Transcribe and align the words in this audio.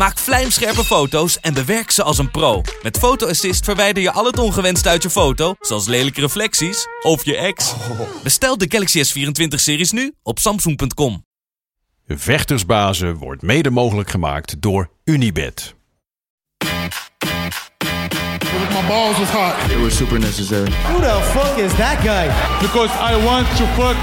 Maak 0.00 0.18
vlijmscherpe 0.18 0.84
foto's 0.84 1.40
en 1.40 1.54
bewerk 1.54 1.90
ze 1.90 2.02
als 2.02 2.18
een 2.18 2.30
pro. 2.30 2.62
Met 2.82 2.98
Photo 2.98 3.28
Assist 3.28 3.64
verwijder 3.64 4.02
je 4.02 4.12
al 4.12 4.24
het 4.24 4.38
ongewenst 4.38 4.86
uit 4.86 5.02
je 5.02 5.10
foto, 5.10 5.54
zoals 5.60 5.86
lelijke 5.86 6.20
reflecties 6.20 6.86
of 7.02 7.24
je 7.24 7.36
ex. 7.36 7.74
Bestel 8.22 8.58
de 8.58 8.66
Galaxy 8.68 9.02
S24-series 9.04 9.90
nu 9.90 10.12
op 10.22 10.38
samsung.com. 10.38 11.24
Vechtersbazen 12.06 13.14
wordt 13.14 13.42
mede 13.42 13.70
mogelijk 13.70 14.10
gemaakt 14.10 14.62
door 14.62 14.90
Unibed. 15.04 15.74
My 18.70 18.86
balls 18.88 19.18
was 19.18 19.28
hot 19.28 19.70
It 19.70 19.82
was 19.82 19.96
super 19.96 20.18
necessary. 20.18 20.70
Who 20.70 21.00
the 21.00 21.20
fuck 21.22 21.58
is 21.58 21.72
that 21.72 21.98
guy? 21.98 22.26
because 22.60 22.90
I 23.12 23.24
want 23.24 23.46
to 23.56 23.64
fuck. 23.64 23.96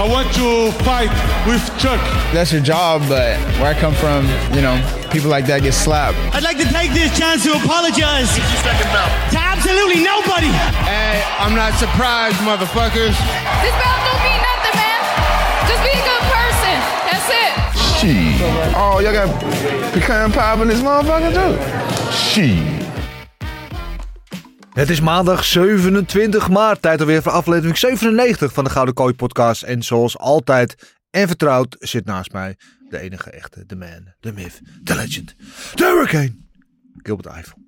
I 0.00 0.08
want 0.08 0.34
to 0.34 0.70
fight 0.82 1.10
with 1.46 1.70
Chuck. 1.78 2.00
That's 2.32 2.50
your 2.50 2.64
job, 2.64 3.00
but 3.08 3.38
where 3.58 3.76
I 3.76 3.80
come 3.80 3.94
from, 3.94 4.26
you 4.52 4.60
know, 4.60 5.03
people 5.14 5.30
like 5.30 5.46
that 5.46 5.62
get 5.62 5.74
slapped. 5.74 6.18
I'd 6.34 6.42
like 6.42 6.58
to 6.58 6.66
take 6.74 6.90
this 6.90 7.16
chance 7.16 7.46
to 7.46 7.54
apologize 7.54 8.26
to 8.34 9.38
absolutely 9.38 10.02
nobody. 10.02 10.50
Hey, 10.82 11.22
I'm 11.38 11.54
not 11.54 11.72
surprised, 11.78 12.34
motherfuckers. 12.42 13.14
This 13.62 13.74
belt 13.78 14.00
don't 14.06 14.22
mean 14.26 14.42
nothing, 14.50 14.74
man. 14.74 15.00
Just 15.70 15.82
be 15.86 15.94
a 15.94 16.02
good 16.10 16.24
person. 16.34 16.74
That's 17.06 17.28
it. 17.30 17.52
Shit. 17.94 18.74
Oh, 18.74 18.98
y'all 18.98 19.14
got 19.14 19.30
pecan 19.94 20.32
pie 20.32 20.60
in 20.62 20.68
this 20.68 20.82
motherfucker 20.82 21.30
too? 21.30 21.52
Shit. 22.10 22.82
Het 24.72 24.90
is 24.90 25.00
maandag 25.00 25.44
27 25.44 26.50
maart. 26.50 26.82
Tijd 26.82 27.00
alweer 27.00 27.22
voor 27.22 27.32
aflevering 27.32 27.78
97 27.78 28.52
van 28.52 28.64
de 28.64 28.70
Gouden 28.70 28.94
Kooi 28.94 29.14
podcast. 29.14 29.62
En 29.62 29.82
zoals 29.82 30.18
altijd 30.18 30.96
en 31.10 31.26
vertrouwd 31.26 31.76
zit 31.78 32.04
naast 32.04 32.32
mij 32.32 32.56
de 32.94 33.00
enige 33.00 33.30
echte, 33.30 33.66
de 33.66 33.76
man, 33.76 34.14
de 34.20 34.32
myth, 34.32 34.60
de 34.82 34.94
legend, 34.94 35.34
de 35.74 35.84
hurricane, 35.84 36.36
Gilbert 37.02 37.28
Eiffel. 37.34 37.58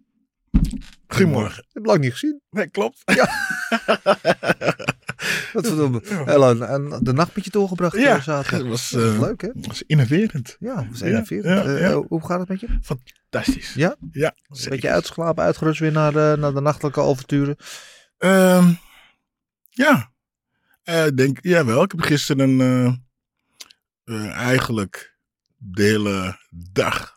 Goedemorgen. 1.07 1.65
Heb 1.73 1.83
je 1.83 1.89
lang 1.89 2.01
niet 2.01 2.13
gezien? 2.13 2.41
Nee, 2.51 2.69
klopt. 2.71 3.03
Wat 5.53 5.67
verdomme. 5.67 6.01
Hello, 6.05 6.61
en 6.61 6.99
de 7.03 7.13
nacht 7.13 7.35
met 7.37 7.45
je 7.45 7.51
doorgebracht 7.51 7.97
Ja, 7.97 8.17
eh, 8.17 8.23
zaterdag. 8.23 8.61
dat 8.61 8.69
was, 8.69 8.91
Dat 8.91 9.15
eh, 9.15 9.21
leuk 9.21 9.41
hè? 9.41 9.49
Dat 9.55 9.67
was 9.67 9.83
innoverend. 9.87 10.57
Ja, 10.61 10.75
dat 10.75 10.87
was 10.91 10.99
Ja, 10.99 11.07
41. 11.07 11.51
ja, 11.55 11.65
Eh, 11.65 11.81
ja. 11.81 11.93
hoe 12.09 12.27
gaat 12.27 12.39
het 12.41 12.49
met 12.49 12.61
je? 12.61 12.79
Fantastisch. 12.83 13.75
Ja? 13.75 13.97
Ja. 14.13 14.35
Een 14.49 14.69
beetje 14.71 14.91
uitgeslapen, 14.91 15.45
uitgerust 15.45 15.81
weer 15.81 15.93
naar 15.93 16.13
de, 16.13 16.37
naar 16.39 16.55
de 16.55 16.61
nachtelijke 16.61 17.01
avonturen. 17.01 17.57
Ehm, 18.19 18.73
ja. 19.69 20.13
Denk, 21.15 21.39
jawel, 21.43 21.83
ik 21.83 21.91
heb 21.91 22.01
gisteren 22.01 23.05
eigenlijk 24.33 25.16
de 25.70 25.83
hele 25.83 26.39
dag, 26.50 27.17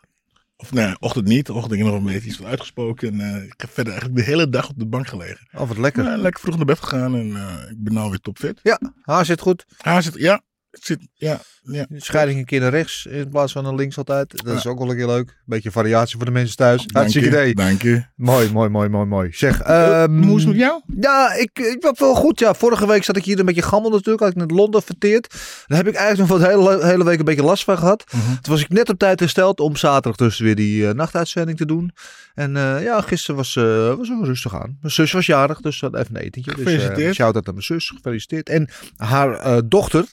of 0.56 0.72
nee, 0.72 0.94
ochtend 0.98 1.26
niet, 1.26 1.50
ochtend 1.50 1.72
ik 1.72 1.86
nog 1.86 1.94
een 1.94 2.04
beetje 2.04 2.28
iets 2.28 2.36
van 2.36 2.46
uitgesproken. 2.46 3.20
En 3.20 3.34
eh, 3.34 3.44
ik 3.44 3.60
heb 3.60 3.70
verder 3.70 3.92
eigenlijk 3.92 4.24
de 4.24 4.30
hele 4.30 4.48
dag 4.48 4.68
op 4.68 4.78
de 4.78 4.86
bank 4.86 5.06
gelegen. 5.06 5.48
Oh, 5.52 5.68
wat 5.68 5.78
lekker. 5.78 6.04
Ja, 6.04 6.16
lekker 6.16 6.40
vroeg 6.40 6.56
naar 6.56 6.64
bed 6.64 6.80
gegaan 6.80 7.14
en 7.14 7.36
eh, 7.36 7.70
ik 7.70 7.82
ben 7.82 7.92
nou 7.92 8.10
weer 8.10 8.20
topfit. 8.20 8.60
Ja, 8.62 8.80
haar 9.02 9.24
zit 9.24 9.40
goed. 9.40 9.64
Ah, 9.78 10.00
zit, 10.00 10.14
ja, 10.14 10.42
zit, 10.70 10.98
ja, 11.14 11.40
ja. 11.62 11.86
Scheiding 11.96 12.38
een 12.38 12.44
keer 12.44 12.60
naar 12.60 12.70
rechts 12.70 13.06
in 13.06 13.28
plaats 13.28 13.52
van 13.52 13.62
naar 13.62 13.74
links 13.74 13.98
altijd. 13.98 14.44
Dat 14.44 14.56
is 14.56 14.66
ook 14.66 14.78
wel 14.78 14.90
een 14.90 14.96
keer 14.96 15.06
leuk. 15.06 15.36
Beetje 15.44 15.70
variatie 15.70 16.16
voor 16.16 16.24
de 16.24 16.30
mensen 16.30 16.56
thuis. 16.56 16.84
Hartstikke 16.92 17.28
idee. 17.28 17.54
Dank 17.54 17.82
je. 17.82 18.04
Mooi, 18.16 18.50
mooi, 18.52 18.68
mooi, 18.68 18.88
mooi, 18.88 19.06
mooi. 19.06 19.32
Zeg, 19.32 19.60
ehm, 19.60 20.22
Hoe 20.22 20.36
is 20.36 20.42
het 20.44 20.52
met 20.52 20.60
jou? 20.60 20.82
ja, 21.00 21.32
ik, 21.34 21.58
ik 21.58 21.76
was 21.82 21.98
wel 21.98 22.14
goed. 22.14 22.38
Ja, 22.38 22.54
vorige 22.54 22.86
week 22.86 23.04
zat 23.04 23.16
ik 23.16 23.24
hier 23.24 23.38
een 23.38 23.44
beetje 23.46 23.62
gammel 23.62 23.90
natuurlijk. 23.90 24.20
Had 24.20 24.30
ik 24.30 24.36
net 24.36 24.50
Londen 24.50 24.82
verteerd. 24.82 25.34
Daar 25.66 25.78
heb 25.78 25.88
ik 25.88 25.94
eigenlijk 25.94 26.30
nog 26.30 26.38
voor 26.40 26.48
de 26.48 26.54
hele, 26.56 26.86
hele 26.86 27.04
week 27.04 27.18
een 27.18 27.24
beetje 27.24 27.42
last 27.42 27.64
van 27.64 27.78
gehad. 27.78 28.04
Mhm. 28.12 28.26
Toen 28.26 28.52
was 28.52 28.60
ik 28.60 28.68
net 28.68 28.88
op 28.88 28.98
tijd 28.98 29.20
hersteld 29.20 29.60
om 29.60 29.76
zaterdag 29.76 30.16
dus 30.16 30.38
weer 30.38 30.54
die 30.54 30.88
eh, 30.88 30.94
nachtuitzending 30.94 31.58
te 31.58 31.66
doen. 31.66 31.90
En 32.34 32.56
eh, 32.56 32.82
ja, 32.82 33.00
gisteren 33.00 33.36
was, 33.36 33.56
eh 33.56 33.94
was 33.94 34.08
rustig 34.22 34.54
aan. 34.54 34.78
Mijn 34.80 34.92
zus 34.92 35.12
was 35.12 35.26
jarig, 35.26 35.60
dus 35.60 35.80
dat 35.80 35.94
even 35.94 36.16
een 36.16 36.22
etentje. 36.22 36.54
Dus, 36.54 36.62
Gefeliciteerd. 36.64 37.14
shout-out 37.14 37.46
aan 37.48 37.54
mijn 37.54 37.66
zus, 37.66 37.88
gefeliciteerd. 37.94 38.48
En 38.48 38.68
haar 38.96 39.68
dochter, 39.68 40.04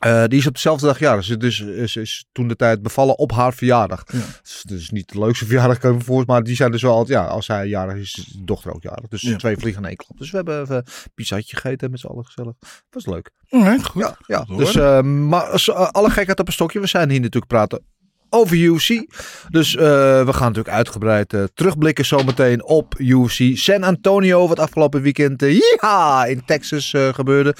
eh, 0.00 0.24
die 0.24 0.38
is 0.38 0.46
op 0.46 0.54
dezelfde 0.54 0.86
dag 0.86 0.98
jarig. 0.98 1.24
Ze 1.24 1.36
dus, 1.36 1.60
is, 1.60 1.96
is 1.96 2.24
toen 2.32 2.48
de 2.48 2.56
tijd 2.56 2.82
bevallen 2.82 3.18
op 3.18 3.32
haar 3.32 3.54
verjaardag. 3.54 4.02
Ja. 4.12 4.18
Dus, 4.42 4.62
dus 4.66 4.90
niet 4.90 5.12
de 5.12 5.18
leukste 5.18 5.46
verjaardag, 5.46 5.78
kan 5.78 5.94
ik 5.94 6.08
me. 6.08 6.22
Maar 6.26 6.42
die 6.42 6.56
zijn 6.56 6.70
dus 6.70 6.82
wel 6.82 6.94
altijd, 6.94 7.18
ja, 7.18 7.24
als 7.26 7.46
hij 7.46 7.66
jarig 7.66 7.96
is, 7.96 8.18
is 8.18 8.24
de 8.24 8.44
dochter 8.44 8.74
ook 8.74 8.82
jarig. 8.82 9.08
Dus 9.08 9.20
Ja. 9.20 9.36
twee 9.36 9.56
vliegen 9.56 9.82
in 9.82 9.88
één 9.88 9.96
klap. 9.96 10.18
Dus 10.18 10.30
we 10.30 10.36
hebben 10.36 10.60
even 10.60 10.76
een 10.76 10.84
pizzatje 11.14 11.56
gegeten 11.56 11.90
met 11.90 12.00
z'n 12.00 12.06
allen 12.06 12.24
gezellig. 12.24 12.54
Was 12.90 13.06
leuk. 13.06 13.30
Alright, 13.48 13.84
goed. 13.86 14.02
Ja, 14.02 14.16
ja. 14.26 14.44
Goed 14.44 14.58
dus 14.58 14.74
eh, 14.76 15.02
maar 15.02 15.42
als, 15.42 15.68
eh, 15.68 15.88
alle 15.88 16.10
gekheid 16.10 16.40
op 16.40 16.46
een 16.46 16.52
stokje. 16.52 16.80
We 16.80 16.86
zijn 16.86 17.10
hier 17.10 17.20
natuurlijk 17.20 17.52
praten 17.52 17.84
over 18.30 18.56
UFC. 18.56 19.06
Dus 19.48 19.76
eh, 19.76 19.82
we 20.24 20.32
gaan 20.32 20.46
natuurlijk 20.48 20.76
uitgebreid 20.76 21.32
eh, 21.32 21.42
terugblikken 21.54 22.04
zometeen 22.06 22.64
op 22.64 22.94
UFC 22.98 23.56
San 23.56 23.82
Antonio. 23.82 24.48
Wat 24.48 24.58
afgelopen 24.58 25.02
weekend 25.02 25.42
ja, 25.80 26.24
in 26.24 26.42
Texas 26.44 26.92
eh, 26.92 27.08
gebeurde. 27.08 27.54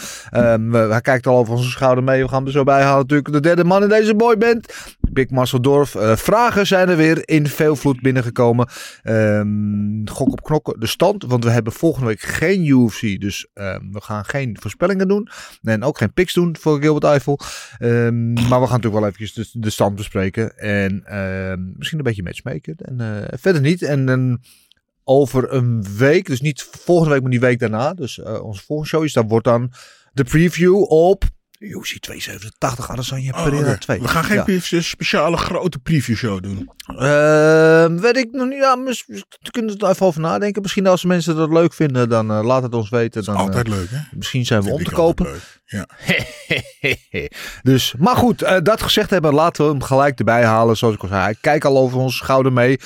We- 0.71 0.87
hij 0.91 1.01
kijkt 1.01 1.27
al 1.27 1.37
over 1.37 1.55
onze 1.55 1.71
schouder 1.71 2.05
mee. 2.05 2.23
We 2.23 2.29
gaan 2.29 2.47
er 2.47 2.53
zo 2.53 2.65
bij 2.65 2.83
halen 2.83 2.99
natuurlijk. 3.01 3.33
De 3.33 3.41
derde 3.41 3.65
man 3.65 3.83
in 3.83 3.89
deze 3.89 4.15
boyband. 4.15 4.75
Big 5.13 5.31
Marcel 5.31 5.61
Dorf. 5.61 5.95
Eh, 5.95 6.17
vragen 6.17 6.67
zijn 6.67 6.89
er 6.89 6.97
weer 6.97 7.29
in 7.29 7.47
veel 7.47 7.77
vloed 7.77 8.01
binnengekomen. 8.01 8.69
Ehm, 9.03 10.05
gok 10.05 10.33
op 10.33 10.43
knokken 10.43 10.81
de 10.81 10.87
stand. 10.87 11.25
Want 11.25 11.45
we 11.45 11.51
hebben 11.51 11.73
volgende 11.73 12.07
week 12.07 12.21
geen 12.21 12.67
UFC. 12.67 13.21
Dus 13.21 13.49
ehm, 13.55 13.91
we 13.91 14.01
gaan 14.01 14.25
geen 14.25 14.57
voorspellingen 14.61 15.09
doen. 15.09 15.29
En 15.63 15.83
ook 15.83 15.99
geen 15.99 16.13
picks 16.13 16.35
doen 16.35 16.57
voor 16.61 16.81
Gilbert 16.81 17.05
Eiffel. 17.05 17.39
Ehm, 17.79 18.33
maar 18.33 18.61
we 18.61 18.67
gaan 18.67 18.81
natuurlijk 18.81 18.95
wel 18.95 19.07
eventjes 19.07 19.53
de, 19.53 19.71
stand 19.71 19.97
bespreken. 19.97 20.59
En 20.59 21.03
misschien 21.77 21.99
een 21.99 22.05
beetje 22.05 22.23
matchmaken. 22.23 22.77
En 22.77 23.01
eh, 23.01 23.39
verder 23.39 23.63
niet. 23.63 23.83
En 23.83 24.41
over 25.05 25.53
een 25.53 25.85
week, 25.97 26.27
dus 26.27 26.41
niet 26.41 26.63
volgende 26.63 27.13
week, 27.13 27.23
maar 27.23 27.31
die 27.31 27.41
week 27.41 27.59
daarna. 27.59 27.95
Dus 27.95 28.19
eh, 28.19 28.45
onze 28.45 28.63
volgende 28.65 28.91
show 28.91 29.05
is, 29.05 29.13
dat 29.13 29.29
wordt 29.29 29.45
dan 29.45 29.73
de 30.13 30.25
preview 30.25 30.83
op 30.89 31.25
UFC 31.61 31.99
287 31.99 32.91
Adesanya 32.91 33.33
Oh, 33.37 33.43
Pereira 33.45 33.71
oké. 33.71 33.79
2. 33.79 34.01
We 34.01 34.09
gaan 34.09 34.25
geen 34.25 34.61
Ja. 34.63 34.81
speciale 34.81 35.37
grote 35.37 35.79
preview 35.79 36.17
show 36.17 36.43
doen. 36.43 36.71
Ehm, 36.99 37.97
weet 37.97 38.17
ik 38.17 38.29
nog 38.33 38.49
niet. 38.49 38.59
Ja, 38.59 38.79
we 38.83 39.51
kunnen 39.51 39.79
er 39.79 39.89
even 39.89 40.07
over 40.07 40.21
nadenken. 40.21 40.63
Misschien 40.63 40.87
als 40.87 41.05
mensen 41.05 41.37
dat 41.37 41.51
leuk 41.53 41.75
vinden, 41.75 42.09
dan 42.09 42.31
eh, 42.31 42.43
laat 42.45 42.63
het 42.63 42.75
ons 42.75 42.89
weten. 42.91 43.25
Dan, 43.25 43.37
Altijd 43.37 43.67
eh, 43.67 43.73
leuk, 43.73 43.91
hè? 43.91 43.99
misschien 44.11 44.47
zijn 44.47 44.63
we 44.63 44.71
om 44.71 44.85
te 44.85 44.91
kopen. 44.91 45.27
Ja. 45.65 45.87
dus, 47.63 47.95
maar 47.99 48.17
goed, 48.17 48.43
eh, 48.43 48.57
dat 48.63 48.83
gezegd 48.83 49.11
hebben, 49.11 49.35
laten 49.35 49.65
we 49.65 49.71
hem 49.71 49.83
gelijk 49.83 50.19
erbij 50.19 50.45
halen. 50.45 50.77
Zoals 50.77 50.95
ik 50.95 51.03
al 51.03 51.09
zei, 51.09 51.35
kijk 51.41 51.65
al 51.65 51.79
over 51.79 51.99
onze 51.99 52.17
schouder 52.17 52.53
mee. 52.53 52.79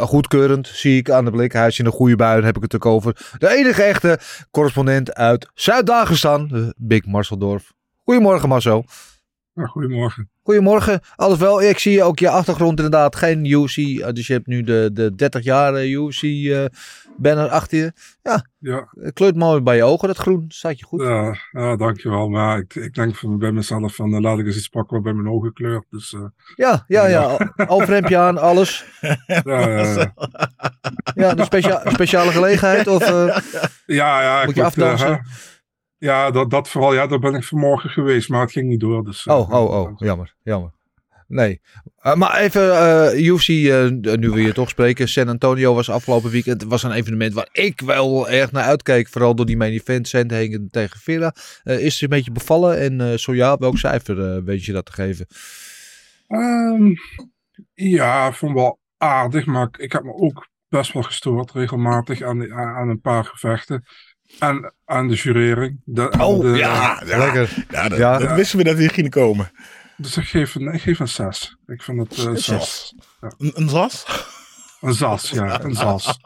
Goedkeurend, 0.00 0.68
zie 0.72 0.96
ik 0.98 1.10
aan 1.10 1.24
de 1.24 1.30
blik. 1.30 1.52
Hij 1.52 1.66
is 1.66 1.78
in 1.78 1.86
een 1.86 1.92
goede 1.92 2.16
bui, 2.16 2.42
heb 2.42 2.56
ik 2.56 2.62
het 2.62 2.74
ook 2.74 2.86
over. 2.86 3.16
De 3.38 3.48
enige 3.48 3.82
echte 3.82 4.18
correspondent 4.50 5.14
uit 5.14 5.50
Zuid-Dagestan, 5.54 6.72
Big 6.76 7.06
Marcel 7.06 7.38
Dorf. 7.38 7.74
Goedemorgen 8.10 8.48
Marcel. 8.48 8.84
goedemorgen. 9.54 10.30
Goedemorgen, 10.42 11.00
alles 11.16 11.38
wel. 11.38 11.62
Ik 11.62 11.78
zie 11.78 12.02
ook 12.02 12.18
je 12.18 12.28
achtergrond 12.30 12.76
inderdaad, 12.76 13.16
geen 13.16 13.44
UC. 13.44 13.76
eh, 13.76 14.12
Dus 14.12 14.26
je 14.26 14.32
hebt 14.32 14.46
nu 14.46 14.62
de, 14.62 14.90
de 14.92 15.14
30 15.14 15.44
jaar 15.44 15.74
eh, 15.74 15.92
UC 15.92 16.22
eh 16.22 16.64
banner 17.16 17.48
achter 17.48 17.78
je. 17.78 17.92
Ja, 18.22 18.46
Ja, 18.58 18.88
het 19.00 19.14
kleurt 19.14 19.36
mooi 19.36 19.60
bij 19.60 19.76
je 19.76 19.84
ogen, 19.84 20.08
dat 20.08 20.16
groen. 20.16 20.44
Staat 20.48 20.78
je 20.78 20.84
goed. 20.84 21.02
ja, 21.02 21.36
ja, 21.50 21.76
dankjewel. 21.76 22.28
Maar 22.28 22.58
ik, 22.58 22.74
ik 22.74 22.94
denk 22.94 23.16
van, 23.16 23.38
bij 23.38 23.52
mezelf 23.52 23.94
van, 23.94 24.14
eh, 24.14 24.20
laat 24.20 24.38
ik 24.38 24.46
eens 24.46 24.56
iets 24.56 24.68
pakken 24.68 24.94
wat 24.94 25.02
bij 25.04 25.12
mijn 25.12 25.34
ogen 25.34 25.52
kleurt. 25.52 25.84
Dus 25.90 26.16
Ja, 26.56 26.84
ja, 26.86 27.06
ja. 27.06 27.36
Overhemdje 27.66 28.16
aan, 28.18 28.38
alles. 28.38 28.84
ja, 29.26 29.42
ja, 29.44 29.68
ja. 29.68 30.12
Ja, 31.14 31.36
een 31.38 31.44
specia 31.44 31.82
speciale 31.86 32.30
gelegenheid? 32.30 32.86
Of, 32.86 33.08
ja, 33.86 34.22
ja, 34.22 34.44
Moet 34.44 34.54
je 34.54 34.64
afdansen? 34.64 35.26
Ja, 36.06 36.30
dat, 36.30 36.50
dat 36.50 36.68
vooral. 36.68 36.94
Ja, 36.94 37.06
daar 37.06 37.18
ben 37.18 37.34
ik 37.34 37.44
vanmorgen 37.44 37.90
geweest, 37.90 38.28
maar 38.28 38.40
het 38.40 38.52
ging 38.52 38.68
niet 38.68 38.80
door. 38.80 39.04
Dus, 39.04 39.26
eh, 39.26 39.38
oh, 39.38 39.50
oh, 39.50 39.80
oh, 39.80 39.92
jammer, 39.96 40.34
jammer. 40.42 40.74
Nee. 41.28 41.60
Eh, 41.98 42.14
maar 42.14 42.38
even, 42.38 43.24
UFC, 43.24 43.48
eh, 43.48 44.16
nu 44.16 44.30
we 44.30 44.42
je 44.42 44.52
toch 44.52 44.68
spreken. 44.68 45.08
San 45.08 45.28
Antonio 45.28 45.74
was 45.74 45.90
afgelopen 45.90 46.30
weekend. 46.30 46.62
Was 46.62 46.82
een 46.82 46.92
evenement 46.92 47.34
waar 47.34 47.48
ik 47.52 47.80
wel 47.80 48.28
erg 48.28 48.52
naar 48.52 48.64
uitkeek. 48.64 49.08
Vooral 49.08 49.34
door 49.34 49.46
die 49.46 49.56
main 49.56 49.72
event, 49.72 50.08
Sandhagen 50.08 50.68
tegen 50.70 51.00
Vera. 51.00 51.34
Eh, 51.62 51.84
is 51.84 51.92
het 51.92 52.02
een 52.02 52.08
beetje 52.08 52.32
bevallen? 52.32 52.78
En 52.78 53.20
zo 53.20 53.34
ja, 53.34 53.56
welk 53.56 53.78
cijfer 53.78 54.44
weet 54.44 54.64
je 54.64 54.72
dat 54.72 54.86
te 54.86 54.92
geven? 54.92 55.26
Ehm, 56.26 56.92
ja, 57.74 58.28
ik 58.28 58.34
vond 58.34 58.54
wel 58.54 58.78
aardig, 58.96 59.46
maar 59.46 59.66
ik, 59.66 59.76
ik 59.76 59.92
heb 59.92 60.02
me 60.02 60.12
ook 60.12 60.48
best 60.68 60.92
wel 60.92 61.02
gestoord 61.02 61.52
regelmatig 61.52 62.22
aan, 62.22 62.52
aan 62.52 62.88
een 62.88 63.00
paar 63.00 63.24
gevechten. 63.24 63.84
En, 64.38 64.72
en 64.86 65.08
de 65.08 65.14
jurering. 65.14 65.80
De, 65.84 66.10
Oh, 66.18 66.40
de- 66.40 66.48
Ja, 66.48 67.02
ja, 67.06 67.18
Lekker. 67.18 67.64
ja, 67.70 67.88
dat, 67.88 67.98
Ja. 67.98 68.18
dat 68.18 68.32
wisten 68.32 68.58
we 68.58 68.64
dat 68.64 68.76
die 68.76 68.88
ging 68.88 69.10
komen. 69.10 69.50
Dus 69.96 70.16
ik 70.16 70.24
geef 70.24 70.54
een, 70.54 70.72
ik 70.74 70.80
geef 70.82 70.98
een 70.98 71.08
6. 71.08 71.56
Ik 71.66 71.82
vind 71.82 71.98
het 72.08 72.26
eh, 72.26 72.34
6. 72.34 72.94
Een, 73.20 73.52
een 73.54 73.68
zas? 73.68 74.04
Een 74.80 74.94
zas, 74.94 75.30
ja. 75.30 75.60
Een 75.64 75.74
zas. 75.74 76.18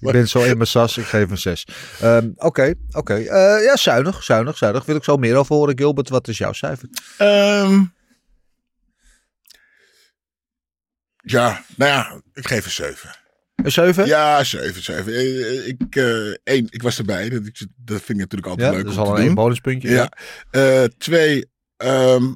Ik 0.00 0.12
ben 0.12 0.28
zo 0.28 0.42
in 0.42 0.56
mijn 0.56 0.68
sas, 0.68 0.96
ik 0.98 1.04
geef 1.04 1.30
een 1.30 1.38
6. 1.38 1.66
Ehm, 2.00 2.28
Oké, 2.36 2.74
oké. 2.92 3.14
Eh, 3.14 3.64
ja, 3.64 3.76
zuinig, 3.76 4.22
zuinig, 4.22 4.56
zuinig. 4.56 4.84
Wil 4.84 4.96
ik 4.96 5.04
zo 5.04 5.16
meer 5.16 5.36
over 5.36 5.54
horen. 5.56 5.78
Gilbert, 5.78 6.08
wat 6.08 6.28
is 6.28 6.38
jouw 6.38 6.52
cijfer? 6.52 6.88
Ehm, 7.18 7.82
ja, 11.22 11.64
nou 11.76 11.90
ja, 11.90 12.20
ik 12.32 12.46
geef 12.48 12.64
een 12.64 12.70
7. 12.70 13.10
Een 13.54 13.72
7? 13.72 14.06
Ja, 14.06 14.44
7, 14.44 14.82
7. 14.82 15.12
Eh, 15.14 15.66
Ik, 15.68 15.96
eh, 15.96 16.28
één, 16.44 16.66
ik 16.70 16.82
was 16.82 16.98
erbij. 16.98 17.28
Dat, 17.28 17.46
ik- 17.46 17.66
dat 17.76 17.96
vind 18.02 18.08
ik 18.08 18.16
natuurlijk 18.16 18.46
altijd 18.46 18.68
Ja, 18.70 18.74
leuk 18.76 18.84
dat 18.84 18.92
is 18.92 18.98
al 18.98 19.18
een 19.18 19.34
bonuspuntje. 19.34 19.88
Ja. 19.90 20.08
Eh, 20.50 20.84
twee, 20.98 21.46
ehm, 21.76 22.32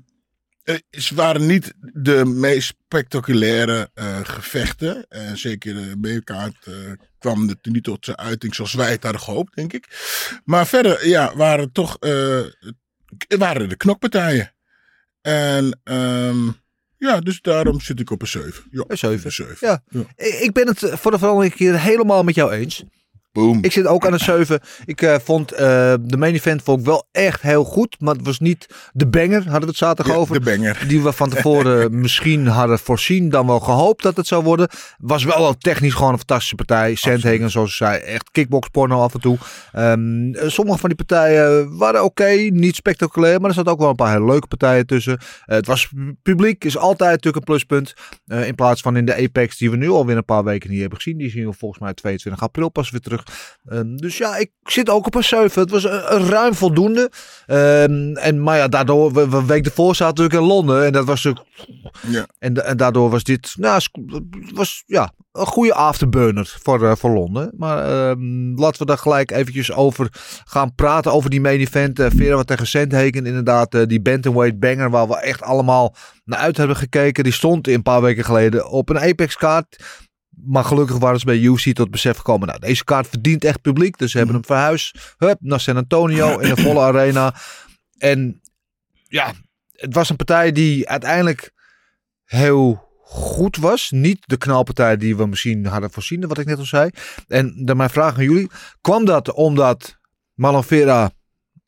eh, 0.63 0.75
ze 0.91 1.15
waren 1.15 1.47
niet 1.47 1.75
de 1.93 2.25
meest 2.25 2.69
spectaculaire 2.85 3.91
eh, 3.95 4.19
gevechten. 4.23 5.07
En 5.09 5.39
zeker 5.39 5.75
de 5.75 5.97
eh, 6.65 6.75
kwam 7.19 7.49
het 7.49 7.59
niet 7.67 7.85
tot 7.85 8.05
zijn 8.05 8.19
uiting 8.19 8.55
zoals 8.55 8.73
wij 8.75 8.91
het 8.91 9.03
hadden 9.03 9.21
gehoopt, 9.21 9.55
denk 9.57 9.73
ik. 9.73 9.87
Maar 10.45 10.67
verder, 10.67 11.09
ja, 11.09 11.37
waren 11.37 11.73
toch 11.73 11.97
eh, 11.99 12.41
waren 13.39 13.69
de 13.69 13.77
knokpartijen. 13.77 14.53
En 15.21 15.81
ehm, 15.85 16.49
ja, 16.99 17.21
dus 17.21 17.41
daarom 17.43 17.81
zit 17.81 18.01
ik 18.01 18.11
op 18.11 18.21
een 18.23 18.29
7. 18.29 18.65
Ja, 18.71 18.85
Een 18.87 18.99
7. 18.99 19.25
Een 19.25 19.33
7. 19.33 19.57
Ja. 19.61 19.83
Ik 20.17 20.35
ik 20.35 20.53
ben 20.53 20.67
het 20.67 20.83
eh, 20.83 20.97
voor 20.97 21.11
de 21.11 21.19
verandering 21.19 21.55
keer 21.55 21.81
helemaal 21.81 22.23
met 22.23 22.35
jou 22.35 22.53
eens. 22.53 22.85
Boom. 23.33 23.59
Ik 23.63 23.73
zit 23.73 23.87
ook 23.87 24.07
aan 24.07 24.13
een 24.13 24.19
7. 24.19 24.61
Ik 24.85 25.03
eh, 25.03 25.17
vond 25.25 25.53
eh, 25.53 25.95
de 26.01 26.17
main 26.17 26.35
event 26.35 26.63
vond 26.63 26.81
ik 26.81 26.87
wel 26.87 27.09
echt 27.13 27.43
heel 27.43 27.65
goed. 27.65 27.97
Maar 28.01 28.15
het 28.15 28.25
was 28.25 28.39
niet 28.39 28.67
de 28.93 29.07
banger, 29.07 29.43
hadden 29.43 29.61
we 29.61 29.67
het 29.67 29.77
zaterdag 29.77 30.15
Ja, 30.15 30.21
over. 30.21 30.43
de 30.45 30.57
banger. 30.57 30.85
Die 30.89 31.03
we 31.03 31.13
van 31.13 31.29
tevoren 31.31 31.91
misschien 32.01 32.47
hadden 32.47 32.79
voorzien, 32.79 33.29
dan 33.29 33.47
wel 33.47 33.61
gehoopt 33.61 34.03
dat 34.03 34.17
het 34.17 34.27
zou 34.27 34.45
worden. 34.45 34.69
Was 34.99 35.25
wel 35.25 35.35
al 35.35 35.55
technisch 35.59 35.95
gewoon 35.95 36.11
een 36.11 36.17
fantastische 36.19 36.55
partij. 36.55 36.95
Sandhagen, 36.95 37.51
zoals 37.51 37.77
ze 37.77 37.85
zei, 37.85 37.99
echt 37.99 38.31
kickboxporno 38.31 39.01
af 39.01 39.15
en 39.15 39.21
toe. 39.21 39.39
Ehm, 39.73 40.33
eh, 40.35 40.49
sommige 40.49 40.79
van 40.79 40.89
die 40.89 40.99
partijen 41.05 41.77
waren 41.77 42.05
oké, 42.05 42.31
niet 42.51 42.75
spectaculair. 42.75 43.41
Maar 43.41 43.49
er 43.51 43.57
zaten 43.57 43.73
ook 43.73 43.79
wel 43.81 43.89
een 43.89 43.95
paar 43.95 44.13
hele 44.13 44.25
leuke 44.27 44.47
partijen 44.47 44.87
tussen. 44.87 45.19
Eh, 45.19 45.57
het 45.57 45.67
was 45.67 45.89
publiek, 46.23 46.65
is 46.65 46.77
altijd 46.77 47.11
natuurlijk 47.11 47.37
een 47.37 47.45
pluspunt. 47.55 47.95
In 48.47 48.55
plaats 48.55 48.81
van 48.81 48.97
in 48.97 49.05
de 49.05 49.17
Apex 49.17 49.57
die 49.59 49.71
we 49.71 49.77
nu 49.77 49.89
alweer 49.89 50.17
een 50.17 50.25
paar 50.25 50.45
weken 50.45 50.71
niet 50.71 50.81
hebben 50.81 50.99
gezien. 50.99 51.19
Die 51.19 51.31
zien 51.31 51.47
we 51.47 51.53
volgens 51.53 51.81
mij 51.81 51.95
22 51.95 52.43
april 52.43 52.69
pas 52.69 52.91
weer 52.91 53.01
terug. 53.01 53.27
Ehm, 53.69 53.97
dus 53.97 54.19
ja, 54.19 54.37
ik 54.37 54.51
zit 54.63 54.91
ook 54.91 55.07
op 55.07 55.15
een 55.15 55.25
7. 55.25 55.63
Het 55.63 55.71
was 55.71 55.85
een, 55.85 56.15
een 56.15 56.29
ruim 56.29 56.55
voldoende. 56.55 57.11
Ehm, 57.47 58.17
en, 58.17 58.43
maar 58.43 58.57
ja, 58.57 58.69
daardoor, 58.69 59.13
we, 59.13 59.29
we 59.29 59.45
week 59.45 59.65
ervoor 59.65 59.95
zaten 59.95 60.25
natuurlijk 60.25 60.43
in 60.43 60.57
Londen. 60.57 60.85
En 60.85 60.93
dat 60.93 61.05
was 61.05 61.25
natuurlijk 61.25 61.47
Ja. 62.09 62.27
en, 62.39 62.65
en 62.65 62.77
daardoor 62.77 63.11
was 63.11 63.23
dit 63.23 63.55
nou, 63.57 63.81
was, 64.55 64.83
ja, 64.87 65.13
een 65.33 65.47
goede 65.47 65.75
afterburner 65.75 66.57
voor, 66.63 66.89
eh, 66.89 66.97
voor 66.97 67.11
Londen. 67.11 67.53
Maar 67.57 67.85
ehm, 67.85 68.55
laten 68.55 68.79
we 68.79 68.85
daar 68.85 68.99
gelijk 68.99 69.31
eventjes 69.31 69.73
over 69.73 70.09
gaan 70.45 70.75
praten. 70.75 71.13
Over 71.13 71.31
die 71.31 71.41
main 71.41 71.61
event. 71.61 71.99
Uh, 71.99 72.07
Vera 72.17 72.35
wat 72.35 72.47
tegen 72.47 72.67
Sandhagen. 72.67 73.27
Inderdaad, 73.27 73.75
eh, 73.75 73.87
die 73.87 74.01
bantamweight 74.01 74.61
banger 74.61 74.91
waar 74.91 75.09
we 75.09 75.17
echt 75.21 75.43
allemaal 75.43 75.95
naar 76.25 76.39
uit 76.39 76.57
hebben 76.57 76.77
gekeken. 76.77 77.25
Die 77.25 77.33
stond 77.33 77.69
een 77.69 77.83
paar 77.83 78.03
weken 78.03 78.25
geleden 78.25 78.69
op 78.71 78.89
een 78.89 79.01
Apex 79.01 79.37
kaart. 79.37 79.77
Maar 80.45 80.65
gelukkig 80.65 80.99
waren 80.99 81.19
ze 81.19 81.25
bij 81.25 81.39
UFC 81.39 81.73
tot 81.73 81.91
besef 81.91 82.17
gekomen. 82.17 82.49
Nou, 82.49 82.61
deze 82.61 82.85
kaart 82.85 83.09
verdient 83.09 83.45
echt 83.45 83.61
publiek. 83.61 83.99
Dus 83.99 84.11
ze 84.11 84.17
hebben 84.17 84.35
hem 84.35 84.45
verhuisd. 84.45 85.15
Hup, 85.19 85.37
naar 85.41 85.61
San 85.61 85.77
Antonio 85.77 86.39
in 86.39 86.51
een 86.51 86.57
volle 86.57 86.81
arena. 86.89 87.35
En 87.99 88.41
ja, 89.09 89.33
het 89.73 89.95
was 89.95 90.11
een 90.11 90.17
partij 90.17 90.53
die 90.53 90.89
uiteindelijk 90.89 91.53
heel 92.25 92.89
goed 93.01 93.57
was. 93.57 93.91
Niet 93.91 94.19
de 94.27 94.37
knalpartij 94.37 94.97
die 94.97 95.17
we 95.17 95.27
misschien 95.27 95.67
hadden 95.67 95.91
voorzien, 95.91 96.27
wat 96.27 96.39
ik 96.39 96.47
net 96.47 96.59
al 96.59 96.65
zei. 96.65 96.91
En 97.27 97.65
dan 97.65 97.77
mijn 97.77 97.91
vraag 97.91 98.17
aan 98.17 98.25
jullie. 98.25 98.51
Kwam 98.81 99.05
dat 99.05 99.33
omdat 99.33 99.99
Marlon 100.35 100.65
Vera 100.65 101.11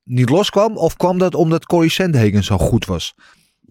niet 0.05 0.29
loskwam? 0.29 0.77
Of 0.77 0.97
kwam 0.97 1.19
dat 1.19 1.35
omdat 1.35 1.67
Corey 1.67 1.89
Sandhagen 1.89 2.45
zo 2.45 2.59
goed 2.59 2.85
was? 2.85 3.15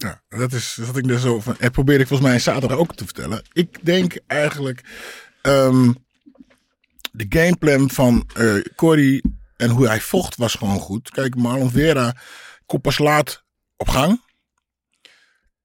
Ja, 0.01 0.22
dat 0.30 0.54
is 0.54 0.75
wat 0.75 0.98
ik 0.98 1.07
dus 1.07 1.22
zo 1.22 1.40
van. 1.40 1.56
En 1.60 1.72
probeer 1.72 2.00
ik 2.00 2.07
volgens 2.07 2.30
mij 2.30 2.40
zaterdag 2.40 2.78
ook 2.78 2.96
te 2.96 3.06
vertellen. 3.06 3.42
Ik 3.54 3.86
denk 3.86 4.19
eigenlijk. 4.28 4.84
ehm, 5.42 5.92
de 7.12 7.25
gameplan 7.30 7.90
van 7.90 8.30
eh 8.34 8.56
Corey 8.75 9.24
en 9.57 9.69
hoe 9.69 9.88
hij 9.88 10.01
vocht 10.01 10.36
was 10.36 10.54
gewoon 10.54 10.80
goed. 10.80 11.10
Kijk, 11.10 11.36
Marlon 11.36 11.72
Vera 11.72 12.16
komt 12.66 13.00
laat 13.00 13.44
op 13.78 13.88
gang. 13.90 14.22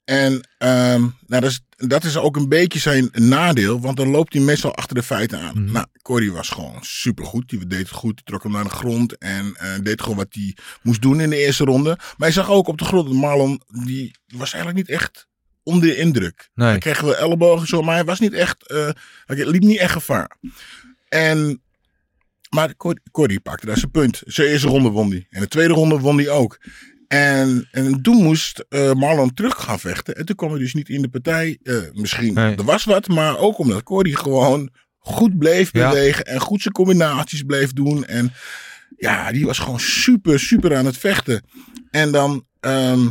En 0.04 0.48
ehm, 0.58 1.00
nou, 1.00 1.12
dat, 1.26 1.44
is, 1.44 1.60
dat 1.76 2.04
is 2.04 2.16
ook 2.16 2.36
een 2.36 2.48
beetje 2.48 2.78
zijn 2.78 3.10
nadeel, 3.12 3.80
want 3.80 3.96
dan 3.96 4.08
loopt 4.10 4.32
hij 4.32 4.42
meestal 4.42 4.74
achter 4.74 4.94
de 4.94 5.02
feiten 5.02 5.40
aan. 5.40 5.72
Nou, 5.72 5.86
Corey 6.02 6.30
was 6.30 6.48
gewoon 6.48 6.76
supergoed. 6.80 7.48
Die 7.48 7.66
deed 7.66 7.78
het 7.78 7.90
goed, 7.90 8.16
die 8.16 8.24
trok 8.24 8.42
hem 8.42 8.52
naar 8.52 8.64
de 8.64 8.70
grond 8.70 9.18
en 9.18 9.54
eh, 9.56 9.78
deed 9.82 10.02
gewoon 10.02 10.16
wat 10.16 10.26
hij 10.30 10.56
moest 10.82 11.02
doen 11.02 11.20
in 11.20 11.30
de 11.30 11.36
eerste 11.36 11.64
ronde. 11.64 11.98
Maar 12.16 12.28
je 12.28 12.34
zag 12.34 12.50
ook 12.50 12.68
op 12.68 12.78
de 12.78 12.84
grond 12.84 13.06
dat 13.06 13.14
Marlon, 13.16 13.60
die 13.84 14.16
was 14.26 14.52
eigenlijk 14.52 14.88
niet 14.88 14.96
echt 14.98 15.26
onder 15.62 15.88
de 15.88 15.96
indruk. 15.96 16.50
Nee. 16.54 16.68
Hij 16.68 16.78
kreeg 16.78 17.00
wel 17.00 17.16
ellebogen 17.16 17.66
zo, 17.66 17.82
maar 17.82 17.94
hij 17.94 18.04
was 18.04 18.20
niet 18.20 18.32
echt, 18.32 18.68
eh, 18.68 18.88
hij 19.24 19.46
liep 19.50 19.62
niet 19.62 19.78
echt 19.78 19.92
gevaar. 19.92 20.36
En, 21.08 21.62
maar 22.50 22.76
Cor- 22.76 23.00
Corey 23.10 23.40
pakte 23.40 23.66
daar 23.66 23.78
zijn 23.78 23.90
punt. 23.90 24.22
Zijn 24.24 24.48
eerste 24.48 24.68
ronde 24.68 24.88
won 24.90 25.10
hij. 25.10 25.26
En 25.30 25.40
de 25.40 25.48
tweede 25.48 25.74
ronde 25.74 25.98
won 25.98 26.16
hij 26.16 26.28
ook. 26.28 26.58
En, 27.14 27.68
en 27.70 28.02
toen 28.02 28.22
moest 28.22 28.64
eh, 28.68 28.92
Marlon 28.92 29.34
terug 29.34 29.54
gaan 29.62 29.78
vechten. 29.80 30.14
En 30.16 30.24
toen 30.24 30.36
kwam 30.36 30.50
hij 30.50 30.58
dus 30.58 30.74
niet 30.74 30.88
in 30.88 31.02
de 31.02 31.08
partij. 31.08 31.58
Eh, 31.62 31.76
misschien, 31.92 32.34
Nee. 32.34 32.56
er 32.56 32.64
was 32.64 32.84
wat, 32.84 33.08
maar 33.08 33.38
ook 33.38 33.58
omdat 33.58 33.82
Corey 33.82 34.12
gewoon 34.12 34.70
goed 34.98 35.38
bleef 35.38 35.72
Ja. 35.72 35.88
bewegen. 35.90 36.24
En 36.26 36.40
goed 36.40 36.62
zijn 36.62 36.74
combinaties 36.74 37.42
bleef 37.42 37.72
doen. 37.72 38.04
En 38.04 38.32
ja, 38.96 39.32
die 39.32 39.46
was 39.46 39.58
gewoon 39.58 39.80
super, 39.80 40.40
super 40.40 40.76
aan 40.76 40.86
het 40.86 40.96
vechten. 40.98 41.42
En 41.90 42.12
dan, 42.12 42.44
ehm, 42.60 43.08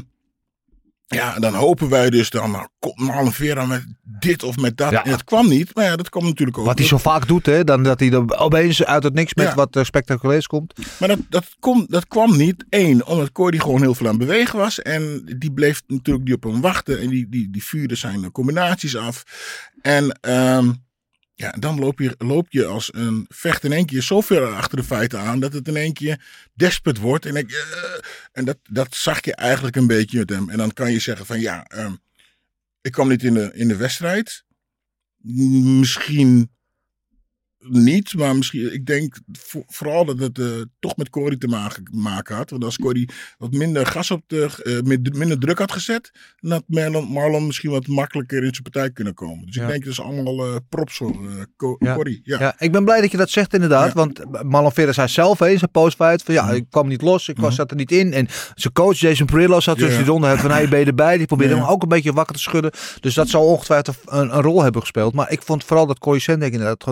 ja, 1.14 1.40
dan 1.40 1.54
hopen 1.54 1.90
wij 1.90 2.10
dus 2.10 2.30
dan, 2.30 2.52
nou, 2.52 2.68
komt 2.80 3.00
Marlon 3.00 3.32
Vera 3.34 3.66
met 3.66 3.84
dit 4.20 4.44
of 4.44 4.58
met 4.58 4.78
dat. 4.78 4.92
Ja. 4.92 5.04
En 5.04 5.12
het 5.12 5.24
kwam 5.24 5.48
niet, 5.48 5.76
maar 5.76 5.86
ja, 5.86 5.96
dat 5.96 6.10
kwam 6.10 6.24
natuurlijk 6.24 6.58
ook. 6.58 6.66
Wat 6.66 6.78
hij 6.78 6.88
zo 6.88 6.98
vaak 6.98 7.28
doet, 7.28 7.46
hè? 7.46 7.64
Dan 7.64 7.84
dat 7.84 8.00
hij 8.00 8.12
er 8.12 8.38
opeens 8.38 8.84
uit 8.84 9.04
het 9.04 9.14
niks 9.14 9.34
met 9.34 9.48
Ja. 9.48 9.56
wat 9.56 9.76
eh, 9.76 9.84
spectaculairs 9.84 10.48
komt. 10.48 10.74
Maar 11.00 11.08
dat, 11.08 11.20
dat, 11.30 11.46
kon, 11.60 11.86
dat 11.90 12.08
kwam 12.08 12.38
niet. 12.38 12.66
Eén, 12.70 13.06
omdat 13.06 13.32
Cordy 13.32 13.58
gewoon 13.58 13.82
heel 13.82 13.96
veel 13.96 14.08
aan 14.08 14.18
het 14.18 14.28
bewegen 14.28 14.60
was. 14.60 14.82
En 14.82 15.24
die 15.38 15.52
bleef 15.52 15.82
natuurlijk 15.88 16.26
die 16.26 16.36
op 16.36 16.44
hem 16.44 16.62
wachten. 16.62 17.00
En 17.00 17.10
die, 17.10 17.30
die, 17.30 17.50
die 17.52 17.64
vuurde 17.64 17.96
zijn 17.96 18.32
combinaties 18.32 18.96
af. 18.96 19.24
En 19.82 20.20
ehm, 20.22 20.72
ja, 21.44 21.52
dan 21.60 21.80
loop 21.80 22.00
je, 22.00 22.16
loop 22.18 22.48
je 22.50 22.66
als 22.66 22.94
een 22.94 23.26
vecht 23.30 23.64
in 23.64 23.72
één 23.72 23.86
keer 23.86 24.02
zo 24.02 24.22
ver 24.22 24.54
achter 24.54 24.78
de 24.78 24.84
feiten 24.84 25.20
aan. 25.20 25.40
Dat 25.40 25.54
het 25.54 25.68
in 25.68 25.76
één 25.76 25.94
keer 25.94 26.26
desperate 26.54 27.02
wordt. 27.02 27.26
En, 27.26 27.36
ik, 27.36 27.52
eh, 27.52 28.00
en 28.32 28.46
dat, 28.46 28.58
dat 28.70 28.96
zag 28.96 29.26
je 29.26 29.36
eigenlijk 29.36 29.76
een 29.76 29.88
beetje 29.88 30.18
met 30.18 30.30
hem. 30.30 30.50
En 30.50 30.58
dan 30.58 30.74
kan 30.74 30.92
je 30.92 31.00
zeggen 31.00 31.26
van 31.26 31.40
ja, 31.40 31.66
ehm, 31.68 31.94
ik 32.82 32.92
kwam 32.92 33.08
niet 33.08 33.24
in 33.24 33.34
de, 33.34 33.52
in 33.54 33.68
de 33.68 33.76
wedstrijd. 33.76 34.44
Misschien 35.80 36.52
niet, 37.70 38.14
maar 38.14 38.36
misschien, 38.36 38.74
ik 38.74 38.86
denk 38.86 39.20
vo- 39.32 39.64
vooral 39.68 40.06
dat 40.06 40.20
het 40.20 40.40
eh, 40.40 40.46
toch 40.80 40.96
met 40.98 41.10
Corey 41.10 41.38
te 41.38 41.76
maken, 41.92 42.36
had. 42.36 42.50
Want 42.50 42.64
als 42.64 42.78
Corey 42.78 43.10
wat 43.38 43.52
minder 43.52 43.86
gas 43.86 44.12
op 44.12 44.22
de, 44.28 44.50
eh, 44.64 45.00
minder 45.18 45.40
druk 45.40 45.60
had 45.60 45.72
gezet, 45.72 46.12
dan 46.40 46.52
had 46.52 46.64
Marlon, 46.68 47.06
Marlon 47.08 47.46
misschien 47.46 47.72
wat 47.72 47.88
makkelijker 47.88 48.38
in 48.44 48.50
zijn 48.52 48.64
partij 48.72 48.92
kunnen 48.92 49.14
komen. 49.14 49.46
Dus 49.46 49.56
Ja. 49.56 49.62
ik 49.64 49.68
denk 49.70 49.84
dat 49.84 49.92
is 49.92 50.02
allemaal 50.02 50.46
eh 50.48 50.56
props 50.70 50.96
voor 50.98 51.16
Co- 51.56 51.76
Ja. 51.80 51.98
Ja. 52.24 52.40
Ja. 52.40 52.56
ik 52.58 52.72
ben 52.72 52.84
blij 52.86 53.02
dat 53.02 53.12
je 53.12 53.18
dat 53.18 53.30
zegt 53.30 53.54
inderdaad. 53.54 53.94
Want 53.94 54.44
Marlon 54.44 54.72
Vera 54.72 54.92
zei 54.92 55.08
zelf 55.08 55.40
eens, 55.40 55.62
een 55.62 55.72
postfight 55.72 56.24
van 56.24 56.34
ja, 56.34 56.50
ik 56.52 56.66
kwam 56.70 56.88
niet 56.88 57.02
los, 57.02 57.28
ik 57.28 57.38
was, 57.38 57.56
zat 57.56 57.72
er 57.72 57.78
niet 57.78 57.92
in. 57.92 58.14
En 58.14 58.28
zijn 58.56 58.74
coach 58.74 58.98
Jason 59.00 59.26
Perillo 59.26 59.60
zat 59.60 59.78
Mhm. 59.78 59.86
Ja. 59.92 59.98
die 59.98 60.06
van 60.38 60.52
hey, 60.52 60.70
ben 60.70 60.80
je 60.80 60.86
erbij? 60.86 61.18
Die 61.18 61.26
probeerde 61.28 61.56
hem 61.56 61.64
ook 61.64 61.82
een 61.82 61.88
beetje 61.88 62.14
wakker 62.14 62.36
te 62.36 62.42
schudden. 62.42 62.72
Dus 63.00 63.14
dat 63.14 63.30
zou 63.30 63.46
ongetwijfeld 63.46 63.98
een, 64.06 64.36
een 64.36 64.42
rol 64.42 64.62
hebben 64.64 64.82
gespeeld. 64.82 65.14
Maar 65.14 65.32
ik 65.32 65.42
vond 65.42 65.64
vooral 65.64 65.86
dat 65.86 66.00
Corey 66.00 66.20
Sandhagen 66.20 66.54
inderdaad 66.54 66.84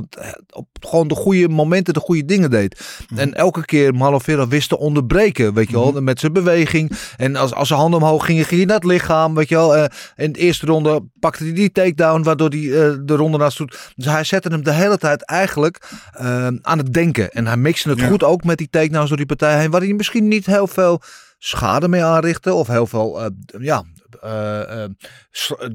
op 0.62 0.86
gewoon 0.90 1.08
de 1.08 1.16
goede 1.16 1.50
momenten 1.50 1.94
de 1.94 2.00
goede 2.00 2.26
dingen 2.26 2.50
deed. 2.50 2.80
Mhm. 3.10 3.20
En 3.20 3.34
elke 3.34 3.66
keer 3.66 3.94
Marlon 3.94 4.22
Vera 4.22 4.48
wist 4.48 4.70
te 4.70 4.78
onderbreken, 4.78 5.54
weet 5.54 5.70
je 5.70 5.76
wel, 5.76 6.02
met 6.02 6.20
zijn 6.20 6.34
beweging. 6.34 6.92
En 7.18 7.36
als, 7.36 7.54
als 7.54 7.68
zijn 7.68 7.80
handen 7.80 8.02
omhoog 8.02 8.26
gingen, 8.26 8.46
ging 8.46 8.58
hij 8.58 8.66
naar 8.66 8.76
het 8.76 8.86
lichaam, 8.86 9.36
weet 9.36 9.50
je 9.50 9.56
wel. 9.56 9.76
Eh, 9.76 9.86
in 10.16 10.32
de 10.32 10.40
eerste 10.40 10.66
ronde 10.66 11.04
pakte 11.20 11.44
hij 11.44 11.54
die 11.54 11.72
takedown, 11.72 12.24
waardoor 12.24 12.50
hij 12.50 12.60
eh, 12.60 12.96
de 13.04 13.16
ronde 13.16 13.38
naast 13.38 13.58
doet. 13.58 13.92
Dus 13.96 14.06
hij 14.06 14.24
zette 14.24 14.48
hem 14.50 14.64
de 14.64 14.74
hele 14.74 14.98
tijd 14.98 15.26
eigenlijk 15.26 15.90
eh, 16.12 16.48
aan 16.62 16.78
het 16.78 16.94
denken. 16.94 17.32
En 17.32 17.48
hij 17.48 17.58
mixte 17.58 17.90
het 17.90 18.00
Ja. 18.00 18.08
goed 18.08 18.24
ook 18.24 18.44
met 18.44 18.58
die 18.58 18.70
takedowns 18.70 19.08
door 19.08 19.18
die 19.18 19.26
partij 19.26 19.60
heen, 19.60 19.72
waar 19.72 19.82
hij 19.82 19.94
misschien 19.94 20.28
niet 20.28 20.46
heel 20.46 20.68
veel 20.68 21.02
schade 21.38 21.88
mee 21.88 22.04
aanrichtte. 22.04 22.54
Of 22.54 22.68
heel 22.68 22.88
veel, 22.88 23.32
ja, 23.60 23.84
eh, 24.16 24.84
eh, 24.84 24.90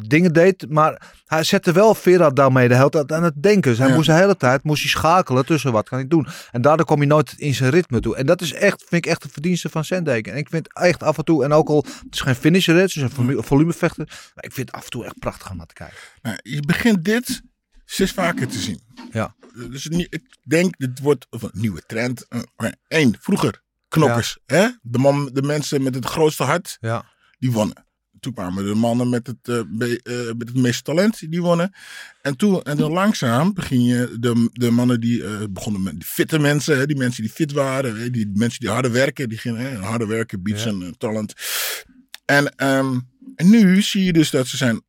dingen 0.06 0.32
deed. 0.32 0.66
Maar 0.68 1.14
hij 1.26 1.42
zette 1.44 1.72
wel 1.72 1.94
Vera 1.94 2.30
daarmee 2.30 2.68
de 2.68 2.74
hele 2.76 2.88
tijd 2.90 3.12
aan 3.12 3.22
het 3.22 3.42
denken. 3.42 3.70
Dus 3.70 3.78
hij 3.78 3.88
Ja. 3.88 3.94
moest 3.94 4.06
de 4.06 4.12
hele 4.14 4.36
tijd 4.36 4.62
moest 4.64 4.80
hij 4.82 4.90
schakelen 4.90 5.46
tussen 5.46 5.72
wat 5.72 5.88
kan 5.88 5.98
ik 5.98 6.10
doen. 6.10 6.26
En 6.50 6.62
daardoor 6.62 6.86
kom 6.86 7.00
je 7.00 7.06
nooit 7.06 7.32
in 7.36 7.54
zijn 7.54 7.70
ritme 7.70 8.00
toe. 8.00 8.16
En 8.16 8.26
dat 8.26 8.40
is 8.40 8.52
echt, 8.52 8.84
vind 8.88 9.04
ik 9.04 9.10
echt 9.10 9.22
de 9.22 9.28
verdienste 9.28 9.68
van 9.68 9.84
Sandhagen. 9.84 10.24
En 10.24 10.36
ik 10.36 10.48
vind 10.48 10.74
echt 10.74 11.02
af 11.02 11.18
en 11.18 11.24
toe, 11.24 11.44
en 11.44 11.52
ook 11.52 11.68
al, 11.68 11.84
het 12.04 12.14
is 12.14 12.20
geen 12.20 12.34
finisher, 12.34 12.74
het 12.76 12.88
is 12.88 12.96
een 13.02 13.10
volume- 13.10 13.42
volumevechter. 13.42 14.04
Maar 14.34 14.44
ik 14.44 14.52
vind 14.52 14.66
het 14.66 14.76
af 14.76 14.84
en 14.84 14.90
toe 14.90 15.04
echt 15.04 15.18
prachtig 15.18 15.50
om 15.50 15.56
naar 15.56 15.66
te 15.66 15.74
kijken. 15.74 15.96
Nou, 16.22 16.36
je 16.42 16.60
begint 16.60 17.04
dit 17.04 17.42
steeds 17.84 18.12
vaker 18.12 18.48
te 18.48 18.58
zien. 18.58 18.80
Ja. 19.10 19.34
Dus 19.70 19.86
ik 19.86 20.22
denk, 20.42 20.78
dit 20.78 21.00
wordt 21.00 21.26
een 21.30 21.50
nieuwe 21.52 21.82
trend. 21.86 22.26
Eén, 22.88 23.16
vroeger, 23.20 23.62
knokkers. 23.88 24.38
Hè? 24.46 24.68
De, 24.82 24.98
man, 24.98 25.30
de 25.32 25.42
mensen 25.42 25.82
met 25.82 25.94
het 25.94 26.04
grootste 26.06 26.42
hart, 26.42 26.76
Ja. 26.80 27.04
die 27.38 27.52
wonnen. 27.52 27.85
Toen 28.20 28.32
kwamen 28.32 28.64
de 28.64 28.74
mannen 28.74 29.08
met 29.08 29.26
het, 29.26 29.66
be- 29.68 30.00
eh, 30.02 30.36
met 30.38 30.48
het 30.48 30.56
meeste 30.56 30.82
talent, 30.82 31.30
die 31.30 31.42
wonnen. 31.42 31.72
En 32.22 32.36
toen, 32.36 32.62
en 32.62 32.76
dan 32.76 32.92
langzaam 32.92 33.54
begin 33.54 33.84
je 33.84 34.16
de, 34.20 34.48
de 34.52 34.70
mannen 34.70 35.00
die 35.00 35.24
eh, 35.24 35.42
begonnen 35.50 35.82
met 35.82 36.00
de 36.00 36.06
fitte 36.06 36.38
mensen, 36.38 36.78
hè, 36.78 36.86
die 36.86 36.96
mensen 36.96 37.22
die 37.22 37.32
fit 37.32 37.52
waren, 37.52 37.96
hè, 37.96 38.10
die 38.10 38.30
mensen 38.34 38.60
die 38.60 38.68
harder 38.68 38.92
werken, 38.92 39.28
die 39.28 39.38
gingen 39.38 39.60
hè, 39.60 39.76
harder 39.76 40.08
werken, 40.08 40.40
zijn 40.44 40.82
eh, 40.82 40.88
talent. 40.88 41.32
En, 42.24 42.56
ehm, 42.56 42.98
en 43.34 43.50
nu 43.50 43.82
zie 43.82 44.04
je 44.04 44.12
dus 44.12 44.30
dat 44.30 44.46
ze 44.46 44.56
zijn, 44.56 44.82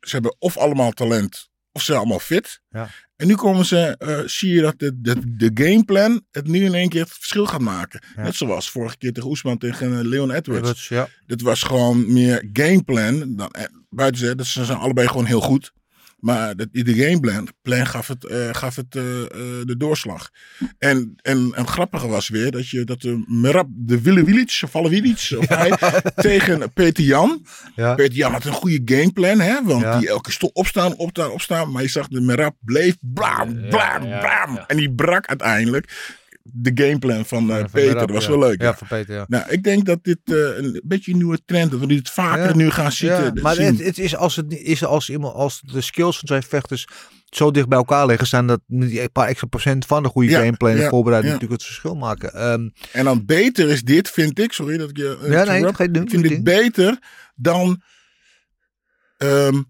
ze 0.00 0.10
hebben 0.10 0.36
of 0.38 0.56
allemaal 0.56 0.90
talent, 0.90 1.47
of 1.78 1.84
ze 1.84 1.94
allemaal 1.94 2.18
fit. 2.18 2.60
Ja. 2.70 2.88
En 3.16 3.26
nu 3.26 3.34
komen 3.34 3.64
ze, 3.64 3.96
eh, 3.98 4.18
zie 4.26 4.54
je 4.54 4.60
dat 4.60 4.78
de, 4.78 5.00
de, 5.00 5.36
de 5.36 5.50
gameplan 5.54 6.22
het 6.30 6.46
nu 6.46 6.64
in 6.64 6.74
één 6.74 6.88
keer 6.88 7.00
het 7.00 7.12
verschil 7.12 7.46
gaat 7.46 7.60
maken. 7.60 8.00
Ja. 8.16 8.22
Net 8.22 8.34
zoals 8.34 8.70
vorige 8.70 8.96
keer 8.96 9.12
tegen 9.12 9.28
Oesman 9.28 9.58
tegen 9.58 9.98
eh, 9.98 10.04
Leon 10.04 10.30
Edwards. 10.30 10.60
Edwards, 10.60 10.88
ja. 10.88 11.08
Dit 11.26 11.42
was 11.42 11.62
gewoon 11.62 12.12
meer 12.12 12.48
gameplan. 12.52 13.36
Dan, 13.36 13.50
eh, 13.50 13.64
buiten 13.88 14.20
ze, 14.20 14.34
dat 14.34 14.46
ze 14.46 14.64
zijn 14.64 14.78
allebei 14.78 15.08
gewoon 15.08 15.24
heel 15.24 15.40
goed. 15.40 15.72
Maar 16.18 16.56
de, 16.56 16.68
de 16.70 16.94
gameplan 16.94 17.48
plan 17.62 17.86
gaf 17.86 18.08
het, 18.08 18.24
eh, 18.26 18.48
gaf 18.52 18.76
het 18.76 18.96
eh, 18.96 19.22
eh, 19.22 19.28
de 19.64 19.74
doorslag. 19.76 20.30
En, 20.78 21.14
en, 21.22 21.52
en 21.54 21.66
grappige 21.66 22.08
was 22.08 22.28
weer 22.28 22.50
dat, 22.50 22.68
je, 22.68 22.84
dat 22.84 23.00
de 23.00 23.24
Merab, 23.26 23.66
de 23.70 24.00
Willewilic, 24.02 24.60
of 24.64 24.70
Valewilic, 24.70 25.30
of 25.38 25.48
hij, 25.48 26.00
tegen 26.14 26.72
Peter 26.72 27.04
Jan. 27.04 27.46
Ja. 27.76 27.94
Peter 27.94 28.14
Jan 28.16 28.32
had 28.32 28.44
een 28.44 28.52
goede 28.52 28.82
gameplan, 28.84 29.40
hè, 29.40 29.62
want 29.64 29.82
Ja. 29.82 29.98
die 29.98 30.08
elke 30.08 30.32
stond 30.32 30.52
opstaan, 30.54 30.96
opstaan, 30.96 31.30
opstaan. 31.30 31.70
Maar 31.72 31.82
je 31.82 31.88
zag 31.88 32.08
de 32.08 32.20
Merab 32.20 32.56
bleef 32.60 32.96
blam, 33.00 33.68
blam, 33.68 34.00
blam. 34.00 34.64
En 34.66 34.76
die 34.76 34.92
brak 34.92 35.26
uiteindelijk 35.26 36.16
de 36.52 36.70
gameplan 36.74 37.24
van 37.24 37.50
eh, 37.50 37.56
Ja, 37.56 37.60
van 37.60 37.70
Peter. 37.70 37.94
Dat 37.94 38.10
was 38.10 38.24
ja. 38.24 38.30
wel 38.30 38.38
leuk. 38.38 38.62
Ja, 38.62 38.74
van 38.76 38.86
Peter, 38.86 39.14
ja. 39.14 39.24
Nou, 39.28 39.50
ik 39.50 39.62
denk 39.62 39.84
dat 39.86 40.04
dit 40.04 40.18
eh, 40.24 40.34
een 40.34 40.80
beetje 40.84 41.10
een 41.12 41.16
nieuwe 41.18 41.38
trend 41.44 41.64
is. 41.64 41.70
Dat 41.70 41.80
we 41.80 41.86
dit 41.86 42.10
vaker 42.10 42.56
nu 42.56 42.70
gaan 42.70 42.90
eh, 42.98 43.42
maar 43.42 43.54
zien. 43.54 43.66
het, 43.66 43.84
het 43.84 43.98
is 43.98 44.16
als, 44.16 44.36
het 44.36 44.52
is 44.52 44.84
als, 44.84 45.10
iemand, 45.10 45.34
als 45.34 45.60
de 45.64 45.80
skills 45.80 46.18
van 46.18 46.28
twee 46.28 46.40
vechters 46.40 46.86
zo 47.28 47.50
dicht 47.50 47.68
bij 47.68 47.78
elkaar 47.78 48.06
liggen, 48.06 48.26
zijn 48.26 48.46
dat 48.46 48.60
die 48.66 49.00
een 49.02 49.12
paar 49.12 49.28
extra 49.28 49.46
procent 49.46 49.86
van 49.86 50.02
de 50.02 50.08
goede 50.08 50.30
Ja, 50.30 50.38
gameplay 50.40 50.76
en 50.76 50.88
voorbereiding 50.88 51.32
natuurlijk 51.32 51.60
het 51.60 51.70
verschil 51.70 51.94
maken. 51.94 52.32
Ehm, 52.34 52.68
En 52.92 53.04
dan 53.04 53.24
beter 53.26 53.68
is 53.68 53.82
dit, 53.82 54.10
vind 54.10 54.38
ik. 54.38 54.52
Sorry 54.52 54.76
dat 54.76 54.90
ik 54.90 54.96
je. 54.96 55.18
eh, 55.22 55.30
Ja, 55.30 55.44
nee, 55.44 55.74
geen 55.74 55.94
ik 55.94 56.10
vind 56.10 56.22
dit 56.28 56.44
beter 56.44 56.98
dan. 57.34 57.82
de 59.18 59.64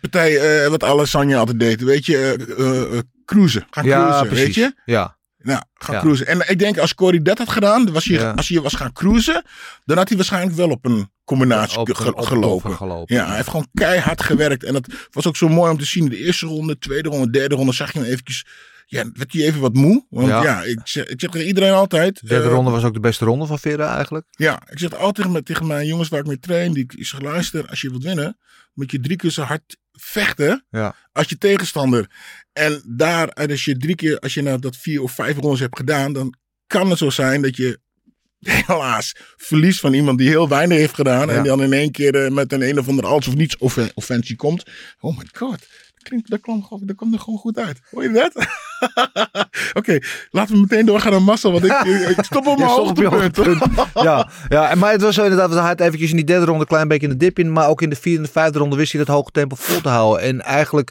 partij, 0.00 0.70
wat 0.70 0.82
Alessandra 0.84 1.38
altijd 1.38 1.58
deed. 1.60 1.80
Weet 1.82 2.06
je, 2.06 3.12
cruisen. 3.24 3.66
Gaan 3.70 3.84
ja, 3.84 4.00
cruisen, 4.04 4.26
precies. 4.28 4.44
weet 4.44 4.54
je? 4.54 4.72
Ja, 4.84 5.16
Nou, 5.38 5.62
gaan 5.74 5.94
Ja. 5.94 6.00
cruisen. 6.00 6.26
En 6.26 6.48
ik 6.48 6.58
denk 6.58 6.78
als 6.78 6.94
Corey 6.94 7.22
dat 7.22 7.38
had 7.38 7.48
gedaan, 7.50 7.92
was 7.92 8.04
hij, 8.04 8.16
Ja. 8.18 8.30
als 8.30 8.48
hij 8.48 8.60
was 8.60 8.74
gaan 8.74 8.92
cruisen, 8.92 9.44
dan 9.84 9.96
had 9.96 10.08
hij 10.08 10.16
waarschijnlijk 10.16 10.56
wel 10.56 10.70
op 10.70 10.84
een 10.84 11.10
combinatie 11.24 11.78
op, 11.78 11.94
ge- 11.94 12.08
op- 12.08 12.18
op- 12.18 12.24
gelopen. 12.26 13.04
Ja, 13.16 13.26
hij 13.26 13.36
heeft 13.36 13.48
gewoon 13.48 13.68
keihard 13.74 14.22
gewerkt. 14.22 14.64
En 14.64 14.72
dat 14.72 14.86
was 15.10 15.26
ook 15.26 15.36
zo 15.36 15.48
mooi 15.48 15.70
om 15.70 15.78
te 15.78 15.84
zien. 15.84 16.08
De 16.08 16.16
eerste 16.16 16.46
ronde, 16.46 16.78
tweede 16.78 17.08
ronde, 17.08 17.30
derde 17.30 17.54
ronde 17.54 17.72
zag 17.72 17.92
je 17.92 17.98
hem 17.98 18.08
eventjes... 18.08 18.46
Ja, 18.86 19.10
werd 19.14 19.32
hij 19.32 19.42
even 19.42 19.60
wat 19.60 19.74
moe. 19.74 20.06
Want 20.10 20.28
Ja. 20.28 20.42
ja, 20.42 20.62
ik, 20.62 20.80
zeg, 20.84 21.06
ik 21.06 21.20
zeg 21.20 21.30
tegen 21.30 21.46
iedereen 21.46 21.72
altijd... 21.72 22.20
De 22.20 22.26
derde 22.26 22.44
eh, 22.48 22.52
ronde 22.52 22.70
was 22.70 22.84
ook 22.84 22.94
de 22.94 23.00
beste 23.00 23.24
ronde 23.24 23.46
van 23.46 23.58
Vera 23.58 23.94
eigenlijk. 23.94 24.26
Ja, 24.30 24.62
ik 24.70 24.78
zeg 24.78 24.94
altijd 24.94 25.14
tegen, 25.14 25.30
mijn- 25.32 25.44
tegen 25.44 25.66
mijn 25.66 25.86
jongens 25.86 26.08
waar 26.08 26.20
ik 26.20 26.26
mee 26.26 26.38
train. 26.40 26.72
Die, 26.72 26.84
ik 26.96 27.06
zeg, 27.06 27.20
luister, 27.20 27.68
als 27.68 27.80
je 27.80 27.90
wilt 27.90 28.02
winnen, 28.02 28.38
moet 28.74 28.90
je 28.90 29.00
drie 29.00 29.16
keer 29.16 29.30
zo 29.30 29.42
hard 29.42 29.76
vechten 29.92 30.64
Ja. 30.70 30.94
als 31.12 31.28
je 31.28 31.38
tegenstander. 31.38 32.10
En 32.54 32.82
daar, 32.86 33.28
als 33.30 33.64
je 33.64 33.76
drie 33.76 33.94
keer, 33.94 34.18
als 34.18 34.34
je 34.34 34.42
nou 34.42 34.58
dat 34.58 34.76
vier 34.76 35.02
of 35.02 35.12
vijf 35.12 35.36
rondes 35.36 35.60
hebt 35.60 35.76
gedaan, 35.76 36.12
dan 36.12 36.34
kan 36.66 36.90
het 36.90 36.98
zo 36.98 37.10
zijn 37.10 37.42
dat 37.42 37.56
je 37.56 37.78
helaas 38.66 39.14
verliest 39.36 39.80
van 39.80 39.92
iemand 39.92 40.18
die 40.18 40.28
heel 40.28 40.48
weinig 40.48 40.78
heeft 40.78 40.94
gedaan. 40.94 41.28
Ja. 41.28 41.34
En 41.34 41.44
dan 41.44 41.62
in 41.62 41.72
één 41.72 41.90
keer 41.90 42.24
eh, 42.24 42.30
met 42.30 42.52
een 42.52 42.62
een 42.62 42.78
of 42.78 42.88
ander 42.88 43.06
alles 43.06 43.28
of 43.28 43.34
niets 43.34 43.56
offen- 43.58 43.90
offensie 43.94 44.36
komt. 44.36 44.64
Oh 45.00 45.16
my 45.18 45.24
god. 45.32 45.50
Dat, 45.58 46.02
klinkt, 46.02 46.30
dat, 46.30 46.40
kwam, 46.40 46.66
dat 46.80 46.96
kwam 46.96 47.12
er 47.12 47.18
gewoon 47.18 47.38
goed 47.38 47.58
uit. 47.58 47.80
Hoor 47.90 48.02
je 48.02 48.10
dat? 48.10 48.46
Oké, 49.78 49.98
laten 50.30 50.54
we 50.54 50.60
meteen 50.60 50.86
doorgaan 50.86 51.12
naar 51.12 51.22
Massa. 51.22 51.50
Want 51.50 51.64
ik, 51.70 51.80
ik 52.16 52.24
stop 52.24 52.46
op 52.46 52.58
mijn 52.58 52.70
hoogtepunt. 52.70 53.64
ja, 53.94 54.30
ja, 54.48 54.70
en 54.70 54.78
maar 54.78 54.92
het 54.92 55.02
was 55.02 55.14
zo 55.14 55.22
inderdaad, 55.22 55.50
hij 55.50 55.60
had 55.60 55.80
eventjes 55.80 56.10
in 56.10 56.16
die 56.16 56.24
derde 56.24 56.44
ronde 56.44 56.60
een 56.60 56.66
klein 56.66 56.88
beetje 56.88 57.06
in 57.06 57.12
de 57.12 57.18
dip 57.18 57.38
in, 57.38 57.52
maar 57.52 57.68
ook 57.68 57.82
in 57.82 57.90
de 57.90 57.96
vierde 57.96 58.18
en 58.18 58.24
de 58.24 58.30
vijfde 58.30 58.58
ronde 58.58 58.76
wist 58.76 58.92
hij 58.92 59.04
dat 59.04 59.14
hoge 59.14 59.30
tempo 59.30 59.56
vol 59.58 59.80
te 59.80 59.88
houden. 59.88 60.22
En 60.24 60.40
eigenlijk 60.40 60.90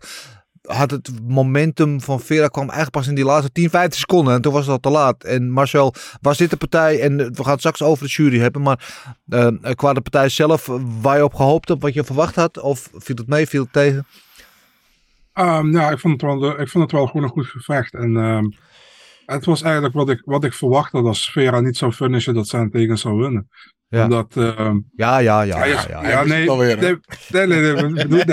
had 0.68 0.92
het 0.92 1.12
momentum 1.28 2.02
van 2.02 2.20
Vera 2.20 2.48
kwam 2.48 2.64
eigenlijk 2.64 2.92
pas 2.92 3.08
in 3.08 3.16
die 3.16 3.26
laatste 3.26 3.52
10, 3.52 3.70
15 3.70 4.00
seconden 4.00 4.34
en 4.34 4.42
toen 4.42 4.54
was 4.54 4.62
het 4.62 4.72
al 4.72 4.80
te 4.80 4.90
laat. 4.90 5.24
En 5.24 5.52
Marcel, 5.52 5.94
was 6.22 6.38
dit 6.38 6.50
de 6.50 6.58
partij, 6.58 7.02
en 7.02 7.18
we 7.18 7.44
gaan 7.44 7.52
het 7.52 7.60
straks 7.60 7.82
over 7.82 8.06
de 8.06 8.12
jury 8.12 8.40
hebben, 8.40 8.62
maar 8.62 8.94
eh, 9.28 9.48
qua 9.76 9.94
de 9.94 10.02
partij 10.02 10.30
zelf, 10.30 10.70
waar 11.02 11.18
je 11.18 11.24
op 11.24 11.34
gehoopt 11.34 11.70
hebt, 11.70 11.82
wat 11.82 11.94
je 11.94 12.04
verwacht 12.04 12.36
had, 12.36 12.60
of 12.60 12.90
viel 12.94 13.16
het 13.16 13.28
mee, 13.28 13.48
viel 13.48 13.64
het 13.64 13.74
tegen? 13.74 14.08
Ehm, 15.34 15.72
ja, 15.72 15.90
ik 15.90 16.00
vond, 16.00 16.22
het 16.22 16.32
wel, 16.32 16.60
ik 16.60 16.70
vond 16.70 16.84
het 16.84 16.92
wel 16.92 17.08
gewoon 17.08 17.24
een 17.24 17.30
goed 17.30 17.48
gevecht. 17.48 17.94
En 17.94 18.18
ehm, 18.18 18.46
het 19.26 19.46
was 19.46 19.62
eigenlijk 19.62 19.94
wat 19.94 20.10
ik, 20.10 20.22
wat 20.26 20.44
ik 20.44 20.54
verwacht 20.54 20.92
had 20.92 21.06
als 21.06 21.32
Vera 21.32 21.60
niet 21.60 21.78
zou 21.78 21.92
finishen, 21.92 22.34
dat 22.34 22.48
zijn 22.48 22.70
tegen 22.70 22.98
zou 22.98 23.18
winnen. 23.18 23.50
Ja. 23.94 24.04
Omdat, 24.04 24.38
ehm, 24.38 24.80
Ja, 24.96 25.18
ja, 25.18 25.42
ja. 25.42 25.66
ja, 25.66 25.86
ja, 25.90 26.10
ja, 26.10 26.24
nee, 26.24 26.50
nee, 26.50 26.76
nee, 26.76 27.48
nee, 27.48 27.74
nee, 27.74 28.00
bedoel, 28.00 28.24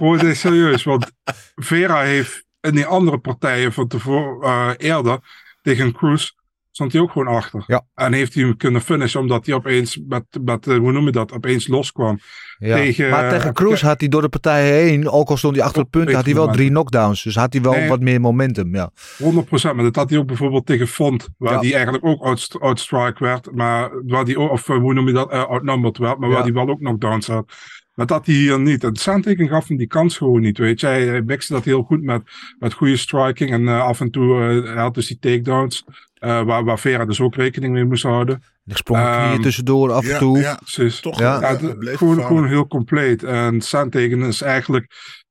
nee, 0.00 0.18
dit 0.18 0.36
serieus. 0.36 0.82
Want 0.82 1.10
Vera 1.54 2.00
heeft 2.00 2.44
in 2.60 2.74
die 2.74 2.86
andere 2.86 3.18
partijen 3.18 3.72
van 3.72 3.88
tevoren, 3.88 4.48
eh, 4.48 4.70
eerder, 4.88 5.18
tegen 5.62 5.92
Cruz, 5.92 6.30
stond 6.74 6.92
hij 6.92 7.00
ook 7.00 7.10
gewoon 7.10 7.34
achter. 7.36 7.64
Ja. 7.66 7.82
En 7.94 8.12
heeft 8.12 8.34
hij 8.34 8.42
hem 8.42 8.56
kunnen 8.56 8.80
finishen, 8.80 9.20
omdat 9.20 9.46
hij 9.46 9.54
opeens, 9.54 10.00
met, 10.08 10.24
met, 10.44 10.66
eh, 10.66 10.76
hoe 10.76 10.92
noem 10.92 11.04
je 11.04 11.10
dat, 11.12 11.32
opeens 11.32 11.66
loskwam. 11.68 12.18
Ja. 12.58 12.76
Tegen, 12.76 13.10
maar 13.10 13.28
tegen 13.30 13.48
eh, 13.48 13.52
Cruz 13.52 13.82
had 13.82 14.00
hij 14.00 14.08
door 14.08 14.20
de 14.22 14.28
partij 14.28 14.70
heen, 14.70 15.08
ook 15.08 15.28
al 15.28 15.36
stond 15.36 15.56
hij 15.56 15.64
achter 15.64 15.84
punten, 15.84 16.10
Op 16.10 16.14
had 16.16 16.24
hij 16.24 16.34
wel 16.34 16.52
drie 16.52 16.68
knockdowns. 16.68 17.22
Dus 17.22 17.34
had 17.36 17.52
hij 17.52 17.62
wel 17.62 17.72
Nee. 17.72 17.88
wat 17.88 18.00
meer 18.00 18.20
momentum, 18.20 18.74
ja. 18.74 18.90
100%, 19.18 19.74
maar 19.74 19.84
dat 19.84 19.96
had 19.96 20.10
hij 20.10 20.18
ook 20.18 20.26
bijvoorbeeld 20.26 20.66
tegen 20.66 20.86
Font, 20.88 21.28
waar 21.38 21.52
Ja. 21.52 21.60
die 21.60 21.74
eigenlijk 21.74 22.04
ook 22.04 22.22
out- 22.22 22.56
outstrike 22.60 23.24
werd, 23.24 23.52
maar 23.52 23.90
waar 24.06 24.24
die, 24.24 24.40
of 24.40 24.68
eh, 24.68 24.76
hoe 24.76 24.94
noem 24.94 25.06
je 25.06 25.12
dat, 25.12 25.30
eh, 25.30 25.44
outnumbered 25.44 25.98
werd, 25.98 26.18
maar 26.18 26.30
waar 26.30 26.44
die 26.44 26.52
wel 26.52 26.68
ook 26.68 26.78
knockdowns 26.78 27.26
had. 27.26 27.52
Maar 27.94 28.06
dat 28.06 28.26
hij 28.26 28.34
hier 28.34 28.60
niet. 28.60 28.84
En 28.84 28.96
Sandhagen 28.96 29.48
gaf 29.48 29.68
hem 29.68 29.76
die 29.76 29.86
kans 29.86 30.16
gewoon 30.16 30.40
niet, 30.40 30.58
weet 30.58 30.80
je. 30.80 30.86
Hij, 30.86 31.06
hij 31.06 31.22
mixte 31.22 31.52
dat 31.52 31.64
heel 31.64 31.82
goed 31.82 32.02
met, 32.02 32.22
met 32.58 32.72
goede 32.72 32.96
striking 32.96 33.50
en 33.50 33.68
eh, 33.68 33.80
af 33.80 34.00
en 34.00 34.10
toe 34.10 34.40
eh, 34.40 34.72
hij 34.72 34.82
had 34.82 34.94
dus 34.94 35.06
die 35.06 35.18
takedowns, 35.18 35.84
eh, 36.14 36.42
waar, 36.42 36.64
waar 36.64 36.78
Vera 36.78 37.04
dus 37.04 37.20
ook 37.20 37.34
rekening 37.34 37.72
mee 37.72 37.84
moest 37.84 38.02
houden. 38.02 38.42
Er 38.66 38.76
sprongen 38.76 39.12
knieën 39.12 39.32
Ehm, 39.32 39.42
tussendoor 39.42 39.92
af 39.92 40.02
en 40.04 40.08
Ja, 40.10 40.18
toe. 40.18 40.38
ja, 40.38 40.54
Precies. 40.54 41.00
toch. 41.00 41.18
Ja. 41.18 41.40
Het 41.40 41.60
het- 41.60 41.96
gewoon, 41.96 42.46
heel 42.46 42.66
compleet. 42.66 43.22
En 43.22 43.60
Sandhagen 43.60 44.22
is 44.22 44.40
eigenlijk... 44.42 44.86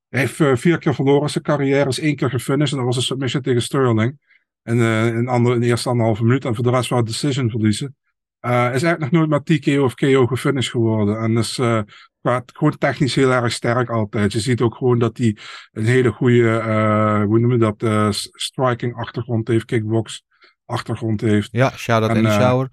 Hij 0.09 0.19
heeft 0.21 0.59
vier 0.61 0.77
keer 0.77 0.95
verloren 0.95 1.21
in 1.21 1.29
zijn 1.29 1.43
carrière. 1.43 1.89
Is 1.89 1.99
één 1.99 2.15
keer 2.15 2.29
gefinished. 2.29 2.71
En 2.71 2.77
dat 2.77 2.85
was 2.85 2.95
een 2.95 3.01
submission 3.01 3.41
tegen 3.41 3.61
Sterling. 3.61 4.19
En 4.63 4.79
eh, 4.79 5.07
in, 5.07 5.27
andere, 5.27 5.55
in 5.55 5.61
de 5.61 5.67
eerste 5.67 5.89
anderhalve 5.89 6.23
minuut. 6.23 6.45
En 6.45 6.55
voor 6.55 6.63
de 6.63 6.69
rest 6.69 6.89
wel 6.89 7.03
decision 7.03 7.49
verliezen. 7.49 7.95
Eh, 8.39 8.51
is 8.51 8.83
eigenlijk 8.83 8.99
nog 8.99 9.11
nooit 9.11 9.29
met 9.29 9.45
TKO 9.61 9.83
of 9.83 9.93
KO 9.93 10.25
gefinished 10.27 10.71
geworden. 10.71 11.17
En 11.17 11.37
is 11.37 11.57
eh, 11.57 11.79
qua- 12.23 12.43
gewoon 12.45 12.77
technisch 12.77 13.15
heel 13.15 13.31
erg 13.31 13.51
sterk 13.51 13.89
altijd. 13.89 14.33
Je 14.33 14.39
ziet 14.39 14.61
ook 14.61 14.75
gewoon 14.75 14.99
dat 14.99 15.17
hij 15.17 15.37
een 15.71 15.85
hele 15.85 16.11
goede, 16.11 16.57
eh, 16.57 17.23
hoe 17.23 17.39
noem 17.39 17.51
je 17.51 17.73
dat, 17.73 18.13
s- 18.15 18.29
striking 18.31 18.95
achtergrond 18.95 19.47
heeft. 19.47 19.65
Kickbox 19.65 20.23
achtergrond 20.65 21.21
heeft. 21.21 21.49
Ja, 21.51 21.69
shout-out 21.69 22.09
En, 22.09 22.15
Eddie 22.17 22.31
eh, 22.31 22.37
Sauer. 22.39 22.69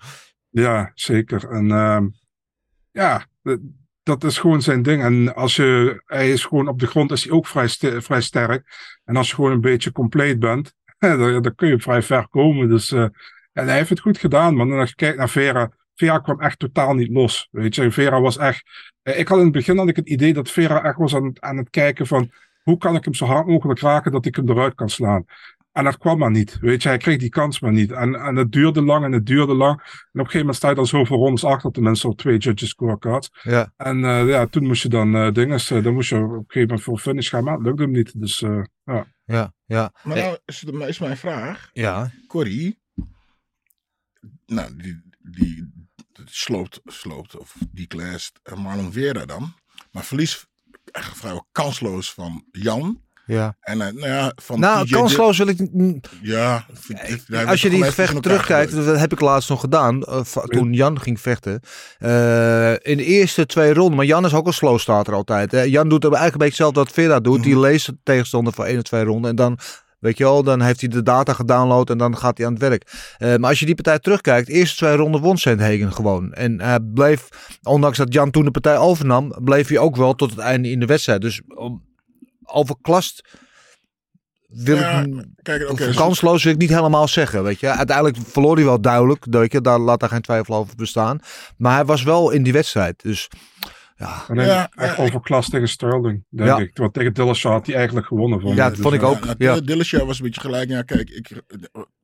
Ja, 0.50 0.90
zeker. 0.94 1.48
En 1.50 1.70
ehm, 1.70 2.06
ja, 2.90 3.26
dat 4.02 4.24
is 4.24 4.38
gewoon 4.38 4.62
zijn 4.62 4.82
ding. 4.82 5.02
En 5.02 5.34
als 5.34 5.56
je, 5.56 6.02
hij 6.06 6.30
is 6.30 6.44
gewoon 6.44 6.68
op 6.68 6.78
de 6.80 6.86
grond 6.86 7.10
is 7.10 7.24
hij 7.24 7.32
ook 7.32 7.46
vrij, 7.46 7.68
st- 7.68 7.94
vrij 7.96 8.20
sterk. 8.20 8.64
En 9.04 9.16
als 9.16 9.28
je 9.28 9.34
gewoon 9.34 9.52
een 9.52 9.60
beetje 9.60 9.92
compleet 9.92 10.38
bent, 10.38 10.74
dan, 10.98 11.42
dan 11.42 11.54
kun 11.54 11.68
je 11.68 11.80
vrij 11.80 12.02
ver 12.02 12.28
komen. 12.28 12.68
Dus 12.68 12.92
en 13.52 13.66
hij 13.66 13.76
heeft 13.76 13.88
het 13.90 14.00
goed 14.00 14.18
gedaan, 14.18 14.54
man. 14.54 14.72
En 14.72 14.78
als 14.78 14.88
je 14.88 14.94
kijkt 14.94 15.18
naar 15.18 15.28
Vera, 15.28 15.72
Vera 16.00 16.18
kwam 16.18 16.40
echt 16.40 16.58
totaal 16.58 16.94
niet 16.94 17.08
los. 17.10 17.48
Weet 17.50 17.74
je, 17.74 17.90
Vera 17.90 18.20
was 18.20 18.36
echt. 18.36 18.62
eh, 19.02 19.18
Ik 19.18 19.28
had 19.28 19.38
in 19.38 19.44
het 19.44 19.52
begin 19.52 19.78
had 19.78 19.88
ik 19.88 19.96
het 19.96 20.08
idee 20.08 20.32
dat 20.32 20.50
Vera 20.50 20.82
echt 20.84 20.96
was 20.96 21.14
aan, 21.14 21.24
het- 21.24 21.40
aan 21.40 21.56
het 21.56 21.70
kijken 21.70 22.06
van 22.06 22.30
hoe 22.62 22.78
kan 22.78 22.94
ik 22.96 23.04
hem 23.04 23.14
zo 23.14 23.24
hard 23.26 23.46
mogelijk 23.46 23.80
raken 23.80 24.12
dat 24.12 24.26
ik 24.26 24.36
hem 24.36 24.48
eruit 24.50 24.74
kan 24.74 24.88
slaan. 24.88 25.24
En 25.72 25.84
dat 25.84 25.98
kwam 25.98 26.18
maar 26.18 26.30
niet. 26.30 26.58
Weet 26.60 26.82
je, 26.82 26.88
hij 26.88 26.98
kreeg 26.98 27.18
die 27.18 27.28
kans 27.28 27.60
maar 27.60 27.72
niet. 27.72 27.92
En, 27.92 28.14
en 28.14 28.36
het 28.36 28.52
duurde 28.52 28.82
lang 28.82 29.04
en 29.04 29.12
het 29.12 29.26
duurde 29.26 29.54
lang. 29.54 29.78
En 29.80 29.84
op 29.86 29.86
een 30.12 30.18
gegeven 30.20 30.38
moment 30.38 30.56
sta 30.56 30.68
je 30.68 30.74
dan 30.74 30.86
zoveel 30.86 31.16
rondes 31.16 31.44
achter, 31.44 31.70
tenminste 31.72 32.08
op 32.08 32.16
twee 32.18 32.38
judges 32.38 32.68
scorecards. 32.68 33.30
Ja. 33.42 33.72
En 33.76 34.04
eh, 34.04 34.28
ja, 34.28 34.46
toen 34.46 34.66
moest 34.66 34.82
je 34.82 34.88
dan 34.88 35.14
eh 35.16 35.32
dingen, 35.32 35.58
eh, 35.68 35.82
dan 35.82 35.94
moest 35.94 36.08
je 36.08 36.16
op 36.16 36.22
een 36.22 36.28
gegeven 36.46 36.60
moment 36.60 36.82
voor 36.82 36.98
finish 36.98 37.28
gaan, 37.30 37.44
maar 37.44 37.54
het 37.54 37.62
lukte 37.62 37.82
hem 37.82 37.90
niet. 37.90 38.20
Dus 38.20 38.42
eh, 38.42 38.62
ja. 38.84 39.06
Ja, 39.24 39.52
ja. 39.64 39.92
Maar 40.02 40.16
nou 40.16 40.36
is, 40.44 40.64
is 40.64 40.98
mijn 40.98 41.16
vraag. 41.16 41.70
Ja. 41.72 42.10
Corrie, 42.28 42.78
nou, 44.46 44.76
die, 44.76 45.02
die 45.18 45.79
sloopt, 46.24 46.80
sloopt 46.84 47.36
of 47.36 47.54
declassed 47.72 48.32
uh, 48.52 48.58
Marlon 48.58 48.92
Vera 48.92 49.24
dan. 49.26 49.52
Maar 49.92 50.04
verlies 50.04 50.46
eigenlijk 50.84 51.24
vrijwel 51.24 51.46
kansloos 51.52 52.12
van 52.12 52.44
Jan. 52.52 53.00
Ja. 53.26 53.56
En 53.60 53.80
eh, 53.80 53.92
nou 53.92 54.06
ja, 54.06 54.32
van 54.36 54.60
Nou, 54.60 54.88
kansloos 54.88 55.38
wil 55.38 55.46
ik. 55.48 55.68
Ja, 56.22 56.66
werd 57.26 57.48
Als 57.48 57.62
je 57.62 57.70
die 57.70 57.84
elkaar 57.84 58.20
terugkijkt, 58.20 58.72
dat 58.72 58.98
heb 58.98 59.12
ik 59.12 59.20
laatst 59.20 59.48
nog 59.48 59.60
gedaan. 59.60 60.02
eh, 60.02 60.20
toen 60.44 60.72
Jan 60.72 61.00
ging 61.00 61.20
vechten. 61.20 61.60
Eh, 61.98 62.72
in 62.72 62.96
de 62.96 63.04
eerste 63.04 63.46
twee 63.46 63.74
ronden. 63.74 63.96
Maar 63.96 64.04
Jan 64.06 64.24
is 64.24 64.34
ook 64.34 64.46
een 64.46 64.52
slow 64.52 64.78
starter 64.78 65.14
altijd. 65.14 65.52
Hè. 65.52 65.62
Jan 65.62 65.88
doet 65.88 66.02
eigenlijk 66.04 66.32
een 66.32 66.38
beetje 66.38 66.64
hetzelfde 66.64 66.80
wat 66.80 66.92
Vera 66.92 67.20
doet. 67.20 67.42
Die 67.42 67.52
Mhm. 67.54 67.60
leest 67.62 67.86
de 67.86 67.96
tegenstander 68.02 68.52
voor 68.52 68.64
één 68.64 68.76
of 68.76 68.82
twee 68.82 69.04
ronden. 69.04 69.30
En 69.30 69.36
dan. 69.36 69.58
Weet 70.00 70.18
je 70.18 70.24
wel, 70.24 70.42
dan 70.42 70.60
heeft 70.60 70.80
hij 70.80 70.88
de 70.88 71.02
data 71.02 71.32
gedownload 71.32 71.90
en 71.90 71.98
dan 71.98 72.16
gaat 72.16 72.36
hij 72.38 72.46
aan 72.46 72.52
het 72.52 72.62
werk. 72.62 73.14
Eh, 73.18 73.36
maar 73.36 73.48
als 73.48 73.58
je 73.58 73.66
die 73.66 73.74
partij 73.74 73.98
terugkijkt, 73.98 74.48
eerste 74.48 74.76
twee 74.76 74.96
ronden 74.96 75.20
won 75.20 75.38
Sandhagen 75.38 75.92
gewoon. 75.92 76.32
En 76.32 76.60
hij 76.60 76.80
bleef, 76.80 77.28
ondanks 77.62 77.98
dat 77.98 78.12
Jan 78.12 78.30
toen 78.30 78.44
de 78.44 78.50
partij 78.50 78.76
overnam, 78.76 79.34
bleef 79.44 79.68
hij 79.68 79.78
ook 79.78 79.96
wel 79.96 80.14
tot 80.14 80.30
het 80.30 80.38
einde 80.38 80.70
in 80.70 80.80
de 80.80 80.86
wedstrijd. 80.86 81.20
Dus 81.20 81.40
om, 81.54 81.84
overklast 82.44 83.38
wil 84.48 84.76
Ja, 84.76 85.00
ik 85.00 85.24
kijk, 85.42 85.94
kansloos 85.94 86.44
wil 86.44 86.52
ik 86.52 86.58
niet 86.58 86.70
helemaal 86.70 87.08
zeggen, 87.08 87.42
weet 87.42 87.60
je. 87.60 87.68
Uiteindelijk 87.68 88.16
verloor 88.26 88.56
hij 88.56 88.64
wel 88.64 88.80
duidelijk, 88.80 89.26
weet 89.30 89.52
je. 89.52 89.60
Daar 89.60 89.78
laat 89.78 90.00
daar 90.00 90.08
geen 90.08 90.20
twijfel 90.20 90.54
over 90.54 90.76
bestaan. 90.76 91.20
Maar 91.56 91.74
hij 91.74 91.84
was 91.84 92.02
wel 92.02 92.30
in 92.30 92.42
die 92.42 92.52
wedstrijd, 92.52 93.02
dus 93.02 93.28
ja. 94.00 94.24
En 94.28 94.34
dan 94.36 94.44
Ja, 94.44 94.70
echt 94.74 94.96
ja, 95.28 95.40
tegen 95.40 95.68
Sterling, 95.68 96.24
denk 96.28 96.48
Ja. 96.48 96.58
ik. 96.58 96.70
Want 96.76 96.92
tegen 96.94 97.12
Dillashaw 97.14 97.52
had 97.52 97.66
hij 97.66 97.74
eigenlijk 97.76 98.06
gewonnen. 98.06 98.40
Van 98.40 98.48
Ja, 98.48 98.54
mij. 98.54 98.64
dat 98.64 98.74
Dus, 98.74 98.82
vond 98.82 98.94
ik 98.94 99.02
eh, 99.02 99.08
ook. 99.08 99.24
Ja. 99.38 99.60
Dillashaw 99.60 100.06
was 100.06 100.18
een 100.18 100.24
beetje 100.24 100.40
gelijk. 100.40 100.68
Ja, 100.68 100.82
kijk, 100.82 101.10
ik, 101.10 101.30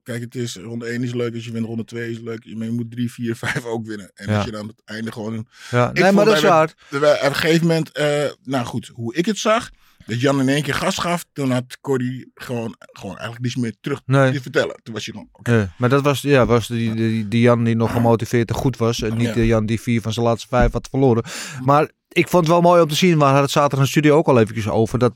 kijk, 0.03 0.21
het 0.21 0.35
is 0.35 0.57
ronde 0.57 0.87
1 0.87 1.03
is 1.03 1.15
leuk 1.15 1.35
als 1.35 1.45
je 1.45 1.53
wint, 1.53 1.67
ronde 1.67 1.85
2 1.85 2.11
is 2.11 2.19
leuk. 2.21 2.55
Maar 2.57 2.67
je 2.67 2.73
moet 2.73 2.91
3, 2.91 3.13
4, 3.13 3.37
5 3.37 3.65
ook 3.65 3.87
winnen. 3.87 4.11
En 4.15 4.29
Ja. 4.31 4.37
als 4.37 4.45
je 4.45 4.51
dan 4.51 4.67
het 4.67 4.83
einde 4.85 5.13
gewoon... 5.13 5.33
een- 5.33 5.49
ja. 5.71 5.89
Ik 5.91 5.99
Nee, 5.99 6.13
maar 6.13 6.25
dat 6.25 6.37
is 6.37 6.43
waar. 6.43 6.75
Op 6.93 7.03
een 7.03 7.35
gegeven 7.35 7.67
moment, 7.67 7.93
eh, 7.93 8.25
nou 8.43 8.67
goed, 8.67 8.91
hoe 8.95 9.15
ik 9.15 9.27
het 9.27 9.39
zag, 9.39 9.71
dat 10.07 10.21
Jan 10.21 10.41
in 10.41 10.49
één 10.49 10.63
keer 10.63 10.75
gas 10.75 10.99
gaf, 10.99 11.25
toen 11.33 11.51
had 11.51 11.79
Cordy 11.81 12.25
gewoon, 12.35 12.77
gewoon 12.79 13.15
eigenlijk 13.15 13.43
niets 13.45 13.57
meer 13.57 13.75
terug 13.81 14.01
Nee. 14.07 14.33
te 14.33 14.43
vertellen. 14.43 14.81
Toen 14.83 14.95
was 14.95 15.05
je 15.05 15.13
gewoon, 15.13 15.69
maar 15.79 15.89
dat 15.89 16.03
was, 16.03 16.21
ja, 16.21 16.47
was 16.47 16.67
die, 16.67 16.95
die, 16.95 17.29
die 17.29 17.41
Jan 17.41 17.65
die 17.65 17.77
nog 17.77 17.93
gemotiveerd 17.93 18.49
en 18.49 18.55
goed 18.55 18.77
was. 18.77 19.03
En 19.03 19.17
niet 19.17 19.27
Ja. 19.27 19.33
de 19.35 19.47
Jan 19.47 19.67
die 19.67 19.81
vier 19.81 20.01
van 20.01 20.13
zijn 20.13 20.27
laatste 20.27 20.49
vijf 20.49 20.73
had 20.73 20.89
verloren. 20.91 21.25
Maar 21.63 21.91
ik 22.17 22.29
vond 22.29 22.43
het 22.45 22.53
wel 22.53 22.61
mooi 22.63 22.83
om 22.83 22.89
te 22.89 22.95
zien. 22.95 23.19
We 23.19 23.25
hadden 23.25 23.43
het 23.43 23.51
zaterdag 23.51 23.79
in 23.79 23.85
de 23.85 23.91
studio 23.91 24.17
ook 24.17 24.27
al 24.29 24.41
eventjes 24.41 24.69
over. 24.69 24.99
Dat 24.99 25.15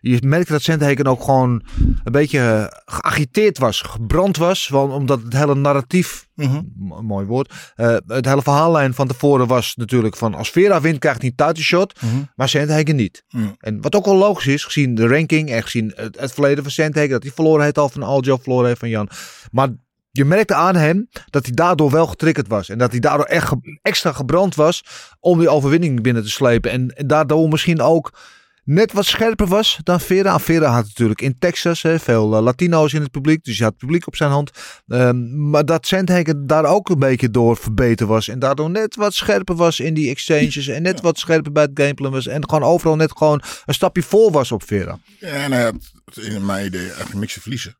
je 0.00 0.18
merkte 0.24 0.52
dat 0.52 0.62
Sandhagen 0.62 1.06
ook 1.06 1.22
gewoon 1.22 1.62
een 2.04 2.12
beetje 2.12 2.38
eh, 2.38 2.64
geagiteerd 2.84 3.58
was. 3.58 3.80
Gebrand 3.80 4.36
was. 4.36 4.68
Want, 4.68 4.92
omdat 4.92 5.22
het 5.22 5.32
hele 5.32 5.54
narratief, 5.54 6.26
Mhm. 6.34 6.60
mo- 6.76 7.02
mooi 7.02 7.26
woord. 7.26 7.52
eh, 7.74 7.96
het 8.06 8.24
hele 8.26 8.42
verhaallijn 8.42 8.94
van 8.94 9.06
tevoren 9.08 9.46
was 9.46 9.74
natuurlijk 9.76 10.16
van 10.16 10.34
als 10.34 10.50
Vera 10.50 10.80
wint 10.80 10.98
krijgt 10.98 11.22
hij 11.22 11.32
een 11.36 11.56
shot. 11.56 12.00
Mhm. 12.00 12.14
Maar 12.34 12.48
Sandhagen 12.48 12.96
niet. 12.96 13.24
Mhm. 13.28 13.48
En 13.58 13.80
wat 13.80 13.94
ook 13.94 14.04
wel 14.04 14.16
logisch 14.16 14.46
is, 14.54 14.64
gezien 14.64 14.94
de 14.94 15.06
ranking 15.08 15.50
en 15.50 15.62
gezien 15.62 15.92
het, 15.96 16.20
het 16.20 16.32
verleden 16.32 16.62
van 16.62 16.72
Sandhagen, 16.72 17.10
dat 17.10 17.22
hij 17.22 17.32
verloren 17.32 17.64
heeft 17.64 17.78
al 17.78 17.88
van 17.88 18.02
Aljo, 18.02 18.36
verloren 18.36 18.66
heeft 18.66 18.80
van 18.80 18.88
Jan. 18.88 19.08
Maar 19.50 19.68
je 20.16 20.24
merkte 20.24 20.54
aan 20.54 20.76
hem 20.76 21.08
dat 21.30 21.44
hij 21.44 21.54
daardoor 21.54 21.90
wel 21.90 22.06
getriggerd 22.06 22.48
was. 22.48 22.68
En 22.68 22.78
dat 22.78 22.90
hij 22.90 23.00
daardoor 23.00 23.26
echt 23.26 23.48
ge- 23.48 23.78
extra 23.82 24.12
gebrand 24.12 24.54
was 24.54 24.84
om 25.20 25.38
die 25.38 25.48
overwinning 25.48 26.02
binnen 26.02 26.22
te 26.22 26.30
slepen. 26.30 26.70
En, 26.70 26.88
en 26.90 27.06
daardoor 27.06 27.48
misschien 27.48 27.80
ook 27.80 28.18
net 28.64 28.92
wat 28.92 29.04
scherper 29.04 29.46
was 29.46 29.78
dan 29.82 30.00
Vera. 30.00 30.38
Vera 30.38 30.70
had 30.70 30.84
natuurlijk 30.84 31.20
in 31.20 31.38
Texas 31.38 31.82
hè, 31.82 31.98
veel 31.98 32.36
eh, 32.36 32.42
Latino's 32.42 32.92
in 32.92 33.02
het 33.02 33.10
publiek. 33.10 33.44
Dus 33.44 33.56
hij 33.56 33.64
had 33.64 33.74
het 33.74 33.84
publiek 33.84 34.06
op 34.06 34.16
zijn 34.16 34.30
hand. 34.30 34.50
Ehm, 34.88 35.48
maar 35.50 35.64
dat 35.64 35.86
Sandhagen 35.86 36.46
daar 36.46 36.64
ook 36.64 36.88
een 36.88 36.98
beetje 36.98 37.30
door 37.30 37.56
verbeterd 37.56 38.08
was. 38.08 38.28
En 38.28 38.38
daardoor 38.38 38.70
net 38.70 38.96
wat 38.96 39.14
scherper 39.14 39.54
was 39.54 39.80
in 39.80 39.94
die 39.94 40.10
exchanges. 40.10 40.66
En 40.68 40.82
net 40.82 41.00
wat 41.00 41.18
scherper 41.18 41.52
bij 41.52 41.62
het 41.62 41.80
gameplan 41.80 42.12
was. 42.12 42.26
En 42.26 42.48
gewoon 42.48 42.68
overal 42.68 42.96
net 42.96 43.12
gewoon 43.16 43.42
een 43.64 43.74
stapje 43.74 44.02
voor 44.02 44.30
was 44.30 44.52
op 44.52 44.62
Vera. 44.62 44.98
Ja, 45.20 45.28
en 45.28 45.52
hij 45.52 45.62
had 45.64 45.74
in 46.16 46.44
mijn 46.46 46.66
idee 46.66 46.86
eigenlijk 46.86 47.14
niks 47.14 47.32
te 47.34 47.40
verliezen. 47.40 47.78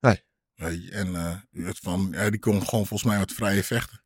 Nee. 0.00 0.22
Weet 0.58 0.84
je, 0.84 0.90
En 0.90 1.14
eh, 1.16 1.64
het 1.66 1.78
van, 1.82 2.08
ja, 2.12 2.30
die 2.30 2.40
kon 2.40 2.68
gewoon 2.68 2.86
volgens 2.86 3.02
mij 3.10 3.18
wat 3.18 3.32
vrije 3.32 3.64
vechten. 3.64 4.00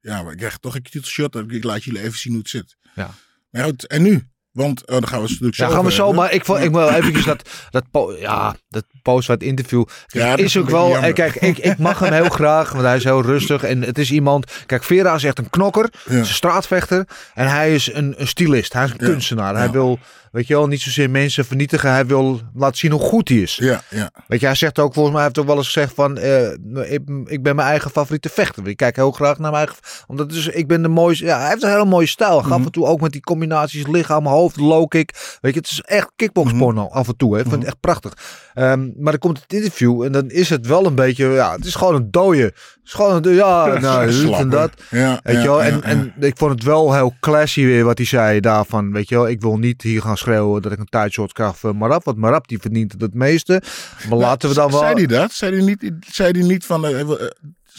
Ja, 0.00 0.22
maar 0.22 0.32
ik 0.32 0.38
krijg 0.38 0.56
toch 0.58 0.74
een 0.74 0.82
titelshot. 0.82 1.34
Ik 1.48 1.64
laat 1.64 1.84
jullie 1.84 2.00
even 2.02 2.18
zien 2.18 2.32
hoe 2.32 2.40
het 2.40 2.50
zit. 2.50 2.76
Ja. 2.94 3.10
Maar 3.50 3.64
goed, 3.64 3.86
en 3.86 4.02
nu? 4.02 4.28
Want 4.52 4.80
oh, 4.86 4.92
dan 4.98 5.08
gaan 5.08 5.20
we 5.22 5.28
natuurlijk 5.28 5.54
zo 5.54 5.64
Ja, 5.64 5.70
gaan 5.70 5.84
we 5.84 5.90
zo. 5.92 5.96
hebben. 6.06 6.14
Maar 6.22 6.32
ik, 6.32 6.44
vond- 6.44 6.60
ik 6.60 6.70
wil 6.70 6.88
eventjes 6.90 7.24
dat, 7.24 7.48
dat, 7.70 7.84
ja, 8.18 8.56
dat 8.68 8.84
post 9.02 9.26
van 9.26 9.34
het 9.34 9.44
interview. 9.44 9.84
Ja, 10.06 10.36
is 10.36 10.56
ook 10.56 10.70
wel. 10.70 10.96
En 10.96 11.14
kijk, 11.14 11.34
ik, 11.34 11.58
ik 11.58 11.78
mag 11.78 11.98
hem 11.98 12.12
heel 12.12 12.28
graag, 12.28 12.72
want 12.72 12.84
hij 12.84 12.96
is 12.96 13.04
heel 13.04 13.22
rustig. 13.22 13.62
En 13.62 13.82
het 13.82 13.98
is 13.98 14.10
iemand. 14.10 14.52
Kijk, 14.66 14.84
Vera 14.84 15.14
is 15.14 15.24
echt 15.24 15.38
een 15.38 15.50
knokker. 15.50 15.92
Ja. 16.04 16.12
Is 16.20 16.28
een 16.28 16.34
straatvechter. 16.34 17.04
En 17.34 17.48
hij 17.48 17.74
is 17.74 17.92
een, 17.92 18.14
een 18.20 18.28
stylist. 18.28 18.72
Hij 18.72 18.84
is 18.84 18.90
een 18.90 18.96
Ja. 19.00 19.06
kunstenaar. 19.06 19.54
Hij 19.56 19.66
Ja. 19.66 19.70
wil, 19.72 19.98
weet 20.32 20.46
je 20.46 20.54
wel, 20.54 20.66
niet 20.66 20.80
zozeer 20.80 21.10
mensen 21.10 21.44
vernietigen. 21.44 21.90
Hij 21.92 22.06
wil 22.06 22.40
laten 22.54 22.78
zien 22.78 22.90
hoe 22.90 23.00
goed 23.00 23.28
hij 23.28 23.38
is. 23.38 23.56
Ja, 23.56 23.82
ja. 23.90 24.10
Weet 24.26 24.40
je, 24.40 24.46
hij 24.46 24.54
zegt 24.54 24.78
ook, 24.78 24.92
volgens 24.94 25.14
mij 25.14 25.24
heeft 25.24 25.36
hij 25.36 25.44
ook 25.44 25.50
wel 25.50 25.58
eens 25.60 25.72
gezegd 25.72 25.94
van, 25.94 26.18
eh, 26.18 26.50
ik, 26.92 27.00
ik 27.24 27.42
ben 27.42 27.56
mijn 27.56 27.68
eigen 27.68 27.90
favoriete 27.90 28.28
vechter. 28.28 28.68
Ik 28.68 28.76
kijk 28.76 28.96
heel 28.96 29.10
graag 29.10 29.38
naar 29.38 29.50
mijn 29.50 29.66
eigen, 29.66 29.82
omdat 30.06 30.30
dus, 30.30 30.46
ik 30.46 30.66
ben 30.66 30.82
de 30.82 30.88
mooiste, 30.88 31.24
ja, 31.24 31.38
hij 31.40 31.48
heeft 31.48 31.62
een 31.62 31.70
hele 31.70 31.84
mooie 31.84 32.06
stijl. 32.06 32.40
Mhm. 32.40 32.52
Af 32.52 32.64
en 32.64 32.72
toe 32.72 32.86
ook 32.86 33.00
met 33.00 33.12
die 33.12 33.20
combinaties 33.20 33.86
lichaam, 33.86 34.26
hoofd, 34.26 34.56
low 34.56 34.88
kick. 34.88 35.36
Weet 35.40 35.54
je, 35.54 35.60
het 35.60 35.70
is 35.70 35.80
echt 35.80 36.10
kickboxporno 36.16 36.84
Mhm. 36.84 36.92
af 36.92 37.08
en 37.08 37.16
toe. 37.16 37.34
Hè. 37.34 37.40
Ik 37.40 37.46
vind 37.48 37.58
het 37.58 37.66
echt 37.66 37.80
prachtig. 37.80 38.12
Ehm, 38.54 38.80
maar 38.96 39.12
dan 39.12 39.18
komt 39.18 39.40
het 39.42 39.52
interview 39.52 40.02
en 40.02 40.12
dan 40.12 40.30
is 40.30 40.48
het 40.48 40.66
wel 40.66 40.86
een 40.86 40.94
beetje, 40.94 41.26
ja, 41.26 41.52
het 41.52 41.64
is 41.64 41.74
gewoon 41.74 41.94
een. 41.94 42.06
Het 42.10 42.52
is 42.84 42.92
gewoon 42.92 43.26
een, 43.26 43.34
ja, 43.34 43.66
nou, 43.78 44.34
en 44.34 44.48
dat. 44.48 44.70
Ja, 44.90 45.20
Weet 45.22 45.42
je 45.42 45.48
wel? 45.48 45.62
En, 45.62 45.74
ja. 45.76 45.82
en 45.82 46.14
ik 46.20 46.36
vond 46.36 46.50
het 46.50 46.62
wel 46.62 46.94
heel 46.94 47.14
classy 47.20 47.64
weer 47.64 47.84
wat 47.84 47.98
hij 47.98 48.06
zei 48.06 48.40
daarvan. 48.40 48.92
Weet 48.92 49.08
je 49.08 49.14
wel, 49.14 49.28
ik 49.28 49.40
wil 49.40 49.56
niet 49.56 49.82
hier 49.82 50.02
gaan 50.02 50.17
schreeuwen 50.18 50.62
dat 50.62 50.72
ik 50.72 50.78
een 50.78 50.88
tijdshot 50.88 51.32
krijg 51.32 51.58
van 51.58 51.76
Marab. 51.76 52.04
Want 52.04 52.16
Marab 52.16 52.48
die 52.48 52.58
verdient 52.58 52.92
het 52.92 53.00
het 53.00 53.14
meeste. 53.14 53.62
Maar 54.08 54.18
laten 54.18 54.48
we 54.48 54.54
dan 54.54 54.70
wel... 54.72 54.80
Zei 54.80 54.94
hij 54.94 55.06
dat? 55.06 55.32
Zei 55.32 55.56
hij 55.56 55.64
niet, 55.64 55.92
zei 56.10 56.30
hij 56.30 56.42
niet 56.42 56.64
van, 56.64 56.86
eh, 56.86 57.00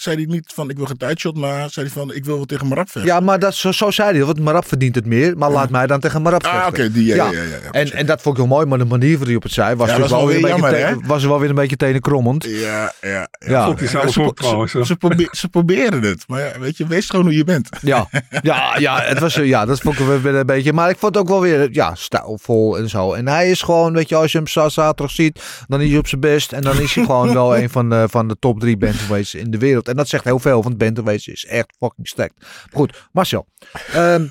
zei 0.01 0.15
hij 0.15 0.25
niet 0.25 0.51
van, 0.55 0.69
ik 0.69 0.77
wil 0.77 0.85
geen 0.85 0.97
tijdshot, 0.97 1.37
maar 1.37 1.69
zei 1.69 1.85
hij 1.85 1.95
van, 1.95 2.13
ik 2.13 2.25
wil 2.25 2.35
wel 2.35 2.45
tegen 2.45 2.67
Marab 2.67 2.89
vechten? 2.89 3.11
Ja, 3.11 3.19
maar 3.19 3.39
dat, 3.39 3.55
zo, 3.55 3.71
zo 3.71 3.91
zei 3.91 4.17
hij. 4.17 4.25
Want 4.25 4.39
Marab 4.39 4.67
verdient 4.67 4.95
het 4.95 5.05
meer. 5.05 5.37
Maar 5.37 5.51
laat 5.51 5.69
mij 5.69 5.87
dan 5.87 5.99
tegen 5.99 6.21
Marab 6.21 6.43
Ah, 6.45 6.51
vechten. 6.53 6.69
oké, 6.83 6.91
die, 6.91 7.05
ja, 7.05 7.15
ja, 7.15 7.23
ja, 7.31 7.41
ja, 7.41 7.43
ja, 7.63 7.71
en, 7.71 7.91
en 7.91 8.05
dat 8.05 8.21
vond 8.21 8.37
ik 8.37 8.41
heel 8.43 8.51
mooi. 8.55 8.65
Maar 8.65 8.77
de 8.77 8.85
manier 8.85 9.09
waarop 9.09 9.27
hij 9.27 9.35
op 9.35 9.43
het 9.43 9.51
zei 9.51 9.75
was, 9.75 9.89
Ja, 9.89 9.97
dus 9.97 10.09
wel 10.09 10.19
was 10.21 10.31
weer 10.31 10.41
wel 10.41 10.49
een 10.51 10.61
weer 10.61 10.61
beetje 10.71 10.79
jammer, 10.79 11.01
te- 11.03 11.07
was 11.07 11.23
er 11.23 11.29
wel 11.29 11.39
weer 11.39 11.49
een 11.49 11.55
beetje 11.55 11.75
tenenkrommend. 11.75 12.43
Ja, 12.49 12.93
ja. 13.01 13.27
ja. 13.39 13.77
Ze- 13.77 14.83
ze- 15.31 15.47
proberen 15.49 16.01
het. 16.03 16.23
Maar 16.27 16.39
ja, 16.41 16.59
weet 16.59 16.77
je, 16.77 16.87
wees 16.87 17.09
gewoon 17.09 17.25
hoe 17.25 17.35
je 17.35 17.43
bent. 17.43 17.69
Ja, 17.81 18.09
ja, 18.41 18.75
ja, 18.77 19.01
het 19.01 19.19
was, 19.19 19.33
ja, 19.35 19.65
dat 19.65 19.79
vond 19.79 19.99
ik 19.99 20.05
wel 20.05 20.21
weer 20.21 20.35
een 20.35 20.45
beetje. 20.45 20.73
Maar 20.73 20.89
ik 20.89 20.97
vond 20.97 21.15
het 21.15 21.23
ook 21.23 21.29
wel 21.29 21.41
weer 21.41 21.69
ja, 21.71 21.95
stijlvol 21.95 22.77
en 22.77 22.89
zo. 22.89 23.13
En 23.13 23.27
hij 23.27 23.49
is 23.49 23.61
gewoon, 23.61 23.93
weet 23.93 24.09
je, 24.09 24.15
als 24.15 24.31
je 24.31 24.37
hem 24.37 24.47
za- 24.47 24.69
zaterdag 24.69 25.15
ziet, 25.15 25.41
dan 25.67 25.81
is 25.81 25.89
hij 25.89 25.97
op 25.97 26.07
zijn 26.07 26.21
best. 26.21 26.51
En 26.51 26.61
dan 26.61 26.79
is 26.79 26.93
hij 26.95 27.05
gewoon 27.05 27.33
wel 27.39 27.57
een 27.57 27.69
van 27.69 27.89
de, 27.89 28.05
van 28.09 28.27
de 28.27 28.35
top 28.39 28.59
drie 28.59 28.77
bantamweights 28.77 29.35
in 29.35 29.51
de 29.51 29.57
wereld. 29.57 29.87
En 29.89 29.95
dat 29.95 30.07
zegt 30.07 30.23
heel 30.23 30.39
veel, 30.39 30.63
want 30.63 30.77
bantamweights 30.77 31.27
is 31.27 31.45
echt 31.45 31.75
fucking 31.79 32.07
stacked. 32.07 32.35
Maar 32.39 32.69
goed, 32.71 33.07
Marcel, 33.11 33.47
ehm, 33.93 34.27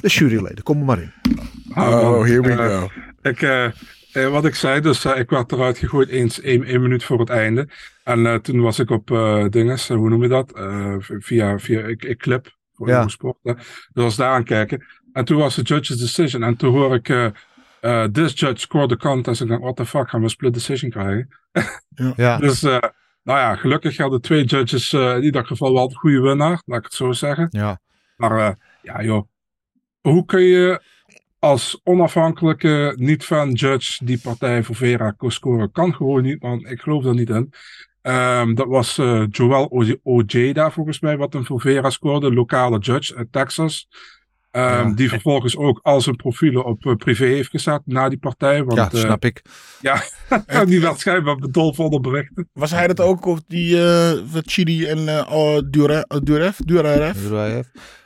de 0.00 0.08
juryleden, 0.08 0.64
kom 0.64 0.78
er 0.78 0.84
maar 0.84 1.00
in. 1.02 1.12
Oh, 1.74 2.24
here 2.24 2.40
we 2.42 2.56
go. 2.56 2.88
Ik, 3.30 3.42
eh, 3.42 3.64
eh, 4.12 4.30
wat 4.30 4.44
ik 4.44 4.54
zei, 4.54 4.80
dus 4.80 5.04
eh, 5.04 5.18
ik 5.18 5.30
werd 5.30 5.52
eruit 5.52 5.78
gegooid 5.78 6.08
eens 6.08 6.40
één, 6.40 6.64
één 6.64 6.82
minuut 6.82 7.04
voor 7.04 7.18
het 7.20 7.28
einde. 7.28 7.68
En 8.04 8.26
eh, 8.26 8.34
toen 8.34 8.60
was 8.60 8.78
ik 8.78 8.90
op 8.90 9.10
eh 9.10 9.44
dinges, 9.48 9.88
hoe 9.88 10.08
noem 10.08 10.22
je 10.22 10.28
dat? 10.28 10.52
Eh, 10.52 10.94
via, 10.98 11.58
via 11.58 11.80
ik, 11.80 12.04
ik 12.04 12.18
clip 12.18 12.56
voor 12.74 12.88
Ja. 12.88 13.08
sport. 13.08 13.36
Dus 13.42 13.54
was 13.92 14.16
daar 14.16 14.32
aan 14.32 14.44
kijken. 14.44 14.86
En 15.12 15.24
toen 15.24 15.38
was 15.38 15.54
de 15.54 15.62
judge's 15.62 15.96
decision. 15.98 16.42
En 16.42 16.56
toen 16.56 16.72
hoor 16.72 16.94
ik, 16.94 17.04
this 18.12 18.32
judge 18.32 18.58
scored 18.58 18.88
the 18.88 18.96
contest. 18.96 19.40
En 19.40 19.46
ik 19.46 19.52
dacht, 19.52 19.62
what 19.62 19.76
the 19.76 19.86
fuck, 19.86 20.08
gaan 20.08 20.18
we 20.20 20.24
een 20.24 20.30
split 20.30 20.54
decision 20.54 20.90
krijgen? 20.90 21.28
Ja, 22.16 22.36
Dus, 22.46 22.62
eh, 22.62 22.78
nou 23.22 23.38
ja, 23.38 23.56
gelukkig 23.56 23.96
hadden 23.96 24.20
twee 24.20 24.44
judges 24.44 24.92
eh, 24.92 25.16
in 25.16 25.22
ieder 25.22 25.46
geval 25.46 25.72
wel 25.72 25.88
de 25.88 25.96
goede 25.96 26.20
winnaar, 26.20 26.62
laat 26.64 26.78
ik 26.78 26.84
het 26.84 26.94
zo 26.94 27.12
zeggen. 27.12 27.46
ja. 27.50 27.80
Maar 28.16 28.38
eh, 28.38 28.54
ja, 28.82 29.02
joh. 29.02 29.28
Hoe 30.00 30.24
kun 30.24 30.40
je 30.40 30.82
als 31.38 31.80
onafhankelijke, 31.84 32.94
niet-fan 32.96 33.52
judge 33.52 34.04
die 34.04 34.20
partij 34.20 34.62
voor 34.62 34.74
Vera 34.74 35.14
scoren? 35.18 35.72
Kan 35.72 35.94
gewoon 35.94 36.22
niet, 36.22 36.42
want 36.42 36.66
ik 36.66 36.80
geloof 36.80 37.04
er 37.04 37.14
niet 37.14 37.30
in. 37.30 37.52
Ehm, 38.02 38.54
dat 38.54 38.66
was 38.66 38.98
eh, 38.98 39.24
Joel 39.30 39.98
Ojeda 40.02 40.70
volgens 40.70 41.00
mij, 41.00 41.16
wat 41.16 41.32
hem 41.32 41.44
voor 41.44 41.60
Vera 41.60 41.90
scoorde. 41.90 42.32
Lokale 42.32 42.78
judge 42.78 43.14
uit 43.14 43.32
Texas. 43.32 43.88
Ehm, 44.50 44.88
Ja. 44.88 44.94
Die 44.94 45.08
vervolgens 45.08 45.56
ook 45.56 45.80
al 45.82 46.00
zijn 46.00 46.16
profielen 46.16 46.64
op 46.64 46.86
eh, 46.86 46.94
privé 46.94 47.24
heeft 47.24 47.50
gezet 47.50 47.80
na 47.84 48.08
die 48.08 48.18
partij. 48.18 48.64
Want, 48.64 48.78
ja, 48.78 48.84
dat 48.84 48.94
eh, 48.94 49.00
snap 49.00 49.24
ik. 49.24 49.42
Ja, 49.80 50.02
die 50.64 50.80
werd 50.80 51.00
schijnbaar 51.00 51.36
bedolven 51.36 51.84
onder 51.84 52.00
berichten. 52.00 52.48
Was 52.52 52.70
hij 52.70 52.86
dat 52.86 53.00
ook 53.00 53.24
of 53.24 53.40
die 53.46 53.82
eh 53.82 54.12
wat 54.32 54.44
Chidi 54.46 54.86
en 54.86 55.08
eh 55.08 55.32
oh, 55.32 55.54
oh, 55.54 55.60
Duref? 56.64 57.28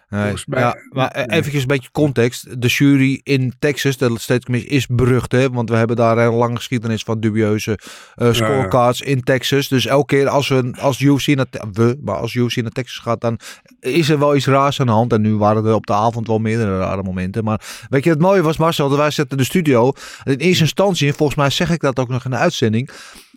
Nee. 0.09 0.21
Volgens 0.23 0.47
mij- 0.47 0.61
Ja, 0.61 0.77
maar 0.91 1.09
eh, 1.11 1.37
even 1.39 1.61
een 1.61 1.67
beetje 1.67 1.91
context. 1.91 2.61
De 2.61 2.67
jury 2.69 3.21
in 3.23 3.53
Texas, 3.59 3.97
de 3.97 4.07
Commission, 4.45 4.71
is 4.71 4.87
berucht. 4.87 5.33
Hè? 5.33 5.51
Want 5.51 5.69
we 5.71 5.77
hebben 5.77 5.97
daar 5.97 6.19
een 6.19 6.33
lange 6.33 6.57
geschiedenis 6.57 7.03
van 7.03 7.21
dubieuze 7.21 7.79
eh, 8.15 8.33
scorecards 8.33 9.01
in 9.01 9.23
Texas. 9.23 9.69
Dus 9.69 9.87
elke 9.87 10.17
keer 10.17 10.29
als, 10.29 10.49
we, 10.49 10.75
als 10.81 11.01
UFC 11.01 11.27
naar, 11.27 11.47
we, 11.73 11.99
maar 12.05 12.17
als 12.17 12.35
UFC 12.35 12.57
naar 12.57 12.71
Texas 12.71 12.99
gaat, 12.99 13.21
dan 13.21 13.39
is 13.81 14.09
er 14.09 14.19
wel 14.19 14.37
iets 14.37 14.47
raars 14.47 14.81
aan 14.81 14.87
de 14.87 14.93
hand. 14.93 15.13
En 15.13 15.21
nu 15.21 15.37
waren 15.37 15.65
er 15.65 15.75
op 15.75 15.87
de 15.87 15.93
avond 15.93 16.27
wel 16.27 16.39
meerdere 16.39 16.79
rare 16.79 17.03
momenten. 17.03 17.45
Maar 17.45 17.61
weet 17.89 18.05
je, 18.05 18.11
het 18.11 18.21
mooie 18.21 18.43
was 18.43 18.57
Marcel, 18.57 18.89
dat 18.89 18.99
wij 18.99 19.11
zetten 19.11 19.39
de 19.39 19.45
studio. 19.45 19.93
In 20.25 20.37
eerste 20.37 20.63
instantie, 20.63 21.09
en 21.09 21.15
volgens 21.15 21.39
mij 21.39 21.51
zeg 21.51 21.71
ik 21.71 21.81
dat 21.81 21.99
ook 21.99 22.09
nog 22.09 22.25
in 22.25 22.31
de 22.31 22.37
uitzending, 22.37 22.91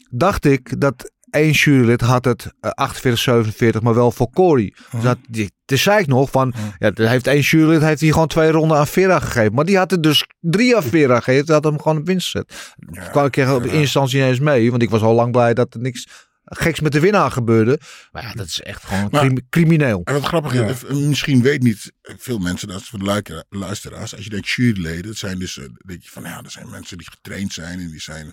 dacht 0.10 0.46
ik 0.46 0.80
dat 0.82 1.12
één 1.38 1.52
jurylid 1.52 2.02
had 2.02 2.26
het 2.26 2.54
eh, 2.60 2.72
48, 2.72 3.22
47, 3.22 3.82
maar 3.82 3.94
wel 3.94 4.12
voor 4.12 4.30
Corey. 4.30 4.74
Dus 4.92 5.04
dat, 5.04 5.18
die, 5.30 5.52
toen 5.66 5.78
zei 5.78 6.00
ik 6.00 6.08
nog 6.08 6.30
van, 6.32 6.54
ja, 6.78 6.92
er 6.94 7.10
heeft 7.10 7.28
één 7.28 7.42
jurylid 7.42 7.82
heeft 7.82 8.02
hij 8.02 8.12
gewoon 8.12 8.28
twee 8.28 8.52
ronden 8.52 8.78
aan 8.78 8.88
Vera 8.88 9.20
gegeven. 9.20 9.54
Maar 9.54 9.66
die 9.66 9.78
had 9.78 9.92
het 9.92 10.04
dus 10.04 10.26
drie 10.40 10.76
aan 10.76 10.84
Vera 10.84 11.16
gegeven. 11.20 11.46
Die 11.46 11.54
had 11.54 11.64
hem 11.64 11.82
gewoon 11.82 11.98
op 11.98 12.06
winst 12.06 12.30
gezet. 12.30 12.76
Dat 12.76 13.10
kwam 13.10 13.26
ik 13.26 13.38
op 13.38 13.64
eerste 13.64 13.78
instantie 13.78 14.24
eens 14.24 14.40
mee, 14.40 14.70
want 14.70 14.82
ik 14.82 14.90
was 14.90 15.02
al 15.02 15.14
lang 15.14 15.32
blij 15.32 15.54
dat 15.54 15.74
er 15.74 15.80
niks 15.80 16.08
geks 16.50 16.80
met 16.80 16.92
de 16.92 17.00
winnaar 17.00 17.32
gebeurde. 17.32 17.80
Maar 18.12 18.24
ja, 18.24 18.34
dat 18.34 18.46
is 18.46 18.62
echt 18.62 18.84
gewoon 18.84 19.08
Maar- 19.12 19.32
crimineel. 19.50 20.02
En 20.04 20.14
wat 20.14 20.26
grappig 20.26 20.54
is, 20.54 20.84
eh, 20.84 20.96
misschien 20.96 21.42
weet 21.42 21.62
niet 21.62 21.92
veel 22.02 22.38
mensen 22.38 22.68
dat 22.68 22.84
voor 22.84 23.00
de 23.00 23.44
luisteraars. 23.50 24.16
Als 24.16 24.24
je 24.24 24.30
denkt 24.30 24.50
juryleden, 24.50 25.06
dat 25.08 25.16
zijn 25.18 25.40
dus, 25.40 25.58
eh, 25.58 25.66
denk 25.86 26.04
je 26.04 26.10
van 26.10 26.24
ja, 26.24 26.42
dat 26.42 26.52
zijn 26.52 26.70
mensen 26.70 26.98
die 26.98 27.10
getraind 27.10 27.54
zijn 27.54 27.80
en 27.80 27.90
die 27.90 28.02
zijn. 28.02 28.32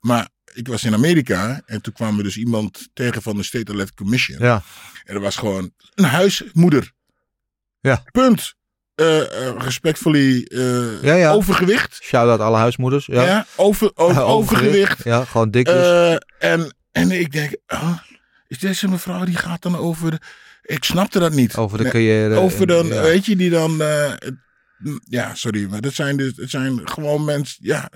Maar 0.00 0.28
ik 0.54 0.68
was 0.68 0.84
in 0.84 0.94
Amerika 0.94 1.62
en 1.66 1.80
toen 1.82 1.92
kwam 1.92 2.16
er 2.18 2.22
dus 2.24 2.36
iemand 2.36 2.88
tegen 2.92 3.22
van 3.22 3.36
de 3.36 3.42
State 3.42 3.70
Athletic 3.70 3.94
Commission. 3.94 4.38
Ja. 4.38 4.62
En 5.04 5.14
dat 5.14 5.22
was 5.22 5.36
gewoon 5.36 5.72
een 5.94 6.04
huismoeder. 6.04 6.92
Ja. 7.80 8.02
Punt. 8.10 8.54
Eh, 8.94 9.20
respectfully 9.58 10.42
eh, 10.42 11.02
Ja, 11.02 11.14
ja. 11.14 11.30
overgewicht. 11.32 11.98
Shout-out 12.02 12.40
alle 12.40 12.56
huismoeders. 12.56 13.06
Ja. 13.06 13.22
Ja. 13.24 13.46
over, 13.56 13.90
over, 13.94 14.22
overgewicht. 14.36 15.04
Ja, 15.04 15.24
gewoon 15.24 15.50
dik 15.50 15.68
en, 16.38 16.74
en 16.92 17.10
ik 17.10 17.32
denk, 17.32 17.56
oh, 17.66 17.98
is 18.46 18.58
deze 18.58 18.88
mevrouw 18.88 19.24
die 19.24 19.36
gaat 19.36 19.62
dan 19.62 19.76
over. 19.76 20.10
de- 20.10 20.20
ik 20.62 20.84
snapte 20.84 21.18
dat 21.18 21.32
niet. 21.32 21.56
over 21.56 21.78
de 21.78 21.84
carrière. 21.90 22.34
over 22.34 22.66
dan, 22.66 22.86
ja. 22.86 23.02
weet 23.02 23.26
je, 23.26 23.36
die 23.36 23.50
dan. 23.50 23.82
eh, 23.82 24.12
ja, 25.04 25.34
sorry, 25.34 25.66
maar 25.70 25.80
dat 25.80 25.92
zijn, 25.94 26.16
dus, 26.16 26.32
het 26.36 26.50
zijn 26.50 26.88
gewoon 26.88 27.24
mensen. 27.24 27.56
Ja, 27.60 27.90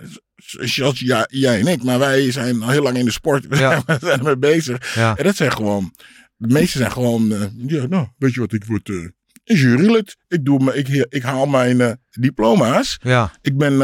zoals 0.61 1.01
jij, 1.01 1.27
jij 1.29 1.61
en 1.61 1.67
ik, 1.67 1.83
maar 1.83 1.99
wij 1.99 2.31
zijn 2.31 2.63
al 2.63 2.69
heel 2.69 2.83
lang 2.83 2.97
in 2.97 3.05
de 3.05 3.11
sport. 3.11 3.47
We 3.49 3.57
Ja. 3.57 3.83
zijn, 3.87 4.01
ermee 4.19 4.37
bezig. 4.39 4.95
Ja. 4.95 5.17
En 5.17 5.25
dat 5.25 5.37
zijn 5.37 5.53
gewoon. 5.53 5.95
De 6.37 6.53
meeste 6.55 6.79
zijn 6.79 6.93
gewoon. 6.93 7.33
eh, 7.33 7.41
ja, 7.57 7.87
nou, 7.87 8.09
weet 8.19 8.35
je 8.35 8.41
wat, 8.41 8.53
ik 8.53 8.65
word. 8.65 8.89
een 8.89 9.13
jurylid. 9.45 10.17
Ik, 10.29 10.45
doe, 10.45 10.59
me- 10.65 10.75
ik, 10.77 10.89
ik 11.09 11.23
haal 11.23 11.47
mijn 11.47 12.01
diploma's. 12.11 12.99
Ja. 13.03 13.33
Ik 13.41 13.57
ben 13.59 13.81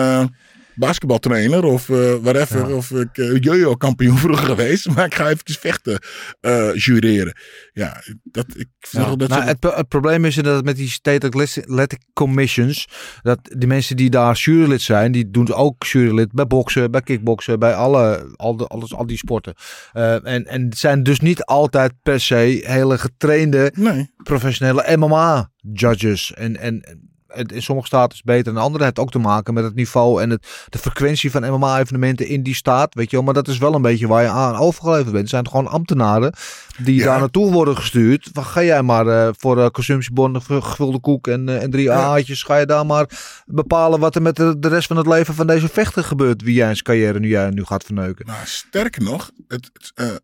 basketbaltrainer 0.80 1.64
of 1.64 1.88
eh 1.88 2.14
whatever. 2.22 2.68
Ja. 2.68 2.74
Of 2.74 2.90
ik 2.90 3.16
uh, 3.16 3.36
jojo 3.40 3.74
kampioen 3.74 4.18
vroeger 4.18 4.46
geweest. 4.46 4.88
Maar 4.94 5.04
ik 5.04 5.14
ga 5.14 5.28
even 5.28 5.38
vechten 5.44 5.98
eh 6.40 6.74
jureren. 6.74 7.36
Ja, 7.72 8.02
dat, 8.22 8.46
ik 8.56 8.68
Ja. 8.90 9.14
dat 9.16 9.28
Nou, 9.28 9.42
het, 9.42 9.64
het 9.64 9.88
probleem 9.88 10.24
is 10.24 10.34
dat 10.34 10.64
met 10.64 10.76
die 10.76 10.90
State 10.90 11.26
Athletic 11.26 12.00
Commissions, 12.12 12.88
dat 13.22 13.38
die 13.58 13.68
mensen 13.68 13.96
die 13.96 14.10
daar 14.10 14.34
jurylid 14.36 14.82
zijn, 14.82 15.12
die 15.12 15.30
doen 15.30 15.52
ook 15.52 15.84
jurylid 15.84 16.32
bij 16.32 16.46
boksen, 16.46 16.90
bij 16.90 17.00
kickboksen, 17.00 17.58
bij 17.58 17.74
alle, 17.74 18.32
al, 18.36 18.56
de, 18.56 18.66
alles, 18.66 18.94
al 18.94 19.06
die 19.06 19.16
sporten. 19.16 19.54
Eh, 19.92 20.26
en, 20.26 20.46
en 20.46 20.64
het 20.64 20.78
zijn 20.78 21.02
dus 21.02 21.20
niet 21.20 21.44
altijd 21.44 21.92
per 22.02 22.20
se 22.20 22.62
hele 22.66 22.98
getrainde 22.98 23.72
Nee. 23.74 24.10
professionele 24.22 24.96
MMA-judges. 24.96 26.34
En, 26.34 26.56
en 26.56 27.08
het, 27.32 27.52
in 27.52 27.62
sommige 27.62 27.86
staten 27.86 28.10
is 28.10 28.16
het 28.16 28.26
beter 28.26 28.52
dan 28.52 28.62
andere. 28.62 28.84
Het 28.84 28.96
heeft 28.96 29.06
ook 29.06 29.12
te 29.22 29.28
maken 29.28 29.54
met 29.54 29.64
het 29.64 29.74
niveau 29.74 30.22
en 30.22 30.30
het, 30.30 30.66
de 30.68 30.78
frequentie 30.78 31.30
van 31.30 31.52
MMA-evenementen 31.52 32.26
in 32.26 32.42
die 32.42 32.54
staat. 32.54 32.94
Weet 32.94 33.10
je 33.10 33.16
wel, 33.16 33.24
maar 33.24 33.34
dat 33.34 33.48
is 33.48 33.58
wel 33.58 33.74
een 33.74 33.82
beetje 33.82 34.06
waar 34.06 34.22
je 34.22 34.28
aan 34.28 34.56
overgeleverd 34.56 35.04
bent. 35.04 35.18
Het 35.18 35.28
zijn 35.28 35.48
gewoon 35.48 35.66
ambtenaren 35.66 36.32
die 36.78 36.94
Ja. 36.94 37.04
daar 37.04 37.18
naartoe 37.18 37.52
worden 37.52 37.76
gestuurd. 37.76 38.30
Ga 38.32 38.62
jij 38.62 38.82
maar 38.82 39.06
eh, 39.06 39.28
voor 39.38 39.58
uh, 39.58 39.66
consumptiebonnen, 39.66 40.42
gevulde 40.42 41.00
koek 41.00 41.26
en, 41.26 41.48
eh, 41.48 41.62
en 41.62 41.70
drie 41.70 41.84
Ja. 41.84 42.18
Ga 42.24 42.56
je 42.56 42.66
daar 42.66 42.86
maar 42.86 43.08
bepalen 43.46 44.00
wat 44.00 44.14
er 44.14 44.22
met 44.22 44.36
de, 44.36 44.58
de 44.58 44.68
rest 44.68 44.86
van 44.86 44.96
het 44.96 45.06
leven 45.06 45.34
van 45.34 45.46
deze 45.46 45.68
vechter 45.68 46.04
gebeurt. 46.04 46.42
Wie 46.42 46.54
jij 46.54 46.68
in 46.68 46.72
zijn 46.72 46.84
carrière 46.84 47.18
nu, 47.18 47.28
jij 47.28 47.50
nu 47.50 47.64
gaat 47.64 47.84
verneuken. 47.84 48.26
Nou, 48.26 48.38
sterker 48.44 49.02
nog, 49.02 49.30
het, 49.48 49.70
het, 49.94 50.22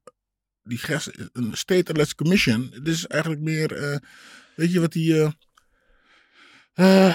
die 0.62 0.78
gest, 0.78 1.10
een 1.32 1.50
State 1.52 1.90
Athletic 1.90 2.16
Commission, 2.16 2.70
dit 2.82 2.94
is 2.94 3.06
eigenlijk 3.06 3.42
meer, 3.42 4.00
weet 4.54 4.72
je 4.72 4.80
wat 4.80 4.92
die, 4.92 5.34
eh, 6.76 7.14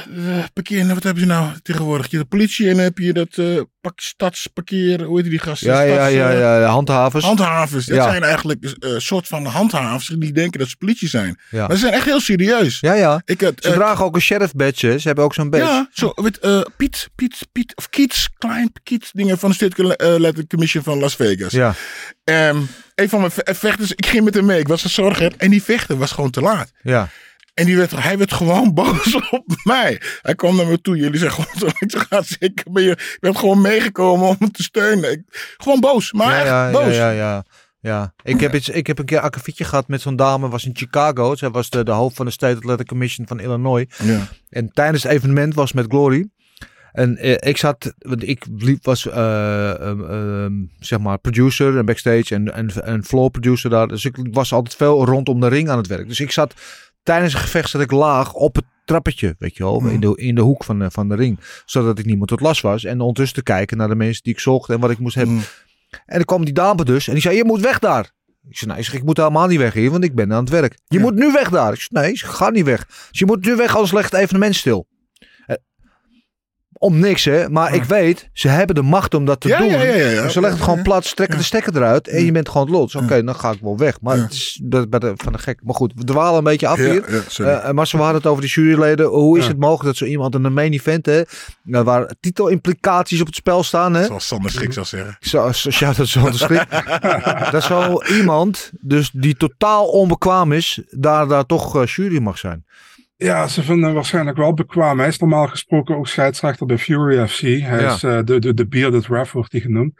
parkeer, 0.53 0.87
wat 0.87 1.03
hebben 1.03 1.23
ze 1.23 1.29
nou 1.29 1.49
tegenwoordig? 1.63 2.07
Je 2.11 2.17
de 2.17 2.25
politie 2.25 2.69
en 2.69 2.77
heb 2.77 2.97
je 2.97 3.13
dat 3.13 3.37
eh 3.37 3.61
pak, 3.81 3.99
stadsparkeer, 3.99 5.03
hoe 5.03 5.21
heet 5.21 5.29
die 5.29 5.39
gasten? 5.39 5.67
Ja, 5.67 5.81
ja, 5.81 5.93
Stads, 5.95 6.13
ja, 6.13 6.31
eh, 6.31 6.39
ja, 6.39 6.63
handhavers. 6.65 7.25
Handhavers, 7.25 7.85
dat 7.85 7.95
Ja. 7.97 8.03
zijn 8.03 8.23
eigenlijk 8.23 8.75
een 8.79 9.01
soort 9.01 9.27
van 9.27 9.45
handhavers 9.45 10.07
die 10.17 10.31
denken 10.31 10.59
dat 10.59 10.69
ze 10.69 10.75
politie 10.77 11.07
zijn. 11.09 11.39
Ja. 11.49 11.67
Maar 11.67 11.75
ze 11.75 11.81
zijn 11.81 11.93
echt 11.93 12.05
heel 12.05 12.19
serieus. 12.19 12.79
Ja, 12.79 12.93
ja. 12.93 13.21
Ik 13.25 13.41
had, 13.41 13.53
Ze 13.59 13.71
dragen 13.71 14.05
ook 14.05 14.15
een 14.15 14.21
sheriff 14.21 14.53
badge. 14.53 14.99
Ze 14.99 15.07
hebben 15.07 15.23
ook 15.25 15.33
zo'n 15.33 15.49
badge. 15.49 15.65
ja, 15.67 15.89
zo, 15.93 16.09
eh, 16.41 16.61
Piet, 16.77 17.09
Piet, 17.15 17.37
Piet, 17.51 17.75
of 17.75 17.89
Kiets, 17.89 18.29
Klein, 18.37 18.71
Kiets, 18.83 19.11
dingen 19.11 19.37
van 19.37 19.49
de 19.49 19.55
State 19.55 19.97
Athletic 19.97 20.47
Commission 20.49 20.83
van 20.83 20.99
Las 20.99 21.15
Vegas. 21.15 21.51
Ja. 21.51 21.73
Ehm, 22.23 22.57
een 22.95 23.09
van 23.09 23.19
mijn 23.19 23.31
ve- 23.31 23.55
vechters, 23.55 23.91
ik 23.91 24.05
ging 24.05 24.23
met 24.23 24.33
hem 24.33 24.45
mee, 24.45 24.59
ik 24.59 24.67
was 24.67 24.83
een 24.83 24.89
zorger. 24.89 25.33
En 25.37 25.49
die 25.49 25.63
vechter 25.63 25.97
was 25.97 26.11
gewoon 26.11 26.29
te 26.31 26.41
laat. 26.41 26.71
Ja. 26.81 27.09
En 27.61 27.67
die 27.67 27.77
werd, 27.77 27.91
hij 27.91 28.17
werd 28.17 28.33
gewoon 28.33 28.73
boos 28.79 29.15
op 29.29 29.43
mij. 29.63 30.01
Hij 30.21 30.35
kwam 30.35 30.55
naar 30.55 30.67
me 30.67 30.81
toe, 30.81 30.97
jullie 30.97 31.19
zijn 31.19 31.31
gewoon 31.31 31.55
zo. 31.57 31.65
Ik 31.79 32.05
"Ja, 32.09 32.21
zeker, 32.21 32.71
maar 32.71 32.81
je 32.81 32.87
je 32.87 33.17
bent 33.19 33.37
gewoon 33.37 33.61
meegekomen 33.61 34.27
om 34.27 34.35
me 34.39 34.51
te 34.51 34.63
steunen. 34.63 35.11
Ik, 35.11 35.21
gewoon 35.57 35.79
boos, 35.79 36.11
maar 36.13 36.27
ja, 36.27 36.37
echt 36.39 36.47
ja, 36.47 36.71
boos. 36.71 36.95
Ja, 36.95 37.11
ja, 37.11 37.11
ja. 37.11 37.43
ja. 37.79 38.13
Ik, 38.23 38.39
heb 38.39 38.55
iets, 38.55 38.69
ik 38.69 38.87
heb 38.87 38.99
een 38.99 39.05
keer 39.05 39.17
een 39.17 39.23
akkefietje 39.23 39.63
gehad 39.63 39.87
met 39.87 40.01
zo'n 40.01 40.15
dame, 40.15 40.49
was 40.49 40.65
in 40.65 40.75
Chicago. 40.75 41.35
Zij 41.35 41.49
was 41.49 41.69
de, 41.69 41.83
de 41.83 41.91
hoofd 41.91 42.15
van 42.15 42.25
de 42.25 42.31
State 42.31 42.55
Athletic 42.55 42.87
Commission 42.87 43.27
van 43.27 43.39
Illinois. 43.39 43.85
Ja. 44.03 44.27
En 44.49 44.69
tijdens 44.71 45.03
het 45.03 45.11
evenement 45.11 45.53
was 45.53 45.73
met 45.73 45.85
Glory. 45.87 46.29
En 46.91 47.17
eh, 47.17 47.49
ik 47.49 47.57
zat, 47.57 47.93
want 47.97 48.27
ik 48.27 48.45
liep, 48.57 48.85
was 48.85 49.07
eh, 49.07 49.81
ehm, 49.81 50.03
ehm, 50.03 50.53
zeg 50.79 50.99
maar 50.99 51.17
producer 51.17 51.77
en 51.77 51.85
backstage 51.85 52.35
en, 52.35 52.53
en, 52.53 52.83
en 52.83 53.03
floor 53.03 53.31
producer 53.31 53.69
daar. 53.69 53.87
Dus 53.87 54.05
ik 54.05 54.15
was 54.31 54.53
altijd 54.53 54.75
veel 54.75 55.05
rondom 55.05 55.39
de 55.39 55.47
ring 55.47 55.69
aan 55.69 55.77
het 55.77 55.87
werk. 55.87 56.07
Dus 56.07 56.19
ik 56.19 56.31
zat 56.31 56.53
tijdens 57.03 57.33
een 57.33 57.39
gevecht 57.39 57.69
zat 57.69 57.81
ik 57.81 57.91
laag 57.91 58.33
op 58.33 58.55
het 58.55 58.65
trappetje, 58.85 59.35
weet 59.39 59.57
je 59.57 59.63
wel, 59.63 59.79
Mm. 59.79 59.89
in, 59.89 59.99
de, 59.99 60.13
in 60.15 60.35
de 60.35 60.41
hoek 60.41 60.63
van 60.63 60.79
de, 60.79 60.91
van 60.91 61.09
de 61.09 61.15
ring. 61.15 61.39
Zodat 61.65 61.99
ik 61.99 62.05
niemand 62.05 62.29
tot 62.29 62.39
last 62.41 62.61
was. 62.61 62.83
En 62.83 62.99
ondertussen 62.99 63.37
te 63.37 63.43
kijken 63.43 63.77
naar 63.77 63.87
de 63.87 63.95
mensen 63.95 64.23
die 64.23 64.33
ik 64.33 64.39
zocht 64.39 64.69
en 64.69 64.79
wat 64.79 64.89
ik 64.91 64.99
moest 64.99 65.15
hebben. 65.15 65.35
Mm. 65.35 65.41
En 66.05 66.15
dan 66.15 66.25
kwam 66.25 66.45
die 66.45 66.53
dame 66.53 66.83
dus 66.85 67.07
en 67.07 67.13
die 67.13 67.21
zei, 67.21 67.35
je 67.35 67.45
moet 67.45 67.61
weg 67.61 67.79
daar. 67.79 68.11
Ik 68.49 68.57
zei, 68.57 68.69
nou, 68.69 68.79
ik, 68.81 68.85
zeg, 68.87 68.95
ik 68.95 69.03
moet 69.03 69.17
helemaal 69.17 69.47
niet 69.47 69.57
weg 69.59 69.73
hier, 69.73 69.91
want 69.91 70.03
ik 70.03 70.15
ben 70.15 70.33
aan 70.33 70.39
het 70.43 70.49
werk. 70.49 70.77
Je 70.87 70.97
Ja. 70.97 71.03
moet 71.03 71.15
nu 71.15 71.31
weg 71.31 71.49
daar. 71.49 71.73
Ik 71.73 71.81
zei, 71.81 72.03
nee, 72.03 72.11
ik 72.13 72.19
ga 72.19 72.49
niet 72.49 72.65
weg. 72.65 72.85
Dus 73.09 73.19
je 73.19 73.25
moet 73.25 73.45
nu 73.45 73.55
weg, 73.55 73.73
anders 73.73 73.91
legt 73.91 74.11
het 74.11 74.21
evenement 74.21 74.55
stil. 74.55 74.87
Om 76.83 76.99
niks, 76.99 77.25
hè. 77.25 77.49
Maar 77.49 77.73
ik 77.75 77.83
weet, 77.83 78.29
ze 78.33 78.47
hebben 78.47 78.75
de 78.75 78.81
macht 78.81 79.13
om 79.13 79.25
dat 79.25 79.39
te 79.39 79.47
Ja, 79.47 79.57
doen. 79.57 79.67
ja, 79.67 79.81
ja, 79.83 79.95
ja, 79.95 80.07
ja. 80.09 80.21
Dus 80.21 80.33
ze 80.33 80.39
leggen 80.39 80.59
het 80.59 80.67
gewoon 80.69 80.83
plat, 80.83 81.15
trekken 81.15 81.37
de 81.37 81.43
stekker 81.43 81.75
eruit 81.75 82.07
en 82.07 82.25
je 82.25 82.31
bent 82.31 82.49
gewoon 82.49 82.67
het 82.67 82.75
lot. 82.75 82.91
Dus 82.91 83.01
Oké, 83.01 83.23
dan 83.23 83.35
ga 83.35 83.51
ik 83.51 83.57
wel 83.61 83.77
weg. 83.77 84.01
Maar 84.01 84.17
Ja. 84.17 84.23
het 84.23 84.31
is 84.33 84.59
bij 84.63 84.89
bij 84.89 84.99
de, 84.99 85.13
van 85.15 85.31
de 85.33 85.39
gek. 85.39 85.59
Maar 85.63 85.75
goed, 85.75 85.93
we 85.95 86.03
dwalen 86.03 86.37
een 86.37 86.43
beetje 86.43 86.67
af 86.67 86.77
Ja, 86.77 86.83
hier. 86.83 87.13
ja, 87.13 87.21
sorry. 87.27 87.51
Eh, 87.51 87.71
maar 87.71 87.87
ze 87.87 87.97
hadden 87.97 88.15
het 88.15 88.25
over 88.25 88.41
de 88.41 88.47
juryleden. 88.49 89.05
Hoe 89.07 89.37
is 89.37 89.43
Ja. 89.43 89.49
het 89.49 89.59
mogelijk 89.59 89.83
dat 89.85 89.95
zo 89.95 90.05
iemand 90.05 90.35
in 90.35 90.43
een 90.43 90.53
main 90.53 90.73
event, 90.73 91.05
hè, 91.05 91.21
eh, 91.71 91.81
waar 91.81 92.13
titelimplicaties 92.19 93.19
op 93.21 93.25
het 93.25 93.35
spel 93.35 93.63
staan, 93.63 93.93
hè? 93.93 94.05
Zoals 94.05 94.27
Sander 94.27 94.51
Schik 94.51 94.73
zou 94.73 94.85
zeggen. 94.85 95.17
Zo, 95.19 95.51
zo, 95.51 95.85
out 95.85 95.95
zo 96.07 96.29
te 96.29 96.37
schrik. 96.37 96.65
dat 97.51 97.63
zo 97.63 98.01
iemand, 98.03 98.71
dus 98.79 99.11
die 99.13 99.35
totaal 99.35 99.85
onbekwaam 99.87 100.51
is, 100.51 100.81
daar, 100.89 101.27
daar 101.27 101.45
toch 101.45 101.75
eh, 101.81 101.85
jury 101.85 102.21
mag 102.21 102.37
zijn. 102.37 102.65
Ja, 103.23 103.47
ze 103.47 103.63
vinden 103.63 103.85
hem 103.85 103.93
waarschijnlijk 103.93 104.37
wel 104.37 104.53
bekwaam. 104.53 104.99
Hij 104.99 105.07
is 105.07 105.17
normaal 105.19 105.47
gesproken 105.47 105.95
ook 105.97 106.07
scheidsrechter 106.07 106.65
bij 106.65 106.77
Fury 106.77 107.27
FC. 107.27 107.39
Hij 107.41 107.59
Ja. 107.59 107.93
is 107.93 108.03
eh, 108.03 108.19
de, 108.23 108.39
de, 108.39 108.53
de 108.53 108.67
bearded 108.67 109.07
ref, 109.07 109.31
wordt 109.31 109.51
hij 109.51 109.61
genoemd. 109.61 109.93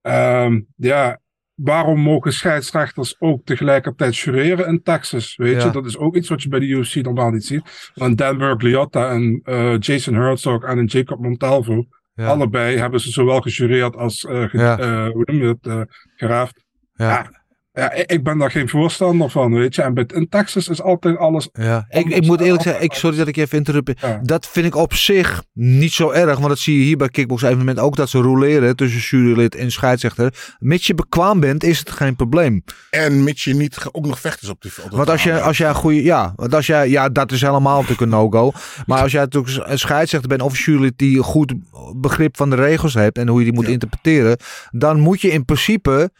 Ehm, 0.00 0.60
ja, 0.76 1.20
waarom 1.54 2.00
mogen 2.00 2.32
scheidsrechters 2.32 3.16
ook 3.18 3.44
tegelijkertijd 3.44 4.16
jureren 4.16 4.66
in 4.66 4.82
Texas? 4.82 5.36
Weet 5.36 5.56
Ja. 5.60 5.64
je, 5.64 5.70
dat 5.70 5.86
is 5.86 5.96
ook 5.98 6.16
iets 6.16 6.28
wat 6.28 6.42
je 6.42 6.48
bij 6.48 6.58
de 6.60 6.66
UFC 6.66 6.94
normaal 6.94 7.30
niet 7.30 7.44
ziet. 7.44 7.90
Want 7.94 8.18
Dan 8.18 8.38
Bergliotta 8.38 9.10
en 9.10 9.40
eh, 9.44 9.78
Jason 9.78 10.14
Herzog 10.14 10.62
en 10.64 10.78
een 10.78 10.86
Jacob 10.86 11.20
Montalvo, 11.20 11.84
Ja. 12.14 12.26
allebei 12.26 12.76
hebben 12.76 13.00
ze 13.00 13.10
zowel 13.10 13.40
gejureerd 13.40 13.96
als, 13.96 14.24
eh 14.24 14.42
ge- 14.44 15.10
hoe 15.12 15.22
noem 15.26 15.42
je 15.42 15.58
het, 15.60 15.88
geraafd. 16.16 16.64
Ja. 16.94 17.30
Ja. 17.76 17.92
Ik, 17.92 18.22
ben 18.22 18.38
daar 18.38 18.50
geen 18.50 18.68
voorstander 18.68 19.30
van, 19.30 19.54
weet 19.54 19.74
je. 19.74 19.82
En 19.82 19.94
in 20.06 20.28
Texas 20.28 20.68
is 20.68 20.82
altijd 20.82 21.16
alles... 21.16 21.48
Ja, 21.52 21.86
ik, 21.88 22.06
ik 22.06 22.26
moet 22.26 22.40
eerlijk 22.40 22.62
zeggen, 22.62 22.82
ik, 22.82 22.92
sorry 22.92 23.16
dat 23.16 23.28
ik 23.28 23.36
je 23.36 23.42
even 23.42 23.58
interrupt. 23.58 24.02
Dat 24.22 24.46
vind 24.46 24.66
ik 24.66 24.76
op 24.76 24.94
zich 24.94 25.42
niet 25.52 25.92
zo 25.92 26.10
erg. 26.10 26.36
Want 26.36 26.48
dat 26.48 26.58
zie 26.58 26.78
je 26.78 26.84
hier 26.84 26.96
bij 26.96 27.08
Kickbox 27.08 27.42
evenement 27.42 27.78
ook 27.78 27.96
dat 27.96 28.08
ze 28.08 28.18
roleren 28.18 28.76
tussen 28.76 29.00
jurylid 29.00 29.54
en 29.54 29.70
scheidsrechter. 29.70 30.34
Mits 30.58 30.86
je 30.86 30.94
bekwaam 30.94 31.40
bent, 31.40 31.64
is 31.64 31.78
het 31.78 31.90
geen 31.90 32.16
probleem. 32.16 32.64
En 32.90 33.24
mits 33.24 33.44
je 33.44 33.54
niet 33.54 33.78
ook 33.92 34.06
nog 34.06 34.20
vechters 34.20 34.50
op 34.50 34.62
die 34.62 34.72
dat 34.76 34.90
Want 34.90 35.10
als 35.10 35.22
je, 35.22 35.40
als 35.40 35.58
jij 35.58 35.68
een 35.68 35.74
goede, 35.74 36.02
ja, 36.02 36.32
want 36.36 36.54
als 36.54 36.66
jij, 36.66 36.88
ja, 36.88 37.08
dat 37.08 37.32
is 37.32 37.40
helemaal 37.40 37.74
natuurlijk 37.74 38.00
een 38.00 38.08
no-go. 38.08 38.52
Maar 38.86 39.02
als 39.02 39.12
jij 39.12 39.20
natuurlijk 39.20 39.68
een 39.68 39.78
scheidsrechter 39.78 40.28
bent 40.28 40.42
of 40.42 40.52
een 40.52 40.62
jurylid 40.64 40.98
die 40.98 41.16
een 41.16 41.24
goed 41.24 41.54
begrip 41.96 42.36
van 42.36 42.50
de 42.50 42.56
regels 42.56 42.94
hebt 42.94 43.18
en 43.18 43.28
hoe 43.28 43.38
je 43.38 43.44
die 43.44 43.54
moet 43.54 43.68
interpreteren, 43.68 44.36
dan 44.70 45.00
moet 45.00 45.20
je 45.20 45.30
in 45.30 45.44
principe 45.44 46.10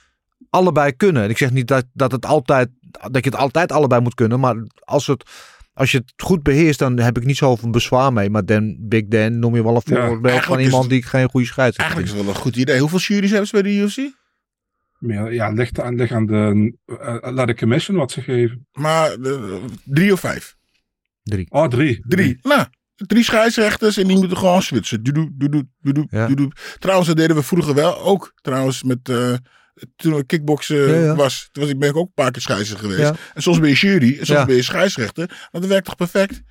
allebei 0.54 0.92
kunnen. 0.96 1.22
En 1.22 1.30
ik 1.30 1.38
zeg 1.38 1.50
niet 1.50 1.68
dat, 1.68 1.84
dat, 1.92 2.12
het 2.12 2.26
altijd, 2.26 2.68
dat 3.10 3.24
je 3.24 3.30
het 3.30 3.36
altijd 3.38 3.72
allebei 3.72 4.00
moet 4.00 4.14
kunnen, 4.14 4.40
maar 4.40 4.56
als, 4.80 5.06
het, 5.06 5.24
als 5.72 5.90
je 5.90 5.98
het 5.98 6.12
goed 6.16 6.42
beheerst, 6.42 6.78
dan 6.78 6.98
heb 6.98 7.16
ik 7.16 7.24
niet 7.24 7.36
zoveel 7.36 7.70
bezwaar 7.70 8.12
mee. 8.12 8.30
Maar 8.30 8.44
Dan, 8.44 8.76
Big 8.80 9.04
Dan 9.06 9.38
noem 9.38 9.54
je 9.54 9.62
wel 9.62 9.74
een 9.74 9.82
Ja, 9.96 10.06
voorbeeld 10.06 10.42
van 10.44 10.58
iemand 10.58 10.82
het- 10.82 10.92
die 10.92 11.02
geen 11.02 11.28
goede 11.30 11.46
scheidsrechter 11.46 11.94
Eigenlijk 11.96 12.06
is 12.12 12.14
het 12.16 12.24
wel 12.24 12.34
een 12.34 12.40
goed 12.52 12.56
idee. 12.56 12.80
Hoeveel 12.80 12.98
juries 12.98 13.30
hebben 13.30 13.48
ze 13.48 13.52
bij 13.52 13.62
de 13.62 13.76
UFC? 13.78 14.12
Meer, 14.98 15.32
ja, 15.32 15.48
ligt 15.50 15.80
aan, 15.80 15.94
ligt 15.94 16.12
aan 16.12 16.26
de... 16.26 16.74
eh, 16.86 17.32
laat 17.32 17.46
de 17.46 17.54
commission 17.54 17.96
wat 17.96 18.10
ze 18.12 18.20
geven. 18.22 18.66
Maar 18.72 19.10
eh, 19.12 19.54
drie 19.84 20.12
of 20.12 20.20
vijf? 20.20 20.56
Drie. 21.22 21.46
Oh, 21.50 21.68
drie. 21.68 22.04
Drie. 22.08 22.38
Nou, 22.42 22.64
drie 22.96 23.24
scheidsrechters 23.24 23.96
en 23.96 24.06
die 24.06 24.16
moeten 24.18 24.36
gewoon 24.36 24.62
switchen. 24.62 25.02
Doedoe, 25.02 25.30
doedoe, 25.32 25.66
doedoe, 25.80 26.06
Ja. 26.10 26.26
doedoe. 26.26 26.52
Trouwens, 26.78 27.08
dat 27.08 27.16
deden 27.16 27.36
we 27.36 27.42
vroeger 27.42 27.74
wel 27.74 27.98
ook. 28.02 28.32
Trouwens, 28.42 28.82
met, 28.82 29.08
eh, 29.08 29.34
toen 29.96 30.16
ik 30.18 30.26
kickboksen 30.26 30.76
Ja, 30.76 31.04
ja. 31.04 31.14
was, 31.14 31.48
toen 31.52 31.62
was 31.62 31.72
ik, 31.72 31.78
ben 31.78 31.88
ik 31.88 31.96
ook 31.96 32.06
een 32.06 32.12
paar 32.14 32.30
keer 32.30 32.42
scheidsrechter 32.42 32.88
geweest. 32.90 33.08
Ja. 33.08 33.16
En 33.34 33.42
soms 33.42 33.60
ben 33.60 33.68
je 33.68 33.74
jury 33.74 34.08
en 34.18 34.26
soms 34.26 34.38
Ja. 34.38 34.44
ben 34.44 34.56
je 34.56 34.62
scheidsrechter. 34.62 35.26
Maar 35.28 35.60
dat 35.60 35.66
werkt 35.70 35.84
toch 35.87 35.96
perfect? 35.96 36.42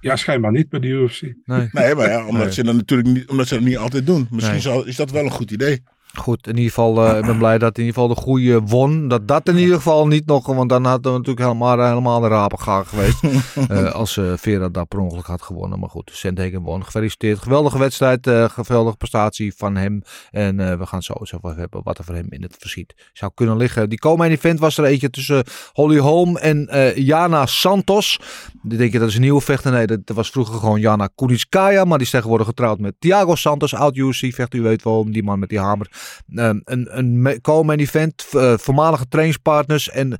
Ja, 0.00 0.16
schijnbaar 0.16 0.52
niet 0.52 0.68
bij 0.68 0.80
de 0.80 0.86
UFC. 0.86 1.22
Nee. 1.22 1.68
Nee, 1.72 1.94
maar 1.94 2.08
ja, 2.08 2.26
omdat 2.26 2.44
Nee. 2.44 2.52
ze 2.52 2.62
dat 2.64 2.74
natuurlijk 2.74 3.08
niet, 3.08 3.28
omdat 3.28 3.48
ze 3.48 3.54
dat 3.54 3.62
niet 3.64 3.76
altijd 3.76 4.06
doen. 4.06 4.26
Misschien 4.30 4.52
Nee. 4.54 4.62
zal, 4.62 4.86
is 4.86 4.96
dat 4.96 5.10
wel 5.10 5.24
een 5.24 5.30
goed 5.30 5.50
idee. 5.50 5.82
Goed, 6.16 6.46
in 6.46 6.56
ieder 6.56 6.68
geval, 6.68 7.06
eh, 7.06 7.18
ik 7.18 7.26
ben 7.26 7.38
blij 7.38 7.58
dat 7.58 7.78
in 7.78 7.84
ieder 7.84 8.00
geval 8.00 8.14
de 8.14 8.20
goede 8.20 8.60
won. 8.60 9.08
Dat 9.08 9.28
dat 9.28 9.48
in 9.48 9.56
ieder 9.56 9.76
geval 9.76 10.06
niet 10.06 10.26
nog, 10.26 10.46
want 10.46 10.68
dan 10.68 10.84
hadden 10.84 11.12
we 11.12 11.18
natuurlijk 11.18 11.46
helemaal, 11.46 11.80
helemaal 11.80 12.20
de 12.20 12.28
rapengaar 12.28 12.86
geweest. 12.86 13.20
Eh, 13.68 13.92
als 13.92 14.16
eh 14.16 14.32
Vera 14.36 14.68
daar 14.68 14.86
per 14.86 14.98
ongeluk 14.98 15.26
had 15.26 15.42
gewonnen. 15.42 15.78
Maar 15.78 15.88
goed, 15.88 16.10
Sandhagen 16.14 16.62
won. 16.62 16.84
Gefeliciteerd. 16.84 17.38
Geweldige 17.38 17.78
wedstrijd, 17.78 18.30
geweldige 18.50 18.96
prestatie 18.96 19.54
van 19.56 19.76
hem. 19.76 20.02
En 20.30 20.78
we 20.78 20.86
gaan 20.86 21.02
zo 21.02 21.12
eens 21.18 21.32
even 21.32 21.56
hebben 21.56 21.80
wat 21.84 21.98
er 21.98 22.04
voor 22.04 22.14
hem 22.14 22.26
in 22.28 22.42
het 22.42 22.56
verschiet 22.58 22.94
zou 23.12 23.32
kunnen 23.34 23.56
liggen. 23.56 23.88
Die 23.88 23.98
komende 23.98 24.34
event 24.34 24.60
was 24.60 24.78
er 24.78 24.84
eentje 24.84 25.10
tussen 25.10 25.44
Holly 25.72 25.98
Holm 25.98 26.36
en 26.36 26.68
Jana 26.94 27.46
Santos. 27.46 28.20
Die 28.62 28.78
denk 28.78 28.92
je 28.92 28.98
dat 28.98 29.08
is 29.08 29.14
een 29.14 29.20
nieuwe 29.20 29.40
vechter? 29.40 29.72
Nee, 29.72 29.86
dat, 29.86 30.00
was 30.04 30.30
vroeger 30.30 30.58
gewoon 30.58 30.80
Jana 30.80 31.08
Kunitskaya. 31.14 31.84
Maar 31.84 31.98
die 31.98 32.06
is 32.06 32.12
tegenwoordig 32.12 32.46
getrouwd 32.46 32.78
met 32.78 32.94
Thiago 32.98 33.34
Santos, 33.34 33.74
oud 33.74 33.96
UFC 33.96 34.34
vechter. 34.34 34.58
U 34.58 34.62
weet 34.62 34.82
wel, 34.82 35.12
die 35.12 35.22
man 35.22 35.38
met 35.38 35.48
die 35.48 35.60
hamer. 35.60 35.88
Ehm, 36.34 36.60
een 36.64 36.98
een 36.98 37.40
co-main 37.40 37.78
event, 37.78 38.26
eh, 38.32 38.54
voormalige 38.56 39.08
trainingspartners. 39.08 39.90
En 39.90 40.18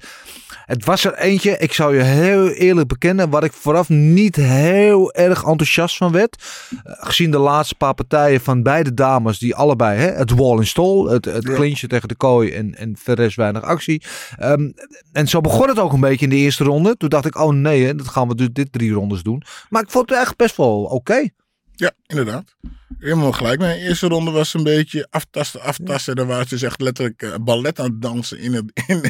het 0.64 0.84
was 0.84 1.04
er 1.04 1.14
eentje, 1.14 1.58
ik 1.58 1.72
zou 1.72 1.96
je 1.96 2.02
heel 2.02 2.48
eerlijk 2.48 2.88
bekennen, 2.88 3.30
waar 3.30 3.44
ik 3.44 3.52
vooraf 3.52 3.88
niet 3.88 4.36
heel 4.36 5.12
erg 5.12 5.44
enthousiast 5.44 5.96
van 5.96 6.12
werd. 6.12 6.44
Eh, 6.84 6.92
gezien 6.96 7.30
de 7.30 7.38
laatste 7.38 7.74
paar 7.74 7.94
partijen 7.94 8.40
van 8.40 8.62
beide 8.62 8.94
dames, 8.94 9.38
die 9.38 9.54
allebei, 9.54 9.98
hè, 9.98 10.10
het 10.10 10.30
wall 10.30 10.56
in 10.56 10.66
stall, 10.66 11.06
het, 11.08 11.24
het 11.24 11.44
clinchen 11.44 11.88
tegen 11.88 12.08
de 12.08 12.14
kooi 12.14 12.52
en, 12.52 12.74
en 12.74 12.96
verder 12.98 13.32
weinig 13.36 13.62
actie. 13.62 14.02
Ehm, 14.38 14.70
en 15.12 15.28
zo 15.28 15.40
begon 15.40 15.68
het 15.68 15.78
ook 15.78 15.92
een 15.92 16.00
beetje 16.00 16.24
in 16.24 16.30
de 16.30 16.36
eerste 16.36 16.64
ronde. 16.64 16.96
Toen 16.96 17.08
dacht 17.08 17.26
ik, 17.26 17.38
oh 17.38 17.52
nee, 17.52 17.84
hè, 17.84 17.94
dat 17.94 18.08
gaan 18.08 18.28
we 18.28 18.34
dus 18.34 18.48
dit 18.52 18.72
drie 18.72 18.92
rondes 18.92 19.22
doen. 19.22 19.42
Maar 19.68 19.82
ik 19.82 19.90
vond 19.90 20.10
het 20.10 20.18
echt 20.18 20.36
best 20.36 20.56
wel 20.56 20.82
oké. 20.82 21.28
Ja, 21.76 21.90
inderdaad. 22.06 22.54
Helemaal 22.98 23.32
gelijk. 23.32 23.58
Mijn 23.58 23.78
eerste 23.78 24.06
ronde 24.06 24.30
was 24.30 24.54
een 24.54 24.62
beetje 24.62 25.06
aftasten, 25.10 25.60
aftasten. 25.60 26.16
Daar 26.16 26.26
waren 26.26 26.48
ze 26.48 26.54
dus 26.54 26.62
echt 26.62 26.80
letterlijk 26.80 27.22
eh, 27.22 27.34
ballet 27.40 27.78
aan 27.78 27.90
het 27.90 28.02
dansen 28.02 28.38
in 28.38 28.54
het, 28.54 28.64
in, 28.86 29.02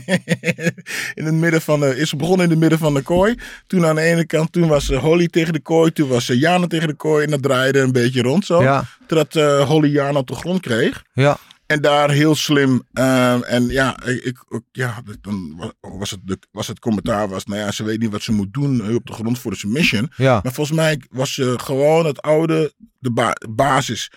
in 1.15 1.25
het 1.25 1.35
midden 1.35 1.63
van 1.63 1.81
de... 1.81 1.97
Is 1.97 2.13
begonnen 2.13 2.45
in 2.45 2.51
het 2.51 2.61
midden 2.61 2.79
van 2.79 2.95
de 2.95 3.03
kooi. 3.03 3.35
Toen 3.67 3.87
aan 3.87 3.95
de 3.95 4.01
ene 4.01 4.27
kant, 4.27 4.53
toen 4.53 4.69
was 4.69 4.91
eh, 4.91 4.99
Holly 4.99 5.29
tegen 5.29 5.53
de 5.53 5.61
kooi. 5.61 5.93
Toen 5.93 6.09
was 6.09 6.29
eh, 6.29 6.41
Jana 6.41 6.67
tegen 6.67 6.89
de 6.89 6.95
kooi. 6.95 7.25
En 7.25 7.31
dat 7.31 7.43
draaide 7.43 7.79
een 7.79 7.93
beetje 7.93 8.23
rond 8.23 8.47
zo. 8.47 8.63
Ja. 8.63 8.85
Totdat 9.07 9.67
Holly 9.69 9.89
Jana 9.89 10.19
op 10.19 10.27
de 10.27 10.35
grond 10.35 10.61
kreeg. 10.61 11.03
Ja. 11.13 11.39
En 11.67 11.81
daar 11.81 12.11
heel 12.11 12.35
slim. 12.35 12.83
ehm, 12.93 13.43
en 13.43 13.67
ja, 13.69 14.03
ik, 14.05 14.45
ja, 14.73 15.03
dan 15.21 15.57
wa- 15.57 15.73
was 15.99 16.11
het, 16.11 16.21
de, 16.25 16.39
was 16.53 16.67
het 16.67 16.79
commentaar 16.79 17.29
was, 17.29 17.45
nou 17.45 17.61
ja, 17.61 17.71
ze 17.73 17.85
weet 17.85 18.01
niet 18.01 18.11
wat 18.11 18.23
ze 18.23 18.33
moet 18.33 18.53
doen 18.53 18.85
eh, 18.89 18.95
op 18.95 19.07
de 19.07 19.13
grond 19.13 19.39
voor 19.39 19.51
de 19.51 19.57
submission. 19.57 20.11
Ja. 20.17 20.41
Maar 20.43 20.53
volgens 20.53 20.77
mij 20.77 21.01
was 21.11 21.35
ze 21.35 21.55
gewoon 21.57 22.07
het 22.07 22.23
oude, 22.23 22.73
de 22.99 23.11
ba- 23.11 23.37
basis. 23.51 24.11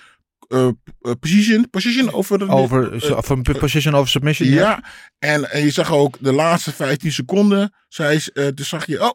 eh, 0.48 0.68
eh, 1.02 1.12
position, 1.20 1.70
position 1.70 2.12
over 2.14 2.50
Over, 2.50 3.02
van 3.24 3.42
position 3.42 3.96
over 3.96 4.10
submission. 4.10 4.50
ja, 4.50 4.84
en, 5.20 5.52
en 5.52 5.64
je 5.64 5.72
zag 5.72 5.92
ook 5.92 6.18
de 6.20 6.34
laatste 6.34 6.72
15 6.74 7.12
seconden. 7.12 7.74
Zij, 7.88 8.22
eh, 8.34 8.48
toen 8.48 8.66
zag 8.66 8.86
je, 8.86 9.02
oh, 9.02 9.12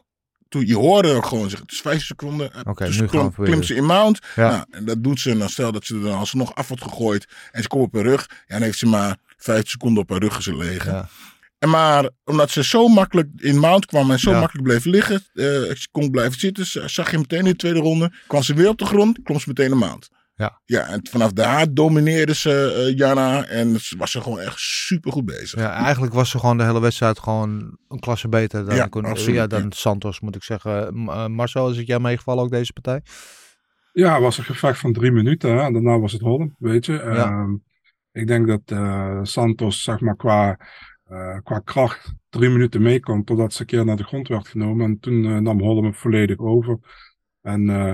toen 0.55 0.67
je 0.67 0.75
hoorde 0.75 1.13
ook 1.13 1.25
gewoon 1.25 1.43
zeggen, 1.49 1.61
het 1.61 1.71
is 1.71 1.81
15 1.81 2.05
seconden. 2.05 2.51
Oké, 2.67 2.85
dus 2.85 3.05
klim- 3.05 3.33
klimt 3.33 3.65
ze 3.65 3.75
in 3.75 3.85
mount. 3.85 4.19
Ja. 4.35 4.49
Nou, 4.49 4.63
en 4.71 4.85
dat 4.85 5.03
doet 5.03 5.19
ze. 5.19 5.37
Dan 5.37 5.49
stel 5.49 5.71
dat 5.71 5.85
ze 5.85 5.95
er 5.95 6.01
dan 6.01 6.17
alsnog 6.17 6.55
af 6.55 6.67
wordt 6.67 6.83
gegooid. 6.83 7.27
En 7.51 7.61
ze 7.61 7.67
komt 7.67 7.83
op 7.83 7.93
haar 7.93 8.03
rug. 8.03 8.27
Ja, 8.29 8.35
dan 8.47 8.61
heeft 8.61 8.77
ze 8.77 8.85
maar 8.85 9.17
15 9.37 9.69
seconden 9.71 10.03
op 10.03 10.09
haar 10.09 10.19
rug 10.19 10.43
gelegen. 10.43 10.91
Ja. 10.91 11.07
En 11.59 11.69
maar 11.69 12.09
omdat 12.25 12.51
ze 12.51 12.63
zo 12.63 12.87
makkelijk 12.87 13.29
in 13.37 13.59
mount 13.59 13.85
kwam 13.85 14.11
en 14.11 14.19
zo 14.19 14.31
Ja. 14.31 14.39
makkelijk 14.39 14.67
bleef 14.67 14.85
liggen, 14.85 15.23
ze 15.33 15.87
kon 15.91 16.11
blijven 16.11 16.39
zitten, 16.39 16.89
zag 16.89 17.11
je 17.11 17.17
meteen 17.17 17.39
in 17.39 17.45
de 17.45 17.55
tweede 17.55 17.79
ronde, 17.79 18.11
kwam 18.27 18.43
ze 18.43 18.53
weer 18.53 18.67
op 18.69 18.77
de 18.77 18.85
grond, 18.85 19.19
klom 19.23 19.39
ze 19.39 19.47
meteen 19.47 19.71
in 19.71 19.77
mount. 19.77 20.09
Ja. 20.37 20.61
Ja, 20.65 20.87
en 20.87 21.07
vanaf 21.09 21.31
daar 21.31 21.73
domineerde 21.73 22.35
ze 22.35 22.83
eh, 22.87 22.97
Jana 22.97 23.45
en 23.45 23.77
was 23.97 24.11
ze 24.11 24.21
gewoon 24.21 24.39
echt 24.39 24.59
super 24.59 25.11
goed 25.11 25.25
bezig. 25.25 25.59
Ja, 25.59 25.71
eigenlijk 25.73 26.13
was 26.13 26.29
ze 26.29 26.39
gewoon 26.39 26.57
de 26.57 26.63
hele 26.63 26.81
wedstrijd 26.81 27.19
gewoon 27.19 27.77
een 27.87 27.99
klasse 27.99 28.27
beter 28.29 28.65
dan, 28.65 28.75
Ja, 28.75 28.85
kon- 28.87 29.05
absoluut, 29.05 29.35
ja, 29.35 29.47
dan 29.47 29.61
ja. 29.61 29.67
Santos, 29.69 30.19
moet 30.19 30.35
ik 30.35 30.43
zeggen. 30.43 30.87
Eh, 31.07 31.27
Marcel, 31.27 31.69
is 31.69 31.77
het 31.77 31.87
jou 31.87 32.01
meegevallen 32.01 32.43
ook 32.43 32.51
deze 32.51 32.73
partij? 32.73 33.01
Ja, 33.93 34.13
het 34.13 34.21
was 34.21 34.37
een 34.37 34.43
gevecht 34.43 34.79
van 34.79 34.93
drie 34.93 35.11
minuten. 35.11 35.49
Hè? 35.55 35.61
En 35.61 35.73
daarna 35.73 35.99
was 35.99 36.11
het 36.11 36.21
Holland, 36.21 36.53
weet 36.57 36.85
je. 36.85 36.99
Ehm, 36.99 37.53
ik 38.11 38.27
denk 38.27 38.47
dat 38.47 38.61
eh, 38.65 39.19
Santos, 39.23 39.83
zeg 39.83 39.99
maar, 39.99 40.15
qua, 40.15 40.59
eh, 41.05 41.37
qua 41.43 41.59
kracht 41.59 42.13
drie 42.29 42.49
minuten 42.49 42.81
meekomt. 42.81 43.25
Totdat 43.25 43.53
ze 43.53 43.61
een 43.61 43.67
keer 43.67 43.85
naar 43.85 43.95
de 43.97 44.03
grond 44.03 44.27
werd 44.27 44.47
genomen. 44.47 44.85
En 44.85 44.99
toen 44.99 45.25
eh, 45.25 45.37
nam 45.37 45.59
Holland 45.61 45.83
hem 45.83 45.93
volledig 45.95 46.37
over. 46.37 46.77
En 47.41 47.69
eh, 47.69 47.93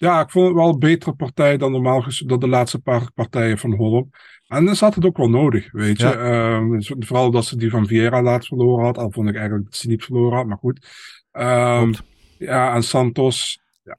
ja, 0.00 0.20
ik 0.20 0.30
vond 0.30 0.46
het 0.46 0.54
wel 0.56 0.68
een 0.68 0.78
betere 0.78 1.12
partij 1.12 1.56
dan 1.56 1.72
normaal 1.72 2.04
dan 2.26 2.40
de 2.40 2.48
laatste 2.48 2.78
paar 2.78 3.12
partijen 3.12 3.58
van 3.58 3.74
Holland. 3.74 4.06
En 4.46 4.64
dan 4.64 4.76
zat 4.76 4.94
het 4.94 5.04
ook 5.04 5.16
wel 5.16 5.28
nodig, 5.28 5.72
weet 5.72 6.00
je. 6.00 6.06
Ja. 6.06 6.14
Ehm, 6.14 6.70
dus 6.70 6.94
vooral 6.98 7.30
dat 7.30 7.44
ze 7.44 7.56
die 7.56 7.70
van 7.70 7.86
Vieira 7.86 8.22
laatst 8.22 8.48
verloren 8.48 8.84
had. 8.84 8.98
Al 8.98 9.10
vond 9.10 9.28
ik 9.28 9.34
eigenlijk 9.34 9.64
dat 9.64 9.76
ze 9.76 9.88
niet 9.88 10.04
verloren 10.04 10.36
had, 10.36 10.46
maar 10.46 10.56
goed. 10.56 10.86
Ehm, 11.30 11.92
ja, 12.38 12.74
en 12.74 12.82
Santos. 12.82 13.60
Ja, 13.82 13.96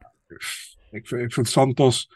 ik, 0.92 1.08
vind, 1.08 1.22
ik 1.22 1.34
vind 1.34 1.48
Santos 1.48 2.08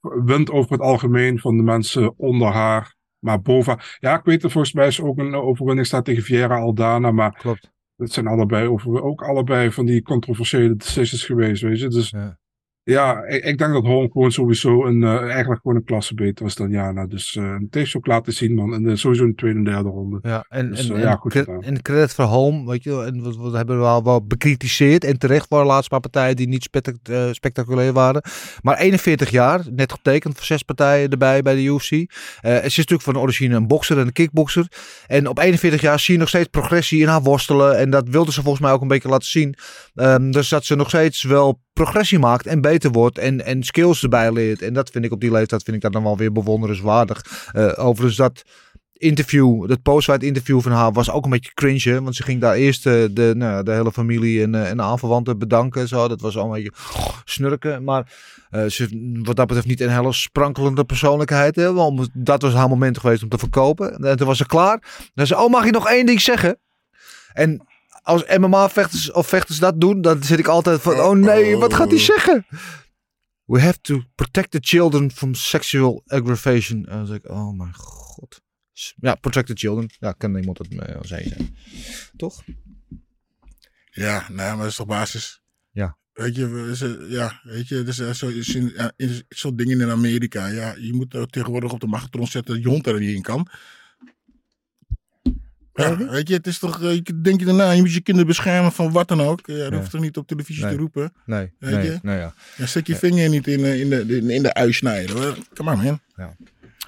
wint 0.00 0.50
over 0.50 0.72
het 0.72 0.80
algemeen 0.80 1.38
van 1.38 1.56
de 1.56 1.62
mensen 1.62 2.18
onder 2.18 2.48
haar. 2.48 2.94
Maar 3.18 3.40
boven. 3.40 3.80
Ja, 3.98 4.18
ik 4.18 4.24
weet 4.24 4.42
het, 4.42 4.52
volgens 4.52 4.72
mij 4.72 4.86
is 4.86 5.00
ook 5.00 5.18
een 5.18 5.34
overwinning 5.34 5.86
staat 5.86 6.04
tegen 6.04 6.22
Vieira 6.22 6.58
Aldana. 6.58 7.10
Maar 7.10 7.38
Klopt. 7.38 7.70
het 7.96 8.12
zijn 8.12 8.26
allebei 8.26 8.68
over, 8.68 9.02
ook 9.02 9.22
allebei 9.22 9.72
van 9.72 9.86
die 9.86 10.02
controversiële 10.02 10.76
decisions 10.76 11.24
geweest, 11.24 11.62
weet 11.62 11.80
je. 11.80 11.88
Dus 11.88 12.10
Ja. 12.10 12.38
Ja, 12.84 13.24
ik, 13.24 13.44
ik 13.44 13.58
denk 13.58 13.72
dat 13.72 13.84
Holm 13.84 14.10
gewoon 14.10 14.32
sowieso 14.32 14.84
een, 14.86 15.02
eh, 15.02 15.30
eigenlijk 15.30 15.60
gewoon 15.60 15.76
een 15.76 15.84
klasse 15.84 16.14
beter 16.14 16.44
was 16.44 16.54
dan 16.54 16.70
Jana. 16.70 17.06
Dus 17.06 17.36
eh 17.36 17.54
het 17.54 17.74
heeft 17.74 17.96
ook 17.96 18.06
laten 18.06 18.32
zien, 18.32 18.54
man. 18.54 18.74
En 18.74 18.88
eh, 18.88 18.94
sowieso 18.96 19.22
in 19.22 19.28
de 19.28 19.34
tweede 19.34 19.58
en 19.58 19.64
derde 19.64 19.88
ronde. 19.88 20.18
Ja, 20.22 20.44
en, 20.48 20.70
Dus, 20.70 20.88
en, 20.88 20.98
ja, 20.98 21.14
goed 21.14 21.34
en 21.60 21.82
credit 21.82 22.14
voor 22.14 22.24
Home, 22.24 22.66
weet 22.66 22.82
je, 22.82 22.90
wel, 22.90 23.04
en 23.04 23.22
wat, 23.22 23.36
wat 23.36 23.52
hebben 23.52 23.76
we 23.76 23.82
wel, 23.82 24.04
wel 24.04 24.26
bekritiseerd. 24.26 25.04
En 25.04 25.18
terecht 25.18 25.46
voor 25.48 25.60
de 25.60 25.66
laatste 25.66 25.88
paar 25.88 26.00
partijen 26.00 26.36
die 26.36 26.48
niet 26.48 26.62
spectac- 26.62 27.32
spectaculair 27.32 27.92
waren. 27.92 28.22
Maar 28.62 28.78
41 28.78 29.30
jaar, 29.30 29.60
net 29.70 29.92
getekend 29.92 30.34
voor 30.34 30.44
zes 30.44 30.62
partijen 30.62 31.10
erbij 31.10 31.42
bij 31.42 31.54
de 31.54 31.62
UFC. 31.62 31.88
Ze 31.88 32.60
is 32.64 32.76
natuurlijk 32.76 33.02
van 33.02 33.18
origine 33.18 33.56
een 33.56 33.66
bokser 33.66 33.98
en 33.98 34.06
een 34.06 34.12
kickbokser. 34.12 34.66
En 35.06 35.28
op 35.28 35.38
41 35.38 35.80
jaar 35.80 35.98
zie 35.98 36.14
je 36.14 36.20
nog 36.20 36.28
steeds 36.28 36.48
progressie 36.48 37.00
in 37.00 37.08
haar 37.08 37.22
worstelen. 37.22 37.78
En 37.78 37.90
dat 37.90 38.08
wilde 38.08 38.32
ze 38.32 38.42
volgens 38.42 38.62
mij 38.62 38.72
ook 38.72 38.82
een 38.82 38.88
beetje 38.88 39.08
laten 39.08 39.28
zien. 39.28 39.54
Ehm, 39.94 40.30
dus 40.30 40.48
dat 40.48 40.64
ze 40.64 40.74
nog 40.74 40.88
steeds 40.88 41.22
wel 41.22 41.62
progressie 41.72 42.18
maakt 42.18 42.46
en 42.46 42.60
beter 42.60 42.73
wordt 42.82 43.18
en, 43.18 43.44
en 43.44 43.62
skills 43.62 44.02
erbij 44.02 44.32
leert. 44.32 44.62
En 44.62 44.72
dat 44.72 44.90
vind 44.90 45.04
ik 45.04 45.12
op 45.12 45.20
die 45.20 45.30
leeftijd 45.30 45.62
vind 45.62 45.76
ik 45.76 45.82
dat 45.82 45.92
dan 45.92 46.02
wel 46.02 46.16
weer 46.16 46.32
bewonderenswaardig. 46.32 47.50
Eh 47.52 47.72
overigens 47.76 48.16
dat 48.16 48.44
interview, 48.92 49.68
dat 49.68 49.82
postfight 49.82 50.22
interview 50.22 50.60
van 50.60 50.72
haar 50.72 50.92
was 50.92 51.10
ook 51.10 51.24
een 51.24 51.30
beetje 51.30 51.54
cringe. 51.54 52.02
Want 52.02 52.16
ze 52.16 52.22
ging 52.22 52.40
daar 52.40 52.54
eerst 52.54 52.86
eh, 52.86 53.04
de, 53.10 53.32
nou, 53.36 53.62
de 53.62 53.72
hele 53.72 53.92
familie 53.92 54.42
en, 54.42 54.52
de 54.52 54.82
aanverwanten 54.82 55.38
bedanken. 55.38 55.80
en 55.80 55.88
Zo. 55.88 56.08
Dat 56.08 56.20
was 56.20 56.36
allemaal 56.36 56.56
een 56.56 56.62
beetje 56.62 56.78
snurken. 57.24 57.84
Maar 57.84 58.12
ze, 58.68 59.18
wat 59.22 59.36
dat 59.36 59.46
betreft 59.46 59.66
niet 59.66 59.80
een 59.80 59.90
hele 59.90 60.12
sprankelende 60.12 60.84
persoonlijkheid. 60.84 61.56
Hè? 61.56 61.72
Want 61.72 62.08
dat 62.12 62.42
was 62.42 62.54
haar 62.54 62.68
moment 62.68 62.98
geweest 62.98 63.22
om 63.22 63.28
te 63.28 63.38
verkopen. 63.38 63.96
En 63.96 64.16
toen 64.16 64.26
was 64.26 64.38
ze 64.38 64.46
klaar. 64.46 64.78
Dan 65.14 65.26
zei 65.26 65.40
ze, 65.40 65.46
oh 65.46 65.50
mag 65.50 65.64
ik 65.64 65.72
nog 65.72 65.88
één 65.88 66.06
ding 66.06 66.20
zeggen? 66.20 66.58
En 67.32 67.66
als 68.04 68.24
MMA-vechters 68.38 69.12
of 69.12 69.28
vechters 69.28 69.58
dat 69.58 69.80
doen, 69.80 70.00
dan 70.00 70.22
zit 70.22 70.38
ik 70.38 70.46
altijd 70.46 70.80
van, 70.80 71.00
oh 71.00 71.16
nee, 71.16 71.56
wat 71.56 71.74
gaat 71.74 71.90
hij 71.90 72.00
zeggen? 72.00 72.46
We 73.44 73.60
have 73.60 73.80
to 73.80 74.02
protect 74.14 74.50
the 74.50 74.58
children 74.60 75.10
from 75.10 75.34
sexual 75.34 76.02
aggravation. 76.06 76.86
En 76.86 76.96
dan 76.96 77.06
zeg 77.06 77.16
ik, 77.16 77.30
oh 77.30 77.56
mijn 77.56 77.74
god. 77.74 78.42
Ja, 78.96 79.14
protect 79.14 79.46
the 79.46 79.54
children. 79.54 79.90
Ja, 79.98 80.12
kan 80.12 80.36
iemand 80.36 80.70
me 80.70 80.98
als 80.98 81.10
één 81.10 81.28
zijn. 81.28 81.56
Toch? 82.16 82.42
Ja, 83.90 84.26
nou, 84.28 84.36
maar 84.36 84.56
dat 84.56 84.66
is 84.66 84.76
toch 84.76 84.86
basis. 84.86 85.42
Ja. 85.70 85.98
Weet 86.12 86.36
je, 86.36 87.06
ja, 87.08 87.40
weet 87.42 87.68
je, 87.68 87.82
dus, 87.82 87.96
zo, 87.96 88.30
zo'n 89.28 89.56
dingen 89.56 89.80
in 89.80 89.90
Amerika. 89.90 90.46
Ja, 90.46 90.74
je 90.78 90.92
moet 90.92 91.32
tegenwoordig 91.32 91.72
op 91.72 91.80
de 91.80 91.86
magnetron 91.86 92.26
zetten 92.26 92.54
dat 92.54 92.62
je 92.62 92.68
hond 92.68 92.86
er 92.86 93.00
niet 93.00 93.14
in 93.14 93.22
kan. 93.22 93.48
Ja, 95.74 95.96
weet 95.96 96.28
je, 96.28 96.34
het 96.34 96.46
is 96.46 96.58
toch, 96.58 96.82
eh, 96.82 96.94
je- 96.94 97.20
denk 97.20 97.40
je 97.40 97.46
daarna, 97.46 97.70
je 97.70 97.80
moet 97.80 97.92
je 97.94 98.00
kinderen 98.00 98.28
beschermen 98.28 98.72
van 98.72 98.92
wat 98.92 99.08
dan 99.08 99.20
ook. 99.20 99.40
Ja, 99.46 99.54
dat 99.56 99.70
Ja. 99.72 99.76
hoeft 99.78 99.90
toch 99.90 100.00
niet 100.00 100.16
op 100.16 100.26
televisie 100.26 100.64
Nee. 100.64 100.72
te 100.72 100.78
roepen. 100.78 101.12
Nee, 101.26 101.52
Weet 101.58 101.70
nee, 101.74 101.84
je? 101.84 101.98
ja. 102.02 102.32
Ja, 102.56 102.66
zet 102.66 102.86
je 102.86 102.96
vinger 102.96 103.28
niet 103.28 103.46
in, 103.46 103.64
eh, 103.64 103.80
in, 103.80 103.88
de, 103.90 104.34
in, 104.34 104.42
de 104.42 104.54
ui 104.54 104.72
snijden. 104.72 105.34
Come 105.54 105.72
on, 105.72 105.82
man. 105.82 106.00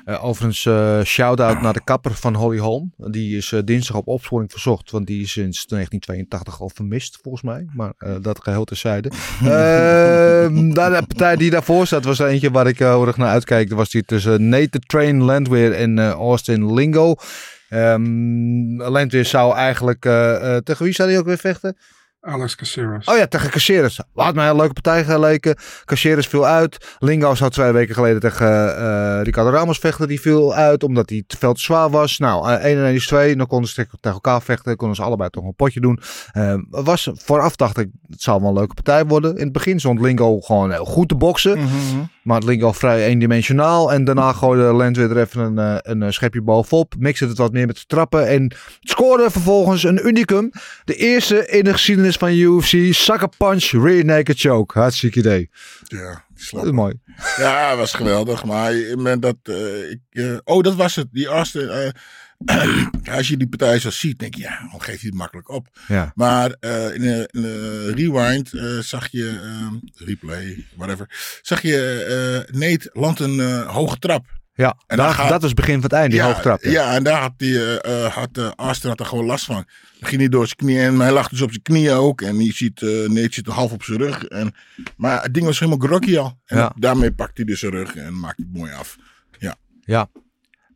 Eh, 0.04 0.24
overigens, 0.24 0.66
eh 0.66 1.02
shout-out 1.04 1.60
naar 1.62 1.72
de 1.72 1.84
kapper 1.84 2.14
van 2.14 2.34
Holly 2.34 2.58
Holm. 2.58 2.92
Die 2.96 3.36
is 3.36 3.52
dinsdag 3.64 3.96
op 3.96 4.06
opsporing 4.08 4.50
verzocht, 4.50 4.90
want 4.90 5.06
die 5.06 5.22
is 5.22 5.32
sinds 5.32 5.66
1982 5.66 6.60
al 6.60 6.70
vermist, 6.74 7.18
volgens 7.22 7.42
mij. 7.42 7.66
Maar 7.74 7.92
dat 8.20 8.42
geheel 8.42 8.64
terzijde. 8.64 9.08
Ehm 9.42 10.68
de 10.70 11.02
partij 11.06 11.36
die 11.36 11.50
daarvoor 11.50 11.86
zat, 11.86 12.04
was 12.04 12.18
eentje 12.18 12.50
waar 12.50 12.66
ik 12.66 12.78
heel 12.78 13.06
erg 13.06 13.16
naar 13.16 13.28
uitkijk. 13.28 13.68
Dat 13.68 13.78
was 13.78 13.90
die 13.90 14.02
tussen 14.04 14.48
Nate 14.48 14.68
the 14.68 14.78
Train 14.78 15.22
Landweer 15.22 15.72
en 15.72 15.98
Austin 15.98 16.74
Lingo. 16.74 17.14
Ehm 17.68 18.82
Landweer 18.82 19.24
zou 19.24 19.54
eigenlijk, 19.54 20.04
eh, 20.04 20.56
eh, 20.56 20.62
tegen 20.62 20.84
wie 20.84 20.94
zou 20.94 21.08
hij 21.10 21.18
ook 21.18 21.26
weer 21.26 21.38
vechten? 21.38 21.76
Alex 22.26 22.54
Caceres. 22.54 23.06
Oh 23.06 23.16
ja, 23.16 23.26
tegen 23.26 23.50
Caceres. 23.50 24.00
Had 24.14 24.34
mij 24.34 24.48
een 24.48 24.56
leuke 24.56 24.72
partij 24.72 25.04
geleken. 25.04 25.56
Caceres 25.84 26.26
viel 26.26 26.46
uit. 26.46 26.96
Lingo 26.98 27.34
zou 27.34 27.50
twee 27.50 27.72
weken 27.72 27.94
geleden 27.94 28.20
tegen 28.20 28.76
eh, 28.76 29.20
Ricardo 29.22 29.50
Ramos 29.50 29.78
vechten. 29.78 30.08
Die 30.08 30.20
viel 30.20 30.54
uit 30.54 30.82
omdat 30.82 31.10
hij 31.10 31.22
te 31.26 31.36
veel 31.36 31.52
te 31.52 31.60
zwaar 31.60 31.90
was. 31.90 32.18
Nou, 32.18 32.48
eh, 32.50 32.64
1 32.64 32.76
en 32.78 32.84
1 32.84 32.94
is 32.94 33.06
2. 33.06 33.36
Dan 33.36 33.46
konden 33.46 33.68
ze 33.68 33.74
tegen- 33.74 33.98
elkaar 34.00 34.42
vechten. 34.42 34.76
Konden 34.76 34.96
ze 34.96 35.02
allebei 35.02 35.30
toch 35.30 35.44
een 35.44 35.54
potje 35.54 35.80
doen. 35.80 36.00
Eh, 36.32 36.54
was, 36.70 37.10
vooraf 37.14 37.56
dacht 37.56 37.78
ik, 37.78 37.88
het 38.08 38.22
zou 38.22 38.40
wel 38.40 38.48
een 38.48 38.54
leuke 38.56 38.74
partij 38.74 39.04
worden. 39.06 39.36
In 39.36 39.44
het 39.44 39.52
begin 39.52 39.78
stond 39.80 40.00
Lingo 40.00 40.40
gewoon 40.40 40.72
heel 40.72 40.84
goed 40.84 41.08
te 41.08 41.14
boksen. 41.14 41.58
Maar 42.26 42.42
Lingo 42.42 42.72
vrij 42.72 43.06
eendimensionaal. 43.06 43.92
En 43.92 44.04
daarna 44.04 44.32
gooide 44.32 44.76
Lent 44.76 44.96
weer 44.96 45.10
er 45.10 45.20
even 45.20 45.40
een, 45.40 45.58
eh, 45.58 45.76
een 45.92 46.02
eh, 46.02 46.10
schepje 46.10 46.42
bovenop. 46.42 46.94
Mixte 46.98 47.26
het 47.26 47.38
wat 47.38 47.52
meer 47.52 47.66
met 47.66 47.76
de 47.76 47.84
trappen. 47.86 48.28
En 48.28 48.54
scoorde 48.80 49.30
vervolgens 49.30 49.82
een 49.84 50.06
unicum. 50.06 50.50
De 50.84 50.94
eerste 50.94 51.46
in 51.46 51.64
de 51.64 51.72
geschiedenis 51.72 52.16
van 52.16 52.32
UFC. 52.32 52.94
Sucker 52.94 53.28
punch, 53.36 53.70
rear 53.70 54.04
naked 54.04 54.40
choke. 54.40 54.78
Hartstikke 54.78 55.18
idee. 55.18 55.50
Ja, 55.84 56.24
slap. 56.34 56.62
Dat 56.62 56.72
is 56.72 56.76
mooi. 56.76 56.94
Ja, 57.36 57.76
was 57.76 57.92
geweldig. 57.92 58.44
Maar 58.44 58.72
dat, 59.20 59.36
eh, 59.42 59.90
ik, 59.90 60.00
eh, 60.10 60.36
oh, 60.44 60.62
dat 60.62 60.74
was 60.74 60.96
het. 60.96 61.08
Die 61.12 61.26
Austin. 61.26 61.92
Als 63.12 63.28
je 63.28 63.36
die 63.36 63.48
partij 63.48 63.78
zo 63.78 63.90
ziet, 63.90 64.18
denk 64.18 64.34
je, 64.34 64.42
ja, 64.42 64.58
dan 64.70 64.82
geeft 64.82 65.00
hij 65.00 65.08
het 65.08 65.14
makkelijk 65.18 65.48
op. 65.48 65.68
Ja. 65.88 66.12
Maar 66.14 66.56
eh, 66.60 66.94
in, 66.94 67.00
de, 67.00 67.28
in 67.32 67.42
de 67.42 67.92
rewind 67.94 68.52
eh, 68.52 68.78
zag 68.78 69.08
je, 69.10 69.40
ehm, 69.42 69.74
replay, 70.06 70.66
whatever, 70.76 71.38
zag 71.42 71.62
je 71.62 71.76
eh 72.48 72.54
Nate 72.60 72.90
landt 72.92 73.20
een 73.20 73.62
hoge 73.66 73.98
trap. 73.98 74.34
Ja, 74.54 74.76
En 74.86 74.96
daar, 74.96 75.14
gaat- 75.14 75.28
dat 75.28 75.40
was 75.40 75.50
het 75.50 75.58
begin 75.60 75.74
van 75.74 75.82
het 75.82 75.92
einde, 75.92 76.08
die 76.10 76.18
ja, 76.18 76.26
hoogtrap. 76.26 76.62
Ja. 76.64 76.70
Ja, 76.70 76.94
en 76.94 77.02
daar 77.04 77.20
had, 77.20 77.32
die, 77.36 77.58
had 78.08 78.38
Austin 78.56 78.88
had 78.90 79.00
er 79.00 79.06
gewoon 79.06 79.24
last 79.24 79.44
van. 79.44 79.64
Dan 80.00 80.08
ging 80.08 80.20
hij 80.20 80.28
door 80.30 80.44
zijn 80.46 80.56
knieën 80.56 80.80
en 80.84 81.00
hij 81.00 81.12
lag 81.12 81.28
dus 81.28 81.40
op 81.40 81.50
zijn 81.50 81.62
knieën 81.62 81.92
ook. 81.94 82.20
En 82.20 82.40
je 82.44 82.52
ziet, 82.52 82.80
Nate 82.80 83.28
zit 83.30 83.46
half 83.46 83.72
op 83.72 83.82
zijn 83.82 83.98
rug. 83.98 84.24
En, 84.24 84.54
maar 84.96 85.22
het 85.22 85.34
ding 85.34 85.46
was 85.46 85.58
helemaal 85.58 85.88
groggy 85.88 86.18
al. 86.18 86.38
En 86.46 86.56
Ja. 86.58 86.72
daarmee 86.78 87.12
pakt 87.12 87.36
hij 87.36 87.46
dus 87.46 87.60
zijn 87.60 87.72
rug 87.72 87.96
en 87.96 88.18
maakt 88.20 88.38
het 88.38 88.52
mooi 88.52 88.72
af. 88.72 88.96
Ja. 89.38 89.56
ja. 89.84 90.08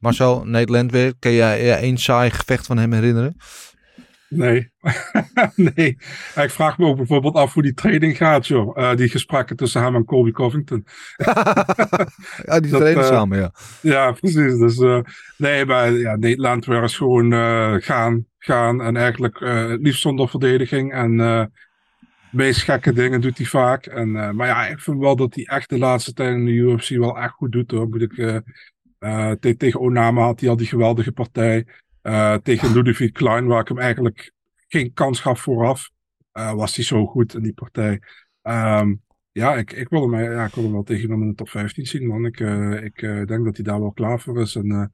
Marcel, 0.01 0.45
Nate 0.45 0.73
Landweer, 0.73 1.13
kun 1.19 1.33
jij 1.33 1.79
één 1.79 1.99
saai 1.99 2.31
gevecht 2.31 2.67
van 2.67 2.79
hem 2.79 2.93
herinneren? 2.93 3.37
Nee. 4.31 4.71
nee. 5.75 5.89
Ik 6.35 6.51
vraag 6.51 6.79
me 6.79 6.87
ook 6.87 6.97
bijvoorbeeld 6.97 7.35
af 7.35 7.55
hoe 7.55 7.63
die 7.63 7.75
training 7.75 8.17
gaat, 8.17 8.47
joh. 8.47 8.79
Eh, 8.79 8.97
die 8.97 9.09
gesprekken 9.09 9.57
tussen 9.57 9.83
hem 9.83 9.95
en 9.95 10.05
Colby 10.05 10.31
Covington. 10.31 10.87
Ja, 12.45 12.61
die 12.61 12.71
trainen 12.71 13.03
eh, 13.03 13.09
samen, 13.09 13.39
ja. 13.39 13.53
Ja, 13.83 14.13
precies. 14.13 14.59
Dus 14.59 14.79
eh, 14.79 15.01
nee, 15.37 15.65
maar 15.65 15.93
ja, 15.93 16.17
Nederland 16.17 16.65
weer 16.65 16.83
is 16.83 16.97
gewoon 16.97 17.33
gaan, 17.83 18.27
gaan. 18.39 18.83
En 18.83 18.97
eigenlijk 18.97 19.39
het 19.39 19.81
liefst 19.81 20.01
zonder 20.01 20.29
verdediging. 20.29 20.93
En 20.93 21.17
de 21.17 21.51
meest 22.31 22.63
gekke 22.63 22.93
dingen 22.93 23.21
doet 23.21 23.39
hij 23.39 23.47
vaak. 23.47 23.87
En, 23.87 24.13
maar 24.13 24.47
ja, 24.47 24.67
ik 24.67 24.81
vind 24.81 24.99
wel 24.99 25.17
dat 25.17 25.35
hij 25.35 25.45
echt 25.45 25.69
de 25.69 25.79
laatste 25.79 26.13
tijd 26.13 26.35
in 26.35 26.45
de 26.45 26.53
UFC 26.53 26.89
wel 26.89 27.19
echt 27.19 27.33
goed 27.33 27.53
doet. 27.53 27.71
Hoor. 27.71 27.89
Moet 27.89 28.03
ik, 28.03 28.43
eh, 29.01 29.31
te- 29.31 29.57
tegen 29.57 29.81
Onama 29.81 30.23
had 30.23 30.41
hij 30.41 30.49
al 30.49 30.57
die 30.57 30.67
geweldige 30.67 31.13
partij. 31.13 31.67
Eh, 32.03 32.35
tegen 32.35 32.73
Ludovic 32.73 33.13
Klein, 33.13 33.47
waar 33.47 33.61
ik 33.61 33.69
hem 33.69 33.79
eigenlijk 33.79 34.33
geen 34.69 34.93
kans 34.93 35.21
gaf 35.21 35.41
vooraf. 35.41 35.91
eh, 36.33 36.53
was 36.53 36.77
hij 36.77 36.85
zo 36.85 37.07
goed 37.07 37.35
in 37.35 37.43
die 37.43 37.55
partij. 37.55 38.01
Ehm, 38.43 38.95
ja, 39.33 39.57
ik, 39.57 39.73
ik, 39.73 39.89
wil 39.89 40.11
hem, 40.11 40.33
ja, 40.33 40.45
ik 40.45 40.55
wil 40.55 40.73
wel 40.73 40.83
tegen 40.83 41.03
iemand 41.03 41.23
in 41.23 41.29
de 41.29 41.35
top 41.35 41.49
15 41.49 41.87
zien, 41.87 42.07
man. 42.07 42.25
Ik, 42.27 42.41
ik 42.85 43.01
denk 43.01 43.45
dat 43.45 43.57
hij 43.57 43.65
daar 43.65 43.81
wel 43.81 43.93
klaar 43.93 44.21
voor 44.21 44.41
is. 44.41 44.55
En, 44.55 44.91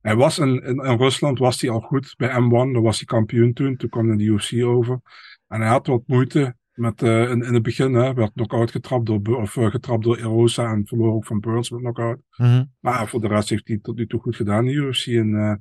hij 0.00 0.16
was 0.16 0.38
in, 0.38 0.62
in, 0.62 0.76
in 0.76 0.96
Rusland 0.96 1.38
was 1.38 1.60
hij 1.60 1.70
al 1.70 1.80
goed 1.80 2.14
bij 2.16 2.28
M1. 2.28 2.72
Daar 2.72 2.82
was 2.82 2.96
hij 2.96 3.06
kampioen 3.06 3.52
toen. 3.52 3.76
Toen 3.76 3.88
kwam 3.88 4.08
hij 4.08 4.16
de 4.16 4.24
UFC 4.24 4.64
over. 4.64 5.00
En 5.48 5.60
hij 5.60 5.68
had 5.68 5.86
wat 5.86 6.02
moeite 6.06 6.56
met, 6.74 7.02
eh, 7.02 7.30
in, 7.30 7.42
in 7.42 7.54
het 7.54 7.62
begin. 7.62 7.94
Hè, 7.94 8.14
werd 8.14 8.32
knock-out 8.34 8.70
getrapt 8.70 9.06
door, 9.06 9.36
of, 9.36 9.56
eh, 9.56 9.70
getrapt 9.70 10.04
door 10.04 10.16
Erosa 10.16 10.70
en 10.72 10.86
verloor 10.86 11.12
ook 11.14 11.26
van 11.26 11.40
Burns 11.40 11.70
met 11.70 11.80
knock-out. 11.80 12.18
Mhm. 12.36 12.64
Maar 12.80 13.08
voor 13.08 13.20
de 13.20 13.28
rest 13.28 13.48
heeft 13.48 13.68
hij 13.68 13.78
tot 13.82 13.96
nu 13.96 14.06
toe 14.06 14.20
goed 14.20 14.36
gedaan 14.36 14.58
in 14.58 14.64
de 14.66 14.72
UFC. 14.72 15.06
En 15.06 15.34
eh, 15.34 15.54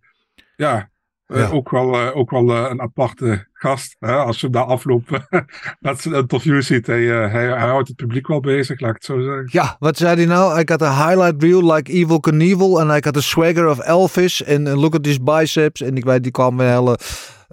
ja, 0.55 0.91
Ja. 1.27 1.49
ook 1.49 1.69
wel, 1.69 2.13
ook 2.13 2.29
wel 2.31 2.55
een 2.69 2.81
aparte 2.81 3.47
gast. 3.53 3.95
Hè? 3.99 4.15
Als 4.15 4.41
je 4.41 4.49
daar 4.49 4.63
afloop 4.63 5.25
met 5.79 5.99
zijn 6.01 6.15
interview 6.15 6.61
ziet, 6.61 6.87
hij, 6.87 7.03
hij, 7.03 7.47
hij 7.47 7.67
houdt 7.69 7.87
het 7.87 7.97
publiek 7.97 8.27
wel 8.27 8.39
bezig, 8.39 8.79
laat 8.79 8.89
ik 8.89 8.95
het 8.95 9.05
zo 9.05 9.21
zeggen. 9.21 9.47
Ja, 9.51 9.75
wat 9.79 9.97
zei 9.97 10.15
hij 10.15 10.25
nou? 10.25 10.59
I 10.59 10.63
got 10.65 10.81
a 10.81 11.07
highlight 11.07 11.43
reel 11.43 11.73
like 11.73 11.91
Evil 11.91 12.19
Knievel. 12.19 12.79
En 12.81 12.97
I 12.97 13.03
got 13.03 13.13
the 13.13 13.21
swagger 13.21 13.69
of 13.69 13.79
Elvis. 13.79 14.43
En 14.43 14.67
and 14.67 14.77
look 14.77 14.95
at 14.95 15.03
these 15.03 15.23
biceps. 15.23 15.81
En 15.81 15.97
ik 15.97 16.03
weet, 16.03 16.23
die 16.23 16.31
kwam 16.31 16.59
een 16.59 16.69
hele, 16.69 16.97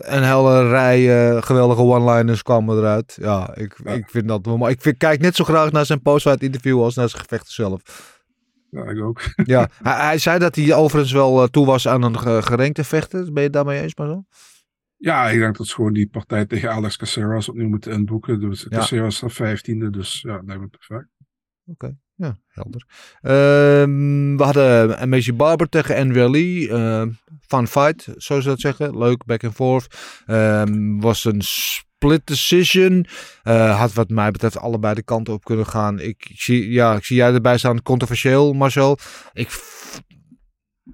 een 0.06 0.22
hele 0.22 0.68
rij 0.68 1.30
eh, 1.30 1.42
geweldige 1.42 1.80
one-liners 1.82 2.42
kwamen 2.42 2.76
eruit. 2.78 3.16
Ja, 3.20 3.54
ik, 3.56 3.78
ik 3.78 4.10
vind 4.10 4.28
dat 4.28 4.46
wel 4.46 4.56
mooi. 4.56 4.72
Ik 4.72 4.80
vind, 4.80 4.96
kijk 4.96 5.20
net 5.20 5.36
zo 5.36 5.44
graag 5.44 5.72
naar 5.72 5.86
zijn 5.86 6.02
post 6.02 6.26
interview 6.26 6.82
als 6.82 6.94
naar 6.94 7.08
zijn 7.08 7.22
gevechten 7.22 7.52
zelf. 7.52 7.82
Ja, 8.70 8.84
ik 8.84 9.02
ook. 9.02 9.20
Ja, 9.44 9.68
hij, 9.82 10.04
hij 10.04 10.18
zei 10.18 10.38
dat 10.38 10.54
hij 10.54 10.74
overigens 10.74 11.12
wel 11.12 11.42
eh, 11.42 11.48
toe 11.48 11.66
was 11.66 11.88
aan 11.88 12.02
een 12.02 12.18
ge- 12.18 12.42
gerenkte 12.42 12.84
vechter. 12.84 13.24
Ben 13.24 13.32
je 13.34 13.40
het 13.40 13.52
daarmee 13.52 13.80
eens, 13.80 13.94
maar 13.96 14.06
zo? 14.06 14.24
Ja, 14.96 15.28
ik 15.28 15.38
denk 15.38 15.56
dat 15.56 15.66
ze 15.66 15.74
gewoon 15.74 15.92
die 15.92 16.08
partij 16.08 16.46
tegen 16.46 16.70
Alex 16.70 16.96
Caceres 16.96 17.48
opnieuw 17.48 17.68
moeten 17.68 17.92
inboeken. 17.92 18.40
Dus 18.40 18.66
Ja. 18.68 18.78
Caceres 18.78 19.16
staat 19.16 19.32
vijftiende, 19.32 19.90
dus 19.90 20.20
ja, 20.20 20.32
dat 20.36 20.42
lijkt 20.46 20.62
me 20.62 20.68
perfect. 20.68 21.08
Oké, 21.66 21.96
ja, 22.20 22.38
helder. 22.48 22.86
Ehm, 23.20 24.36
we 24.36 24.42
hadden 24.42 25.08
Macy 25.08 25.34
Barber 25.34 25.68
tegen 25.68 26.30
Lee. 26.30 26.68
ehm, 26.68 27.10
fun 27.46 27.66
fight, 27.66 28.08
zoals 28.16 28.42
ze 28.42 28.48
dat 28.48 28.60
zeggen. 28.60 28.98
Leuk, 28.98 29.24
back 29.24 29.44
and 29.44 29.54
forth. 29.54 29.86
Ehm, 30.26 30.98
was 30.98 31.24
een 31.24 31.42
split 31.42 32.26
decision. 32.26 33.06
Eh, 33.42 33.78
had 33.78 33.92
wat 33.92 34.08
mij 34.08 34.30
betreft 34.30 34.58
allebei 34.58 34.94
de 34.94 35.02
kanten 35.02 35.34
op 35.34 35.44
kunnen 35.44 35.66
gaan. 35.66 36.00
Ik, 36.00 36.30
zie, 36.34 36.70
ja, 36.70 36.94
ik 36.94 37.04
zie 37.04 37.16
jij 37.16 37.32
erbij 37.32 37.58
staan 37.58 37.82
controversieel, 37.82 38.52
Marcel. 38.52 38.98
Ik 39.32 39.50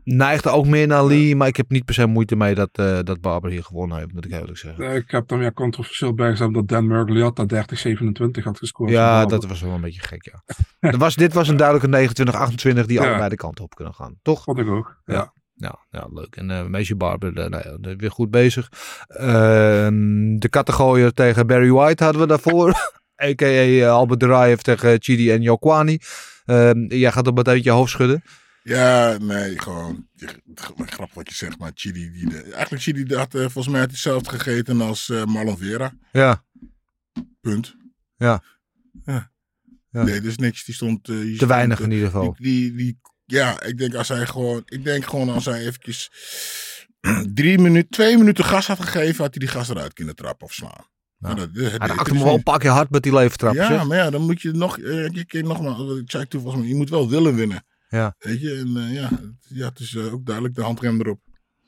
neigde 0.05 0.51
ook 0.51 0.67
meer 0.67 0.87
naar 0.87 1.05
Lee, 1.07 1.37
maar 1.37 1.49
ik 1.49 1.57
heb 1.57 1.71
niet 1.71 1.85
per 1.85 1.95
se 1.95 2.07
moeite 2.07 2.37
mee 2.37 2.55
dat, 2.55 2.69
eh, 2.73 2.99
dat 3.03 3.21
Barber 3.21 3.51
hier 3.51 3.65
gewonnen 3.65 3.99
heeft, 3.99 4.13
moet 4.13 4.25
ik 4.25 4.33
eerlijk 4.33 4.59
zeggen. 4.59 4.85
Eh, 4.85 4.95
Ik 4.97 5.11
heb 5.11 5.29
dan 5.29 5.39
weer 5.39 5.53
controversieel 5.53 6.15
bijgezet 6.15 6.55
dat 6.55 6.69
Dan 6.69 6.87
Mergliotta 6.87 7.45
30-27 7.45 8.45
had 8.45 8.59
gescoord. 8.59 8.91
Ja, 8.91 9.27
dat 9.27 9.47
was 9.47 9.61
wel 9.61 9.73
een 9.73 9.81
beetje 9.81 10.03
gek, 10.03 10.31
ja. 10.33 10.43
Was, 10.99 11.15
dit 11.15 11.33
was 11.33 11.49
een 11.49 11.57
duidelijke 11.57 11.89
29-28 11.89 12.87
die 12.87 13.01
Ja. 13.01 13.07
allebei 13.09 13.29
de 13.29 13.37
kanten 13.37 13.65
op 13.65 13.75
kunnen 13.75 13.95
gaan, 13.95 14.15
toch? 14.23 14.43
Vond 14.43 14.59
ik 14.59 14.69
ook, 14.69 15.01
ja. 15.05 15.35
Ja, 15.55 15.79
ja 15.91 16.07
leuk. 16.13 16.37
En 16.37 16.51
eh 16.51 16.65
Macy 16.67 16.97
Barber, 16.97 17.33
nou 17.33 17.51
ja, 17.81 17.95
weer 17.97 18.11
goed 18.11 18.31
bezig. 18.31 18.69
Ehm, 19.07 20.37
de 20.39 20.49
kattengooier 20.51 21.13
tegen 21.13 21.47
Barry 21.47 21.71
White 21.71 22.05
hadden 22.05 22.23
we 22.23 22.29
daarvoor. 22.29 22.69
A.k.a. 23.25 23.87
Albert 23.89 24.21
Duraev 24.21 24.59
tegen 24.61 24.97
Chidi 25.03 25.31
en 25.31 25.43
Jokwani. 25.43 25.99
Ehm 26.45 26.79
jij 26.89 27.13
gaat 27.13 27.27
op 27.27 27.37
meteen 27.37 27.63
je 27.63 27.71
hoofd 27.71 27.91
schudden. 27.91 28.23
Ja, 28.69 29.17
nee, 29.21 29.59
gewoon. 29.59 30.09
Grappig 30.77 31.15
wat 31.15 31.29
je 31.29 31.35
zegt, 31.35 31.59
maar 31.59 31.71
Chidi. 31.75 32.11
Die, 32.11 32.29
de- 32.29 32.43
eigenlijk 32.53 32.83
Chidi 32.83 33.05
die 33.05 33.17
had 33.17 33.35
eh, 33.35 33.41
volgens 33.41 33.69
mij 33.69 33.81
had 33.81 33.91
hetzelfde 33.91 34.31
gegeten 34.31 34.81
als 34.81 35.09
eh, 35.09 35.25
Marlon 35.25 35.59
Vera. 35.59 35.93
Ja. 36.13 36.45
Punt. 37.41 37.77
Ja. 38.17 38.43
Ja. 39.05 39.33
Ja. 39.91 40.03
Nee, 40.03 40.21
dus 40.21 40.37
niks. 40.37 40.65
Die 40.65 40.75
stond. 40.75 41.09
eh, 41.09 41.15
die 41.17 41.29
Te 41.31 41.35
stond, 41.35 41.51
weinig 41.51 41.81
in 41.81 41.91
ieder 41.91 42.07
geval. 42.07 42.35
Die, 42.39 42.43
die, 42.69 42.77
die- 42.77 42.99
ja, 43.25 43.63
ik 43.63 43.79
denk 43.79 43.95
als 43.95 44.09
hij 44.09 44.27
gewoon. 44.27 44.63
Ik 44.65 44.85
denk 44.85 45.05
gewoon 45.05 45.29
als 45.29 45.45
hij 45.45 45.67
eventjes. 45.67 46.11
Drie 47.35 47.59
minuten, 47.59 47.91
twee 47.91 48.19
minuten 48.19 48.45
gas 48.45 48.67
had 48.67 48.81
gegeven, 48.81 49.25
had 49.25 49.35
hij 49.35 49.47
die 49.47 49.49
gas 49.49 49.69
eruit 49.69 49.93
kunnen 49.93 50.15
trappen 50.17 50.47
of 50.47 50.53
slaan. 50.53 50.87
Maar 51.17 51.37
dat, 51.37 51.55
dat 51.55 51.63
Hij 51.65 51.71
raakte 51.79 52.15
hem 52.15 52.23
wel 52.25 52.43
een 52.45 52.59
keer 52.59 52.71
hard 52.71 52.91
met 52.91 53.03
die 53.03 53.15
leventrap. 53.15 53.55
Ja, 53.55 53.67
zeg. 53.67 53.87
maar 53.87 53.97
ja, 53.97 54.11
dan 54.11 54.23
moet 54.23 54.43
je 54.43 54.51
nog. 54.53 54.77
je 54.77 55.25
keer 55.27 55.43
nogmaals, 55.43 55.99
ik 56.01 56.11
zei 56.11 56.27
toen 56.27 56.41
volgens 56.41 56.63
mij, 56.63 56.71
je 56.71 56.77
moet 56.79 56.91
wel 56.91 57.09
willen 57.11 57.35
winnen. 57.35 57.65
Ja. 57.89 58.15
Weet 58.19 58.41
je, 58.41 58.55
en 58.55 58.77
eh, 58.77 58.95
ja, 58.95 59.09
het- 59.09 59.47
ja, 59.49 59.69
het 59.69 59.79
is 59.81 59.95
eh, 59.95 60.13
ook 60.13 60.25
duidelijk 60.27 60.55
de 60.55 60.63
handrem 60.63 61.01
erop. 61.01 61.21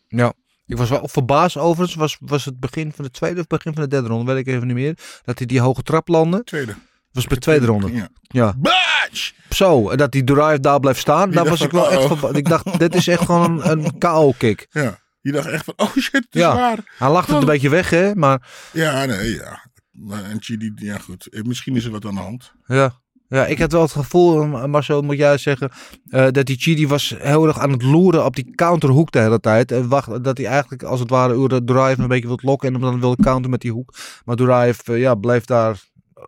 Ja. 0.09 0.33
Ik 0.66 0.77
was 0.77 0.89
wel 0.89 1.09
verbaasd 1.09 1.57
overigens. 1.57 1.97
Was, 1.99 2.16
was 2.21 2.45
het 2.45 2.61
begin 2.61 2.93
van 2.93 3.05
de 3.05 3.11
tweede 3.11 3.41
of 3.41 3.47
begin 3.47 3.73
van 3.75 3.83
de 3.83 3.89
derde 3.89 4.09
ronde? 4.09 4.33
Weet 4.33 4.47
ik 4.47 4.55
even 4.55 4.66
niet 4.66 4.77
meer. 4.77 4.99
Dat 5.25 5.39
hij 5.39 5.47
die 5.47 5.61
hoge 5.61 5.83
trap 5.83 6.09
landde. 6.09 6.45
Tweede. 6.45 6.75
Was 7.12 7.27
bij 7.27 7.35
de 7.37 7.43
tweede 7.43 7.66
ronde. 7.66 7.93
Ja. 7.93 8.09
Ja. 8.21 8.55
Batch! 8.59 9.33
Zo, 9.51 9.91
en 9.91 9.97
dat 9.97 10.12
die 10.12 10.25
Durive 10.25 10.61
daar 10.61 10.81
bleef 10.81 10.99
staan. 10.99 11.31
Daar 11.31 11.45
was 11.49 11.61
ik 11.61 11.71
van, 11.71 11.81
wel 11.81 11.91
echt 11.91 12.07
verbaasd. 12.07 12.37
Ik 12.37 12.49
dacht, 12.49 12.79
dit 12.79 12.95
is 12.95 13.09
echt 13.09 13.25
gewoon 13.25 13.62
een, 13.69 13.85
een 13.85 13.99
KO-kick. 14.09 14.66
Ja. 14.71 14.99
Je 15.21 15.33
dacht 15.33 15.47
echt 15.49 15.64
van, 15.64 15.75
oh 15.77 15.93
shit, 15.97 16.12
het 16.12 16.27
is 16.35 16.41
Ja. 16.41 16.55
waar. 16.55 16.95
Hij 16.99 17.11
lachte 17.11 17.33
het 17.33 17.41
een 17.41 17.47
beetje 17.47 17.69
weg, 17.69 17.91
hè. 17.91 18.14
Maar 18.14 18.49
Ja, 18.73 19.05
nee, 19.05 19.35
ja. 19.35 19.66
En 20.11 20.37
Chidi, 20.43 20.73
ja 20.75 20.99
goed. 20.99 21.27
Eh, 21.27 21.43
Misschien 21.43 21.77
is 21.77 21.85
er 21.85 21.91
wat 21.91 22.05
aan 22.05 22.14
de 22.14 22.21
hand. 22.21 22.53
ja. 22.66 23.01
Ja, 23.29 23.47
ik 23.47 23.59
had 23.59 23.72
wel 23.72 23.83
het 23.83 23.93
gevoel, 23.93 24.47
Marcel, 24.66 25.03
moet 25.03 25.16
jij 25.16 25.39
zeggen, 25.39 25.70
eh, 26.09 26.26
dat 26.31 26.47
die 26.47 26.57
Chidi 26.57 26.87
was 26.87 27.14
heel 27.18 27.47
erg 27.47 27.59
aan 27.59 27.72
het 27.72 27.83
loeren 27.83 28.24
op 28.24 28.37
die 28.37 28.55
counterhoek 28.55 29.11
de 29.11 29.18
hele 29.18 29.41
tijd. 29.41 29.72
En 29.72 29.89
wacht, 29.89 30.24
dat 30.24 30.39
hij 30.39 30.47
eigenlijk 30.47 30.83
als 30.83 31.01
het 31.01 31.11
ware 31.11 31.35
Ure 31.35 31.64
Durive 31.64 32.03
een 32.03 32.09
beetje 32.09 32.26
wil 32.26 32.39
lokken 32.43 32.74
en 32.74 32.81
dan 32.81 33.01
wil 33.01 33.16
counteren 33.16 33.51
met 33.51 33.61
die 33.61 33.72
hoek. 33.72 33.95
Maar 34.24 34.37
Durive, 34.37 34.93
eh, 34.93 35.01
ja, 35.01 35.14
bleef 35.14 35.45
daar 35.45 35.81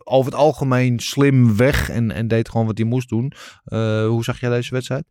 over 0.03 0.31
het 0.31 0.41
algemeen 0.41 0.99
slim 0.99 1.57
weg 1.57 1.89
en, 1.89 2.11
en 2.11 2.27
deed 2.27 2.49
gewoon 2.49 2.65
wat 2.65 2.77
hij 2.77 2.87
moest 2.87 3.09
doen. 3.09 3.33
Eh, 3.63 4.05
hoe 4.07 4.23
zag 4.23 4.39
jij 4.39 4.49
deze 4.49 4.73
wedstrijd? 4.73 5.05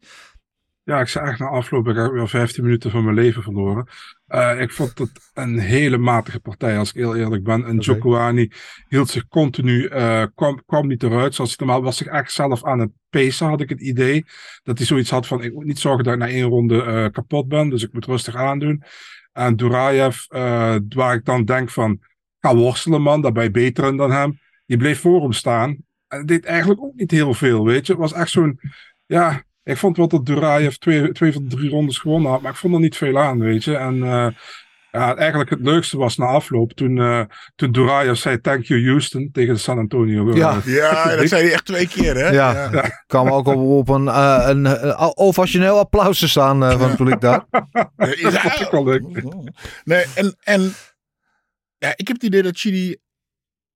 Ja, 0.90 1.00
ik 1.00 1.08
zei 1.08 1.24
eigenlijk 1.24 1.52
na 1.52 1.58
afloop, 1.58 1.88
ik 1.88 1.96
heb 1.96 2.12
weer 2.12 2.28
15 2.28 2.64
minuten 2.64 2.90
van 2.90 3.04
mijn 3.04 3.16
leven 3.16 3.42
verloren. 3.42 3.86
Eh, 4.26 4.60
ik 4.60 4.72
vond 4.72 4.98
het 4.98 5.30
een 5.34 5.58
hele 5.58 5.98
matige 5.98 6.40
partij, 6.40 6.78
als 6.78 6.88
ik 6.88 6.94
heel 6.94 7.16
eerlijk 7.16 7.44
ben. 7.44 7.64
En. 7.64 7.78
Djokovic 7.78 8.84
hield 8.88 9.08
zich 9.08 9.28
continu, 9.28 9.86
eh, 9.86 10.24
kwam, 10.34 10.62
kwam 10.66 10.86
niet 10.86 11.02
eruit 11.02 11.34
zoals 11.34 11.56
hij 11.56 11.66
normaal 11.66 11.84
was. 11.84 11.96
zich 11.96 12.06
echt 12.06 12.32
zelf 12.32 12.64
aan 12.64 12.78
het 12.78 12.90
pacen, 13.10 13.46
had 13.46 13.60
ik 13.60 13.68
het 13.68 13.80
idee. 13.80 14.24
Dat 14.62 14.78
hij 14.78 14.86
zoiets 14.86 15.10
had 15.10 15.26
van, 15.26 15.42
ik 15.42 15.54
moet 15.54 15.64
niet 15.64 15.78
zorgen 15.78 16.04
dat 16.04 16.12
ik 16.12 16.18
na 16.18 16.28
één 16.28 16.48
ronde 16.48 16.82
eh, 16.82 17.06
kapot 17.10 17.48
ben, 17.48 17.68
dus 17.68 17.82
ik 17.82 17.92
moet 17.92 18.06
rustig 18.06 18.34
aandoen. 18.34 18.82
En 19.32 19.56
Duraev, 19.56 20.24
waar 20.88 21.14
ik 21.14 21.24
dan 21.24 21.44
denk 21.44 21.70
van, 21.70 22.00
ga 22.40 22.54
worstelen 22.54 23.02
man, 23.02 23.20
daar 23.20 23.32
ben 23.32 23.42
je 23.42 23.50
beter 23.50 23.84
in 23.84 23.96
dan 23.96 24.10
hem. 24.12 24.40
Die 24.66 24.76
bleef 24.76 25.00
voor 25.00 25.22
hem 25.22 25.32
staan. 25.32 25.76
En 26.08 26.26
deed 26.26 26.44
eigenlijk 26.44 26.80
ook 26.80 26.94
niet 26.94 27.10
heel 27.10 27.34
veel, 27.34 27.64
weet 27.64 27.86
je. 27.86 27.92
Het 27.92 28.00
was 28.00 28.12
echt 28.12 28.30
zo'n, 28.30 28.60
ja, 29.06 29.44
ik 29.70 29.76
vond 29.76 29.96
wel 29.96 30.08
dat 30.08 30.26
Duraev 30.26 30.74
twee, 30.74 31.12
twee 31.12 31.32
van 31.32 31.48
de 31.48 31.56
drie 31.56 31.70
rondes 31.70 31.98
gewonnen 31.98 32.30
had, 32.30 32.40
maar 32.40 32.50
ik 32.50 32.56
vond 32.56 32.74
er 32.74 32.80
niet 32.80 32.96
veel 32.96 33.18
aan, 33.18 33.38
weet 33.38 33.64
je. 33.64 33.76
En 33.76 34.02
eh, 34.02 34.26
ja, 34.92 35.16
eigenlijk 35.16 35.50
het 35.50 35.60
leukste 35.60 35.96
was 35.96 36.16
na 36.16 36.26
afloop 36.26 36.72
toen, 36.72 36.98
eh 36.98 37.22
toen 37.56 37.72
Duraev 37.72 38.16
zei 38.16 38.40
thank 38.40 38.64
you 38.64 38.86
Houston 38.88 39.28
tegen 39.32 39.54
de 39.54 39.60
San 39.60 39.78
Antonio. 39.78 40.34
Ja. 40.36 40.60
Ja, 40.64 41.16
dat 41.16 41.28
zei 41.28 41.42
hij 41.42 41.52
echt 41.52 41.64
twee 41.64 41.88
keer, 41.88 42.14
hè? 42.14 42.28
Ja, 42.28 42.72
ik 42.72 43.04
kwam 43.06 43.28
ook 43.28 43.46
op, 43.46 43.56
op 43.56 43.88
een, 43.88 44.08
eh, 44.08 44.44
een, 44.46 44.66
eh, 44.66 45.10
ovationeel 45.14 45.78
applaus 45.78 46.18
te 46.18 46.28
staan 46.28 46.64
eh, 46.64 46.70
van 46.78 46.88
het 46.88 46.96
publiek 46.96 47.20
daar. 47.20 47.44
Dat 47.50 48.16
vond 48.32 48.60
ik 48.60 48.68
wel 48.70 48.84
leuk. 48.84 49.02
Nee, 49.84 50.04
en, 50.14 50.36
en 50.40 50.72
ja, 51.78 51.92
ik 51.96 52.08
heb 52.08 52.16
het 52.16 52.22
idee 52.22 52.42
dat 52.42 52.58
Chidi, 52.58 52.96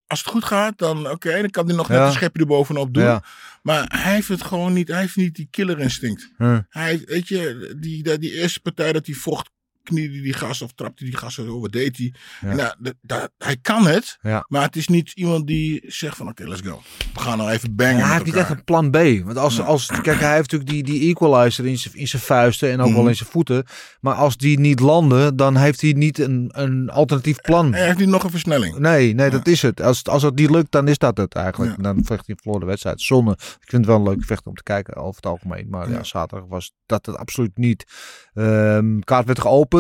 als 0.07 0.19
het 0.19 0.29
goed 0.29 0.45
gaat, 0.45 0.79
dan 0.79 1.11
oké, 1.11 1.41
dan 1.41 1.51
kan 1.51 1.67
hij 1.67 1.77
nog 1.77 1.89
net 1.89 1.99
Ja. 1.99 2.07
een 2.07 2.13
schepje 2.13 2.41
erbovenop 2.41 2.95
doen. 2.95 3.21
Maar 3.65 4.01
hij 4.03 4.15
heeft 4.15 4.29
het 4.29 4.43
gewoon 4.43 4.73
niet, 4.73 4.89
hij 4.89 5.01
heeft 5.01 5.17
niet 5.17 5.35
die 5.35 5.49
killer 5.51 5.79
instinct. 5.79 6.33
Hm. 6.37 6.61
Hij, 6.69 7.03
weet 7.05 7.29
je, 7.29 7.75
die, 7.81 8.03
die, 8.03 8.19
die 8.19 8.33
eerste 8.33 8.61
partij 8.61 8.93
dat 8.93 9.07
hij 9.07 9.15
vocht, 9.15 9.51
kniede 9.85 10.20
die 10.20 10.32
gas 10.32 10.62
of 10.62 10.72
trapte 10.72 11.05
die 11.05 11.16
gas, 11.16 11.37
wat 11.37 11.72
deed 11.72 11.97
hij? 11.97 12.14
Ja. 12.57 12.74
Nou, 13.03 13.28
hij 13.39 13.57
kan 13.62 13.87
het, 13.87 14.18
Ja. 14.22 14.45
maar 14.49 14.62
het 14.62 14.76
is 14.76 14.89
niet 14.89 15.11
iemand 15.14 15.47
die 15.47 15.82
zegt 15.87 16.16
van 16.16 16.28
oké, 16.28 16.49
let's 16.49 16.61
go. 16.61 16.82
We 17.14 17.20
gaan 17.20 17.39
nou 17.39 17.51
even 17.51 17.74
bangen 17.74 17.97
Ja, 17.97 18.03
hij 18.05 18.12
heeft 18.12 18.24
niet 18.24 18.35
echt 18.35 18.51
een 18.51 18.64
plan 18.64 18.91
B. 18.91 18.95
Want 19.24 19.37
als, 19.37 19.61
als, 19.61 19.87
kijk, 19.87 20.20
hij 20.20 20.35
heeft 20.35 20.51
natuurlijk 20.53 20.70
die, 20.70 20.82
die 20.82 21.09
equalizer 21.11 21.66
in 21.66 21.78
zijn, 21.78 21.95
in 21.95 22.09
zijn 22.09 22.22
vuisten 22.22 22.70
en 22.70 22.80
ook 22.80 22.91
wel 22.93 22.99
Mhm. 23.01 23.09
in 23.09 23.16
zijn 23.16 23.28
voeten. 23.30 23.64
Maar 24.01 24.14
als 24.14 24.37
die 24.37 24.59
niet 24.59 24.80
landen, 24.80 25.37
dan 25.37 25.57
heeft 25.57 25.80
hij 25.80 25.93
niet 25.93 26.18
een, 26.18 26.49
een 26.53 26.91
alternatief 26.91 27.41
plan. 27.41 27.72
Hij 27.74 27.87
heeft 27.87 27.99
niet 27.99 28.09
nog 28.09 28.24
een 28.24 28.30
versnelling. 28.30 28.78
Nee, 28.78 29.14
nee, 29.14 29.30
dat 29.30 29.47
is 29.47 29.62
het. 29.62 29.80
Als, 29.80 30.05
als 30.05 30.22
het 30.22 30.35
niet 30.35 30.51
lukt, 30.51 30.70
dan 30.72 30.89
is 30.89 30.99
dat 30.99 31.16
het 31.16 31.35
eigenlijk. 31.35 31.82
Dan 31.82 32.05
vecht 32.05 32.26
hij 32.26 32.37
voor 32.43 32.61
de 32.61 32.66
wedstrijd. 32.66 33.01
Zonne. 33.01 33.32
Ik 33.32 33.39
vind 33.70 33.72
het 33.72 33.87
wel 33.87 33.97
een 33.97 34.03
leuk 34.09 34.24
vecht 34.24 34.47
om 34.47 34.55
te 34.55 34.62
kijken 34.62 34.95
over 34.97 35.16
het 35.16 35.26
algemeen. 35.26 35.66
Maar 35.70 35.89
ja, 35.89 35.95
Ja. 35.95 36.03
zaterdag 36.05 36.49
was 36.49 36.72
dat 36.87 37.07
het 37.07 37.16
absoluut 37.16 37.57
niet. 37.57 37.85
Ehm 38.35 38.99
kaart 38.99 39.26
werd 39.26 39.41
geopend 39.41 39.72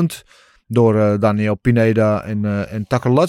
door 0.66 0.98
eh, 0.98 1.18
Daniel 1.18 1.54
Pineda 1.54 2.22
en, 2.22 2.44
eh 2.44 2.72
en 2.72 2.84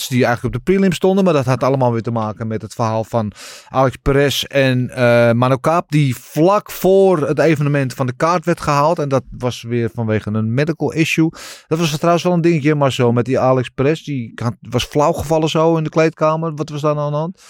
die 0.07 0.25
eigenlijk 0.25 0.43
op 0.43 0.51
de 0.65 0.71
prelim 0.71 0.91
stonden. 0.91 1.23
Maar 1.23 1.33
dat 1.33 1.45
had 1.45 1.63
allemaal 1.63 1.91
weer 1.91 2.01
te 2.01 2.11
maken 2.11 2.47
met 2.47 2.61
het 2.61 2.73
verhaal 2.73 3.03
van 3.03 3.31
Alex 3.69 3.95
Perez 3.95 4.43
en 4.43 4.89
eh 4.89 5.31
Mano 5.31 5.57
Kaap, 5.57 5.91
die 5.91 6.15
vlak 6.15 6.71
voor 6.71 7.27
het 7.27 7.39
evenement 7.39 7.93
van 7.93 8.05
de 8.05 8.13
kaart 8.15 8.45
werd 8.45 8.61
gehaald. 8.61 8.99
En 8.99 9.09
dat 9.09 9.23
was 9.37 9.61
weer 9.61 9.89
vanwege 9.93 10.29
een 10.29 10.53
medical 10.53 10.91
issue. 10.93 11.29
Dat 11.67 11.79
was 11.79 11.91
trouwens 11.97 12.23
wel 12.23 12.33
een 12.33 12.41
dingetje, 12.41 12.75
maar 12.75 12.91
zo 12.91 13.11
met 13.11 13.25
die 13.25 13.39
Alex 13.39 13.69
Perez, 13.69 14.03
die 14.03 14.31
had- 14.35 14.57
was 14.61 14.83
flauw 14.83 15.11
gevallen 15.11 15.49
zo 15.49 15.77
in 15.77 15.83
de 15.83 15.89
kleedkamer. 15.89 16.53
Wat 16.55 16.69
was 16.69 16.81
daar 16.81 16.95
nou 16.95 17.05
aan 17.05 17.11
de 17.11 17.17
hand? 17.17 17.43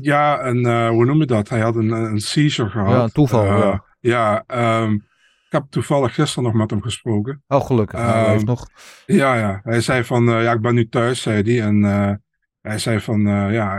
Ja, 0.00 0.38
en 0.38 0.88
hoe 0.88 1.04
noem 1.04 1.18
je 1.18 1.26
dat? 1.26 1.48
Hij 1.48 1.60
had 1.60 1.76
een, 1.76 1.90
een 1.90 2.20
seizure 2.20 2.70
gehad. 2.70 2.90
Ja, 2.90 3.02
een 3.02 3.12
toeval, 3.12 3.44
ja. 3.44 3.84
Ja, 4.00 4.44
ehm, 4.46 4.96
ik 5.46 5.52
heb 5.52 5.64
toevallig 5.70 6.14
gisteren 6.14 6.44
nog 6.44 6.52
met 6.54 6.70
hem 6.70 6.82
gesproken. 6.82 7.42
Oh, 7.46 7.60
gelukkig. 7.66 8.00
Hij 8.00 8.22
Ehm, 8.22 8.30
leeft 8.32 8.44
nog. 8.44 8.68
Ja, 9.06 9.38
ja. 9.38 9.60
Hij 9.62 9.80
zei 9.80 10.04
van, 10.04 10.28
eh, 10.28 10.42
ja, 10.42 10.52
ik 10.52 10.60
ben 10.60 10.74
nu 10.74 10.88
thuis, 10.88 11.22
zei 11.22 11.42
hij. 11.42 11.66
En 11.66 11.84
eh, 11.84 12.12
hij 12.60 12.78
zei 12.78 13.00
van, 13.00 13.26
eh, 13.26 13.52
ja, 13.52 13.78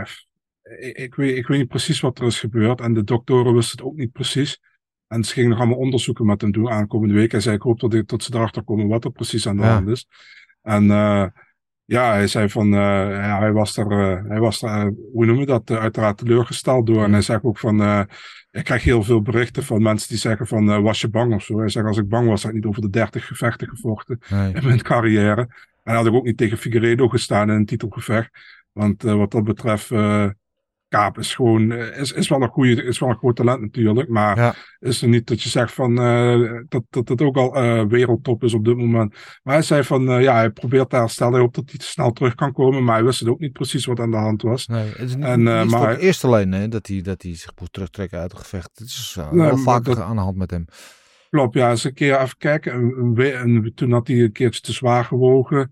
ik, 0.80 0.96
ik, 0.96 1.14
weet, 1.14 1.36
ik 1.36 1.46
weet 1.46 1.58
niet 1.58 1.68
precies 1.68 2.00
wat 2.00 2.18
er 2.18 2.26
is 2.26 2.40
gebeurd. 2.40 2.80
En 2.80 2.94
de 2.94 3.04
doktoren 3.04 3.54
wisten 3.54 3.78
het 3.78 3.86
ook 3.86 3.96
niet 3.96 4.12
precies. 4.12 4.60
En 5.06 5.24
ze 5.24 5.32
gingen 5.32 5.50
nog 5.50 5.58
allemaal 5.58 5.76
onderzoeken 5.78 6.26
met 6.26 6.40
hem 6.40 6.52
doen 6.52 6.70
aankomende 6.70 7.14
week. 7.14 7.30
Hij 7.32 7.40
zei, 7.40 7.56
ik 7.56 7.62
hoop 7.62 7.80
dat, 7.80 7.94
ik, 7.94 8.08
dat 8.08 8.22
ze 8.22 8.34
erachter 8.34 8.64
komen 8.64 8.88
wat 8.88 9.04
er 9.04 9.10
precies 9.12 9.48
aan 9.48 9.56
de 9.56 9.62
Ja. 9.62 9.72
hand 9.72 9.88
is. 9.88 10.06
En 10.62 10.84
ja, 11.84 12.12
hij 12.12 12.26
zei 12.26 12.48
van, 12.48 12.68
ja, 12.68 13.38
hij 13.38 13.52
was 13.52 13.76
er, 13.76 13.88
hij 14.28 14.38
was 14.40 14.62
er 14.62 14.94
hoe 15.12 15.26
noem 15.26 15.38
je 15.38 15.46
dat, 15.46 15.70
uiteraard 15.70 16.18
teleurgesteld 16.18 16.86
door. 16.86 17.04
En 17.04 17.12
hij 17.12 17.22
zei 17.22 17.38
ook 17.42 17.58
van, 17.58 18.06
ik 18.58 18.64
krijg 18.64 18.82
heel 18.84 19.02
veel 19.02 19.22
berichten 19.22 19.64
van 19.64 19.82
mensen 19.82 20.08
die 20.08 20.18
zeggen 20.18 20.46
van, 20.46 20.70
eh, 20.70 20.80
was 20.80 21.00
je 21.00 21.08
bang 21.08 21.34
of 21.34 21.42
zo? 21.42 21.58
Hij 21.58 21.68
zegt, 21.68 21.86
als 21.86 21.98
ik 21.98 22.08
bang 22.08 22.28
was, 22.28 22.42
had 22.42 22.50
ik 22.50 22.56
niet 22.56 22.66
over 22.66 22.82
de 22.82 22.90
30 22.90 23.26
gevechten 23.26 23.68
gevochten 23.68 24.18
Nee. 24.30 24.52
in 24.54 24.64
mijn 24.64 24.82
carrière. 24.82 25.48
En 25.84 25.94
had 25.94 26.06
ik 26.06 26.12
ook 26.12 26.24
niet 26.24 26.36
tegen 26.36 26.58
Figueiredo 26.58 27.08
gestaan 27.08 27.48
in 27.50 27.54
een 27.56 27.66
titelgevecht. 27.66 28.30
Want 28.72 29.04
eh, 29.04 29.14
wat 29.14 29.30
dat 29.30 29.44
betreft, 29.44 29.90
eh 29.90 30.28
Kaap 30.88 31.18
is 31.18 31.34
gewoon, 31.34 31.70
eh, 31.72 32.00
is, 32.00 32.12
is 32.12 32.28
wel 32.28 32.42
een 32.42 32.48
goede, 32.48 32.82
is 32.82 32.98
wel 32.98 33.08
een 33.08 33.16
groot 33.16 33.36
talent 33.36 33.60
natuurlijk. 33.60 34.08
Maar 34.08 34.36
Ja. 34.36 34.54
is 34.78 35.02
er 35.02 35.08
niet 35.08 35.26
dat 35.26 35.42
je 35.42 35.48
zegt 35.48 35.72
van, 35.72 35.98
eh, 36.00 36.50
dat, 36.68 36.82
dat 36.90 37.08
het 37.08 37.22
ook 37.22 37.36
al 37.36 37.54
eh, 37.54 37.84
wereldtop 37.84 38.44
is 38.44 38.54
op 38.54 38.64
dit 38.64 38.76
moment. 38.76 39.14
Maar 39.42 39.54
hij 39.54 39.62
zei 39.62 39.82
van, 39.84 40.02
ja, 40.22 40.34
hij 40.34 40.50
probeert 40.50 40.90
te 40.90 40.96
herstellen. 40.96 41.32
Hij 41.32 41.42
hoopt 41.42 41.54
dat 41.54 41.70
hij 41.70 41.78
te 41.78 41.84
snel 41.86 42.12
terug 42.12 42.34
kan 42.34 42.52
komen. 42.52 42.84
Maar 42.84 42.94
hij 42.94 43.04
wist 43.04 43.20
het 43.20 43.28
ook 43.28 43.40
niet 43.40 43.52
precies 43.52 43.84
wat 43.86 44.00
aan 44.00 44.10
de 44.10 44.16
hand 44.16 44.42
was. 44.42 44.66
Nee, 44.66 44.88
het 44.88 44.98
is 44.98 45.14
niet, 45.16 45.24
En, 45.24 45.36
niet 45.38 45.44
maar 45.46 45.68
voor 45.68 45.78
het 45.88 45.96
hij- 45.96 46.06
eerst 46.06 46.24
alleen 46.24 46.52
hè, 46.52 46.68
dat, 46.68 46.86
hij, 46.86 47.02
dat 47.02 47.22
hij 47.22 47.34
zich 47.36 47.52
moet 47.60 47.72
terugtrekken 47.72 48.18
uit 48.18 48.32
het 48.32 48.40
gevecht. 48.40 48.70
Het 48.74 48.88
is 48.88 49.16
Nee, 49.30 49.40
wel 49.40 49.46
maar 49.54 49.58
vaker 49.58 49.94
dat- 49.94 50.04
aan 50.04 50.16
de 50.16 50.22
hand 50.22 50.36
met 50.36 50.50
hem. 50.50 50.64
Klopt, 51.30 51.54
ja, 51.54 51.70
eens 51.70 51.84
een 51.84 51.94
keer 51.94 52.20
even 52.20 52.36
kijken. 52.38 52.74
Een, 52.74 52.94
een, 52.98 53.14
we- 53.14 53.32
een- 53.34 53.72
toen 53.74 53.92
had 53.92 54.06
hij 54.06 54.16
een 54.22 54.32
keertje 54.32 54.60
te 54.60 54.72
zwaar 54.72 55.04
gewogen. 55.04 55.70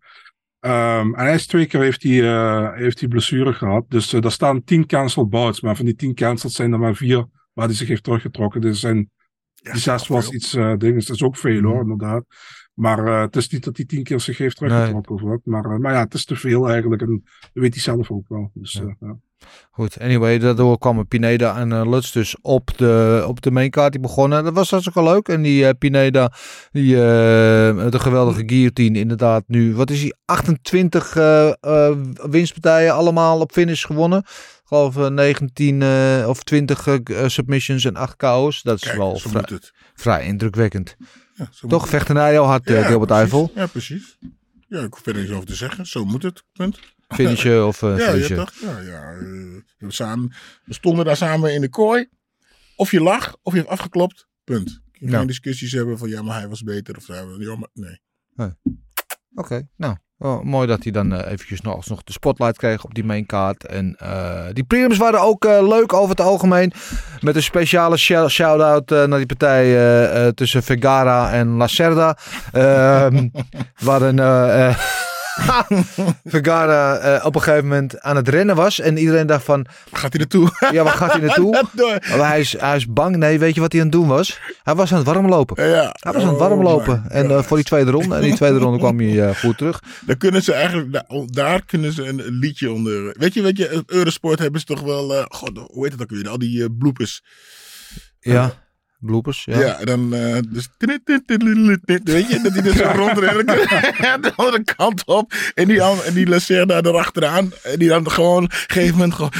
Ehm, 0.61 1.14
en 1.14 1.24
hij 1.24 1.34
is 1.34 1.46
twee 1.46 1.66
keer 1.66 1.80
heeft 1.80 2.02
hij, 2.02 2.22
eh, 2.22 2.72
heeft 2.74 3.00
hij 3.00 3.09
blessure 3.09 3.52
gehad. 3.52 3.84
Dus 3.88 4.12
eh 4.12 4.20
daar 4.20 4.30
staan 4.30 4.64
tien 4.64 4.86
cancelled 4.86 5.30
bouts. 5.30 5.61
Maar 5.61 5.76
van 5.76 5.84
die 5.84 5.94
tien 5.94 6.14
cancelled 6.14 6.54
zijn 6.54 6.72
er 6.72 6.78
maar 6.78 6.94
vier 6.94 7.26
waar 7.52 7.66
hij 7.66 7.74
zich 7.74 7.88
heeft 7.88 8.04
teruggetrokken. 8.04 8.61
Dus 8.61 8.80
zijn, 8.80 9.11
die 9.54 9.76
zes 9.76 10.09
was 10.09 10.30
iets 10.30 10.54
eh 10.54 10.76
dingen. 10.76 11.00
Dat 11.00 11.16
is 11.16 11.22
ook 11.22 11.36
veel 11.36 11.62
hoor, 11.62 11.80
inderdaad. 11.80 12.24
Maar 12.74 13.07
eh, 13.07 13.20
het 13.20 13.36
is 13.36 13.48
niet 13.48 13.64
dat 13.64 13.76
hij 13.76 13.86
tien 13.86 14.02
keer 14.02 14.20
zich 14.20 14.38
heeft 14.38 14.57
teruggetrokken 14.57 15.14
of 15.14 15.20
wat. 15.20 15.40
Maar, 15.44 15.80
maar 15.80 15.92
ja, 15.92 16.00
het 16.00 16.14
is 16.14 16.24
te 16.24 16.36
veel 16.36 16.68
eigenlijk. 16.68 17.02
En 17.02 17.24
dat 17.40 17.50
weet 17.52 17.74
hij 17.74 17.82
zelf 17.82 18.11
ook 18.11 18.28
wel. 18.28 18.50
Dus, 18.54 18.80
eh, 18.80 18.92
ja. 19.00 19.16
Goed, 19.70 20.01
anyway, 20.01 20.39
daardoor 20.39 20.78
kwamen 20.78 21.09
Pineda 21.09 21.57
en 21.57 21.72
eh, 21.72 21.91
Lutz 21.91 22.12
dus 22.12 22.37
op 22.43 22.70
de, 22.76 23.24
op 23.26 23.41
de 23.43 23.51
maincard. 23.51 23.93
Die 23.93 24.01
begonnen. 24.01 24.45
Dat 24.45 24.55
was 24.55 24.70
hartstikke 24.70 25.03
leuk. 25.03 25.28
En 25.28 25.43
die 25.43 25.66
eh, 25.66 25.74
Pineda, 25.78 26.32
die, 26.72 26.95
eh, 26.95 27.01
de 27.91 27.99
geweldige 27.99 28.43
guillotine 28.47 28.99
inderdaad 28.99 29.45
nu. 29.47 29.74
Wat 29.74 29.91
is 29.91 30.01
hij? 30.01 30.14
28 30.24 31.16
eh, 31.16 31.49
eh, 31.61 31.97
winstpartijen 32.30 32.95
allemaal 32.95 33.41
op 33.41 33.53
finish 33.53 33.84
gewonnen. 33.87 34.22
geloof 34.64 34.97
ik 34.97 35.11
19 35.11 35.82
eh, 35.82 36.24
of 36.28 36.43
20 36.43 36.87
eh, 36.87 36.99
submissions 37.26 37.84
en 37.84 37.97
8 37.97 38.16
KO's. 38.16 38.62
Dat 38.62 38.76
is 38.76 38.82
Kijk, 38.82 38.97
wel 38.97 39.20
vrij, 39.95 40.24
indrukwekkend. 40.26 40.97
Ja, 41.34 41.49
Toch 41.68 41.80
moet 41.80 41.89
vechtenij 41.89 42.30
heel 42.30 42.45
hard, 42.45 42.66
eh 42.70 42.87
Gilbert. 42.87 43.11
Eiffel. 43.11 43.51
Ja, 43.55 43.66
precies. 43.66 44.18
Ja, 44.68 44.80
ik 44.80 44.93
hoef 44.93 45.03
verder 45.03 45.22
niks 45.22 45.34
over 45.34 45.47
te 45.47 45.55
zeggen. 45.55 45.87
Zo 45.87 46.05
moet 46.05 46.22
het. 46.22 46.43
Punt. 46.53 46.78
Finishen 47.09 47.66
of 47.66 47.82
uh, 47.82 47.98
Ja, 47.98 48.12
ja, 48.12 48.34
toch? 48.36 48.52
Ja, 48.61 48.80
ja. 48.80 49.12
eh, 49.12 49.18
we, 49.78 49.92
samen, 49.92 50.32
we 50.64 50.74
stonden 50.74 51.04
daar 51.04 51.16
samen 51.16 51.54
in 51.54 51.61
de 51.61 51.68
kooi. 51.68 52.09
Of 52.76 52.90
je 52.90 53.00
lag, 53.00 53.36
of 53.42 53.52
je 53.52 53.59
hebt 53.59 53.70
afgeklopt. 53.70 54.26
Punt. 54.44 54.80
Geen 54.92 55.26
discussies 55.26 55.72
hebben 55.72 55.98
van 55.98 56.09
ja, 56.09 56.22
maar 56.22 56.38
hij 56.38 56.48
was 56.48 56.62
beter. 56.62 56.96
Of 56.96 57.07
hij 57.07 57.26
was, 57.26 57.36
ja, 57.38 57.57
maar 57.57 57.68
nee. 57.74 58.00
Oké, 59.34 59.68
nou. 59.76 59.96
wel 60.16 60.42
mooi 60.42 60.66
dat 60.66 60.82
hij 60.82 60.92
dan 60.92 61.12
eh, 61.12 61.32
eventjes 61.32 61.61
nog, 61.61 61.74
alsnog 61.74 62.02
de 62.02 62.12
spotlight 62.12 62.57
kreeg 62.57 62.84
op 62.84 62.94
die 62.94 63.04
mainkaart. 63.04 63.66
En 63.66 63.96
die 64.52 64.64
prelims 64.64 64.96
waren 64.96 65.20
ook 65.20 65.44
leuk 65.44 65.92
over 65.92 66.11
het 66.11 66.20
algemeen. 66.20 66.72
Met 67.20 67.36
een 67.36 67.42
speciale 67.42 67.96
shou- 67.96 68.28
shout-out 68.28 68.90
naar 68.90 69.18
die 69.18 69.26
partij 69.26 70.32
tussen 70.32 70.62
Vergara 70.62 71.32
en 71.32 71.48
Lacerda. 71.48 72.18
Ehm 72.52 73.28
waarin 73.88 74.18
eh, 74.18 74.68
eh, 74.68 74.78
Vergara 76.24 76.97
eh, 76.97 77.24
op 77.24 77.34
een 77.34 77.43
gegeven 77.43 77.68
moment 77.68 78.01
aan 78.01 78.16
het 78.16 78.28
rennen 78.28 78.57
was. 78.57 78.80
En 78.80 78.97
iedereen 78.97 79.26
dacht 79.26 79.45
van, 79.45 79.66
Gaat 79.93 80.12
hij 80.12 80.20
naartoe? 80.20 80.51
ja, 80.76 80.82
waar 80.82 80.93
gaat 80.93 81.12
hij 81.12 81.20
naartoe? 81.20 81.64
Maar 82.16 82.28
hij 82.28 82.41
is, 82.41 82.57
hij 82.59 82.76
is 82.76 82.87
bang. 82.87 83.16
Nee, 83.16 83.39
weet 83.39 83.55
je 83.55 83.61
wat 83.61 83.72
hij 83.72 83.80
aan 83.80 83.87
het 83.87 83.97
doen 83.97 84.07
was? 84.07 84.41
Hij 84.62 84.74
was 84.74 84.93
aan 84.93 84.99
het 84.99 85.07
warmlopen. 85.07 85.68
Ja. 85.68 85.95
Hij 85.99 86.12
was 86.12 86.22
aan 86.22 86.28
het 86.28 86.41
Oh 86.41 86.49
warmlopen. 86.49 87.03
my 87.05 87.11
En 87.11 87.30
eh, 87.30 87.43
voor 87.43 87.57
die 87.57 87.66
tweede 87.66 87.91
ronde. 87.91 88.14
En 88.14 88.20
die 88.20 88.34
tweede 88.34 88.59
ronde 88.59 88.78
kwam 88.78 88.99
hij 88.99 89.28
eh, 89.28 89.37
goed 89.37 89.59
terug. 89.59 89.82
Daar 90.07 90.16
kunnen 90.16 90.43
ze 90.43 90.53
eigenlijk, 90.53 90.93
daar, 90.93 91.05
daar 91.26 91.64
kunnen 91.64 91.93
ze 91.93 92.05
een, 92.05 92.22
liedje 92.22 92.72
onder. 92.72 93.14
Weet 93.18 93.34
je, 93.34 93.43
weet 93.43 93.57
je, 93.57 93.82
Eurosport 93.87 94.39
hebben 94.39 94.61
ze 94.61 94.66
toch 94.66 94.80
wel, 94.80 95.26
god, 95.28 95.51
hoe 95.70 95.84
heet 95.84 95.93
het 95.93 96.03
ook 96.03 96.11
weer? 96.11 96.28
Al 96.28 96.39
die 96.39 96.72
bloepers. 96.72 97.22
Ja, 98.20 98.65
bloopers. 99.01 99.44
Ja. 99.44 99.59
Ja, 99.61 99.84
dan 99.84 100.14
uh, 100.14 100.38
dus 100.49 100.68
weet 100.78 102.28
je, 102.28 102.40
dat 102.42 102.53
hij 102.53 102.62
dus 102.62 102.76
zo 102.76 102.90
rondrennen 102.94 103.47
de 103.47 104.32
andere 104.36 104.64
kant 104.64 105.05
op 105.05 105.32
en 105.55 105.68
die, 105.68 105.82
an- 105.82 106.03
en 106.03 106.14
die 106.14 106.26
Lacerda 106.28 106.80
erachteraan 106.82 107.53
en 107.62 107.78
die 107.78 107.88
dan 107.88 108.11
gewoon 108.11 108.44
op 108.44 108.51
een 108.53 108.57
gegeven 108.66 108.94
moment 108.94 109.14
gewoon 109.14 109.32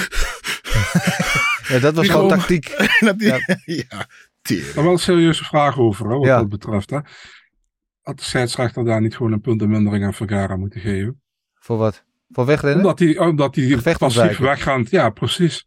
Ja, 1.69 1.79
dat 1.79 1.95
was 1.95 2.05
Die 2.05 2.13
gewoon 2.13 2.31
gewoon- 2.31 2.39
tactiek. 2.39 2.77
dat 3.07 3.19
die, 3.19 3.29
Ja. 3.29 3.39
ja, 3.89 4.07
tering. 4.43 4.73
Daar 4.73 4.85
wel 4.85 4.93
een 4.93 4.99
serieuze 4.99 5.45
vraag 5.45 5.79
over, 5.79 6.09
hè, 6.09 6.15
wat 6.17 6.27
Ja. 6.27 6.37
dat 6.39 6.49
betreft. 6.49 6.91
Hè. 6.91 6.99
Had 8.03 8.19
de 8.19 8.25
scheidsrechter 8.25 8.85
daar 8.85 9.01
niet 9.01 9.17
gewoon 9.17 9.33
een 9.33 9.41
puntenmindering 9.41 10.05
aan 10.05 10.15
Vergara 10.15 10.57
moeten 10.57 10.81
geven? 10.81 11.21
Voor 11.55 11.77
wat? 11.77 12.05
Voor 12.29 12.47
wegrennen? 12.47 12.81
Omdat 12.85 12.99
hij, 12.99 13.19
omdat 13.19 13.55
hij 13.55 13.65
Gevecht 13.65 13.99
passief 13.99 14.21
ontwijken. 14.23 14.45
wegrent. 14.45 14.91
Ja, 14.91 15.11
precies. 15.11 15.67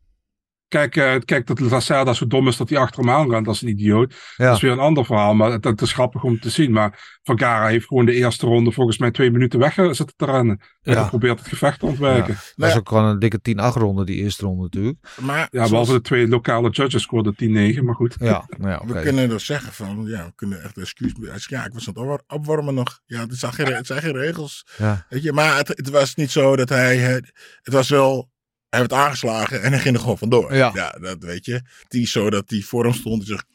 Kijk, 0.70 0.96
eh, 0.96 1.16
kijk 1.26 1.48
dat 1.48 1.60
Lacerda 1.60 2.14
zo 2.14 2.28
dom 2.28 2.48
is 2.48 2.58
dat 2.58 2.70
hij 2.70 2.78
achter 2.78 3.00
hem 3.00 3.10
aanrent 3.10 3.48
als 3.48 3.62
een 3.62 3.68
idioot. 3.70 4.16
ja. 4.38 4.46
Dat 4.46 4.56
is 4.56 4.62
weer 4.62 4.72
een 4.72 4.80
ander 4.80 5.06
verhaal, 5.06 5.34
maar 5.34 5.52
het, 5.52 5.64
het 5.64 5.82
is 5.82 5.94
grappig 5.94 6.24
om 6.24 6.40
te 6.40 6.50
zien. 6.50 6.72
Maar 6.72 7.20
Vergara 7.24 7.68
heeft 7.68 7.86
gewoon 7.88 8.06
de 8.06 8.14
eerste 8.14 8.46
ronde 8.46 8.72
volgens 8.72 8.98
mij 8.98 9.12
twee 9.12 9.32
minuten 9.32 9.60
weg 9.60 9.78
eh, 9.78 9.86
zitten 9.86 10.16
te 10.16 10.26
rennen. 10.26 10.62
En 10.82 10.94
Ja. 10.94 11.08
probeert 11.08 11.40
het 11.40 11.48
gevecht 11.48 11.80
te 11.80 11.86
ontwijken. 11.86 12.28
Dat 12.34 12.36
Nou 12.36 12.54
was 12.56 12.72
ja. 12.72 12.78
ook 12.78 12.88
gewoon 12.88 13.06
een 13.06 13.20
dikke 13.20 13.40
10-8 13.42 13.76
ronde, 13.76 14.06
die 14.06 14.16
eerste 14.16 14.46
ronde 14.46 14.62
natuurlijk. 14.64 14.98
Maar 15.22 15.38
Ja, 15.38 15.48
zoals- 15.52 15.70
behalve 15.70 15.94
de 15.94 16.02
twee 16.02 16.28
lokale 16.28 16.70
judges 16.70 17.02
scoorden 17.02 17.36
10-9, 17.36 17.84
maar 17.84 17.96
goed. 17.96 18.16
Ja, 18.20 18.46
nou 18.58 18.70
ja, 18.72 18.78
oké. 18.84 18.94
we 18.94 19.02
kunnen 19.02 19.30
dus 19.30 19.46
zeggen 19.46 19.74
van, 19.74 20.04
ja, 20.06 20.26
we 20.26 20.32
kunnen 20.36 20.64
echt 20.64 20.78
excuus. 20.78 21.14
Ja, 21.48 21.66
ik 21.66 21.74
was 21.74 21.88
aan 21.88 21.94
het 21.94 22.04
opwar- 22.04 22.24
opwarmen 22.28 22.74
nog. 22.74 23.00
Ja, 23.06 23.20
het 23.22 23.36
zijn 23.38 23.54
geen, 23.54 23.74
het 23.74 23.88
zijn 23.88 24.02
geen 24.02 24.18
regels. 24.18 24.68
Ja. 24.78 25.06
Weet 25.10 25.24
je, 25.24 25.34
maar 25.34 25.58
het, 25.58 25.68
het 25.68 25.90
was 25.90 26.16
niet 26.16 26.32
zo 26.32 26.56
dat 26.56 26.70
hij, 26.70 26.98
het 26.98 27.74
was 27.74 27.90
wel, 27.90 28.30
hij 28.70 28.80
werd 28.80 28.94
aangeslagen 28.94 29.62
en 29.62 29.72
hij 29.72 29.82
ging 29.82 29.96
er 29.96 30.02
gewoon 30.02 30.18
vandoor. 30.18 30.54
Ja. 30.56 30.92
dat 31.02 31.24
weet 31.24 31.46
je. 31.46 31.62
Is 31.88 32.12
zo 32.12 32.30
dat 32.30 32.50
hij 32.50 32.62
voor 32.62 32.84
hem 32.84 32.94
stond 32.94 33.22
en 33.22 33.28
zegt, 33.28 33.46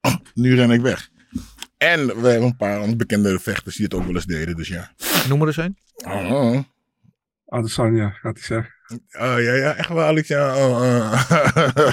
"Oh, 0.00 0.14
nu 0.34 0.54
ren 0.54 0.70
ik 0.70 0.80
weg. 0.80 1.08
En 1.76 2.06
we 2.06 2.28
hebben 2.28 2.48
een 2.48 2.56
paar 2.56 2.96
bekende 2.96 3.38
vechters 3.38 3.76
die 3.76 3.84
het 3.84 3.94
ook 3.94 4.04
wel 4.04 4.14
eens 4.14 4.24
deden, 4.24 4.56
dus 4.56 4.68
ja. 4.68 4.92
Noem 5.28 5.40
er 5.40 5.46
eens 5.46 5.56
een. 5.56 5.76
Oh, 6.06 6.58
Adesanya, 7.54 8.08
gaat 8.10 8.34
hij 8.38 8.42
zeggen. 8.42 8.72
oh 9.12 9.42
ja, 9.42 9.54
ja, 9.54 9.74
echt 9.74 9.88
wel, 9.88 10.02
Alex. 10.02 10.28
Ja, 10.28 10.56
oh, 10.56 10.82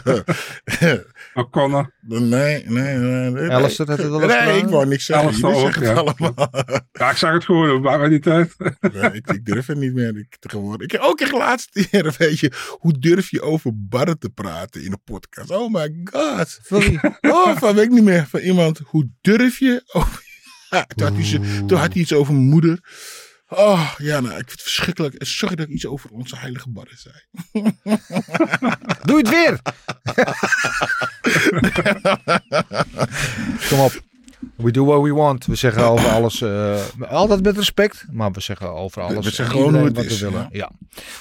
uh. 0.05 0.93
O'Connor. 1.33 1.93
nee, 1.99 2.19
nee, 2.67 2.95
nee. 2.97 3.29
nee. 3.31 3.51
Alistair 3.51 3.87
heeft 3.89 4.01
het 4.01 4.09
wel 4.09 4.19
Nee, 4.19 4.29
gedaan. 4.37 4.57
ik 4.57 4.65
wou 4.67 4.85
niks 4.87 5.05
zeggen. 5.05 5.27
Alistair 5.27 5.55
ook, 5.55 5.75
ja. 5.75 5.93
allemaal. 5.93 6.49
Ja, 6.91 7.09
ik 7.09 7.17
zeg 7.17 7.33
het 7.33 7.45
gewoon, 7.45 7.81
mij 7.81 8.07
niet 8.07 8.27
uit. 8.27 8.55
Nee, 8.93 9.11
ik, 9.11 9.27
ik 9.31 9.45
durf 9.45 9.65
het 9.65 9.77
niet 9.77 9.93
meer 9.93 10.17
ik, 10.17 10.35
tegenwoordig. 10.39 10.81
Ik 10.85 10.91
heb 10.91 11.01
ook 11.01 11.19
echt 11.19 11.31
laatst 11.31 11.69
keer, 11.89 12.15
weet 12.17 12.39
je, 12.39 12.51
hoe 12.79 12.99
durf 12.99 13.29
je 13.29 13.41
over 13.41 13.71
barren 13.75 14.19
te 14.19 14.29
praten 14.29 14.83
in 14.83 14.91
een 14.91 15.03
podcast? 15.03 15.49
Oh 15.49 15.73
my 15.73 16.01
god. 16.03 16.59
Sorry. 16.63 16.99
Oh, 17.21 17.57
van 17.57 17.75
weet 17.75 17.85
ik 17.85 17.91
niet 17.91 18.03
meer. 18.03 18.25
Van 18.29 18.39
iemand, 18.39 18.79
hoe 18.85 19.09
durf 19.21 19.59
je 19.59 19.81
over... 19.91 20.29
Ja, 20.69 20.85
toen, 20.95 21.07
had 21.07 21.15
hij, 21.15 21.25
ze- 21.25 21.63
toen 21.65 21.77
had 21.77 21.93
hij 21.93 22.01
iets 22.01 22.13
over 22.13 22.33
mijn 22.33 22.45
moeder. 22.49 22.79
Oh, 23.55 23.93
ja, 23.97 24.19
nou, 24.19 24.33
ik 24.33 24.47
vind 24.47 24.51
het 24.51 24.61
verschrikkelijk. 24.61 25.15
En 25.15 25.27
Sorry 25.27 25.55
dat 25.55 25.67
ik 25.67 25.73
iets 25.73 25.85
over 25.85 26.09
onze 26.09 26.37
heilige 26.37 26.69
barren 26.69 26.97
zei. 26.97 27.15
Doe 29.03 29.17
het 29.17 29.29
weer! 29.29 29.59
Kom 33.69 33.79
op. 33.79 34.10
We 34.63 34.71
do 34.71 34.85
what 34.85 35.01
we 35.01 35.13
want. 35.13 35.45
We 35.45 35.55
zeggen 35.55 35.83
over 35.83 36.09
alles, 36.09 36.41
eh, 36.41 36.75
altijd 37.09 37.43
met 37.43 37.57
respect, 37.57 38.05
maar 38.11 38.31
we 38.31 38.41
zeggen 38.41 38.71
over 38.73 39.01
alles. 39.01 39.25
we 39.25 39.31
zeggen 39.31 39.55
en 39.55 39.61
gewoon 39.61 39.75
hoe 39.75 39.85
het 39.85 39.95
wat 39.95 40.05
we 40.05 40.29
willen. 40.29 40.47
Ja. 40.51 40.69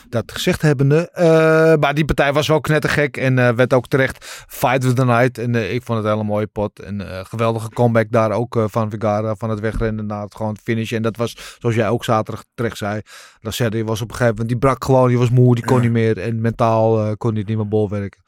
Dat 0.09 0.33
gezegd 0.33 0.63
hebbende, 0.63 1.11
eh, 1.11 1.75
maar 1.81 1.95
die 1.95 2.05
partij 2.05 2.33
was 2.33 2.49
wel 2.49 2.61
knettergek 2.61 3.17
en 3.17 3.39
eh, 3.39 3.49
werd 3.55 3.73
ook 3.73 3.87
terecht 3.87 4.25
Fight 4.49 4.85
with 4.85 4.97
the 4.97 5.05
Night. 5.05 5.39
En 5.39 5.55
ik 5.75 5.83
vond 5.83 5.99
het 5.99 6.07
een 6.07 6.13
hele 6.13 6.25
mooie 6.25 6.47
pot. 6.47 6.79
En 6.81 7.03
geweldige 7.27 7.69
comeback 7.69 8.07
daar 8.11 8.31
ook 8.31 8.65
van 8.67 8.91
Vigara, 8.91 9.35
van 9.35 9.51
het 9.51 9.61
wegrennen 9.61 10.07
naar 10.07 10.23
het 10.23 10.35
gewoon 10.35 10.57
finishen. 10.63 10.97
En 10.97 11.03
dat 11.03 11.17
was, 11.17 11.57
zoals 11.59 11.75
jij 11.75 11.89
ook 11.89 12.05
zaterdag 12.05 12.45
terecht 12.55 12.77
zei, 12.77 13.01
Lacerda 13.41 13.83
was 13.85 14.01
op 14.01 14.09
een 14.09 14.17
gegeven 14.17 14.33
moment, 14.33 14.49
die 14.49 14.59
brak 14.59 14.85
gewoon, 14.85 15.09
die 15.09 15.19
was 15.19 15.31
moe, 15.31 15.55
die 15.55 15.65
kon 15.65 15.77
Ja. 15.77 15.83
niet 15.83 15.93
meer. 15.93 16.19
En 16.19 16.41
mentaal 16.41 17.17
kon 17.17 17.35
hij 17.35 17.43
niet 17.47 17.57
meer 17.57 17.69
bolwerken. 17.69 18.21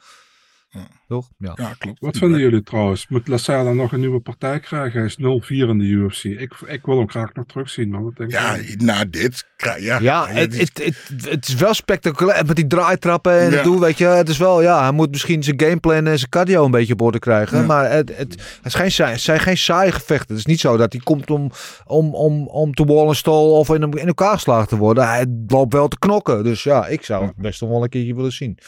Ja. 0.75 0.87
Toch? 1.09 1.29
Ja. 1.39 1.53
Ja, 1.57 1.75
klopt. 1.79 2.01
Wat 2.01 2.17
vinden 2.17 2.41
jullie 2.41 2.63
trouwens? 2.63 3.09
Moet 3.09 3.29
Lacerda 3.29 3.73
nog 3.73 3.93
een 3.93 4.01
nieuwe 4.01 4.21
partij 4.21 4.61
krijgen? 4.61 4.99
Hij 4.99 5.09
is 5.09 5.17
0-4 5.17 5.69
in 5.69 5.79
de 5.79 5.85
UFC. 5.85 6.25
Ik, 6.25 6.55
ik 6.67 6.81
wil 6.87 6.99
hem 6.99 7.09
graag 7.11 7.33
nog 7.35 7.47
terugzien, 7.47 7.91
man. 7.91 8.03
Wat 8.05 8.17
denk 8.17 8.31
Ja, 8.31 8.57
na 8.79 9.05
dit. 9.05 9.47
Ja, 9.79 9.99
Ja, 10.01 10.27
het, 10.29 10.59
het, 10.59 10.83
het, 10.85 11.25
het 11.31 11.49
is 11.49 11.55
wel 11.55 11.75
spectaculair 11.75 12.47
met 12.47 12.57
die 12.57 12.67
draaitrappen 12.67 13.39
en 13.41 13.51
Ja. 13.51 13.55
het 13.55 13.65
doel, 13.65 13.81
weet 13.81 13.99
je. 13.99 14.05
Het 14.07 14.29
is 14.29 14.39
wel, 14.39 14.63
ja, 14.63 14.83
hij 14.83 14.93
moet 14.93 15.11
misschien 15.11 15.43
zijn 15.43 15.61
gameplan 15.61 16.07
en 16.07 16.19
zijn 16.19 16.31
cardio 16.31 16.65
een 16.65 16.71
beetje 16.71 16.93
op 16.93 17.01
orde 17.01 17.19
krijgen. 17.19 17.59
Ja. 17.59 17.67
Maar 17.67 17.91
het, 17.91 18.17
het, 18.17 18.33
het, 18.63 18.75
is 18.75 18.75
geen 18.75 19.07
het 19.09 19.21
zijn 19.21 19.41
geen 19.41 19.59
saaie 19.59 19.93
gevechten. 19.93 20.29
Het 20.29 20.39
is 20.39 20.47
niet 20.47 20.61
zo 20.61 20.77
dat 20.77 20.93
hij 20.93 21.03
komt 21.05 21.31
om, 21.31 21.51
om, 21.85 22.15
om, 22.15 22.47
om 22.47 22.75
te 22.75 22.85
wall 22.85 23.09
en 23.09 23.17
stall 23.17 23.49
of 23.51 23.69
in, 23.69 23.83
in 23.83 24.07
elkaar 24.07 24.35
geslagen 24.35 24.69
te 24.69 24.77
worden. 24.77 25.09
Hij 25.09 25.27
loopt 25.47 25.73
wel 25.73 25.89
te 25.89 25.99
knokken. 25.99 26.45
Dus 26.45 26.63
ja, 26.63 26.87
ik 26.87 27.05
zou 27.05 27.27
het 27.27 27.37
best 27.37 27.61
nog 27.61 27.71
wel 27.71 27.83
een 27.83 27.89
keertje 27.89 28.15
willen 28.15 28.33
zien. 28.33 28.59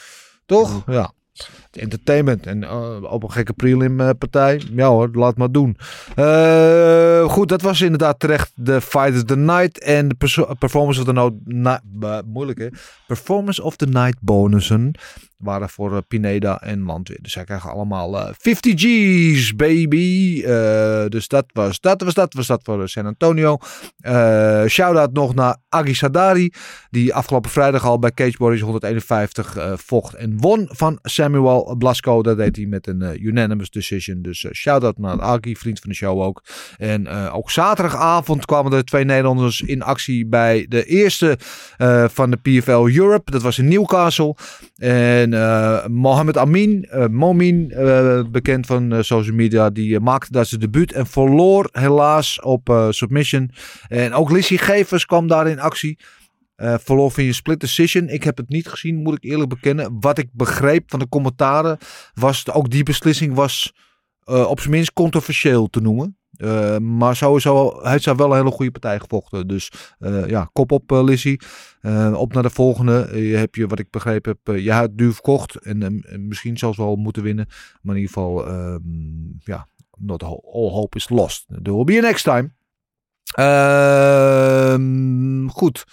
Toch? 0.46 0.82
Ja. 0.86 1.12
Entertainment 1.76 2.46
en 2.46 2.64
eh, 2.64 3.02
op 3.02 3.22
een 3.22 3.32
gekke 3.32 3.52
prelim 3.52 4.00
eh, 4.00 4.10
partij. 4.18 4.62
Ja 4.72 4.88
hoor, 4.88 5.08
laat 5.12 5.36
maar 5.36 5.50
doen. 5.50 5.76
Eh, 6.14 7.24
goed, 7.28 7.48
dat 7.48 7.62
was 7.62 7.80
inderdaad 7.80 8.18
terecht 8.20 8.52
de 8.54 8.80
Fight 8.80 9.14
of 9.14 9.24
the 9.24 9.36
Night 9.36 9.78
en 9.78 10.08
de 10.08 10.14
Performance 10.58 11.00
of 11.00 11.06
the 11.06 11.32
Night. 11.44 11.82
moeilijk? 12.26 12.72
Performance 13.06 13.62
of 13.62 13.76
the 13.76 13.86
Night 13.86 14.16
bonussen 14.20 14.92
waren 15.44 15.68
voor 15.68 15.92
eh, 15.96 15.98
Pineda 16.08 16.60
en 16.60 16.84
Landweer. 16.84 17.18
Dus 17.22 17.32
zij 17.32 17.44
krijgen 17.44 17.70
allemaal 17.70 18.18
eh, 18.20 18.34
50 18.38 18.74
G's, 18.76 19.54
baby. 19.56 20.42
Eh, 20.44 21.04
dus 21.08 21.28
dat 21.28 21.44
was 21.52 21.80
dat, 21.80 22.02
was 22.02 22.14
dat, 22.14 22.34
was 22.34 22.46
dat 22.46 22.60
voor 22.62 22.80
eh, 22.80 22.86
San 22.86 23.06
Antonio. 23.06 23.58
Eh 24.00 24.64
Shout-out 24.66 25.12
nog 25.12 25.34
naar 25.34 25.56
Agi 25.68 25.94
Sadari, 25.94 26.52
die 26.90 27.14
afgelopen 27.14 27.50
vrijdag 27.50 27.84
al 27.84 27.98
bij 27.98 28.12
Cage 28.12 28.34
Warriors 28.38 28.62
151 28.62 29.56
eh, 29.56 29.72
vocht 29.76 30.14
en 30.14 30.36
won 30.40 30.68
van 30.70 30.98
Samuel 31.02 31.74
Blasco. 31.78 32.22
Dat 32.22 32.36
deed 32.36 32.56
hij 32.56 32.66
met 32.66 32.86
een 32.86 33.02
eh, 33.02 33.22
unanimous 33.22 33.70
decision. 33.70 34.22
Dus 34.22 34.44
eh, 34.44 34.52
shout-out 34.52 34.98
naar 34.98 35.20
Agi, 35.20 35.56
vriend 35.56 35.80
van 35.80 35.90
de 35.90 35.96
show 35.96 36.20
ook. 36.20 36.42
En 36.76 37.06
eh, 37.06 37.34
ook 37.34 37.50
zaterdagavond 37.50 38.44
kwamen 38.44 38.72
er 38.72 38.84
twee 38.84 39.04
Nederlanders 39.04 39.60
in 39.60 39.82
actie 39.82 40.26
bij 40.26 40.66
de 40.68 40.84
eerste 40.84 41.38
eh, 41.76 42.04
van 42.08 42.30
de 42.30 42.36
PFL 42.36 42.88
Europe. 42.98 43.30
Dat 43.30 43.42
was 43.42 43.58
in 43.58 43.68
Newcastle. 43.68 44.36
En 44.76 45.33
eh, 45.34 45.86
Mohamed 45.86 46.36
Amin, 46.36 46.84
eh, 46.84 47.06
Momin, 47.06 47.70
eh, 47.70 48.22
bekend 48.30 48.66
van 48.66 49.04
social 49.04 49.34
media, 49.34 49.70
die 49.70 50.00
maakte 50.00 50.32
daar 50.32 50.46
zijn 50.46 50.60
debuut 50.60 50.92
en 50.92 51.06
verloor 51.06 51.68
helaas 51.72 52.40
op 52.40 52.86
submission. 52.90 53.50
En 53.88 54.12
ook 54.12 54.30
Lissy 54.30 54.56
Gevers 54.56 55.06
kwam 55.06 55.26
daar 55.26 55.48
in 55.48 55.60
actie. 55.60 55.98
Verloor 56.56 57.12
via 57.12 57.26
een 57.26 57.34
split 57.34 57.60
decision. 57.60 58.08
Ik 58.08 58.24
heb 58.24 58.36
het 58.36 58.48
niet 58.48 58.68
gezien, 58.68 58.96
moet 58.96 59.16
ik 59.16 59.24
eerlijk 59.24 59.48
bekennen. 59.48 59.96
Wat 60.00 60.18
ik 60.18 60.28
begreep 60.32 60.90
van 60.90 60.98
de 60.98 61.08
commentaren 61.08 61.78
was 62.14 62.50
ook 62.52 62.70
die 62.70 62.82
beslissing 62.82 63.34
was 63.34 63.72
op 64.24 64.60
zijn 64.60 64.70
minst 64.70 64.92
controversieel 64.92 65.68
te 65.68 65.80
noemen. 65.80 66.18
Eh, 66.36 66.78
maar 66.78 67.16
sowieso, 67.16 67.80
hij 67.82 67.90
heeft 67.90 68.04
wel 68.04 68.30
een 68.30 68.36
hele 68.36 68.50
goede 68.50 68.70
partij 68.70 69.00
gevochten. 69.00 69.46
Dus 69.46 69.72
eh, 69.98 70.26
ja, 70.26 70.50
kop 70.52 70.72
op 70.72 70.92
uh, 70.92 71.02
Lizzie. 71.02 71.40
Op 72.14 72.32
naar 72.32 72.42
de 72.42 72.50
volgende. 72.50 73.10
Je 73.28 73.36
hebt 73.36 73.56
je, 73.56 73.66
wat 73.66 73.78
ik 73.78 73.90
begrepen 73.90 74.38
heb, 74.42 74.56
je 74.56 74.72
hebt 74.72 74.98
duur 74.98 75.12
verkocht. 75.12 75.56
En, 75.56 75.82
en 75.82 76.28
misschien 76.28 76.58
zelfs 76.58 76.76
wel 76.76 76.96
moeten 76.96 77.22
winnen. 77.22 77.46
Maar 77.82 77.94
in 77.94 78.00
ieder 78.00 78.14
geval, 78.14 78.48
um, 78.48 79.36
ja, 79.38 79.66
not 79.98 80.22
all 80.22 80.70
hope 80.70 80.96
is 80.96 81.08
lost. 81.08 81.46
There 81.62 81.74
will 81.74 81.84
be 81.84 81.98
a 81.98 82.00
next 82.00 82.24
time. 82.24 82.52
Ehm, 83.34 84.78
goed. 85.48 85.84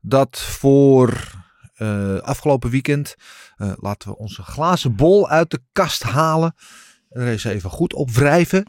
Dat 0.00 0.38
voor 0.38 1.36
afgelopen 2.22 2.70
weekend. 2.70 3.14
laten 3.56 4.08
we 4.08 4.16
onze 4.16 4.42
glazen 4.42 4.96
bol 4.96 5.28
uit 5.28 5.50
de 5.50 5.60
kast 5.72 6.02
halen. 6.02 6.54
Er 7.08 7.26
eens 7.26 7.44
even 7.44 7.70
goed 7.70 7.94
op 7.94 8.10
wrijven. 8.10 8.64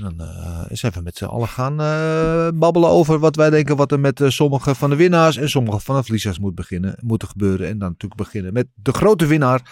Dan 0.00 0.14
uh, 0.20 0.64
eens 0.68 0.82
even 0.82 1.02
met 1.02 1.16
z'n 1.16 1.24
allen 1.24 1.48
gaan 1.48 1.80
uh, 1.80 2.48
babbelen 2.54 2.90
over 2.90 3.18
wat 3.18 3.36
wij 3.36 3.50
denken 3.50 3.76
wat 3.76 3.92
er 3.92 4.00
met 4.00 4.20
uh, 4.20 4.28
sommige 4.28 4.74
van 4.74 4.90
de 4.90 4.96
winnaars 4.96 5.36
en 5.36 5.50
sommige 5.50 5.80
van 5.80 5.96
de 5.96 6.02
verliezers 6.02 6.38
moet 6.38 6.54
beginnen, 6.54 6.98
moeten 7.00 7.28
gebeuren. 7.28 7.68
En 7.68 7.78
dan 7.78 7.88
natuurlijk 7.88 8.20
beginnen 8.20 8.52
met 8.52 8.66
de 8.74 8.92
grote 8.92 9.26
winnaar, 9.26 9.62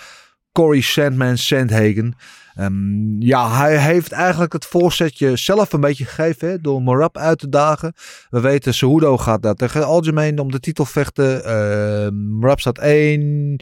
Corey 0.52 0.80
Sandman 0.80 1.38
Sandhagen. 1.38 2.14
Um, 2.58 3.16
ja, 3.22 3.56
hij 3.56 3.78
heeft 3.78 4.12
eigenlijk 4.12 4.52
het 4.52 4.64
voorzetje 4.64 5.36
zelf 5.36 5.72
een 5.72 5.80
beetje 5.80 6.04
gegeven 6.04 6.62
door 6.62 6.82
Marab 6.82 7.16
uit 7.16 7.38
te 7.38 7.48
dagen. 7.48 7.92
We 8.30 8.40
weten, 8.40 8.74
Cejudo 8.74 9.16
gaat 9.16 9.42
daar 9.42 9.54
tegen 9.54 9.86
Algemeen 9.86 10.38
om 10.38 10.50
de 10.50 10.60
titel 10.60 10.84
vechten. 10.84 12.38
Marab 12.38 12.60
staat 12.60 12.78
één. 12.78 13.56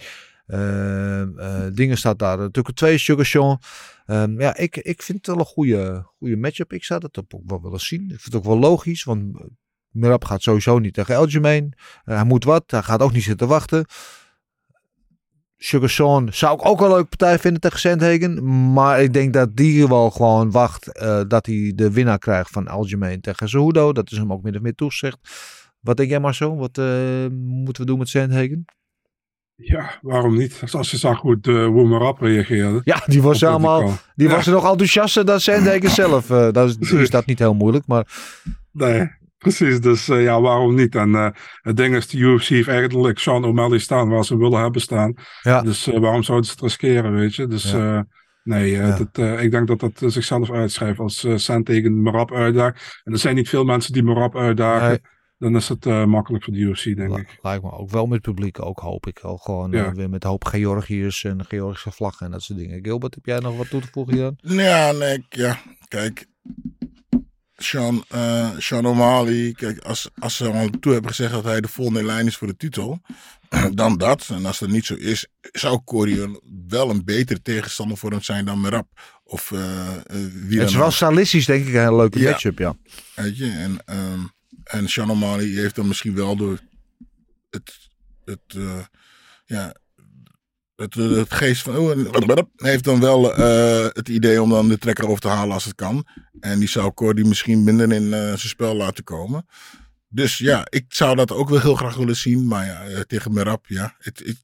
Dingen 1.74 1.96
staat 1.96 2.18
daar 2.18 2.38
natuurlijk 2.38 2.76
twee, 2.76 2.98
Sugar. 2.98 3.58
Um, 4.06 4.40
ja, 4.40 4.56
ik, 4.56 4.76
ik 4.76 5.02
vind 5.02 5.18
het 5.18 5.26
wel 5.26 5.38
een 5.38 5.44
goede, 5.44 6.06
goede 6.18 6.36
matchup. 6.36 6.72
Ik 6.72 6.84
zou 6.84 7.00
dat 7.00 7.18
ook 7.18 7.42
wel 7.46 7.62
willen 7.62 7.80
zien. 7.80 8.02
Ik 8.02 8.08
vind 8.08 8.24
het 8.24 8.34
ook 8.34 8.44
wel 8.44 8.58
logisch, 8.58 9.04
want 9.04 9.36
Mirab 9.88 10.24
gaat 10.24 10.42
sowieso 10.42 10.78
niet 10.78 10.94
tegen. 10.94 11.14
Uh, 11.34 11.70
hij 12.04 12.24
moet 12.24 12.44
wat, 12.44 12.64
hij 12.66 12.82
gaat 12.82 13.00
ook 13.00 13.12
niet 13.12 13.22
zitten 13.22 13.48
wachten. 13.48 13.86
Sugar 15.56 15.88
Sean 15.90 16.28
zou 16.32 16.54
ik 16.54 16.66
ook 16.66 16.80
een 16.80 16.88
leuke 16.88 17.08
partij 17.08 17.38
vinden 17.38 17.60
tegen 17.60 17.78
Sandhagen. 17.78 18.72
Maar 18.72 19.02
ik 19.02 19.12
denk 19.12 19.32
dat 19.32 19.56
die 19.56 19.88
wel 19.88 20.10
gewoon 20.10 20.50
wacht 20.50 20.84
dat 21.28 21.46
hij 21.46 21.72
de 21.74 21.90
winnaar 21.90 22.18
krijgt 22.18 22.50
van 22.50 22.68
Aljamain 22.68 23.20
tegen 23.20 23.48
Cejudo. 23.48 23.92
Dat 23.92 24.10
is 24.10 24.18
hem 24.18 24.32
ook 24.32 24.42
min 24.42 24.56
of 24.56 24.62
meer 24.62 24.74
toegezegd. 24.74 25.18
Wat 25.80 25.96
denk 25.96 26.08
jij 26.08 26.20
maar 26.20 26.34
zo? 26.34 26.56
Wat 26.56 26.76
moeten 27.32 27.82
we 27.82 27.84
doen 27.84 27.98
met 27.98 28.08
Sandhagen? 28.08 28.64
Ja, 29.56 29.98
waarom 30.02 30.36
niet? 30.36 30.62
Als 30.70 30.90
je 30.90 30.96
zag 30.96 31.20
hoe 31.20 31.40
de 31.40 31.66
Woemerap 31.66 32.20
reageerde. 32.20 32.80
Ja, 32.84 33.02
die 33.06 33.22
was 33.22 33.40
helemaal. 33.40 33.98
Die 34.14 34.28
ja. 34.28 34.34
was 34.34 34.46
er 34.46 34.52
nog 34.52 34.70
enthousiaster 34.70 35.24
dan 35.24 35.40
Sandhagen 35.40 35.90
zelf. 36.04 36.30
Uh, 36.30 36.50
dat 36.52 36.76
is, 36.80 36.92
is 36.92 37.10
dat 37.10 37.26
niet 37.26 37.38
heel 37.38 37.54
moeilijk, 37.54 37.86
maar. 37.86 38.06
Nee, 38.72 39.10
precies. 39.38 39.80
Dus 39.80 40.08
uh, 40.08 40.22
ja, 40.22 40.40
waarom 40.40 40.74
niet? 40.74 40.94
En 40.94 41.08
uh, 41.08 41.28
het 41.60 41.76
ding 41.76 41.94
is, 41.94 42.08
de 42.08 42.18
UFC 42.18 42.48
heeft 42.48 42.68
eigenlijk 42.68 43.18
Sean 43.18 43.44
O'Malley 43.44 43.78
staan 43.78 44.08
waar 44.08 44.24
ze 44.24 44.36
willen 44.36 44.60
hebben 44.60 44.80
staan. 44.80 45.14
Ja. 45.42 45.62
Dus 45.62 45.86
waarom 45.86 46.22
zouden 46.22 46.46
ze 46.46 46.52
het 46.52 46.62
riskeren, 46.62 47.14
weet 47.14 47.34
je? 47.34 47.46
Dus 47.46 47.70
ja. 47.72 48.06
nee, 48.42 48.70
ja. 48.70 48.96
dat, 48.96 49.40
ik 49.40 49.50
denk 49.50 49.66
dat 49.66 49.80
dat 49.80 50.12
zichzelf 50.12 50.50
uitschrijft 50.50 50.98
als 50.98 51.24
uh, 51.24 51.56
tegen 51.56 52.02
Marab 52.02 52.32
uitdaagt. 52.32 53.00
En 53.04 53.12
er 53.12 53.18
zijn 53.18 53.34
niet 53.34 53.48
veel 53.48 53.64
mensen 53.64 53.92
die 53.92 54.02
Marab 54.02 54.36
uitdagen. 54.36 55.00
Dan 55.38 55.56
is 55.56 55.68
het 55.68 55.86
uh, 55.86 56.04
makkelijk 56.04 56.44
voor 56.44 56.52
de 56.52 56.58
UFC, 56.58 56.84
denk 56.84 57.18
ik. 57.18 57.38
Lijkt 57.42 57.62
me 57.62 57.72
ook 57.72 57.90
wel 57.90 58.06
met 58.06 58.20
publiek, 58.20 58.62
ook 58.62 58.78
hoop 58.78 59.06
ik 59.06 59.20
al. 59.20 59.36
Gewoon 59.36 59.70
ja. 59.70 59.86
uh, 59.86 59.92
weer 59.92 60.10
met 60.10 60.24
hoop 60.24 60.44
Georgiërs 60.44 61.24
en 61.24 61.44
Georgische 61.44 61.90
vlaggen 61.90 62.26
en 62.26 62.32
dat 62.32 62.42
soort 62.42 62.58
dingen. 62.58 62.84
Gilbert, 62.84 63.14
heb 63.14 63.26
jij 63.26 63.38
nog 63.38 63.56
wat 63.56 63.70
toe 63.70 63.80
te 63.80 63.88
voegen 63.92 64.16
dan? 64.16 64.36
Ja, 64.36 64.92
nee, 64.92 65.26
ja, 65.28 65.58
kijk. 65.88 66.26
Sean, 67.56 68.04
uh, 68.14 68.50
Sean 68.58 68.86
O'Malley, 68.86 69.52
kijk, 69.52 69.78
als, 69.78 70.10
als 70.18 70.36
ze 70.36 70.50
al 70.50 70.68
toe 70.80 70.92
hebben 70.92 71.10
gezegd 71.10 71.32
dat 71.32 71.44
hij 71.44 71.60
de 71.60 71.68
volgende 71.68 72.04
lijn 72.04 72.26
is 72.26 72.36
voor 72.36 72.46
de 72.46 72.56
titel, 72.56 73.00
dan 73.74 73.98
dat. 73.98 74.28
En 74.28 74.46
als 74.46 74.58
dat 74.58 74.68
niet 74.68 74.84
zo 74.84 74.94
is, 74.94 75.26
zou 75.40 75.80
Corey 75.84 76.40
wel 76.68 76.90
een 76.90 77.04
betere 77.04 77.42
tegenstander 77.42 77.96
voor 77.96 78.10
hem 78.10 78.22
zijn 78.22 78.44
dan 78.44 78.60
Merab. 78.60 78.88
Of 79.24 79.50
uh, 79.50 79.88
wie 80.48 80.60
Het 80.60 80.68
is 80.68 80.74
wel 80.74 80.90
stilistisch, 80.90 81.46
denk 81.46 81.66
ik, 81.66 81.74
een 81.74 81.80
hele 81.80 81.96
leuke 81.96 82.18
ja. 82.18 82.30
matchup, 82.30 82.58
ja. 82.58 82.76
Weet 83.14 83.36
je, 83.36 83.50
en 83.50 83.96
um, 83.96 84.32
en 84.64 84.88
Sean 84.88 85.10
O'Malley 85.10 85.46
heeft 85.46 85.74
dan 85.74 85.86
misschien 85.86 86.14
wel 86.14 86.36
door 86.36 86.58
het, 87.50 87.78
het, 88.24 88.54
uh, 88.56 88.84
ja, 89.46 89.74
het, 90.76 90.94
het 90.94 91.32
geest 91.32 91.62
van. 91.62 91.76
Oh, 91.76 92.38
heeft 92.56 92.84
dan 92.84 93.00
wel 93.00 93.38
uh, 93.38 93.86
het 93.92 94.08
idee 94.08 94.42
om 94.42 94.50
dan 94.50 94.68
de 94.68 94.78
trekker 94.78 95.08
over 95.08 95.20
te 95.20 95.28
halen 95.28 95.54
als 95.54 95.64
het 95.64 95.74
kan. 95.74 96.06
En 96.40 96.58
die 96.58 96.68
zou 96.68 96.92
Cordy 96.92 97.22
misschien 97.22 97.64
minder 97.64 97.92
in 97.92 98.02
uh, 98.02 98.10
zijn 98.10 98.38
spel 98.38 98.74
laten 98.74 99.04
komen. 99.04 99.46
Dus 100.08 100.38
ja, 100.38 100.66
ik 100.68 100.84
zou 100.88 101.16
dat 101.16 101.32
ook 101.32 101.48
wel 101.48 101.60
heel 101.60 101.74
graag 101.74 101.96
willen 101.96 102.16
zien. 102.16 102.46
Maar 102.46 102.66
ja, 102.66 103.04
tegen 103.06 103.32
Merab, 103.32 103.66
ja. 103.66 103.94
Het, 103.98 104.22
het, 104.24 104.42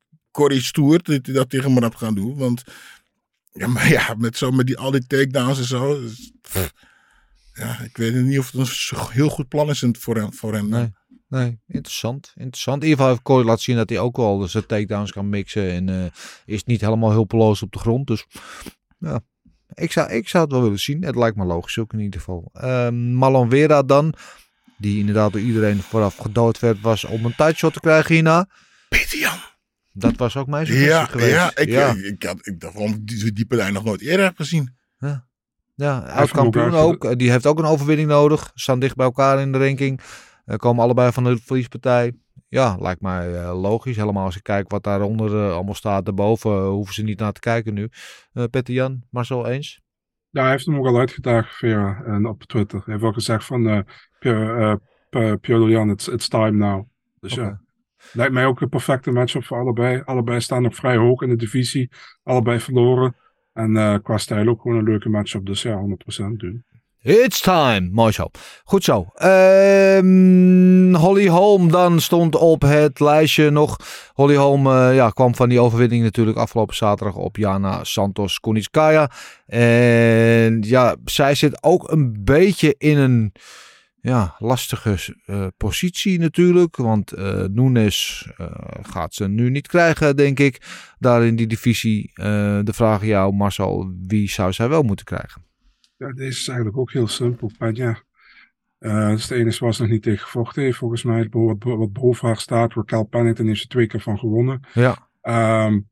stoert 0.62 1.06
dat 1.06 1.26
hij 1.26 1.34
dat 1.34 1.50
tegen 1.50 1.72
Merab 1.74 1.94
gaan 1.94 2.14
doen. 2.14 2.36
Want 2.36 2.62
ja, 3.52 3.66
maar 3.66 3.88
ja, 3.88 4.14
met, 4.18 4.36
zo, 4.36 4.50
met 4.50 4.66
die, 4.66 4.78
al 4.78 4.90
die 4.90 5.06
takedowns 5.06 5.58
en 5.58 5.64
zo. 5.64 6.00
Ja, 7.52 7.80
ik 7.80 7.96
weet 7.96 8.14
niet 8.14 8.38
of 8.38 8.50
het 8.50 8.90
een 8.90 9.10
heel 9.10 9.28
goed 9.28 9.48
plan 9.48 9.68
is 9.68 9.84
voor 9.92 10.16
hem. 10.16 10.32
Voor 10.32 10.54
hem 10.54 10.68
nee, 10.68 10.92
nee, 11.28 11.60
interessant. 11.66 12.32
interessant. 12.34 12.82
In 12.82 12.88
ieder 12.88 12.98
geval 12.98 13.12
heeft 13.12 13.24
Corey 13.24 13.44
laten 13.44 13.62
zien 13.62 13.76
dat 13.76 13.88
hij 13.88 13.98
ook 13.98 14.16
wel 14.16 14.48
zijn 14.48 14.66
takedowns 14.66 15.12
kan 15.12 15.28
mixen. 15.28 15.70
En 15.70 15.88
uh, 15.88 16.04
is 16.44 16.64
niet 16.64 16.80
helemaal 16.80 17.10
hulpeloos 17.10 17.62
op 17.62 17.72
de 17.72 17.78
grond. 17.78 18.06
Dus 18.06 18.26
ja, 18.98 19.20
ik 19.74 19.92
zou, 19.92 20.10
ik 20.10 20.28
zou 20.28 20.44
het 20.44 20.52
wel 20.52 20.62
willen 20.62 20.78
zien. 20.78 21.04
Het 21.04 21.16
lijkt 21.16 21.36
me 21.36 21.44
logisch 21.44 21.78
ook 21.78 21.92
in 21.92 22.00
ieder 22.00 22.20
geval. 22.20 22.50
Uh, 22.54 22.90
Malon 22.90 23.50
Vera 23.50 23.82
dan. 23.82 24.14
Die 24.78 24.98
inderdaad 24.98 25.32
door 25.32 25.40
iedereen 25.40 25.82
vooraf 25.82 26.16
gedood 26.16 26.58
werd. 26.58 26.80
Was 26.80 27.04
om 27.04 27.24
een 27.24 27.34
tijdshot 27.34 27.72
te 27.72 27.80
krijgen 27.80 28.14
hierna. 28.14 28.48
Peter 28.88 29.18
Jan. 29.18 29.38
Dat 29.92 30.16
was 30.16 30.36
ook 30.36 30.46
mijn 30.46 30.66
suggestie 30.66 30.92
ja, 30.92 31.04
geweest. 31.04 31.30
Ja, 31.30 31.56
ik, 31.56 31.68
ja. 31.68 31.90
Ik, 31.90 32.04
ik, 32.04 32.22
had, 32.22 32.46
ik 32.46 32.60
dacht 32.60 32.74
waarom 32.74 33.04
die, 33.04 33.32
die 33.32 33.46
partij 33.46 33.70
nog 33.70 33.84
nooit 33.84 34.00
eerder 34.00 34.24
heb 34.24 34.36
gezien. 34.36 34.76
Ja. 34.98 35.28
Ja, 35.80 35.98
oud-kampioen 35.98 36.74
ook. 36.74 37.18
Die 37.18 37.30
heeft 37.30 37.46
ook 37.46 37.58
een 37.58 37.64
overwinning 37.64 38.08
nodig. 38.08 38.50
Staan 38.54 38.78
dicht 38.78 38.96
bij 38.96 39.06
elkaar 39.06 39.40
in 39.40 39.52
de 39.52 39.58
ranking. 39.58 40.00
Uh, 40.46 40.56
komen 40.56 40.84
allebei 40.84 41.12
van 41.12 41.24
de 41.24 41.36
verliespartij. 41.36 42.12
Ja, 42.48 42.76
lijkt 42.80 43.00
mij 43.00 43.42
uh, 43.42 43.60
logisch. 43.60 43.96
Helemaal 43.96 44.24
als 44.24 44.36
ik 44.36 44.42
kijk 44.42 44.70
wat 44.70 44.82
daaronder 44.82 45.34
uh, 45.34 45.52
allemaal 45.52 45.74
staat. 45.74 46.04
Daarboven 46.04 46.64
hoeven 46.64 46.94
ze 46.94 47.02
niet 47.02 47.18
naar 47.18 47.32
te 47.32 47.40
kijken 47.40 47.74
nu. 47.74 47.88
Petter 48.50 48.74
Jan, 48.74 49.02
Marcel 49.10 49.46
eens? 49.46 49.80
Ja, 50.30 50.42
hij 50.42 50.50
heeft 50.50 50.66
hem 50.66 50.78
ook 50.78 50.86
al 50.86 50.98
uitgedaagd 50.98 51.56
Vera, 51.56 52.02
en 52.04 52.26
op 52.26 52.42
Twitter. 52.42 52.82
Hij 52.84 52.94
heeft 52.94 53.06
ook 53.06 53.14
gezegd 53.14 53.44
van 53.44 53.84
Pierre 55.40 55.68
Jan, 55.68 55.90
it's, 55.90 56.08
it's 56.08 56.28
time 56.28 56.56
now. 56.66 56.84
Dus 57.20 57.32
okay. 57.32 57.44
ja, 57.44 57.60
lijkt 58.12 58.32
mij 58.32 58.46
ook 58.46 58.60
een 58.60 58.68
perfecte 58.68 59.10
matchup 59.10 59.44
voor 59.44 59.58
allebei. 59.58 60.02
Allebei 60.04 60.40
staan 60.40 60.62
nog 60.62 60.74
vrij 60.74 60.96
hoog 60.96 61.22
in 61.22 61.28
de 61.28 61.36
divisie. 61.36 61.90
Allebei 62.22 62.60
verloren. 62.60 63.14
En 63.52 63.70
uh, 63.70 63.94
qua 64.02 64.18
stijl 64.18 64.48
ook 64.48 64.60
gewoon 64.60 64.76
een 64.76 64.84
leuke 64.84 65.08
matchup. 65.08 65.46
Dus 65.46 65.62
ja, 65.62 65.82
100% 66.22 66.36
doen. 66.36 66.64
It's 67.02 67.40
time. 67.40 67.88
Mooi 67.92 68.12
zo. 68.12 68.30
Goed 68.64 68.84
zo. 68.84 69.06
Um, 69.22 70.94
Holly 70.94 71.28
Holm 71.28 71.70
dan 71.70 72.00
stond 72.00 72.36
op 72.36 72.62
het 72.62 73.00
lijstje 73.00 73.50
nog. 73.50 73.76
Holly 74.12 74.36
Holm 74.36 74.66
uh, 74.66 74.94
ja, 74.94 75.10
kwam 75.10 75.34
van 75.34 75.48
die 75.48 75.60
overwinning 75.60 76.02
natuurlijk 76.02 76.38
afgelopen 76.38 76.76
zaterdag 76.76 77.16
op 77.16 77.36
Jana 77.36 77.84
Santos 77.84 78.40
Kunitskaya. 78.40 79.10
En 79.46 80.62
ja, 80.66 80.96
zij 81.04 81.34
zit 81.34 81.62
ook 81.62 81.90
een 81.90 82.24
beetje 82.24 82.74
in 82.78 82.98
een 82.98 83.32
ja, 84.00 84.34
lastige 84.38 85.14
uh, 85.26 85.46
positie 85.56 86.18
natuurlijk. 86.18 86.76
Want 86.76 87.18
uh, 87.18 87.44
Nunes 87.44 88.28
uh, 88.40 88.46
gaat 88.82 89.14
ze 89.14 89.28
nu 89.28 89.50
niet 89.50 89.66
krijgen, 89.66 90.16
denk 90.16 90.38
ik. 90.38 90.60
Daar 90.98 91.24
in 91.24 91.36
die 91.36 91.46
divisie. 91.46 92.10
de 92.14 92.72
vraag 92.72 93.00
aan 93.00 93.06
jou, 93.06 93.34
Marcel, 93.34 93.92
wie 94.06 94.28
zou 94.28 94.52
zij 94.52 94.68
wel 94.68 94.82
moeten 94.82 95.04
krijgen? 95.04 95.42
Ja, 95.96 96.12
deze 96.12 96.40
is 96.40 96.48
eigenlijk 96.48 96.78
ook 96.78 96.92
heel 96.92 97.08
simpel. 97.08 97.50
Maar 97.58 97.74
ja, 97.74 98.02
dus 99.08 99.26
de 99.26 99.34
enige 99.34 99.64
was 99.64 99.78
nog 99.78 99.88
niet 99.88 100.02
tegen 100.02 100.24
gevochten 100.24 100.62
heeft. 100.62 100.78
Volgens 100.78 101.02
mij, 101.02 101.28
wat, 101.30 101.56
wat 101.62 101.92
boven 101.92 102.26
haar 102.26 102.36
staat. 102.36 102.74
Raquel 102.74 103.04
Pennington 103.04 103.46
heeft 103.46 103.62
er 103.62 103.68
twee 103.68 103.86
keer 103.86 104.00
van 104.00 104.18
gewonnen. 104.18 104.60
Ja. 104.74 105.08
Um, 105.66 105.89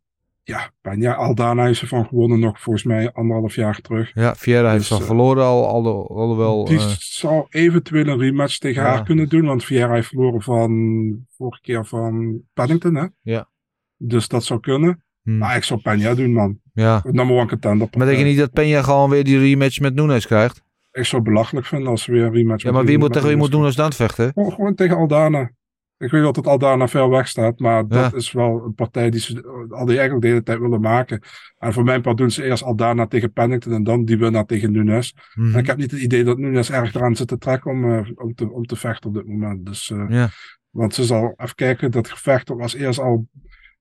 ja, 0.49 0.71
Panja 0.81 1.13
Aldana 1.13 1.67
is 1.67 1.81
ervan 1.81 2.07
gewonnen 2.07 2.41
nog 2.41 2.61
volgens 2.61 2.85
mij 2.85 3.13
anderhalf 3.13 3.55
jaar 3.55 3.81
terug. 3.81 4.11
Ja, 4.15 4.35
Vieira 4.35 4.71
heeft 4.71 4.89
dus, 4.89 5.07
verloren 5.07 5.45
al, 5.45 5.67
al, 5.67 6.17
alhoewel... 6.17 6.65
Die 6.65 6.77
uh, 6.77 6.87
zou 6.99 7.47
eventueel 7.49 8.07
een 8.07 8.19
rematch 8.19 8.59
tegen 8.59 8.83
ja. 8.83 8.89
haar 8.89 9.05
kunnen 9.05 9.29
doen, 9.29 9.45
want 9.45 9.65
Vieira 9.65 9.93
heeft 9.93 10.09
verloren 10.09 10.43
van 10.43 11.27
vorige 11.37 11.61
keer 11.61 11.87
van 11.87 12.41
Paddington, 12.55 12.95
hè? 12.95 13.07
Ja. 13.21 13.49
Dus 13.97 14.29
dat 14.29 14.45
zou 14.45 14.61
kunnen. 14.61 15.03
Hmm. 15.23 15.39
Maar 15.39 15.57
ik 15.57 15.65
zou 15.65 15.81
Peña 15.81 16.17
doen, 16.17 16.33
man. 16.33 16.59
Ja. 16.73 17.01
Number 17.05 17.37
one 17.37 17.47
contender. 17.47 17.89
Maar 17.97 18.07
denk 18.07 18.19
je 18.19 18.25
niet 18.25 18.39
dat 18.39 18.51
Peña 18.51 18.85
gewoon 18.85 19.11
weer 19.11 19.25
die 19.25 19.39
rematch 19.39 19.81
met 19.81 19.95
Nunes 19.95 20.27
krijgt? 20.27 20.63
Ik 20.93 21.05
zou 21.05 21.23
belachelijk 21.23 21.67
vinden 21.67 21.89
als 21.89 22.03
ze 22.03 22.13
weer 22.13 22.25
een 22.25 22.33
rematch 22.33 22.63
Ja, 22.63 22.73
maar 22.73 22.85
wie 22.85 22.99
moet 22.99 23.13
tegen 23.13 23.29
wie 23.29 23.37
moet 23.37 23.53
Nunes 23.53 23.75
dan 23.75 23.93
vechten? 23.93 24.31
Gewoon, 24.35 24.53
gewoon 24.53 24.75
tegen 24.75 24.97
Aldana. 24.97 25.51
Ik 25.99 26.11
weet 26.11 26.23
dat 26.23 26.37
het 26.37 26.47
al 26.47 26.59
daarna 26.59 26.89
ver 26.89 27.09
weg 27.09 27.29
staat, 27.29 27.59
maar 27.59 27.89
dat 27.89 28.15
is 28.15 28.33
wel 28.33 28.65
een 28.65 28.75
partij 28.75 29.11
die 29.11 29.21
ze 29.21 29.67
al 29.69 29.85
die 29.85 29.99
eigenlijk 29.99 30.21
de 30.21 30.29
hele 30.29 30.43
tijd 30.43 30.59
willen 30.59 30.81
maken. 30.81 31.23
En 31.59 31.73
voor 31.73 31.85
mijn 31.85 32.03
part 32.03 32.17
doen 32.17 32.31
ze 32.31 32.45
eerst 32.45 32.63
Aldana 32.63 33.07
tegen 33.07 33.33
Pennington 33.33 33.73
en 33.73 33.83
dan 33.83 34.05
die 34.05 34.19
winnaar 34.19 34.45
tegen 34.45 34.73
Nunes. 34.73 35.15
Mhm. 35.35 35.53
En 35.55 35.59
ik 35.61 35.67
heb 35.67 35.77
niet 35.77 35.91
het 35.91 36.01
idee 36.01 36.25
dat 36.25 36.39
Nunes 36.39 36.71
erg 36.71 36.95
eraan 36.95 37.17
zit 37.17 37.29
te 37.29 37.39
trekken 37.39 37.71
om, 37.71 37.93
eh, 37.93 38.09
om, 38.15 38.35
te, 38.35 38.51
om 38.51 38.67
te 38.67 38.77
vechten 38.77 39.09
op 39.09 39.15
dit 39.15 39.27
moment. 39.27 39.67
Dus, 39.67 39.91
eh, 39.91 40.05
Ja. 40.09 40.29
Want 40.71 40.95
ze 40.95 41.05
zal 41.05 41.35
even 41.37 41.55
kijken, 41.55 41.91
dat 41.91 42.11
gevecht 42.11 42.49
was 42.49 42.75
eerst 42.75 42.99
al, 42.99 43.29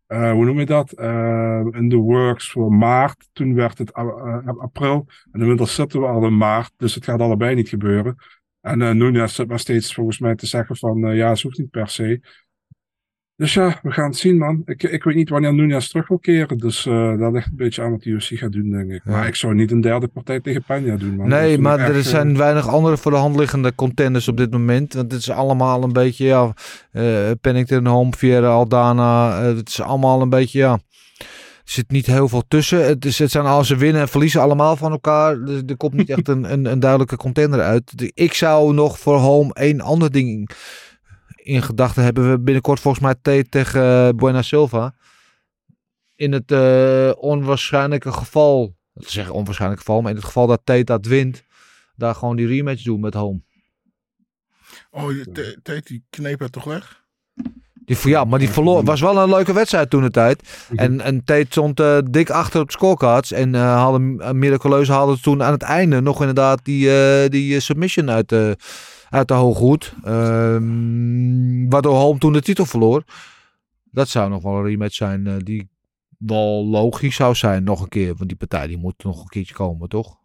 eh, 0.08 0.32
hoe 0.32 0.46
noem 0.46 0.60
je 0.60 0.66
dat? 0.66 0.92
In 1.72 1.90
the 1.90 1.96
works 1.96 2.52
voor 2.52 2.74
maart. 2.74 3.30
Toen 3.34 3.54
werd 3.54 3.78
het 3.78 3.94
april. 4.58 5.06
En 5.32 5.42
inmiddels 5.42 5.76
zitten 5.76 6.00
we 6.00 6.06
al 6.06 6.26
in 6.26 6.38
maart, 6.38 6.72
dus 6.78 6.96
het 6.96 7.04
gaat 7.04 7.20
allebei 7.20 7.56
niet 7.56 7.70
gebeuren. 7.70 8.16
En 8.68 8.82
eh 8.82 8.92
Nunes 8.92 9.36
zit 9.36 9.48
maar 9.48 9.60
steeds 9.60 9.94
volgens 9.94 10.20
mij 10.20 10.36
te 10.36 10.48
zeggen 10.48 10.76
van, 10.76 11.08
eh, 11.08 11.16
ja, 11.16 11.30
hoeft 11.30 11.58
niet 11.58 11.70
per 11.70 11.88
se. 11.88 12.22
Dus 13.36 13.54
ja, 13.54 13.80
we 13.82 13.92
gaan 13.92 14.06
het 14.06 14.18
zien, 14.18 14.38
man. 14.38 14.62
Ik, 14.66 14.84
ik 14.84 15.04
weet 15.04 15.16
niet 15.16 15.30
wanneer 15.30 15.54
Nunes 15.54 15.90
terug 15.90 16.08
wil 16.08 16.20
keren. 16.20 16.58
Dus 16.58 16.86
eh 16.86 17.18
dat 17.18 17.34
ligt 17.34 17.48
een 17.48 17.56
beetje 17.56 17.82
aan 17.82 17.92
wat 17.92 18.02
de 18.02 18.10
UFC 18.10 18.38
gaat 18.38 18.52
doen, 18.52 18.72
denk 18.72 18.92
ik. 18.92 19.02
Ja. 19.04 19.12
Maar 19.12 19.28
ik 19.28 19.36
zou 19.36 19.56
niet 19.56 19.72
een 19.72 19.82
derde 19.82 20.08
partij 20.08 20.40
tegen 20.40 20.64
Peña 20.64 21.00
doen, 21.00 21.16
man. 21.16 21.28
Nee, 21.28 21.58
maar 21.58 21.80
er 21.80 21.96
echt, 21.96 22.06
zijn 22.06 22.38
weinig 22.38 22.68
andere 22.68 22.98
voor 22.98 23.12
de 23.12 23.18
hand 23.18 23.36
liggende 23.36 23.76
contenders 23.76 24.28
op 24.28 24.38
dit 24.38 24.52
moment. 24.52 24.94
Want 24.94 25.12
het 25.12 25.22
is 25.22 25.30
allemaal 25.30 25.84
een 25.84 25.94
beetje, 25.94 26.26
ja, 26.26 26.54
Pennington, 27.42 27.86
Home, 27.86 28.12
Vieira, 28.18 28.48
Aldana. 28.48 29.42
het 29.42 29.70
is 29.70 29.82
allemaal 29.82 30.22
een 30.22 30.30
beetje, 30.30 30.60
ja, 30.60 30.80
zit 31.70 31.92
niet 31.92 32.06
heel 32.06 32.28
veel 32.28 32.44
tussen. 32.48 32.86
Het, 32.86 33.06
is, 33.06 33.20
het 33.20 33.32
zijn 33.32 33.46
al 33.46 33.64
ze 33.64 33.76
winnen 33.76 34.02
en 34.02 34.08
verliezen 34.08 34.42
allemaal 34.42 34.76
van 34.76 34.92
elkaar. 34.92 35.46
Dus 35.46 35.62
er 35.68 35.78
komt 35.78 35.94
niet 35.94 36.10
echt 36.16 36.28
een, 36.28 36.52
een, 36.52 36.66
een 36.66 36.80
duidelijke 36.80 37.18
contender 37.18 37.62
uit. 37.62 38.12
Ik 38.14 38.34
zou 38.34 38.74
nog 38.74 39.00
voor 39.00 39.18
Home 39.18 39.54
één 39.54 39.82
ander 39.82 40.12
ding 40.12 40.50
in 41.36 41.62
gedachten 41.62 42.04
hebben. 42.04 42.32
We 42.32 42.40
binnenkort 42.40 42.80
volgens 42.80 43.04
mij 43.04 43.16
Tate 43.22 43.50
tegen 43.50 43.82
eh, 43.82 44.10
Buena 44.16 44.42
Silva. 44.42 44.96
In 46.16 46.32
het 46.32 46.52
eh, 46.52 47.12
onwaarschijnlijke 47.18 48.12
geval, 48.12 48.76
dat 48.94 49.06
is 49.06 49.12
zeggen 49.12 49.34
onwaarschijnlijk 49.34 49.82
geval, 49.82 50.02
maar 50.02 50.10
in 50.10 50.18
het 50.18 50.26
geval 50.26 50.48
dat 50.48 50.62
Tate 50.64 50.84
dat 50.84 51.06
wint, 51.06 51.44
daar 51.96 52.16
gewoon 52.16 52.36
die 52.36 52.48
rematch 52.48 52.84
doen 52.84 53.00
met 53.00 53.14
Home. 53.14 53.42
Oh, 54.92 55.24
Tate, 55.64 55.82
die 55.84 56.06
kneep 56.10 56.40
het 56.40 56.52
toch 56.52 56.64
weg? 56.64 57.06
Die, 57.88 57.98
ja, 58.10 58.24
maar 58.24 58.40
die 58.40 58.50
verloor. 58.50 58.84
was 58.84 59.02
wel 59.02 59.18
een 59.18 59.30
leuke 59.30 59.54
wedstrijd 59.54 59.90
toen 59.90 60.02
de 60.02 60.12
tijd. 60.12 60.68
En, 60.76 61.02
en 61.02 61.24
Tate 61.24 61.46
stond 61.50 61.80
eh, 61.80 61.98
dik 62.10 62.30
achter 62.30 62.62
op 62.62 62.68
de 62.68 62.74
scorecards. 62.74 63.32
En 63.32 63.56
eh 63.56 63.82
hadden, 63.82 64.16
uh, 64.20 64.32
miraculeus 64.32 64.88
haalde 64.88 65.20
toen 65.20 65.44
aan 65.44 65.52
het 65.52 65.62
einde 65.62 66.02
nog 66.02 66.20
inderdaad 66.20 66.66
die, 66.66 66.92
eh, 66.92 67.30
die 67.30 67.56
eh, 67.56 67.62
submission 67.62 68.10
uit 68.10 68.30
de, 68.30 68.58
uit 69.10 69.28
de 69.28 69.34
hooghoed. 69.34 69.94
Ehm, 70.04 71.70
waardoor 71.70 71.96
Holm 71.96 72.20
toen 72.20 72.34
de 72.34 72.42
titel 72.42 72.66
verloor. 72.66 73.04
Dat 73.92 74.08
zou 74.08 74.30
nog 74.30 74.44
wel 74.44 74.58
een 74.58 74.66
rematch 74.66 74.96
zijn 74.96 75.28
eh, 75.28 75.34
die 75.38 75.70
wel 76.18 76.66
logisch 76.66 77.16
zou 77.16 77.36
zijn 77.36 77.64
nog 77.64 77.82
een 77.82 77.90
keer. 77.90 78.16
Want 78.16 78.28
die 78.28 78.38
partij 78.38 78.68
die 78.68 78.78
moet 78.78 79.04
nog 79.04 79.22
een 79.22 79.28
keertje 79.28 79.54
komen, 79.54 79.90
toch? 79.90 80.18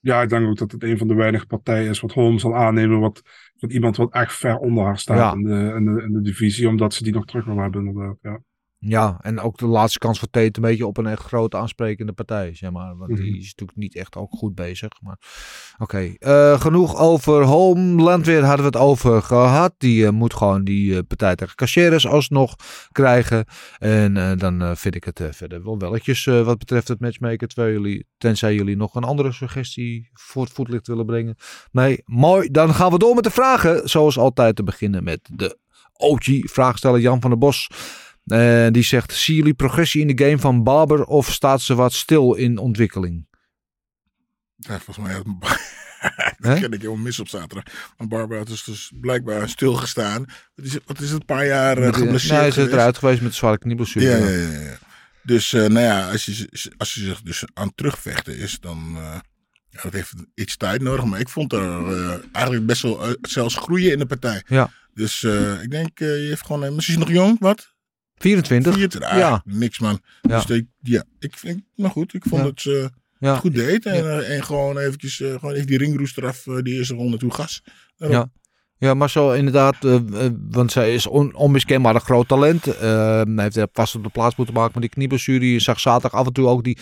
Ja, 0.00 0.22
ik 0.22 0.28
denk 0.28 0.46
ook 0.46 0.58
dat 0.58 0.72
het 0.72 0.82
een 0.82 0.98
van 0.98 1.08
de 1.08 1.14
weinige 1.14 1.46
partijen 1.46 1.90
is 1.90 2.00
wat 2.00 2.12
Holmes 2.12 2.42
zal 2.42 2.56
aannemen. 2.56 3.00
Wat, 3.00 3.22
wat 3.60 3.72
iemand 3.72 3.96
wat 3.96 4.12
echt 4.12 4.32
ver 4.34 4.56
onder 4.56 4.84
haar 4.84 4.98
staat 4.98 5.16
Ja. 5.16 5.32
in, 5.32 5.42
de, 5.42 5.74
in, 5.76 5.84
de, 5.84 6.02
in 6.02 6.12
de 6.12 6.20
divisie. 6.20 6.68
Omdat 6.68 6.94
ze 6.94 7.02
die 7.04 7.12
nog 7.12 7.24
terug 7.24 7.44
wil 7.44 7.56
hebben, 7.58 7.86
inderdaad. 7.86 8.16
Ja. 8.22 8.40
Ja, 8.82 9.18
en 9.20 9.40
ook 9.40 9.58
de 9.58 9.66
laatste 9.66 9.98
kans 9.98 10.18
voor 10.18 10.30
Tate 10.30 10.50
een 10.52 10.62
beetje 10.62 10.86
op 10.86 10.96
een 10.96 11.06
echt 11.06 11.22
grote 11.22 11.56
aansprekende 11.56 12.12
partij, 12.12 12.54
zeg 12.54 12.70
maar. 12.70 12.96
Want 12.96 13.16
die 13.16 13.26
Mhm. 13.30 13.38
is 13.38 13.44
natuurlijk 13.48 13.78
niet 13.78 13.94
echt 13.96 14.16
ook 14.16 14.30
goed 14.32 14.54
bezig. 14.54 14.88
Maar 15.00 15.18
oké, 15.78 16.14
Eh, 16.18 16.60
genoeg 16.60 16.96
over 16.96 17.42
Homeland 17.44 18.26
weer 18.26 18.40
hadden 18.44 18.70
we 18.70 18.78
het 18.78 18.86
over 18.86 19.22
gehad. 19.22 19.74
Die 19.78 20.06
eh, 20.06 20.12
moet 20.12 20.34
gewoon 20.34 20.64
die 20.64 20.96
eh, 20.96 21.00
partij 21.08 21.34
tegen 21.34 21.54
Caceres 21.56 22.06
alsnog 22.06 22.56
krijgen. 22.92 23.44
En 23.78 24.38
dan 24.38 24.76
vind 24.76 24.94
ik 24.94 25.04
het 25.04 25.22
verder 25.30 25.64
wel 25.64 25.78
welletjes 25.78 26.24
wat 26.24 26.58
betreft 26.58 26.88
het 26.88 27.00
matchmaker. 27.00 27.48
Terwijl 27.48 27.72
jullie, 27.72 28.06
tenzij 28.18 28.54
jullie 28.54 28.76
nog 28.76 28.94
een 28.94 29.04
andere 29.04 29.32
suggestie 29.32 30.10
voor 30.12 30.42
het 30.44 30.52
voetlicht 30.52 30.86
willen 30.86 31.06
brengen. 31.06 31.36
Nee, 31.72 32.02
mooi. 32.04 32.50
Dan 32.50 32.74
gaan 32.74 32.90
we 32.92 32.98
door 32.98 33.14
met 33.14 33.24
de 33.24 33.30
vragen. 33.30 33.88
Zoals 33.88 34.18
altijd 34.18 34.56
te 34.56 34.62
beginnen 34.62 35.04
met 35.04 35.20
de 35.32 35.58
OG-vraagsteller 35.96 37.00
Jan 37.00 37.20
van 37.20 37.30
der 37.30 37.38
Bos. 37.38 37.68
Eh, 38.30 38.66
die 38.70 38.82
zegt, 38.82 39.12
zien 39.14 39.36
jullie 39.36 39.54
progressie 39.54 40.00
in 40.06 40.16
de 40.16 40.24
game 40.24 40.38
van 40.38 40.62
Barber 40.62 41.04
of 41.04 41.32
staat 41.32 41.60
ze 41.60 41.74
wat 41.74 41.92
stil 41.92 42.34
in 42.34 42.58
ontwikkeling? 42.58 43.28
Ja, 44.56 44.78
volgens 44.80 45.06
mij 45.06 45.22
dat 46.38 46.58
ken 46.60 46.72
ik 46.72 46.80
helemaal 46.80 46.96
mis 47.02 47.20
op 47.20 47.28
zaterdag. 47.28 47.64
Want 47.96 48.10
Barbara 48.10 48.38
had 48.38 48.48
dus, 48.48 48.64
dus 48.64 48.92
blijkbaar 49.00 49.48
stilgestaan. 49.48 50.24
Wat 50.54 50.64
is, 50.66 50.72
het- 50.72 50.82
wat 50.86 51.00
is 51.00 51.10
het, 51.10 51.20
een 51.20 51.26
paar 51.26 51.46
jaar 51.46 51.78
uh, 51.78 51.92
geblesseerd 51.94 52.38
hij 52.38 52.48
is 52.48 52.54
geweest? 52.54 52.72
eruit 52.72 52.98
geweest 52.98 53.20
met 53.20 53.34
zware 53.34 53.58
knieblessure. 53.58 54.04
Ja, 54.06 54.16
ja, 54.16 54.28
ja, 54.52 54.60
ja. 54.60 54.78
Dus 55.22 55.52
eh, 55.52 55.60
nou 55.60 55.80
ja, 55.86 56.10
als 56.10 56.24
je, 56.24 56.48
als 56.76 56.94
je 56.94 57.00
zich 57.00 57.22
dus 57.22 57.44
aan 57.54 57.66
het 57.66 57.76
terugvechten 57.76 58.36
is, 58.38 58.58
dan 58.60 58.92
uh, 58.96 59.18
ja, 59.68 59.80
dat 59.82 59.92
heeft 59.92 60.12
iets 60.34 60.56
tijd 60.56 60.82
nodig. 60.82 61.04
Maar 61.04 61.20
ik 61.20 61.28
vond 61.28 61.52
er 61.52 62.20
eigenlijk 62.32 62.66
best 62.66 62.82
wel 62.82 63.16
zelfs 63.22 63.54
groeien 63.56 63.92
in 63.92 63.98
de 63.98 64.06
partij. 64.06 64.42
Ja. 64.46 64.70
Dus 64.94 65.22
ik 65.62 65.70
denk, 65.70 65.98
je 65.98 66.04
heeft 66.28 66.46
gewoon, 66.46 66.74
misschien 66.74 66.98
nog 66.98 67.10
jong, 67.10 67.36
wat? 67.38 67.74
24. 68.20 68.72
24, 68.74 69.10
ah, 69.10 69.18
ja. 69.18 69.42
niks 69.44 69.78
man. 69.78 70.00
Ja. 70.22 70.40
Dus 70.40 70.56
ik, 70.56 70.66
ja, 70.80 71.04
ik 71.18 71.36
vind, 71.36 71.62
maar 71.76 71.90
goed, 71.90 72.14
ik 72.14 72.24
vond 72.28 72.42
Ja. 72.42 72.48
het 72.48 72.60
ze 72.60 72.90
Ja. 73.18 73.36
goed 73.36 73.54
deed. 73.54 73.86
En, 73.86 73.94
eh, 73.94 74.36
en 74.36 74.44
gewoon 74.44 74.78
eventjes, 74.78 75.16
gewoon 75.16 75.52
even 75.54 75.66
die 75.66 75.78
ringroes 75.78 76.16
eraf, 76.16 76.46
eh, 76.46 76.56
die 76.62 76.74
eerste 76.74 76.94
ronde 76.94 77.16
toe 77.16 77.32
gas. 77.34 77.62
Ja. 77.96 78.30
Ja, 78.78 78.94
maar 78.94 79.10
zo 79.10 79.30
inderdaad, 79.32 79.84
eh, 79.84 79.94
eh, 79.94 80.32
want 80.50 80.72
zij 80.72 80.94
is 80.94 81.06
on, 81.06 81.34
onmiskenbaar 81.34 81.94
een 81.94 82.00
groot 82.00 82.28
talent. 82.28 82.66
Eh, 82.66 82.80
hij 83.22 83.24
heeft 83.36 83.56
er 83.56 83.68
vast 83.72 83.94
op 83.94 84.02
de 84.02 84.08
plaats 84.08 84.36
moeten 84.36 84.54
maken 84.54 84.70
met 84.72 84.82
die 84.82 84.90
knieblessure. 84.90 85.52
Je 85.52 85.58
zag 85.60 85.80
zaterdag 85.80 86.20
af 86.20 86.26
en 86.26 86.32
toe 86.32 86.46
ook 86.46 86.64
die 86.64 86.78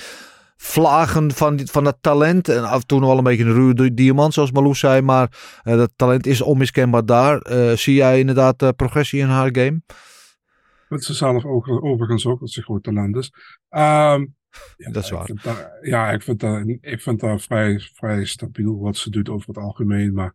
vlagen 0.57 1.33
van, 1.35 1.57
die, 1.57 1.67
van 1.67 1.85
dat 1.85 1.97
talent. 2.01 2.49
En 2.49 2.65
af 2.65 2.81
en 2.81 2.87
toe 2.87 2.99
nog 3.01 3.09
wel 3.09 3.19
een 3.19 3.25
beetje 3.25 3.45
een 3.45 3.53
ruwe 3.53 3.75
di- 3.75 3.95
diamant, 3.95 4.35
zoals 4.35 4.51
Marloes 4.53 4.79
zei. 4.79 5.01
Maar 5.03 5.29
eh, 5.63 5.77
dat 5.77 5.91
talent 5.97 6.27
is 6.27 6.41
onmiskenbaar 6.41 7.07
daar. 7.07 7.39
Eh, 7.41 7.73
zie 7.77 7.95
jij 7.95 8.19
inderdaad 8.19 8.63
eh, 8.63 8.69
progressie 8.77 9.21
in 9.21 9.29
haar 9.29 9.49
game? 9.53 9.83
Met 10.89 11.05
ze 11.05 11.15
zelf 11.15 11.45
ook, 11.45 11.69
overigens 11.69 12.27
ook, 12.27 12.41
dat 12.41 12.51
ze 12.51 12.63
groot 12.63 12.83
talent 12.83 13.17
is. 13.17 13.31
Ehm, 13.69 14.27
ja, 14.77 14.91
Dat 14.91 15.05
is 15.05 15.11
waar. 15.11 15.31
dat- 15.43 15.71
ja, 15.83 16.11
ik 16.11 16.23
vind 16.23 16.41
dat, 16.41 16.65
ik 16.81 17.01
vind 17.01 17.21
dat 17.21 17.43
vrij, 17.43 17.79
vrij 17.95 18.25
stabiel 18.25 18.79
wat 18.79 18.97
ze 18.97 19.11
doet 19.11 19.29
over 19.29 19.49
het 19.49 19.59
algemeen. 19.59 20.15
Maar 20.15 20.35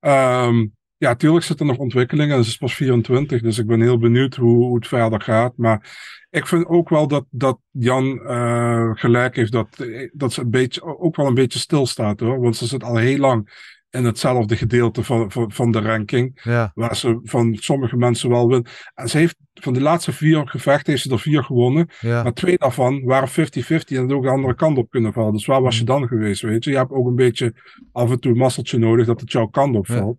ehm, 0.00 0.66
ja, 0.96 1.14
tuurlijk 1.14 1.44
zit 1.44 1.60
er 1.60 1.66
nog 1.66 1.76
ontwikkelingen. 1.78 2.36
en 2.36 2.44
Ze 2.44 2.50
is 2.50 2.56
pas 2.56 2.74
24, 2.74 3.42
dus 3.42 3.58
ik 3.58 3.66
ben 3.66 3.80
heel 3.80 3.98
benieuwd 3.98 4.34
hoe, 4.34 4.56
hoe 4.56 4.74
het 4.74 4.86
verder 4.86 5.20
gaat. 5.20 5.56
Maar 5.56 5.98
ik 6.30 6.46
vind 6.46 6.66
ook 6.66 6.88
wel 6.88 7.08
dat, 7.08 7.24
dat 7.30 7.58
Jan 7.70 8.20
eh, 8.26 8.90
gelijk 8.92 9.36
heeft 9.36 9.52
dat, 9.52 9.86
dat 10.12 10.32
ze 10.32 10.40
een 10.40 10.50
beetje, 10.50 10.82
ook 10.98 11.16
wel 11.16 11.26
een 11.26 11.34
beetje 11.34 11.58
stilstaat 11.58 12.20
hoor. 12.20 12.40
Want 12.40 12.56
ze 12.56 12.66
zit 12.66 12.82
al 12.82 12.96
heel 12.96 13.18
lang 13.18 13.68
in 13.90 14.04
hetzelfde 14.04 14.56
gedeelte 14.56 15.02
van, 15.04 15.30
van, 15.30 15.52
van 15.52 15.70
de 15.70 15.80
ranking. 15.80 16.40
Ja. 16.42 16.70
Waar 16.74 16.96
ze 16.96 17.20
van 17.22 17.54
sommige 17.54 17.96
mensen 17.96 18.28
wel 18.30 18.48
wint. 18.48 18.68
En 18.94 19.08
ze 19.08 19.18
heeft 19.18 19.36
van 19.54 19.72
de 19.72 19.80
laatste 19.80 20.12
vier 20.12 20.48
gevechten 20.48 20.92
heeft 20.92 21.02
ze 21.04 21.10
er 21.10 21.20
vier 21.20 21.44
gewonnen. 21.44 21.88
Ja. 22.00 22.22
Maar 22.22 22.32
twee 22.32 22.58
daarvan 22.58 23.04
waren 23.04 23.28
50-50 23.28 23.32
en 23.32 23.96
had 23.96 24.12
ook 24.12 24.22
de 24.22 24.28
andere 24.28 24.54
kant 24.54 24.78
op 24.78 24.90
kunnen 24.90 25.12
vallen. 25.12 25.32
Dus 25.32 25.46
waar 25.46 25.62
was 25.62 25.78
je 25.78 25.84
dan 25.84 26.08
geweest, 26.08 26.42
weet 26.42 26.64
je? 26.64 26.70
Je 26.70 26.76
hebt 26.76 26.90
ook 26.90 27.06
een 27.06 27.14
beetje 27.14 27.54
af 27.92 28.10
en 28.10 28.20
toe 28.20 28.32
een 28.32 28.38
masseltje 28.38 28.78
nodig 28.78 29.06
dat 29.06 29.20
het 29.20 29.32
jouw 29.32 29.46
kant 29.46 29.76
op 29.76 29.86
Ja. 29.86 29.98
valt. 29.98 30.18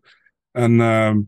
En 0.51 0.82
ehm, 0.82 1.19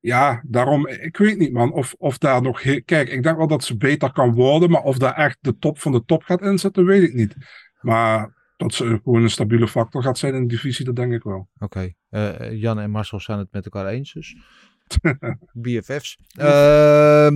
ja, 0.00 0.42
daarom, 0.46 0.86
ik 0.88 1.16
weet 1.16 1.38
niet 1.38 1.52
man, 1.52 1.72
of, 1.72 1.94
of 1.98 2.18
daar 2.18 2.42
nog... 2.42 2.60
Kijk, 2.84 3.08
ik 3.08 3.22
denk 3.22 3.36
wel 3.36 3.46
dat 3.46 3.64
ze 3.64 3.76
beter 3.76 4.12
kan 4.12 4.34
worden, 4.34 4.70
maar 4.70 4.82
of 4.82 4.98
daar 4.98 5.14
echt 5.14 5.36
de 5.40 5.56
top 5.58 5.78
van 5.78 5.92
de 5.92 6.04
top 6.04 6.22
gaat 6.22 6.42
inzetten, 6.42 6.84
weet 6.84 7.02
ik 7.02 7.14
niet. 7.14 7.36
Maar 7.80 8.41
dat 8.62 8.74
ze 8.74 9.00
gewoon 9.04 9.22
een 9.22 9.30
stabiele 9.30 9.68
factor 9.68 10.02
gaat 10.02 10.18
zijn 10.18 10.34
in 10.34 10.40
de 10.42 10.54
divisie, 10.54 10.84
dat 10.84 10.96
denk 10.96 11.12
ik 11.12 11.22
wel. 11.22 11.48
Oké. 11.58 11.92
Eh, 12.08 12.60
Jan 12.60 12.78
en 12.78 12.90
Marcel 12.90 13.20
zijn 13.20 13.38
het 13.38 13.52
met 13.52 13.64
elkaar 13.64 13.86
eens 13.86 14.12
dus. 14.12 14.36
BFF's. 15.62 16.16
Uh, 16.38 16.44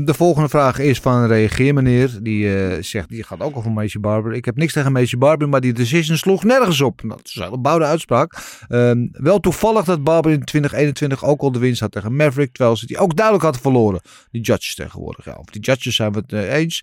de 0.05 0.15
volgende 0.15 0.49
vraag 0.49 0.79
is 0.79 0.99
van 1.01 1.15
een 1.15 1.27
reageer 1.27 1.75
meneer. 1.75 2.19
Die 2.23 2.45
uh, 2.45 2.83
zegt, 2.83 3.09
die 3.09 3.23
gaat 3.23 3.41
ook 3.41 3.57
over 3.57 3.71
Macy 3.71 3.99
Barber. 3.99 4.35
Ik 4.35 4.45
heb 4.45 4.57
niks 4.57 4.73
tegen 4.73 4.93
Macy 4.93 5.17
Barber, 5.17 5.49
maar 5.49 5.61
die 5.61 5.73
decision 5.73 6.17
sloeg 6.17 6.45
nergens 6.45 6.81
op. 6.81 7.03
Nou, 7.03 7.17
dat 7.17 7.27
is 7.27 7.35
een 7.35 7.63
bouwde 7.63 7.85
uitspraak. 7.85 8.37
Um, 8.69 9.09
wel 9.13 9.41
toevallig 9.41 9.85
dat 9.85 10.05
Barber 10.05 10.33
in 10.33 10.45
2021 10.45 11.25
ook 11.25 11.41
al 11.41 11.53
de 11.53 11.59
winst 11.59 11.81
had 11.81 11.93
tegen 11.93 12.17
Maverick. 12.17 12.53
Terwijl 12.53 12.77
ze 12.77 12.87
die 12.87 12.99
ook 12.99 13.15
duidelijk 13.15 13.45
hadden 13.45 13.63
verloren. 13.63 14.01
Die 14.31 14.43
judges 14.43 14.75
tegenwoordig. 14.75 15.25
Ja, 15.25 15.35
of 15.35 15.47
die 15.47 15.63
judges 15.63 15.97
zijn 15.97 16.13
we 16.13 16.19
het 16.19 16.33
uh, 16.33 16.53
eens. 16.53 16.83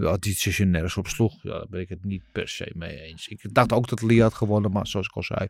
dat 0.00 0.22
die 0.22 0.32
decision 0.32 0.70
nergens 0.70 0.96
op 0.96 1.08
sloeg. 1.08 1.34
Ja, 1.42 1.50
daar 1.50 1.66
ben 1.70 1.80
ik 1.80 1.88
het 1.88 2.04
niet 2.04 2.22
per 2.32 2.48
se 2.48 2.72
mee 2.74 3.00
eens. 3.00 3.28
Ik 3.28 3.54
dacht 3.54 3.72
ook 3.72 3.88
dat 3.88 4.02
Lee 4.02 4.22
had 4.22 4.34
gewonnen, 4.34 4.70
maar 4.70 4.86
zoals 4.86 5.06
ik 5.06 5.16
al 5.16 5.22
zei. 5.22 5.48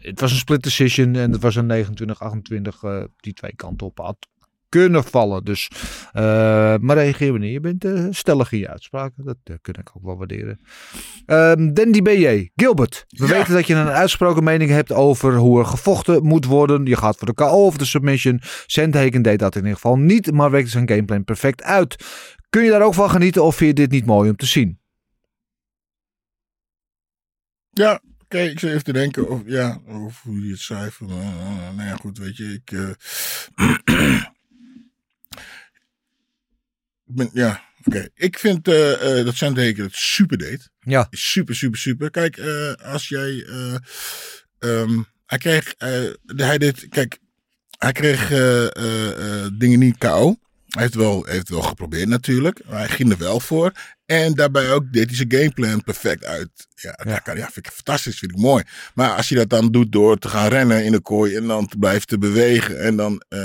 Het 0.00 0.20
was 0.20 0.32
een 0.32 0.38
split 0.38 0.62
decision 0.62 1.14
en 1.16 1.32
het 1.32 1.42
was 1.42 1.56
een 1.56 1.86
29-28 1.86 2.84
uh, 2.84 3.02
die 3.20 3.33
twee 3.34 3.54
kanten 3.56 3.86
op 3.86 3.98
had 3.98 4.16
kunnen 4.68 5.04
vallen. 5.04 5.44
Dus, 5.44 5.70
eh, 6.12 6.22
maar 6.80 6.96
reageer 6.96 7.30
wanneer 7.30 7.50
je 7.50 7.60
bent 7.60 7.84
eh, 7.84 8.06
stellig 8.10 8.52
in 8.52 8.58
je 8.58 8.68
uitspraken. 8.68 9.24
Dat 9.24 9.36
eh, 9.44 9.54
kun 9.60 9.74
ik 9.74 9.90
ook 9.96 10.02
wel 10.04 10.16
waarderen. 10.16 10.60
Ehm 11.26 11.72
Dandy 11.72 12.02
BJ, 12.02 12.48
Gilbert. 12.56 13.04
We 13.08 13.26
Ja. 13.26 13.32
weten 13.32 13.52
dat 13.54 13.66
je 13.66 13.74
een 13.74 13.88
uitsproken 13.88 14.44
mening 14.44 14.70
hebt 14.70 14.92
over 14.92 15.34
hoe 15.36 15.58
er 15.58 15.66
gevochten 15.66 16.24
moet 16.26 16.44
worden. 16.44 16.86
Je 16.86 16.96
gaat 16.96 17.16
voor 17.16 17.26
de 17.26 17.34
KO 17.34 17.66
of 17.66 17.76
de 17.76 17.84
submission. 17.84 18.40
Sandhagen 18.66 19.22
deed 19.22 19.38
dat 19.38 19.54
in 19.54 19.60
ieder 19.60 19.74
geval 19.74 19.96
niet, 19.98 20.32
maar 20.32 20.50
werkte 20.50 20.70
zijn 20.70 20.88
gameplan 20.88 21.24
perfect 21.24 21.62
uit. 21.62 22.04
Kun 22.50 22.62
je 22.64 22.70
daar 22.70 22.82
ook 22.82 22.94
van 22.94 23.10
genieten 23.10 23.44
of 23.44 23.56
vind 23.56 23.68
je 23.78 23.82
dit 23.84 23.90
niet 23.92 24.06
mooi 24.06 24.30
om 24.30 24.36
te 24.36 24.46
zien? 24.46 24.78
Ja, 27.70 28.00
ik 28.42 28.58
zit 28.58 28.70
even 28.70 28.84
te 28.84 28.92
denken 28.92 29.28
of, 29.28 29.42
ja, 29.46 29.80
of 29.86 30.22
hoe 30.22 30.46
je 30.46 30.50
het 30.50 30.60
zei. 30.60 30.90
Van, 30.90 31.10
eh, 31.10 31.16
eh, 31.16 31.74
nou 31.76 31.88
ja, 31.88 31.96
goed, 31.96 32.18
weet 32.18 32.36
je, 32.36 32.52
ik... 32.52 32.72
eh, 32.72 34.22
ben, 37.04 37.30
ja, 37.32 37.64
oké. 37.84 38.08
Ik 38.14 38.38
vind 38.38 38.64
dat 38.64 39.34
Sandhagen 39.34 39.84
het 39.84 39.94
super 39.94 40.38
deed. 40.38 40.70
Ja. 40.80 41.06
Super, 41.10 41.54
super, 41.54 41.78
super. 41.78 42.10
Kijk, 42.10 42.40
als 42.82 43.08
jij... 43.08 43.44
eh, 43.44 43.74
ehm, 44.58 45.02
hij 45.26 45.38
kreeg... 45.38 45.74
hij 46.26 46.58
deed... 46.58 46.88
Kijk, 46.88 47.18
hij 47.78 47.92
kreeg 47.92 48.28
dingen 49.58 49.78
niet 49.78 49.98
KO. 49.98 50.36
Hij 50.68 50.82
heeft 50.82 50.94
wel, 50.94 51.24
heeft 51.24 51.48
wel 51.48 51.62
geprobeerd 51.62 52.08
natuurlijk. 52.08 52.64
Maar 52.66 52.78
hij 52.78 52.88
ging 52.88 53.10
er 53.10 53.18
wel 53.18 53.40
voor. 53.40 53.72
En 54.06 54.34
daarbij 54.34 54.72
ook 54.72 54.92
deed 54.92 55.06
hij 55.06 55.16
zijn 55.16 55.32
gameplan 55.32 55.82
perfect 55.82 56.24
uit. 56.24 56.50
Ja, 56.74 56.98
ja. 57.04 57.18
Kan, 57.18 57.36
ja 57.36 57.50
vind 57.50 57.66
ik 57.66 57.72
fantastisch, 57.72 58.18
vind 58.18 58.32
ik 58.32 58.38
mooi. 58.38 58.64
Maar 58.94 59.16
als 59.16 59.28
je 59.28 59.34
dat 59.34 59.50
dan 59.50 59.72
doet 59.72 59.92
door 59.92 60.18
te 60.18 60.28
gaan 60.28 60.48
rennen 60.48 60.84
in 60.84 60.92
de 60.92 61.00
kooi 61.00 61.36
en 61.36 61.46
dan 61.46 61.66
te 61.66 61.76
blijven 61.78 62.06
te 62.06 62.18
bewegen 62.18 62.80
en 62.80 62.96
dan 62.96 63.22
eh, 63.28 63.44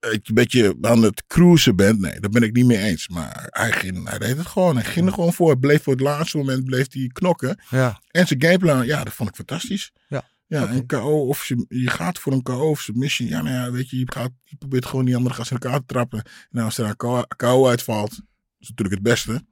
een 0.00 0.22
beetje 0.34 0.76
aan 0.80 1.02
het 1.02 1.26
cruisen 1.26 1.76
bent, 1.76 2.00
nee, 2.00 2.20
daar 2.20 2.30
ben 2.30 2.42
ik 2.42 2.52
niet 2.52 2.66
mee 2.66 2.78
eens. 2.78 3.08
Maar 3.08 3.46
hij, 3.50 3.72
ging, 3.72 4.08
hij 4.08 4.18
deed 4.18 4.36
het 4.36 4.46
gewoon. 4.46 4.76
Hij 4.76 4.84
ging 4.84 5.06
er 5.06 5.12
gewoon 5.12 5.32
voor. 5.32 5.48
Hij 5.48 5.56
bleef 5.56 5.82
voor 5.82 5.92
het 5.92 6.02
laatste 6.02 6.36
moment 6.36 6.64
bleef 6.64 6.92
hij 6.92 7.10
knokken. 7.12 7.60
Ja. 7.70 8.00
En 8.10 8.26
zijn 8.26 8.42
gameplan, 8.42 8.86
ja, 8.86 9.04
dat 9.04 9.12
vond 9.12 9.28
ik 9.28 9.34
fantastisch. 9.34 9.92
Ja. 10.08 10.24
Ja, 10.46 10.70
een 10.70 10.86
KO 10.86 11.26
of 11.26 11.46
je, 11.46 11.64
je 11.68 11.90
gaat 11.90 12.18
voor 12.18 12.32
een 12.32 12.42
KO 12.42 12.70
of 12.70 12.80
submission. 12.80 13.28
Ja, 13.28 13.42
nou 13.42 13.54
ja, 13.54 13.70
weet 13.70 13.90
je, 13.90 13.98
je, 13.98 14.12
gaat, 14.12 14.30
je 14.44 14.56
probeert 14.56 14.86
gewoon 14.86 15.04
die 15.04 15.16
andere 15.16 15.34
gasten 15.34 15.56
in 15.56 15.62
elkaar 15.62 15.80
te 15.80 15.86
trappen. 15.86 16.22
Nou, 16.50 16.64
als 16.64 16.78
er 16.78 16.94
een 16.96 17.26
KO 17.36 17.68
uitvalt, 17.68 18.10
is 18.58 18.68
natuurlijk 18.68 18.94
het 18.94 19.02
beste. 19.02 19.44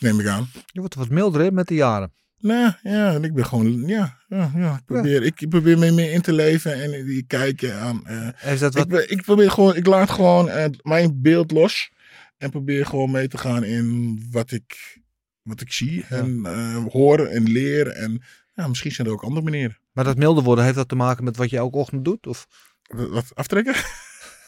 Neem 0.00 0.20
ik 0.20 0.26
aan. 0.26 0.50
Je 0.66 0.80
wordt 0.80 0.94
wat 0.94 1.08
milder 1.08 1.40
hè, 1.40 1.50
met 1.50 1.68
de 1.68 1.74
jaren. 1.74 2.12
Nou 2.38 2.72
ja, 2.82 3.12
en 3.14 3.24
ik 3.24 3.34
ben 3.34 3.46
gewoon, 3.46 3.86
ja, 3.86 4.18
ja, 4.28 4.52
ja 4.56 4.74
ik, 4.76 4.84
probeer, 4.84 5.22
ik 5.22 5.48
probeer 5.48 5.78
me 5.78 5.90
meer 5.90 6.12
in 6.12 6.20
te 6.20 6.32
leven 6.32 6.82
en 6.82 7.04
die 7.04 7.24
kijken 7.26 7.80
aan. 7.80 8.06
eh, 8.06 8.52
Is 8.52 8.60
dat 8.60 8.74
wat... 8.74 8.92
ik, 8.92 9.10
ik 9.10 9.22
probeer 9.22 9.50
gewoon, 9.50 9.76
ik 9.76 9.86
laat 9.86 10.10
gewoon 10.10 10.48
eh, 10.48 10.64
mijn 10.82 11.20
beeld 11.22 11.50
los 11.50 11.90
en 12.38 12.50
probeer 12.50 12.86
gewoon 12.86 13.10
mee 13.10 13.28
te 13.28 13.38
gaan 13.38 13.64
in 13.64 14.18
wat 14.30 14.50
ik, 14.50 14.98
wat 15.42 15.60
ik 15.60 15.72
zie 15.72 16.04
en 16.08 16.40
eh, 16.46 16.84
hoor 16.92 17.26
en 17.26 17.42
leer. 17.42 17.86
En 17.88 18.22
ja, 18.54 18.68
misschien 18.68 18.92
zijn 18.92 19.06
er 19.06 19.12
ook 19.12 19.22
andere 19.22 19.42
manieren. 19.44 19.78
Maar 19.92 20.04
dat 20.04 20.16
milder 20.16 20.44
worden, 20.44 20.64
heeft 20.64 20.76
dat 20.76 20.88
te 20.88 20.94
maken 20.96 21.24
met 21.24 21.36
wat 21.36 21.50
je 21.50 21.56
elke 21.56 21.76
ochtend 21.78 22.04
doet? 22.04 22.26
Of? 22.26 22.46
Wat 22.88 23.30
aftrekken? 23.34 23.74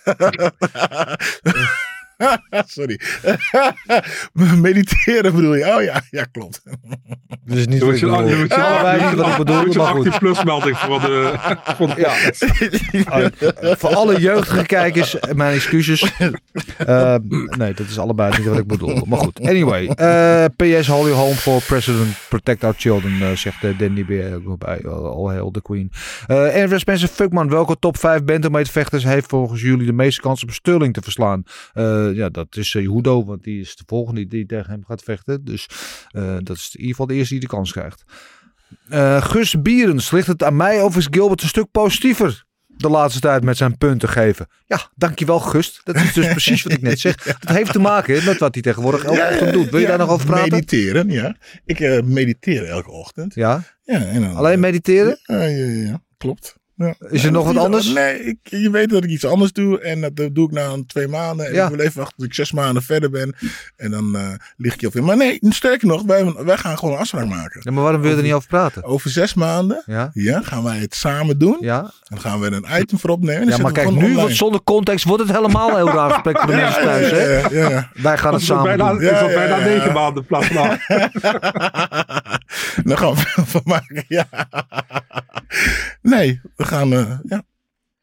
Sorry. 2.76 3.00
Mediteren 4.60 5.34
bedoel 5.34 5.54
je? 5.54 5.74
Oh 5.76 5.82
ja, 5.82 6.02
ja 6.10 6.24
klopt. 6.24 6.62
Dat 7.44 7.56
is 7.58 7.66
niet 7.72 7.80
wat 7.82 7.90
moet 7.90 8.02
ik 8.02 8.40
niet 8.40 9.14
wat 9.14 9.28
ik 9.28 9.36
bedoel, 9.36 9.62
goed. 9.64 9.78
18 9.78 10.12
plus 10.18 10.44
melding 10.44 10.78
voor 10.78 11.00
de, 11.00 11.32
voor 11.76 11.94
de 11.94 12.00
Ja. 12.00 13.76
Voor 13.76 13.94
alle 13.94 14.20
jeugdige 14.20 14.66
kijkers, 14.66 15.16
mijn 15.34 15.54
excuses. 15.54 16.12
Eh, 16.86 17.14
nee, 17.56 17.74
dat 17.74 17.86
is 17.88 17.98
allebei 17.98 18.36
niet 18.38 18.46
wat 18.46 18.58
ik 18.58 18.66
bedoel. 18.66 19.04
Maar 19.06 19.18
goed, 19.18 19.40
anyway. 19.40 19.86
eh, 19.86 20.44
PS 20.56 20.86
Holy 20.86 21.12
Home 21.12 21.34
for 21.34 21.62
President 21.62 22.16
Protect 22.28 22.64
Our 22.64 22.74
Children, 22.76 23.12
eh, 23.20 23.30
zegt 23.36 23.62
uh, 23.64 23.78
Danny 23.78 24.04
B. 24.04 24.10
ook 24.46 24.58
bij. 24.58 24.80
Uh, 24.84 24.92
all 24.92 25.28
hail 25.28 25.50
the 25.50 25.62
Queen. 25.62 25.90
Eh 26.26 26.62
en 26.62 26.80
Spencer 26.80 27.08
Fuckman, 27.08 27.48
welke 27.48 27.78
top 27.78 27.96
5 27.96 28.24
bantamweight 28.24 28.70
vechters 28.70 29.04
heeft 29.04 29.28
volgens 29.28 29.60
jullie 29.60 29.86
de 29.86 29.92
meeste 29.92 30.20
kans 30.20 30.42
om 30.44 30.50
Sterling 30.50 30.94
te 30.94 31.02
verslaan? 31.02 31.42
Eh, 31.72 32.11
ja, 32.14 32.28
dat 32.28 32.56
is 32.56 32.74
uh, 32.74 32.90
Hudo, 32.94 33.24
want 33.24 33.42
die 33.44 33.60
is 33.60 33.76
de 33.76 33.82
volgende 33.86 34.26
die, 34.26 34.46
tegen 34.46 34.70
hem 34.70 34.84
gaat 34.84 35.02
vechten. 35.02 35.44
Dus 35.44 35.68
eh, 36.08 36.36
dat 36.42 36.56
is 36.56 36.70
in 36.72 36.80
ieder 36.80 36.90
geval 36.90 37.06
de 37.06 37.14
eerste 37.14 37.32
die 37.34 37.42
de 37.42 37.48
kans 37.48 37.72
krijgt. 37.72 38.04
Eh, 38.88 39.24
Gus 39.24 39.62
Bierens, 39.62 40.10
ligt 40.10 40.26
het 40.26 40.42
aan 40.42 40.56
mij 40.56 40.82
of 40.82 40.96
is 40.96 41.06
Gilbert 41.10 41.42
een 41.42 41.48
stuk 41.48 41.70
positiever 41.70 42.44
de 42.76 42.88
laatste 42.88 43.20
tijd 43.20 43.44
met 43.44 43.56
zijn 43.56 43.78
punten 43.78 44.08
geven? 44.08 44.46
Ja, 44.66 44.90
dankjewel 44.94 45.38
Gust. 45.40 45.80
Dat 45.84 45.96
is 45.96 46.12
dus 46.12 46.28
precies 46.36 46.62
wat 46.62 46.72
ik 46.72 46.82
net 46.82 47.00
zeg. 47.00 47.16
Dat 47.16 47.56
heeft 47.56 47.72
te 47.72 47.78
maken 47.78 48.24
met 48.24 48.38
wat 48.38 48.54
hij 48.54 48.62
tegenwoordig 48.62 49.04
elke 49.04 49.28
ochtend 49.30 49.52
doet. 49.52 49.70
Wil 49.70 49.78
je 49.80 49.86
Ja, 49.86 49.88
daar 49.88 49.98
nog 49.98 50.10
over 50.10 50.26
praten? 50.26 50.50
Mediteren, 50.50 51.10
ja. 51.10 51.36
Ik 51.64 51.80
eh, 51.80 52.02
mediteer 52.02 52.64
elke 52.64 52.90
ochtend. 52.90 53.34
Ja? 53.34 53.62
Ja, 53.82 54.04
en 54.04 54.20
dan, 54.20 54.36
Alleen 54.36 54.60
mediteren? 54.60 55.18
Ja, 55.22 55.42
ja, 55.44 56.02
klopt. 56.16 56.60
Ja. 56.82 56.94
Is 57.08 57.24
er 57.24 57.32
nog 57.32 57.46
wat 57.46 57.56
anders? 57.56 57.86
Nee, 57.92 58.24
ik, 58.24 58.36
je 58.42 58.70
weet 58.70 58.90
dat 58.90 59.04
ik 59.04 59.10
iets 59.10 59.26
anders 59.26 59.52
doe. 59.52 59.80
En 59.80 60.00
dat 60.00 60.16
doe 60.34 60.46
ik 60.46 60.50
na 60.52 60.64
een 60.66 60.86
twee 60.86 61.08
maanden. 61.08 61.46
En 61.46 61.52
Ja. 61.54 61.64
ik 61.64 61.70
wil 61.76 61.84
even 61.84 61.98
wachten 61.98 62.16
tot 62.16 62.26
ik 62.26 62.34
zes 62.34 62.52
maanden 62.52 62.82
verder 62.82 63.10
ben. 63.10 63.34
En 63.76 63.90
dan 63.90 64.16
eh 64.16 64.28
lig 64.56 64.74
ik 64.74 64.80
heel 64.80 64.90
veel. 64.90 65.02
Maar 65.02 65.16
nee, 65.16 65.38
sterker 65.40 65.86
nog, 65.88 66.02
wij, 66.02 66.32
wij 66.44 66.56
gaan 66.56 66.78
gewoon 66.78 66.94
een 66.94 67.00
afspraak 67.00 67.26
maken. 67.26 67.60
Ja, 67.64 67.70
maar 67.72 67.82
waarom 67.82 68.00
wil 68.00 68.10
je 68.10 68.16
er 68.16 68.22
niet 68.22 68.32
over 68.32 68.48
praten? 68.48 68.84
Over 68.84 69.10
zes 69.10 69.34
maanden 69.34 69.82
Ja? 69.86 70.10
ja, 70.12 70.40
gaan 70.40 70.62
wij 70.64 70.78
het 70.78 70.94
samen 70.94 71.38
doen. 71.38 71.56
Ja? 71.60 71.90
Dan 72.08 72.20
gaan 72.20 72.40
we 72.40 72.46
een 72.50 72.66
item 72.80 72.98
voor 72.98 73.10
opnemen. 73.10 73.48
Ja, 73.48 73.56
maar 73.56 73.72
kijk, 73.72 73.90
nu 73.90 73.96
online. 73.96 74.14
wordt 74.20 74.34
zonder 74.36 74.62
context 74.64 75.04
wordt 75.04 75.22
het 75.22 75.32
helemaal 75.36 75.76
heel 75.76 75.88
raar 75.90 76.10
gesprek 76.10 76.38
voor 76.38 76.46
de 76.46 76.56
mensen 76.62 76.82
thuis. 76.82 77.10
ja, 77.10 77.16
Hè? 77.16 77.38
ja, 77.38 77.48
ja, 77.50 77.68
ja. 77.70 77.90
Wij 77.94 78.18
gaan 78.18 78.32
het 78.32 78.42
samen 78.42 78.64
bijna, 78.64 78.90
doen. 78.92 79.02
is 79.02 79.10
al 79.10 79.28
Ja, 79.28 79.34
bijna 79.34 79.56
ja. 79.56 79.64
negen 79.64 79.92
maanden 79.92 80.22
in 80.22 80.28
plaats 80.28 80.56
acht. 80.56 80.88
Dan 82.84 82.98
gaan 82.98 83.14
we 83.14 83.32
er 83.36 83.46
van 83.46 83.60
maken. 83.64 84.04
Ja. 84.08 84.26
Nee, 86.02 86.40
we 86.56 86.64
gaan. 86.72 86.92
eh, 86.92 87.18
ja. 87.24 87.42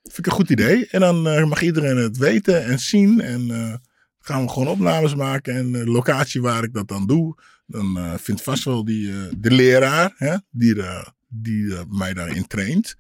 Vind 0.03 0.17
ik 0.17 0.26
een 0.26 0.32
goed 0.32 0.49
idee. 0.49 0.88
En 0.88 0.99
dan 0.99 1.28
eh, 1.28 1.45
mag 1.45 1.61
iedereen 1.61 1.97
het 1.97 2.17
weten 2.17 2.65
en 2.65 2.80
zien. 2.80 3.22
En 3.22 3.51
eh, 3.51 3.74
gaan 4.20 4.43
we 4.43 4.49
gewoon 4.49 4.67
opnames 4.67 5.15
maken. 5.15 5.55
En 5.55 5.72
de 5.72 5.86
locatie 5.86 6.41
waar 6.41 6.63
ik 6.63 6.74
dat 6.74 6.88
dan 6.88 7.07
doe. 7.07 7.36
Dan 7.65 7.97
eh, 7.97 8.13
vindt 8.17 8.41
vast 8.41 8.63
wel 8.63 8.86
die, 8.86 9.11
de 9.38 9.51
leraar. 9.51 10.13
Hè, 10.17 10.36
die 10.49 10.76
die 11.28 11.74
mij 11.89 12.13
daarin 12.13 12.47
traint. 12.47 12.95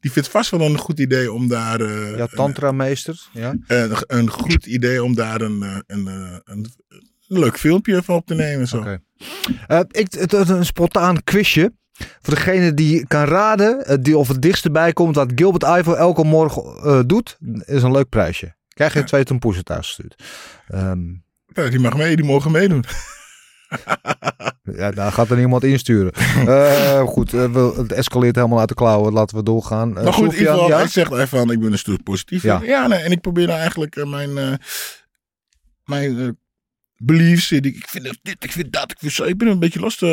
Die 0.00 0.12
vindt 0.12 0.28
vast 0.28 0.50
wel 0.50 0.60
een 0.60 0.78
goed 0.78 1.00
idee 1.00 1.32
om 1.32 1.48
daar. 1.48 1.82
Ja, 2.16 2.26
tantra-meester. 2.26 3.28
Ja. 3.32 3.54
een, 3.66 3.96
een 4.06 4.30
goed 4.30 4.66
idee 4.66 5.04
om 5.04 5.14
daar 5.14 5.40
een, 5.40 5.62
een, 5.62 6.06
een, 6.06 6.44
een 6.44 6.66
leuk 7.26 7.58
filmpje 7.58 8.02
van 8.02 8.14
op 8.16 8.26
te 8.26 8.34
nemen. 8.34 8.68
Zo. 8.68 8.82
Eh, 9.66 9.80
ik, 9.90 10.12
het, 10.12 10.30
het- 10.32 10.48
een 10.48 10.64
spontaan 10.66 11.22
quizje. 11.22 11.72
Voor 12.22 12.34
degene 12.34 12.74
die 12.74 13.06
kan 13.06 13.24
raden, 13.24 13.86
eh, 13.86 13.96
die 14.00 14.18
of 14.18 14.28
het 14.28 14.42
dichtst 14.42 14.72
bij 14.72 14.92
komt 14.92 15.14
wat 15.16 15.32
Gilbert 15.34 15.78
Ivo 15.78 15.94
elke 15.94 16.24
morgen 16.24 16.62
eh, 16.82 17.00
doet, 17.06 17.36
is 17.64 17.82
een 17.82 17.92
leuk 17.92 18.08
prijsje. 18.08 18.54
Krijg 18.68 18.94
je 18.94 19.04
twee 19.04 19.24
tompoezen 19.24 19.64
thuis 19.64 19.86
gestuurd. 19.86 20.22
Ehm, 20.68 21.00
Ja, 21.46 21.68
die 21.70 21.78
mag 21.78 21.96
mee, 21.96 22.16
die 22.16 22.24
mogen 22.24 22.50
meedoen. 22.50 22.84
ja, 24.80 24.90
daar 24.90 25.12
gaat 25.12 25.30
er 25.30 25.36
niemand 25.36 25.64
insturen. 25.64 26.12
Eh 26.46 27.00
goed, 27.00 27.34
eh, 27.34 27.44
we- 27.52 27.74
het 27.76 27.92
escaleert 27.92 28.36
helemaal 28.36 28.58
uit 28.58 28.68
de 28.68 28.74
klauwen. 28.74 29.12
Laten 29.12 29.36
we 29.36 29.42
doorgaan. 29.42 29.96
Eh, 29.98 30.04
maar 30.04 30.12
goed, 30.12 30.32
in 30.32 30.38
ieder 30.38 30.54
Sofian, 30.54 30.54
geval, 30.54 30.68
ja? 30.68 30.76
hij 30.76 30.88
zegt 30.88 31.12
even 31.12 31.28
van, 31.28 31.50
ik 31.50 31.60
ben 31.60 31.72
een 31.72 31.78
stoer 31.78 32.02
positief. 32.02 32.42
Ja. 32.42 32.60
Ja, 32.62 32.86
nee, 32.86 32.98
en 32.98 33.10
ik 33.12 33.20
probeer 33.20 33.46
nou 33.46 33.58
eigenlijk 33.58 33.96
eh, 33.96 34.04
mijn, 34.06 34.38
eh, 34.38 34.52
mijn 35.84 36.18
eh, 36.20 36.28
beliefs, 36.96 37.48
die- 37.48 37.60
ik 37.60 37.88
vind 37.88 38.18
dit, 38.22 38.44
ik 38.44 38.52
vind 38.52 38.72
dat, 38.72 38.90
ik 38.90 38.98
vind 38.98 39.12
zo, 39.12 39.24
ik 39.24 39.38
ben 39.38 39.48
een 39.48 39.58
beetje 39.58 39.80
los 39.80 39.96
te 39.96 40.06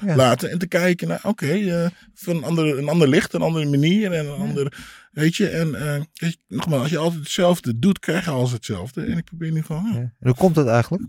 eh, 0.00 0.08
Ja. 0.08 0.16
laten 0.16 0.50
en 0.50 0.58
te 0.58 0.66
kijken 0.66 1.08
naar, 1.08 1.20
oké, 1.22 1.46
eh, 1.52 1.90
van 2.14 2.36
een 2.36 2.44
ander, 2.44 2.78
een 2.78 2.88
ander 2.88 3.08
licht, 3.08 3.32
een 3.32 3.42
andere 3.42 3.66
manier 3.66 4.12
en 4.12 4.26
een 4.26 4.38
ander, 4.40 4.72
weet 5.12 5.36
je, 5.36 5.48
en 5.48 5.74
eh, 5.74 5.92
weet 6.14 6.32
je, 6.32 6.36
nogmaals, 6.48 6.80
als 6.82 6.90
je 6.90 6.98
altijd 6.98 7.22
hetzelfde 7.22 7.78
doet, 7.78 7.98
krijg 7.98 8.24
je 8.24 8.30
alles 8.30 8.52
hetzelfde. 8.52 9.02
En 9.04 9.18
ik 9.18 9.24
probeer 9.24 9.52
geval, 9.56 9.82
ja, 9.84 9.92
Ja. 9.92 9.98
En 9.98 10.14
hoe 10.20 10.34
komt 10.34 10.54
dat 10.54 10.66
eigenlijk? 10.68 11.04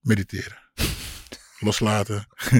mediteren. 0.00 0.56
Loslaten. 1.58 2.26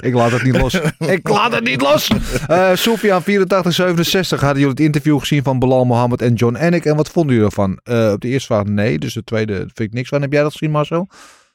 Ik 0.00 0.14
laat 0.14 0.32
het 0.32 0.42
niet 0.42 0.56
los. 0.56 0.74
Ik 1.16 1.28
laat 1.28 1.52
het 1.52 1.64
niet 1.64 1.80
los. 1.80 2.08
Eh 2.46 2.74
Sofian 2.74 3.22
8467 3.22 4.40
hadden 4.40 4.58
jullie 4.58 4.74
het 4.74 4.84
interview 4.84 5.18
gezien 5.18 5.42
van 5.42 5.58
Bilal 5.58 5.84
Mohammed 5.84 6.22
en 6.22 6.34
John 6.34 6.56
Anik. 6.56 6.84
En 6.84 6.96
wat 6.96 7.10
vonden 7.10 7.32
jullie 7.32 7.48
ervan? 7.48 7.80
Eh, 7.82 8.12
op 8.12 8.20
de 8.20 8.28
eerste 8.28 8.46
vraag 8.46 8.64
nee, 8.64 8.98
dus 8.98 9.14
de 9.14 9.24
tweede 9.24 9.56
vind 9.56 9.80
ik 9.80 9.92
niks 9.92 10.08
van. 10.08 10.20
Heb 10.20 10.32
jij 10.32 10.42
dat 10.42 10.52
gezien 10.52 10.70
Marcel? 10.70 11.08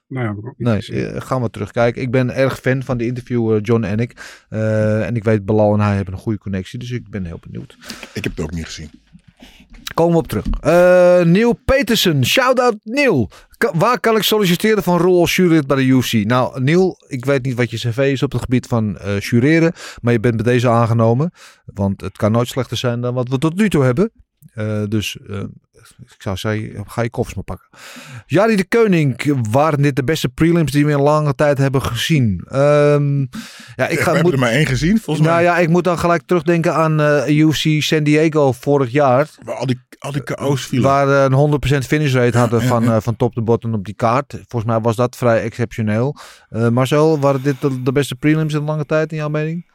Nou 0.08 0.26
ja, 0.26 0.32
heb 0.32 0.40
ik 0.40 0.48
ook 0.48 0.58
niet 0.58 0.92
Nee, 0.92 1.06
eh, 1.06 1.22
gaan 1.22 1.42
we 1.42 1.50
terugkijken. 1.50 2.02
Ik 2.02 2.12
ben 2.12 2.36
erg 2.36 2.60
fan 2.60 2.84
van 2.84 2.98
de 2.98 3.06
interview 3.06 3.66
John. 3.66 3.84
Eh, 3.84 5.06
en 5.06 5.16
ik 5.16 5.24
weet 5.24 5.46
Bilal 5.46 5.74
en 5.74 5.80
hij 5.80 5.96
hebben 5.96 6.14
een 6.14 6.20
goede 6.20 6.38
connectie, 6.40 6.80
dus 6.80 6.92
ik 6.92 7.10
ben 7.10 7.26
heel 7.26 7.40
benieuwd. 7.42 7.78
Ik 8.14 8.24
heb 8.24 8.36
het 8.36 8.46
ook 8.46 8.52
niet 8.52 8.66
gezien. 8.66 8.90
Komen 9.94 10.14
we 10.14 10.20
op 10.20 10.28
terug. 10.28 10.46
Eh 10.60 11.26
Neil 11.26 11.54
Petersen. 11.66 12.26
Shout-out 12.26 12.76
Neil. 12.84 13.30
Waar 13.74 14.00
kan 14.00 14.16
ik 14.16 14.24
solliciteren 14.24 14.84
van 14.84 14.98
rol 14.98 15.20
als 15.20 15.36
jurylid 15.36 15.68
bij 15.68 15.78
de 15.78 15.84
UFC? 15.84 16.14
Nou, 16.14 16.62
Neil, 16.62 16.98
ik 17.08 17.26
weet 17.26 17.46
niet 17.46 17.56
wat 17.56 17.70
je 17.72 17.78
cv 17.78 17.98
is 18.12 18.24
op 18.24 18.32
het 18.32 18.42
gebied 18.42 18.68
van 18.68 18.98
eh 18.98 19.20
jureren. 19.20 19.74
Maar 20.02 20.14
je 20.14 20.20
bent 20.20 20.36
bij 20.36 20.54
deze 20.54 20.70
aangenomen. 20.70 21.32
Want 21.66 22.02
het 22.02 22.18
kan 22.18 22.32
nooit 22.32 22.48
slechter 22.48 22.78
zijn 22.78 23.02
dan 23.02 23.14
wat 23.14 23.30
we 23.30 23.38
tot 23.38 23.56
nu 23.56 23.70
toe 23.70 23.84
hebben. 23.84 24.12
Eh, 24.54 24.82
dus 24.90 25.18
eh, 25.30 25.40
ik 26.00 26.22
zou 26.22 26.38
zeggen, 26.38 26.84
ga 26.88 27.02
je 27.02 27.10
koffers 27.10 27.36
maar 27.36 27.44
pakken. 27.44 27.68
Jari 28.26 28.56
de 28.56 28.68
Koning, 28.68 29.36
waren 29.52 29.82
dit 29.82 29.96
de 29.96 30.04
beste 30.04 30.30
prelims 30.30 30.72
die 30.72 30.86
we 30.86 30.92
in 30.92 31.02
lange 31.02 31.36
tijd 31.36 31.58
hebben 31.58 31.82
gezien? 31.82 32.44
Ehm, 32.48 33.20
ja, 33.76 33.88
ik 33.88 33.98
we 33.98 34.04
ga, 34.04 34.04
hebben 34.04 34.22
moet, 34.22 34.34
er 34.34 34.40
maar 34.40 34.52
één 34.52 34.66
gezien, 34.66 35.00
volgens 35.00 35.28
nou 35.28 35.42
mij. 35.42 35.46
ja, 35.46 35.58
ik 35.58 35.70
moet 35.70 35.84
dan 35.84 36.00
gelijk 36.00 36.22
terugdenken 36.26 36.76
aan 36.76 37.02
eh 37.02 37.38
UFC 37.38 37.82
San 37.82 38.04
Diego 38.04 38.52
vorig 38.52 38.92
jaar. 38.92 39.30
Waar 39.44 39.56
al 39.56 39.66
die, 39.66 39.80
al 40.00 40.12
die 40.12 40.24
KO's 40.24 40.66
vielen. 40.66 40.90
Waar 40.90 41.08
we 41.08 41.36
een 41.36 41.82
100% 41.84 41.88
finish 41.88 42.14
rate 42.14 42.38
hadden 42.38 42.62
ja, 42.62 42.68
van, 42.68 42.84
ja. 42.84 43.02
van 43.02 43.16
top 43.16 43.34
to 43.34 43.42
bottom 43.42 43.74
op 43.74 43.86
die 43.86 43.96
kaart. 43.96 44.32
Volgens 44.48 44.72
mij 44.72 44.82
was 44.82 44.96
dat 44.96 45.16
vrij 45.16 45.42
exceptioneel. 45.42 46.16
Marcel, 46.50 47.20
waren 47.20 47.44
dit 47.44 47.62
de, 47.62 47.84
de 47.84 47.92
beste 47.92 48.16
prelims 48.16 48.54
in 48.54 48.64
lange 48.64 48.86
tijd 48.86 49.12
in 49.12 49.18
jouw 49.18 49.30
mening? 49.30 49.66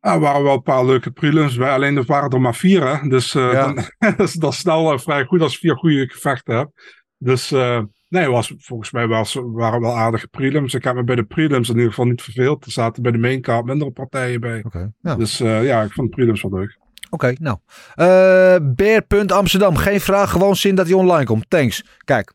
Ah, 0.00 0.14
er 0.14 0.20
waren 0.20 0.42
wel 0.42 0.54
een 0.54 0.62
paar 0.62 0.84
leuke 0.84 1.10
prelims 1.10 1.56
bij, 1.56 1.70
alleen 1.70 1.96
er 1.96 2.04
waren 2.04 2.30
er 2.30 2.40
maar 2.40 2.54
vier. 2.54 2.86
Hè? 2.86 3.08
Dus 3.08 3.34
eh, 3.34 3.52
Ja. 3.52 3.72
dan, 3.72 3.84
dat 4.16 4.28
is 4.28 4.32
dan 4.32 4.52
snel 4.52 4.92
eh, 4.92 4.98
vrij 4.98 5.24
goed 5.24 5.40
als 5.40 5.52
je 5.52 5.58
vier 5.58 5.76
goede 5.76 6.08
gevechten 6.08 6.56
hebt. 6.56 7.02
Dus 7.18 7.52
eh, 7.52 7.82
nee, 8.08 8.28
was, 8.28 8.54
volgens 8.58 8.90
mij 8.90 9.06
was, 9.06 9.36
waren 9.42 9.80
wel 9.80 9.96
aardige 9.96 10.28
prelims. 10.28 10.74
Ik 10.74 10.84
heb 10.84 10.94
me 10.94 11.04
bij 11.04 11.16
de 11.16 11.24
prelims 11.24 11.68
in 11.68 11.74
ieder 11.74 11.88
geval 11.90 12.04
niet 12.04 12.22
verveeld. 12.22 12.64
Er 12.64 12.72
zaten 12.72 13.02
bij 13.02 13.12
de 13.12 13.18
main 13.18 13.40
card 13.40 13.64
mindere 13.64 13.90
partijen 13.90 14.40
bij. 14.40 14.62
Oké. 14.64 14.92
Ja. 15.00 15.14
Dus 15.16 15.38
ja, 15.38 15.82
ik 15.82 15.92
vond 15.92 16.10
de 16.10 16.16
prelims 16.16 16.42
wel 16.42 16.52
leuk. 16.52 16.78
Oké, 17.10 17.34
nou. 17.38 17.58
Eh 17.94 18.56
Bear. 18.74 19.26
Amsterdam. 19.26 19.76
Geen 19.76 20.00
vraag, 20.00 20.30
gewoon 20.30 20.56
zin 20.56 20.74
dat 20.74 20.86
hij 20.86 20.94
online 20.94 21.24
komt. 21.24 21.50
Thanks. 21.50 21.84
Kijk. 22.04 22.32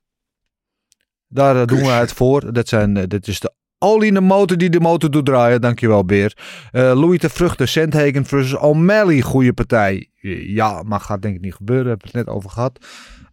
Daar 1.27 1.67
doen 1.67 1.79
we 1.79 1.89
het 1.89 2.13
voor. 2.13 2.53
Dat, 2.53 2.67
zijn, 2.67 2.93
dit 2.93 3.27
is 3.27 3.39
de 3.39 3.53
olie 3.79 4.07
in 4.07 4.13
de 4.13 4.21
motor 4.21 4.57
die 4.57 4.69
de 4.69 4.79
motor 4.79 5.11
doet 5.11 5.25
draaien. 5.25 5.61
Dankjewel, 5.61 6.05
Beer. 6.05 6.37
Eh 6.71 6.81
Louis 6.81 7.19
de 7.19 7.29
Vruchten. 7.29 7.67
Sandhagen 7.67 8.25
versus 8.25 8.57
O'Malley. 8.57 9.21
Goede 9.21 9.53
partij. 9.53 10.09
Ja, 10.47 10.83
maar 10.83 10.99
gaat 10.99 11.21
denk 11.21 11.35
ik 11.35 11.41
niet 11.41 11.55
gebeuren. 11.55 11.87
Hebben 11.87 12.11
we 12.11 12.17
het 12.17 12.25
net 12.25 12.35
over 12.35 12.49
gehad. 12.49 12.79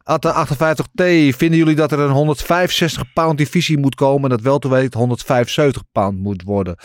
Atta 0.05 0.47
58T. 0.47 1.03
Vinden 1.37 1.59
jullie 1.59 1.75
dat 1.75 1.93
er 1.93 1.99
een 1.99 2.11
165 2.11 3.13
pound 3.13 3.39
divisie 3.39 3.79
moet 3.79 3.95
komen? 3.95 4.31
Dat 4.31 4.41
wel 4.41 4.59
te 4.59 4.69
weten 4.69 4.99
175 4.99 5.83
pound 5.93 6.19
moet 6.19 6.43
worden. 6.43 6.77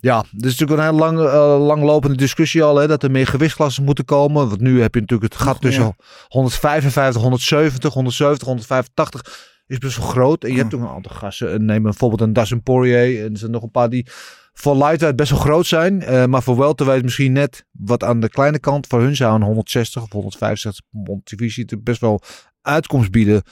Ja, 0.00 0.20
dit 0.30 0.44
is 0.44 0.58
natuurlijk 0.58 0.80
een 0.80 0.86
heel 0.86 0.98
lang, 0.98 1.18
eh, 1.20 1.66
langlopende 1.66 2.16
discussie 2.16 2.62
al. 2.62 2.76
Hè, 2.76 2.86
dat 2.86 3.02
er 3.02 3.10
meer 3.10 3.26
gewichtsklassen 3.26 3.84
moeten 3.84 4.04
komen. 4.04 4.48
Want 4.48 4.60
nu 4.60 4.80
heb 4.80 4.94
je 4.94 5.00
natuurlijk 5.00 5.32
het 5.32 5.42
gat 5.42 5.60
tussen 5.60 5.82
meer. 5.82 5.94
155, 6.28 7.22
170, 7.22 7.92
170, 7.92 8.46
185 8.46 9.52
is 9.66 9.78
best 9.78 9.96
wel 9.96 10.06
groot. 10.06 10.44
En 10.44 10.50
je 10.50 10.56
hebt 10.58 10.72
Hm. 10.72 10.76
ook 10.78 10.82
een 10.88 10.94
aantal 10.94 11.16
gasten. 11.16 11.64
Neem 11.64 11.82
bijvoorbeeld 11.82 12.20
een 12.20 12.32
Dustin 12.32 12.62
Poirier. 12.62 13.24
En 13.24 13.32
er 13.32 13.38
zijn 13.38 13.50
nog 13.50 13.62
een 13.62 13.70
paar 13.70 13.90
die 13.90 14.06
voor 14.52 14.76
lightweight 14.76 15.16
best 15.16 15.30
wel 15.30 15.40
groot 15.40 15.66
zijn. 15.66 16.02
eh, 16.02 16.24
maar 16.24 16.42
voor 16.42 16.56
welterweight 16.56 17.04
misschien 17.04 17.32
net 17.32 17.64
wat 17.72 18.04
aan 18.04 18.20
de 18.20 18.28
kleine 18.28 18.58
kant. 18.58 18.86
Voor 18.86 19.00
hun 19.00 19.16
zou 19.16 19.34
een 19.34 19.42
160 19.42 20.02
of 20.02 20.12
165 20.12 20.84
pond 21.04 21.28
divisie 21.28 21.78
best 21.78 22.00
wel 22.00 22.20
uitkomst 22.62 23.10
bieden. 23.10 23.42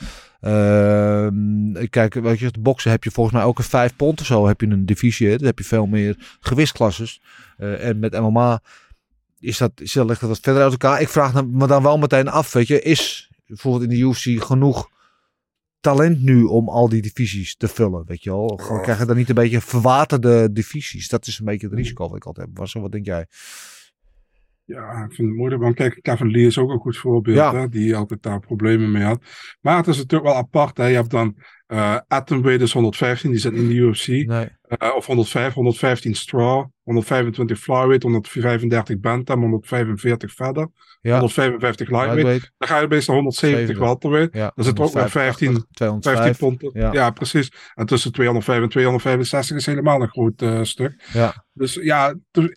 Ehm, 0.41 1.87
kijk, 1.91 2.15
weet 2.15 2.39
je, 2.39 2.51
de 2.51 2.61
boksen 2.61 2.91
heb 2.91 3.05
je 3.05 3.11
volgens 3.11 3.37
mij 3.37 3.45
een 3.57 3.65
5 3.65 3.97
pond 3.97 4.21
of 4.21 4.27
zo 4.27 4.47
heb 4.47 4.61
je 4.61 4.67
een 4.67 4.87
divisie. 4.87 5.29
Hè? 5.29 5.37
Dan 5.37 5.47
heb 5.47 5.59
je 5.59 5.65
veel 5.65 5.87
meer 5.87 6.17
gewichtsklasses. 6.41 7.21
Eh, 7.57 7.89
en 7.89 7.99
met 7.99 8.13
MMA 8.21 8.61
is 9.41 9.59
dat, 9.59 9.73
is 9.75 9.93
dat, 9.93 10.07
ligt 10.09 10.21
dat 10.21 10.29
wat 10.29 10.41
verder 10.41 10.63
uit 10.63 10.73
elkaar. 10.73 11.01
Ik 11.01 11.09
vraag 11.09 11.45
me 11.45 11.67
dan 11.67 11.83
wel 11.83 11.99
meteen 11.99 12.29
af, 12.29 12.53
weet 12.53 12.67
je, 12.67 12.83
is 12.83 13.31
bijvoorbeeld 13.47 13.83
in 13.83 13.89
de 13.89 13.97
UFC 14.05 14.45
genoeg 14.45 14.89
talent 15.83 16.23
nu 16.23 16.43
om 16.43 16.69
al 16.69 16.89
die 16.89 17.03
divisies 17.03 17.57
te 17.57 17.69
vullen, 17.69 18.05
weet 18.07 18.23
je 18.23 18.31
wel? 18.31 18.45
Of 18.45 18.63
gewoon 18.63 18.83
krijg 18.83 18.99
je 18.99 19.05
dan 19.05 19.17
niet 19.17 19.29
een 19.29 19.35
beetje 19.35 19.61
verwaterde 19.61 20.53
divisies? 20.53 21.09
Dat 21.09 21.27
is 21.27 21.39
een 21.39 21.45
beetje 21.45 21.67
het 21.67 21.77
risico 21.77 22.09
wat 22.09 22.17
ik 22.17 22.25
altijd 22.25 22.47
heb. 22.47 22.59
Was, 22.59 22.73
wat 22.73 22.93
denk 22.93 23.07
jij? 23.07 23.27
Ja, 24.65 25.05
ik 25.05 25.15
vind 25.15 25.29
het 25.29 25.37
moeilijk. 25.37 25.63
Want 25.63 25.75
kijk, 25.75 25.99
Kevin 26.03 26.31
Lee 26.31 26.47
is 26.47 26.59
ook 26.59 26.71
een 26.71 26.79
goed 26.79 26.97
voorbeeld. 26.97 27.37
Ja. 27.37 27.55
Hè, 27.55 27.69
die 27.69 27.97
altijd 27.97 28.23
daar 28.23 28.41
problemen 28.41 28.91
mee 28.91 29.03
had. 29.03 29.23
Maar 29.61 29.77
het 29.77 29.87
is 29.87 29.97
natuurlijk 29.97 30.31
wel 30.31 30.41
apart. 30.41 30.77
Hè. 30.77 30.87
Je 30.87 30.95
hebt 30.95 31.11
dan 31.11 31.37
eh 31.67 31.99
Atomweight 32.09 32.63
is 32.63 32.73
115, 32.73 33.31
die 33.31 33.41
zit 33.41 33.53
in 33.53 33.69
de 33.69 33.75
UFC. 33.75 34.07
Nee. 34.07 34.49
Eh, 34.79 34.95
of 34.97 35.07
105, 35.07 35.55
115 35.55 36.15
straw, 36.15 36.65
125 36.83 37.59
flyweight, 37.59 38.03
135 38.03 39.01
bantam, 39.01 39.41
145 39.41 40.33
verder, 40.33 40.69
Ja. 41.01 41.11
155 41.19 41.89
lightweight. 41.91 42.53
Dan 42.59 42.69
ga 42.69 42.79
je 42.79 42.87
meestal 42.89 43.15
170 43.15 43.67
Zeven. 43.67 43.83
welterweight. 43.83 44.35
Ja. 44.35 44.53
Dan 44.55 44.65
zit 44.65 44.79
er 44.79 44.85
ook 44.85 44.93
weer 44.93 45.11
15, 45.11 45.65
205. 45.73 46.17
15 46.17 46.37
pond. 46.37 46.75
Ja. 46.75 46.93
Ja. 46.93 47.11
precies. 47.11 47.53
En 47.75 47.87
tussen 47.87 48.13
205 48.13 48.63
en 48.63 48.69
265 48.69 49.57
is 49.57 49.67
helemaal 49.67 50.03
een 50.03 50.09
groot 50.09 50.43
eh, 50.43 50.63
stuk. 50.63 51.05
Ja. 51.13 51.45
Dus 51.53 51.75
ja, 51.75 52.15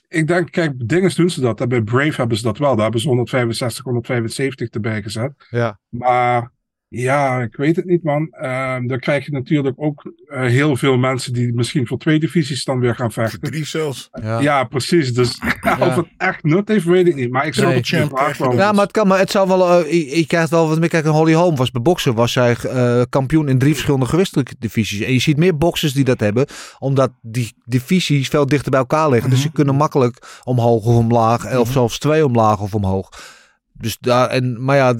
ik 0.07 0.27
denk, 0.27 0.51
kijk, 0.51 0.89
dingen 0.89 1.15
doen 1.15 1.29
ze 1.29 1.41
dat. 1.41 1.67
Bij 1.67 1.81
Brave 1.81 2.15
hebben 2.15 2.37
ze 2.37 2.43
dat 2.43 2.57
wel. 2.57 2.73
Daar 2.73 2.83
hebben 2.83 3.01
ze 3.01 3.07
165, 3.07 3.83
175 3.83 4.69
erbij 4.69 5.01
gezet. 5.01 5.33
Ja. 5.49 5.79
Maar 5.89 6.51
ja, 6.87 7.41
ik 7.41 7.55
weet 7.55 7.75
het 7.75 7.85
niet, 7.85 8.03
man. 8.03 8.27
Ehm, 8.31 8.87
dan 8.87 8.99
krijg 8.99 9.25
je 9.25 9.31
natuurlijk 9.31 9.75
ook 9.77 10.13
eh, 10.27 10.41
heel 10.41 10.75
veel 10.75 10.97
mensen 10.97 11.33
die 11.33 11.53
misschien 11.53 11.87
voor 11.87 11.97
twee 11.97 12.19
divisies 12.19 12.63
dan 12.63 12.79
weer 12.79 12.95
gaan 12.95 13.11
vechten. 13.11 13.39
Drie 13.41 13.65
zelfs. 13.65 14.09
Ja. 14.21 14.39
Ja, 14.39 14.63
precies. 14.63 15.13
Dus 15.13 15.39
of 15.79 15.95
het 15.95 16.07
echt 16.17 16.43
nut 16.43 16.67
heeft, 16.67 16.85
weet 16.85 17.07
ik 17.07 17.15
niet. 17.15 17.29
Maar 17.31 17.45
ik 17.45 17.53
zou 17.53 17.67
Nee. 17.67 17.75
het 17.77 18.37
wel. 18.37 18.53
Ja, 18.53 18.71
maar 18.71 18.83
het 18.83 18.91
kan, 18.91 19.07
maar 19.07 19.19
het 19.19 19.31
zou 19.31 19.47
wel. 19.47 19.79
eh, 19.79 19.91
je, 19.91 20.17
je 20.17 20.27
krijgt 20.27 20.49
wel 20.49 20.67
wat 20.67 20.79
meer. 20.79 20.89
Kijk, 20.89 21.05
Holly 21.05 21.33
Holm 21.33 21.55
was 21.55 21.71
bij 21.71 21.81
boksen, 21.81 22.13
was 22.15 22.31
zij 22.31 22.55
eh, 22.55 23.01
kampioen 23.09 23.49
in 23.49 23.57
drie 23.57 23.73
verschillende 23.73 24.05
gewestelijke 24.05 24.55
divisies. 24.59 24.99
En 25.01 25.13
je 25.13 25.19
ziet 25.19 25.37
meer 25.37 25.57
boxers 25.57 25.93
die 25.93 26.03
dat 26.03 26.19
hebben, 26.19 26.45
omdat 26.79 27.11
die 27.21 27.53
divisies 27.65 28.27
veel 28.27 28.45
dichter 28.45 28.71
bij 28.71 28.79
elkaar 28.79 29.09
liggen. 29.09 29.29
Dus 29.29 29.41
ze 29.41 29.51
kunnen 29.51 29.75
makkelijk 29.75 30.39
omhoog 30.43 30.85
of 30.85 30.95
omlaag, 30.95 31.57
of 31.57 31.71
zelfs 31.71 31.97
twee 31.99 32.25
omlaag 32.25 32.59
of 32.61 32.73
omhoog. 32.75 33.09
Dus 33.73 33.97
daar, 33.99 34.29
en, 34.29 34.63
maar 34.63 34.75
ja, 34.75 34.95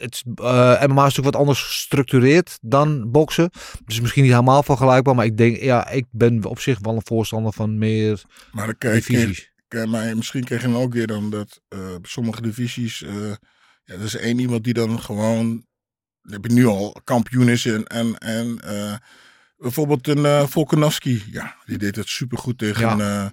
het, 0.00 0.22
eh, 0.34 0.82
MMA 0.82 1.06
is 1.06 1.14
natuurlijk 1.14 1.24
wat 1.24 1.36
anders 1.36 1.62
gestructureerd 1.62 2.58
dan 2.60 3.10
boksen. 3.10 3.50
Dus 3.84 4.00
misschien 4.00 4.22
niet 4.22 4.32
helemaal 4.32 4.62
vergelijkbaar, 4.62 5.14
maar 5.14 5.24
ik 5.24 5.36
denk, 5.36 5.56
ja, 5.56 5.88
ik 5.88 6.06
ben 6.10 6.44
op 6.44 6.60
zich 6.60 6.78
wel 6.80 6.94
een 6.94 7.04
voorstander 7.06 7.52
van 7.52 7.78
meer 7.78 8.22
Maar 8.52 8.66
dan 8.66 8.78
kijk 8.78 9.06
divisies. 9.06 9.52
kijk, 9.68 9.88
maar 9.88 10.16
misschien 10.16 10.44
krijg 10.44 10.62
je 10.62 10.68
dan 10.68 10.76
ook 10.76 10.92
weer 10.92 11.06
dan 11.06 11.30
dat 11.30 11.60
eh, 11.68 11.94
sommige 12.02 12.42
divisies. 12.42 13.02
eh 13.02 13.32
ja, 13.84 13.94
er 13.94 14.02
is 14.02 14.16
één 14.16 14.38
iemand 14.38 14.64
die 14.64 14.74
dan 14.74 15.00
gewoon. 15.00 15.66
Heb 16.22 16.44
je 16.44 16.52
nu 16.52 16.66
al 16.66 17.00
kampioen 17.04 17.48
is. 17.48 17.66
En, 17.66 17.84
en, 17.86 18.18
en 18.18 18.60
bijvoorbeeld 19.56 20.08
een 20.08 20.24
eh 20.24 20.46
Volkanovski. 20.46 21.22
Ja, 21.30 21.56
die 21.64 21.78
deed 21.78 21.96
het 21.96 22.08
supergoed 22.08 22.58
tegen. 22.58 22.96
Ja. 22.98 23.30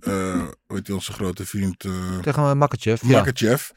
Eh, 0.00 0.42
hoe 0.66 0.76
heet 0.76 0.86
die, 0.86 0.94
onze 0.94 1.12
grote 1.12 1.46
vriend. 1.46 1.84
eh 1.84 2.18
Tegen 2.18 2.58
Makachev. 2.58 3.02
Ja. 3.02 3.08
Makachev. 3.18 3.70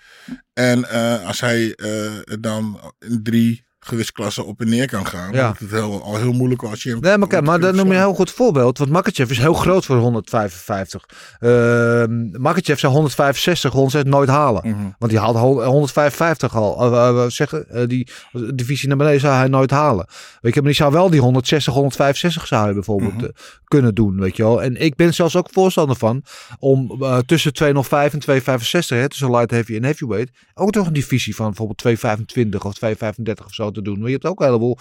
En 0.53 0.89
eh, 0.89 1.25
als 1.27 1.39
hij 1.39 1.75
eh, 1.75 2.11
dan 2.39 2.93
in 2.99 3.23
drie 3.23 3.67
gewichtsklassen 3.79 4.45
op 4.45 4.61
en 4.61 4.69
neer 4.69 4.87
kan 4.87 5.05
gaan. 5.05 5.33
Ja. 5.33 5.43
Dan 5.43 5.53
is 5.53 5.59
het 5.59 5.71
heel, 5.71 6.03
al 6.03 6.15
heel 6.17 6.31
moeilijk 6.33 6.63
als 6.63 6.83
je. 6.83 6.97
Nee, 6.99 7.17
maar, 7.17 7.27
kijk, 7.27 7.43
maar 7.45 7.59
dat 7.59 7.75
noem 7.75 7.87
je 7.87 7.93
een 7.93 7.99
heel 7.99 8.13
goed 8.13 8.31
voorbeeld. 8.31 8.77
Want 8.77 8.89
Makachev 8.91 9.29
is 9.31 9.37
heel 9.37 9.53
groot 9.53 9.85
voor 9.85 9.97
155. 9.97 11.05
Uh, 11.39 12.03
Makachev 12.39 12.79
zou 12.79 12.93
165, 12.93 13.71
106 13.71 14.03
nooit 14.03 14.29
halen. 14.29 14.61
Mhm. 14.69 14.81
Want 14.97 15.11
die 15.11 15.19
haalt 15.21 15.35
hol- 15.37 15.63
155 15.63 16.55
al. 16.55 16.91
Uh, 16.93 17.25
zeggen, 17.27 17.65
uh, 17.71 17.87
die 17.87 18.07
divisie 18.53 18.87
naar 18.87 18.97
beneden 18.97 19.19
zou 19.19 19.33
hij 19.33 19.47
nooit 19.47 19.71
halen. 19.71 20.07
Weet 20.41 20.53
je, 20.53 20.59
maar 20.59 20.69
die 20.69 20.79
zou 20.79 20.91
wel 20.93 21.09
die 21.09 21.21
160, 21.21 21.73
165 21.73 22.47
zou 22.47 22.63
hij 22.63 22.73
bijvoorbeeld 22.73 23.15
Mhm. 23.15 23.29
kunnen 23.63 23.95
doen. 23.95 24.19
Weet 24.19 24.35
je 24.35 24.43
wel. 24.43 24.63
En 24.63 24.81
ik 24.81 24.95
ben 24.95 25.13
zelfs 25.13 25.35
ook 25.35 25.47
voorstander 25.51 25.95
van 25.95 26.23
om 26.59 27.01
tussen 27.25 27.53
205 27.53 28.13
en 28.13 28.19
265, 28.19 28.97
hè, 28.97 29.09
tussen 29.09 29.31
light 29.31 29.51
heavy 29.51 29.75
en 29.75 29.83
heavyweight, 29.83 30.31
ook 30.53 30.71
toch 30.71 30.87
een 30.87 30.93
divisie 30.93 31.35
van 31.35 31.45
bijvoorbeeld 31.47 31.77
225 31.77 32.65
of 32.65 32.73
235 32.73 33.45
of 33.45 33.53
zo 33.53 33.68
te 33.73 33.81
doen. 33.81 33.97
Maar 33.99 34.07
je 34.07 34.13
hebt 34.13 34.25
ook 34.25 34.39
een 34.39 34.45
heleboel 34.45 34.77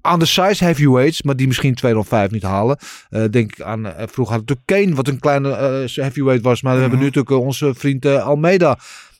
aan 0.00 0.18
de 0.18 0.24
size 0.26 0.64
heavyweights, 0.64 1.22
maar 1.22 1.36
die 1.36 1.46
misschien 1.46 1.74
205 1.74 2.30
niet 2.30 2.42
halen. 2.42 2.78
Uh, 3.10 3.24
denk 3.30 3.60
aan, 3.60 3.86
uh, 3.86 3.92
vroeger 3.96 4.34
had 4.36 4.46
natuurlijk 4.48 4.66
Kane, 4.66 4.94
wat 4.94 5.08
een 5.08 5.18
kleine 5.18 5.48
uh, 5.48 6.02
heavyweight 6.04 6.44
was. 6.44 6.62
Maar 6.62 6.72
we 6.72 6.78
Mhm. 6.80 6.90
hebben 6.90 6.98
nu 6.98 7.04
natuurlijk 7.14 7.46
onze 7.46 7.74
vriend 7.74 8.06
Almeida, 8.06 8.78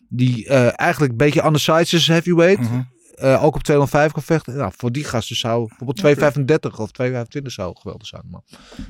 die 0.08 0.46
eigenlijk 0.76 1.12
een 1.12 1.18
beetje 1.18 1.42
aan 1.42 1.52
de 1.52 1.58
size 1.58 1.96
is 1.96 2.06
heavyweight. 2.06 2.60
Mhm. 2.60 2.80
Uh, 3.22 3.44
ook 3.44 3.54
op 3.54 3.62
205 3.62 4.12
kan 4.12 4.22
vechten. 4.22 4.56
Nou, 4.56 4.72
voor 4.76 4.92
die 4.92 5.04
gasten 5.04 5.36
zou 5.36 5.66
bijvoorbeeld 5.66 5.96
235 5.98 6.78
of 6.80 6.90
225 6.90 7.52
zou 7.52 7.76
geweldig 7.76 8.06
zijn. 8.06 8.22
Maar, 8.30 8.40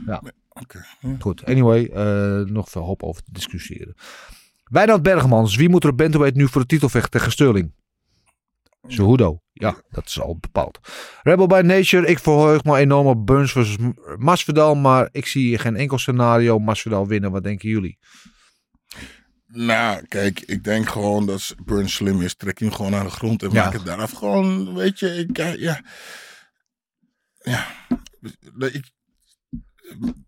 ja. 0.07 0.23
Okay. 0.49 0.83
Goed, 1.19 1.45
anyway, 1.45 1.91
uh, 1.95 2.47
nog 2.47 2.71
veel 2.71 2.83
hoop 2.83 3.03
over 3.03 3.23
te 3.23 3.31
discussiëren. 3.33 3.95
Wijnand 4.65 5.03
Bergmans, 5.03 5.57
wie 5.57 5.69
moet 5.69 5.85
er 5.85 5.91
op 5.91 6.35
nu 6.35 6.49
voor 6.49 6.61
de 6.61 6.67
titel 6.67 6.89
vechten 6.89 7.11
tegen 7.11 7.33
Sterling? 7.33 7.73
Cejudo. 8.87 9.41
Ja, 9.53 9.77
dat 9.91 10.07
is 10.07 10.21
al 10.21 10.37
bepaald. 10.41 10.79
Rebel 11.23 11.47
by 11.47 11.61
Nature, 11.65 12.07
ik 12.07 12.19
verheug 12.19 12.65
me 12.65 12.77
enorm 12.79 13.07
op 13.07 13.27
Burns 13.27 13.53
versus 13.53 13.77
Masvidal, 14.17 14.75
maar 14.75 15.09
ik 15.13 15.27
zie 15.27 15.59
geen 15.59 15.77
enkel 15.77 15.99
scenario 15.99 16.59
Masvidal 16.59 17.07
winnen. 17.07 17.31
Wat 17.31 17.43
denken 17.43 17.69
jullie? 17.69 17.99
Nou, 19.47 20.07
kijk, 20.07 20.41
ik 20.41 20.65
denk 20.65 20.89
gewoon 20.89 21.27
dat 21.27 21.55
Burns 21.65 21.95
slim 21.95 22.21
is. 22.23 22.35
Trek 22.35 22.59
hem 22.59 22.73
gewoon 22.73 22.91
naar 22.91 23.05
de 23.05 23.11
grond 23.11 23.43
en 23.43 23.51
Ja. 23.51 23.65
maak 23.65 23.73
het 23.73 23.85
daar 23.85 24.01
af. 24.01 24.11
Gewoon, 24.13 24.75
weet 24.75 24.99
je, 24.99 25.15
ik, 25.15 25.37
ja. 25.37 25.81
Ja. 27.43 27.67
Ik, 28.59 28.91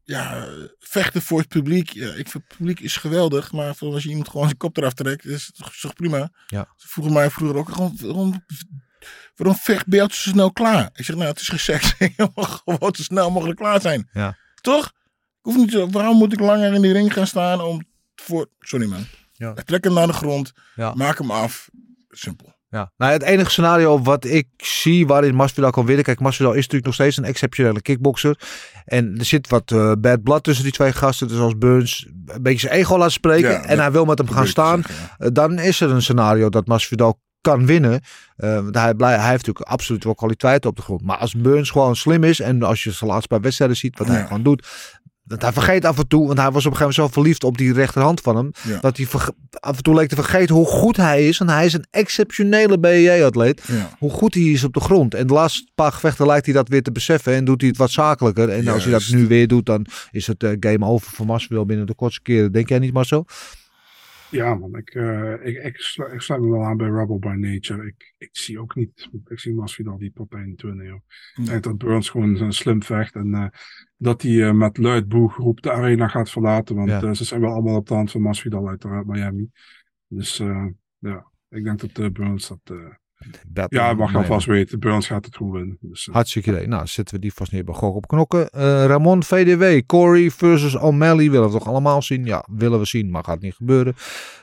ja, 0.03 0.49
vechten 0.79 1.23
voor 1.23 1.39
het 1.39 1.49
publiek. 1.49 1.91
Ja, 1.91 2.09
ik 2.09 2.29
vind 2.29 2.45
het 2.49 2.57
publiek 2.57 2.81
is 2.81 2.97
geweldig. 2.97 3.53
Maar 3.53 3.75
als 3.79 4.03
je 4.03 4.09
iemand 4.09 4.29
gewoon 4.29 4.47
zijn 4.47 4.57
kop 4.57 4.77
eraf 4.77 4.93
trekt, 4.93 5.25
is 5.25 5.47
het 5.47 5.81
toch, 5.81 5.95
prima. 5.95 6.31
Ja. 6.47 6.69
Ze 6.77 6.89
vroegen 6.89 7.15
mij 7.15 7.31
vroeger 7.31 7.57
ook 7.59 7.69
gewoon, 7.69 7.97
waarom, 8.01 8.45
waarom 9.37 9.57
vecht 9.57 9.87
Beat 9.87 10.15
zo 10.15 10.31
snel 10.31 10.53
klaar? 10.53 10.91
Ik 10.95 11.05
zeg, 11.05 11.17
nou, 11.17 11.29
het 11.29 11.41
is 11.41 11.65
seks. 11.65 11.95
Je 12.17 12.31
mag 12.35 12.63
gewoon 12.65 12.95
zo 12.95 13.03
snel 13.03 13.31
mogelijk 13.31 13.59
klaar 13.59 13.81
zijn. 13.81 14.09
Ja. 14.13 14.37
Toch? 14.61 14.87
Ik 14.87 15.51
hoef 15.51 15.57
niet 15.57 15.71
zo, 15.71 15.91
waarom 15.91 16.17
moet 16.17 16.33
ik 16.33 16.41
langer 16.41 16.75
in 16.75 16.83
die 16.83 16.93
ring 16.93 17.13
gaan 17.13 17.27
staan 17.27 17.61
om 17.61 17.87
voor... 18.15 18.49
Sorry 18.61 18.87
man. 18.87 19.07
Ja. 19.33 19.55
Trek 19.55 19.85
hem 19.85 19.93
naar 19.93 20.07
de 20.07 20.13
grond. 20.13 20.53
Ja. 20.75 20.95
Maak 20.95 21.19
hem 21.19 21.31
af. 21.31 21.69
Simpel. 22.09 22.54
Ja. 22.75 22.93
Nou, 22.97 23.13
het 23.13 23.23
enige 23.23 23.51
scenario 23.51 24.03
wat 24.03 24.25
ik 24.25 24.47
zie 24.57 25.07
waarin 25.07 25.35
Masvidal 25.35 25.71
kan 25.71 25.87
winnen. 25.87 26.05
Kijk, 26.05 26.21
Masvidal 26.21 26.53
is 26.53 26.57
natuurlijk 26.57 26.85
nog 26.85 26.95
steeds 26.95 27.17
een 27.17 27.25
exceptionele 27.25 27.83
kickboxer. 27.83 28.39
En 28.85 29.19
er 29.19 29.25
zit 29.25 29.49
wat 29.49 29.71
eh, 29.71 29.93
bad 29.99 30.23
blood 30.23 30.45
tussen 30.45 30.65
die 30.65 30.73
twee 30.73 30.93
gasten. 30.93 31.29
Dus 31.29 31.39
als 31.39 31.59
Burns 31.59 32.07
een 32.27 32.43
beetje 32.43 32.59
zijn 32.69 32.81
ego 32.81 32.99
laat 32.99 33.13
spreken. 33.13 33.51
Ja, 33.51 33.65
en 33.65 33.79
hij 33.79 33.93
wil 33.93 34.05
met 34.05 34.19
hem 34.19 34.29
gaan 34.29 34.47
staan. 34.47 34.83
zeggen, 34.87 35.07
ja. 35.19 35.25
eh, 35.27 35.33
dan 35.33 35.59
is 35.59 35.81
er 35.81 35.91
een 35.91 36.03
scenario 36.03 36.49
dat 36.49 36.67
Masvidal 36.67 37.21
kan 37.41 37.67
winnen. 37.67 38.01
Eh, 38.37 38.55
want 38.55 38.75
hij, 38.75 38.95
blij, 38.95 39.15
hij 39.15 39.31
heeft 39.31 39.47
natuurlijk 39.47 39.71
absoluut 39.71 40.05
wel 40.05 40.15
kwaliteiten 40.15 40.71
op 40.71 40.77
de 40.77 40.83
grond. 40.83 41.03
Maar 41.03 41.17
als 41.17 41.35
Burns 41.35 41.71
gewoon 41.71 41.97
slim 41.97 42.25
is. 42.25 42.41
En 42.41 42.63
als 42.63 42.85
je 42.85 42.91
zijn 42.91 43.11
laatste 43.11 43.29
paar 43.29 43.41
wedstrijden 43.41 43.77
ziet. 43.77 43.99
Wat 43.99 44.09
hij 44.09 44.23
gewoon 44.23 44.43
doet. 44.43 44.67
Dat 45.27 45.43
hij 45.43 45.53
vergeet 45.53 45.85
af 45.85 45.99
en 45.99 46.09
toe. 46.09 46.27
Want 46.27 46.39
hij 46.39 46.51
was 46.51 46.67
op 46.67 46.73
een 46.73 46.77
gegeven 46.79 46.95
moment 47.03 47.15
zo 47.15 47.21
verliefd 47.21 47.45
op 47.45 47.59
die 47.59 47.73
rechterhand 47.73 48.21
van 48.21 48.37
hem. 48.37 48.51
Ja. 48.63 48.81
Dat 48.81 48.97
hij 48.97 49.07
af 49.61 49.77
en 49.77 49.83
toe 49.83 49.95
leek 49.95 50.09
te 50.09 50.15
vergeten 50.15 50.55
hoe 50.55 50.67
goed 50.67 50.97
hij 50.97 51.29
is. 51.29 51.41
En 51.41 51.49
hij 51.49 51.65
is 51.67 51.73
een 51.73 51.87
exceptionele 51.91 52.79
BJJ-atleet 52.79 53.63
Ja. 53.67 53.91
hoe 53.99 54.11
goed 54.11 54.35
hij 54.35 54.43
is 54.43 54.65
op 54.65 54.73
de 54.73 54.81
grond. 54.81 55.15
En 55.15 55.27
de 55.27 55.33
laatste 55.33 55.71
paar 55.75 55.93
gevechten 55.93 56.27
lijkt 56.27 56.45
hij 56.47 56.55
dat 56.55 56.69
weer 56.69 56.83
te 56.83 56.93
beseffen 56.93 57.35
en 57.35 57.45
doet 57.45 57.61
hij 57.61 57.69
het 57.71 57.79
wat 57.79 57.91
zakelijker. 57.91 58.49
En 58.49 58.69
als 58.69 58.83
hij 58.85 58.93
dat 58.93 59.09
nu 59.11 59.27
weer 59.27 59.49
doet, 59.49 59.67
dan 59.67 59.87
is 60.11 60.27
het 60.27 60.43
eh, 60.43 60.51
game 60.61 60.87
over 60.87 61.11
voor 61.13 61.27
Masvidal 61.27 61.67
binnen 61.67 61.87
de 61.87 61.95
kortste 61.95 62.23
keren. 62.23 62.53
Denk 62.53 62.69
jij 62.69 62.79
niet, 62.79 62.93
Marcel? 62.93 63.27
Ja, 64.31 64.55
man, 64.55 64.77
ik, 64.77 64.91
eh, 64.95 65.33
ik, 65.43 65.63
ik, 65.65 65.77
slu- 65.81 66.13
ik 66.13 66.21
sluit 66.21 66.41
me 66.41 66.51
wel 66.51 66.65
aan 66.65 66.77
bij 66.77 66.89
Rebel 66.89 67.19
by 67.19 67.35
Nature. 67.37 67.87
Ik, 67.87 68.15
ik 68.19 68.29
zie 68.33 68.61
ook 68.61 68.75
niet, 68.75 69.09
ik 69.27 69.41
zie 69.41 69.55
Masvidal 69.55 69.99
die 69.99 70.11
partij 70.15 70.43
niet 70.45 70.63
winnen, 70.63 70.87
joh. 70.87 71.01
Ik 71.35 71.47
denk 71.47 71.63
dat 71.63 71.79
Burns 71.79 72.09
gewoon 72.09 72.37
een 72.41 72.53
slim 72.53 72.83
vecht 72.83 73.15
en 73.15 73.35
eh, 73.35 73.45
dat 74.05 74.23
hij 74.23 74.47
eh, 74.47 74.53
met 74.53 74.79
luid 74.79 75.09
boegeroep 75.09 75.63
de 75.63 75.73
arena 75.73 76.09
gaat 76.09 76.31
verlaten. 76.31 76.77
Want 76.77 76.89
Ja. 76.89 77.03
eh, 77.03 77.13
ze 77.13 77.25
zijn 77.25 77.41
wel 77.41 77.51
allemaal 77.53 77.77
op 77.77 77.89
de 77.89 77.95
hand 77.95 78.11
van 78.11 78.21
Masvidal 78.21 78.69
uiteraard 78.69 79.07
Miami. 79.07 79.51
Dus 80.09 80.41
eh, 80.41 80.65
ja, 80.99 81.27
ik 81.49 81.65
denk 81.65 81.81
dat 81.95 82.13
Burns 82.13 82.49
dat... 82.49 82.59
eh, 82.65 82.77
ja, 83.69 83.93
mag 83.95 84.11
je 84.13 84.17
alvast 84.17 84.47
weten. 84.47 84.81
Burns 84.81 85.07
gaat 85.07 85.25
het 85.25 85.37
gewoon 85.37 85.53
winnen. 85.53 85.77
Dus, 85.81 86.09
Hartstikke 86.13 86.51
idee. 86.51 86.67
Nou, 86.67 86.87
zetten 86.87 87.15
we 87.15 87.21
die 87.21 87.33
vast 87.33 87.53
neer 87.53 87.65
bij 87.65 87.75
Gok 87.75 87.95
op 87.97 88.07
Knokken. 88.07 88.49
Ramon 88.87 89.23
VDW, 89.23 89.87
Corey 89.87 90.31
versus 90.31 90.77
O'Malley. 90.77 91.31
Willen 91.31 91.47
we 91.47 91.53
toch 91.59 91.67
allemaal 91.69 92.03
zien? 92.03 92.25
Ja, 92.25 92.47
willen 92.51 92.79
we 92.79 92.85
zien, 92.85 93.11
maar 93.11 93.25
gaat 93.25 93.41
niet 93.41 93.55
gebeuren. 93.55 93.95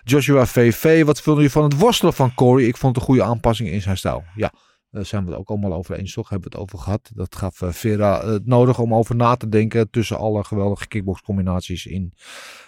Joshua 0.04 0.46
VV, 0.46 1.06
wat 1.06 1.22
vinden 1.22 1.36
jullie 1.36 1.52
van 1.52 1.64
het 1.64 1.80
worstelen 1.80 2.14
van 2.14 2.34
Corey? 2.34 2.66
Ik 2.66 2.78
vond 2.78 2.96
het 2.96 3.04
een 3.04 3.10
goede 3.10 3.24
aanpassing 3.30 3.70
in 3.70 3.82
zijn 3.82 3.98
stijl. 3.98 4.24
Ja, 4.36 4.52
daar 4.92 5.06
zijn 5.06 5.24
we 5.26 5.30
het 5.30 5.40
ook 5.40 5.50
allemaal 5.50 5.74
over 5.74 5.96
eens, 5.96 6.14
toch? 6.14 6.30
Hebben 6.30 6.52
we 6.52 6.58
het 6.58 6.68
over 6.68 6.80
gehad. 6.80 7.12
Dat 7.14 7.36
gaf 7.36 7.62
eh, 7.62 7.70
Vera 7.70 8.28
het 8.28 8.46
nodig 8.46 8.80
om 8.80 8.94
over 8.94 9.16
na 9.16 9.36
te 9.36 9.50
denken 9.50 9.90
tussen 9.90 10.18
alle 10.18 10.44
geweldige 10.44 10.88
kickboxcombinaties 10.88 11.86
in. 11.86 12.14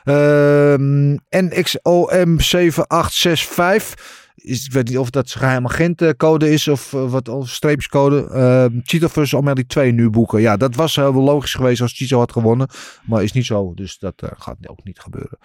Ehm 0.03 1.11
NXOM 1.29 2.39
7865. 2.39 4.31
Is, 4.35 4.65
ik 4.65 4.71
weet 4.71 4.87
niet 4.87 4.97
of 4.97 5.09
dat 5.09 5.29
zijn 5.29 5.43
geheim 5.43 5.65
agentcode 5.65 6.51
is 6.51 6.67
of 6.67 6.93
eh, 6.93 7.11
wat 7.11 7.27
of 7.27 7.49
streepjescode. 7.49 8.27
Ehm 8.29 8.79
Cheeto 8.83 9.07
versus 9.07 9.33
O'Malley 9.39 9.63
2 9.63 9.91
nu 9.91 10.09
boeken. 10.09 10.41
Ja, 10.41 10.57
dat 10.57 10.75
was 10.75 10.97
eh, 10.97 11.03
wel 11.03 11.23
logisch 11.23 11.53
geweest 11.53 11.81
als 11.81 11.93
Cheeto 11.93 12.19
had 12.19 12.31
gewonnen. 12.31 12.67
Maar 13.05 13.23
is 13.23 13.31
niet 13.31 13.45
zo, 13.45 13.73
dus 13.73 13.97
dat 13.97 14.13
eh, 14.21 14.29
gaat 14.37 14.57
ook 14.67 14.83
niet 14.83 14.99
gebeuren. 14.99 15.37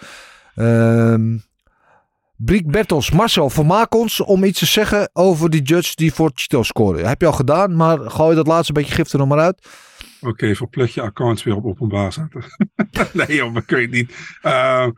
Ehm 0.55 1.37
Briek 2.41 2.71
Bertels, 2.71 3.11
Marcel, 3.11 3.51
vermaak 3.51 3.95
ons 3.95 4.21
om 4.21 4.45
iets 4.45 4.59
te 4.59 4.67
zeggen 4.67 5.11
over 5.13 5.51
die 5.51 5.63
judge 5.63 5.93
die 5.95 6.13
voor 6.13 6.31
Cheeto 6.35 6.63
scoorde. 6.63 7.07
Heb 7.07 7.21
je 7.21 7.27
al 7.27 7.33
gedaan, 7.33 7.77
maar 7.77 8.11
gooi 8.11 8.37
dat 8.37 8.47
laatste 8.47 8.73
beetje 8.73 8.95
gif 8.95 9.13
er 9.13 9.19
nog 9.19 9.29
maar 9.29 9.39
uit. 9.39 9.69
Oké, 10.21 10.55
verplicht 10.55 10.95
je 10.95 11.01
accounts 11.01 11.43
weer 11.43 11.57
op 11.57 11.65
openbaar 11.65 12.13
zetten. 12.13 12.45
nee, 13.27 13.37
joh, 13.37 13.55
dat 13.55 13.65
kun 13.65 13.91
niet. 13.91 14.37
Eh, 14.43 14.89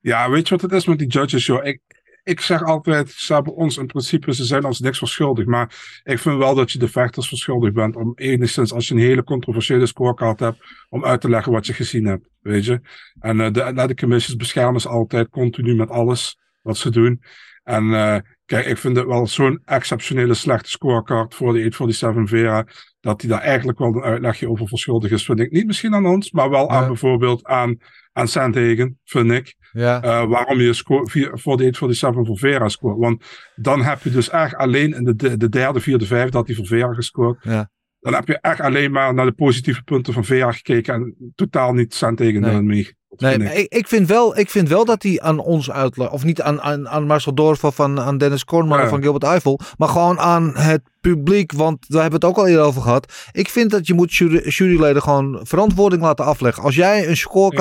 ja, 0.00 0.30
weet 0.30 0.48
je 0.48 0.54
wat 0.54 0.62
het 0.62 0.72
is 0.72 0.86
met 0.86 0.98
die 0.98 1.08
judges, 1.08 1.46
joh? 1.46 1.64
Ik, 1.64 1.80
ik 2.22 2.40
zeg 2.40 2.62
altijd, 2.62 3.10
ze 3.10 3.34
hebben 3.34 3.54
ons 3.54 3.76
in 3.76 3.86
principe, 3.86 4.34
ze 4.34 4.44
zijn 4.44 4.64
ons 4.64 4.80
niks 4.80 4.98
verschuldigd. 4.98 5.48
Maar 5.48 6.00
ik 6.04 6.18
vind 6.18 6.38
wel 6.38 6.54
dat 6.54 6.72
je 6.72 6.78
de 6.78 6.88
vechters 6.88 7.28
verschuldigd 7.28 7.74
bent 7.74 7.96
om 7.96 8.12
enigszins, 8.14 8.72
als 8.72 8.88
je 8.88 8.94
een 8.94 9.00
hele 9.00 9.24
controversiële 9.24 9.86
scorecard 9.86 10.40
hebt, 10.40 10.58
om 10.88 11.04
uit 11.04 11.20
te 11.20 11.28
leggen 11.28 11.52
wat 11.52 11.66
je 11.66 11.72
gezien 11.72 12.06
hebt, 12.06 12.28
weet 12.40 12.64
je. 12.64 12.80
En 13.20 13.40
eh, 13.40 13.52
de 13.52 13.64
athletic 13.64 13.98
commissions 13.98 14.36
beschermen 14.36 14.80
ze 14.80 14.88
altijd 14.88 15.28
continu 15.28 15.74
met 15.74 15.90
alles 15.90 16.42
wat 16.64 16.76
ze 16.76 16.90
doen. 16.90 17.22
En 17.62 17.94
eh, 17.94 18.16
kijk, 18.46 18.66
ik 18.66 18.78
vind 18.78 18.96
het 18.96 19.06
wel 19.06 19.26
zo'n 19.26 19.60
exceptionele 19.64 20.34
slechte 20.34 20.70
scorecard 20.70 21.34
voor 21.34 21.52
de 21.52 21.58
847 21.64 22.28
Vera, 22.28 22.66
dat 23.00 23.20
hij 23.20 23.30
daar 23.30 23.40
eigenlijk 23.40 23.78
wel 23.78 23.88
een 23.94 24.02
uitlegje 24.02 24.48
over 24.48 24.68
verschuldigd 24.68 25.12
is, 25.12 25.24
vind 25.24 25.40
ik. 25.40 25.50
Niet 25.50 25.66
misschien 25.66 25.94
aan 25.94 26.06
ons, 26.06 26.30
maar 26.30 26.50
wel 26.50 26.70
aan 26.70 26.80
Ja. 26.80 26.86
bijvoorbeeld 26.86 27.44
aan, 27.44 27.76
aan 28.12 28.28
Sandhagen, 28.28 28.98
vind 29.04 29.30
ik. 29.30 29.54
Ja. 29.72 30.02
Eh, 30.02 30.26
waarom 30.28 30.60
je 30.60 30.72
sco- 30.72 31.04
vier- 31.04 31.38
voor 31.38 31.56
de 31.56 31.64
847 31.64 32.26
voor 32.26 32.38
Vera 32.38 32.68
scoort. 32.68 32.98
Want 32.98 33.24
dan 33.54 33.82
heb 33.82 34.02
je 34.02 34.10
dus 34.10 34.30
echt 34.30 34.54
alleen 34.54 34.94
in 34.94 35.04
de, 35.04 35.14
de, 35.14 35.36
de 35.36 35.48
derde, 35.48 35.80
vierde, 35.80 36.06
vijfde 36.06 36.30
dat 36.30 36.46
hij 36.46 36.56
voor 36.56 36.66
Vera 36.66 36.92
gescoord. 36.94 37.38
Ja. 37.42 37.70
Dan 38.04 38.14
heb 38.14 38.28
je 38.28 38.38
echt 38.40 38.60
alleen 38.60 38.90
maar 38.90 39.14
naar 39.14 39.26
de 39.26 39.32
positieve 39.32 39.82
punten 39.82 40.12
van 40.12 40.24
Vera 40.24 40.52
gekeken 40.52 40.94
en 40.94 41.32
totaal 41.34 41.72
niet 41.72 41.94
Nee. 42.40 42.50
erin 42.50 42.66
mee. 42.66 42.94
Nee, 43.16 43.30
vind 43.32 43.44
maar 43.44 43.54
ik. 43.56 43.72
ik, 43.72 43.88
vind 43.88 44.08
wel, 44.08 44.38
ik 44.38 44.50
vind 44.50 44.68
wel 44.68 44.84
dat 44.84 45.02
hij 45.02 45.20
aan 45.20 45.38
ons 45.38 45.70
uitlegt. 45.70 46.10
Of 46.10 46.24
niet 46.24 46.42
aan, 46.42 46.60
aan, 46.60 46.88
aan 46.88 47.06
Marcel 47.06 47.34
Dorf 47.34 47.64
of 47.64 47.80
aan, 47.80 48.00
aan 48.00 48.18
Dennis 48.18 48.44
Kornman 48.44 48.78
Ja. 48.78 48.84
of 48.84 48.92
aan 48.92 49.02
Gilbert 49.02 49.24
Eiffel. 49.24 49.60
Maar 49.76 49.88
gewoon 49.88 50.18
aan 50.18 50.56
het 50.56 50.82
publiek. 51.00 51.52
Want 51.52 51.88
daar 51.88 52.00
hebben 52.02 52.20
we 52.20 52.26
het 52.26 52.36
ook 52.36 52.42
al 52.44 52.48
eerder 52.50 52.64
over 52.64 52.82
gehad. 52.82 53.12
Ik 53.32 53.48
vind 53.48 53.70
dat 53.70 53.86
je 53.86 53.94
moet 53.94 54.14
jury, 54.14 54.48
juryleden 54.48 55.02
gewoon 55.02 55.40
verantwoording 55.42 56.02
laten 56.02 56.24
afleggen. 56.24 56.62
Als 56.62 56.74
jij 56.74 57.08
een 57.08 57.16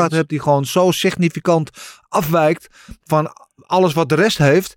Eens. 0.06 0.14
hebt 0.14 0.30
die 0.30 0.40
gewoon 0.42 0.66
zo 0.66 0.92
significant 0.92 1.70
afwijkt 2.10 2.68
van 3.04 3.32
alles 3.66 3.94
wat 3.94 4.10
de 4.10 4.16
rest 4.16 4.38
heeft. 4.38 4.76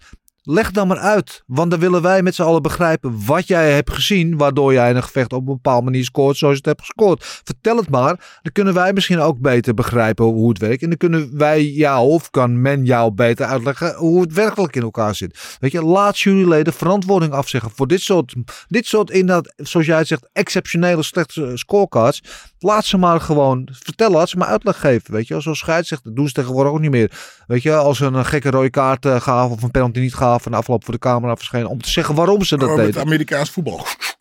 Leg 0.49 0.71
dan 0.71 0.89
maar 0.89 0.99
uit. 0.99 1.43
Want 1.47 1.71
dan 1.71 1.81
willen 1.81 2.03
wij 2.03 2.23
met 2.23 2.35
z'n 2.35 2.43
allen 2.43 2.63
begrijpen 2.63 3.25
wat 3.27 3.47
jij 3.47 3.73
hebt 3.73 3.93
gezien. 3.93 4.37
Waardoor 4.37 4.73
jij 4.73 4.95
een 4.95 5.03
gevecht 5.03 5.33
op 5.33 5.39
een 5.39 5.45
bepaalde 5.45 5.85
manier 5.85 6.05
scoort 6.05 6.37
zoals 6.37 6.53
je 6.55 6.59
het 6.59 6.69
hebt 6.69 6.81
gescoord. 6.81 7.41
Vertel 7.45 7.77
het 7.77 7.91
maar. 7.91 8.39
Dan 8.43 8.53
kunnen 8.53 8.75
wij 8.75 8.93
misschien 8.93 9.19
ook 9.19 9.39
beter 9.39 9.75
begrijpen 9.75 10.25
hoe 10.25 10.49
het 10.49 10.59
werkt. 10.59 10.83
En 10.83 10.89
dan 10.89 10.99
kunnen 10.99 11.39
wij 11.39 11.65
jou 11.65 12.09
of 12.09 12.31
kan 12.31 12.61
men 12.61 12.85
jou 12.85 13.11
beter 13.11 13.47
uitleggen 13.47 13.95
hoe 13.95 14.21
het 14.21 14.33
werkelijk 14.33 14.77
in 14.77 14.83
elkaar 14.83 15.15
zit. 15.15 15.57
Weet 15.61 15.73
je, 15.73 15.83
laat 15.83 16.19
juryleden 16.19 16.73
verantwoording 16.73 17.33
afzeggen 17.33 17.71
voor 17.75 17.87
dit 17.87 18.01
soort, 18.01 18.35
dit 18.69 18.87
soort 18.87 19.11
inderdaad, 19.11 19.53
zoals 19.57 19.87
jij 19.87 20.05
zegt, 20.05 20.29
exceptionele 20.33 21.03
slechte 21.03 21.51
scorecards. 21.55 22.23
Laat 22.59 22.85
ze 22.85 22.97
maar 22.97 23.21
gewoon 23.21 23.69
vertellen, 23.73 24.13
laat 24.13 24.29
ze 24.29 24.37
maar 24.37 24.49
uitleg 24.49 24.81
geven. 24.81 25.13
Weet 25.13 25.27
je, 25.27 25.41
zoals 25.41 25.59
scheidsrechter, 25.59 26.07
dat 26.09 26.17
doen 26.17 26.27
ze 26.27 26.33
tegenwoordig 26.33 26.73
ook 26.73 26.81
niet 26.81 26.91
meer. 26.91 27.11
Weet 27.47 27.63
je, 27.63 27.75
als 27.77 27.99
ze 27.99 28.05
een 28.05 28.25
gekke 28.25 28.51
rode 28.51 28.71
kaart 28.71 29.07
eh, 29.07 29.21
gaven 29.21 29.57
of 29.57 29.63
een 29.63 29.71
penalty 29.71 30.01
niet 30.01 30.15
gaven 30.15 30.45
en 30.45 30.51
de 30.51 30.57
afloop 30.57 30.85
voor 30.85 30.95
de 30.95 31.01
camera 31.01 31.37
verschenen 31.37 31.69
om 31.69 31.83
te 31.83 31.91
zeggen 31.91 32.15
waarom 32.15 32.45
ze 32.45 32.57
dat 32.57 32.69
Oh, 32.69 32.77
deden. 32.77 33.01
Amerikaans 33.01 33.51
voetbal. 33.51 33.87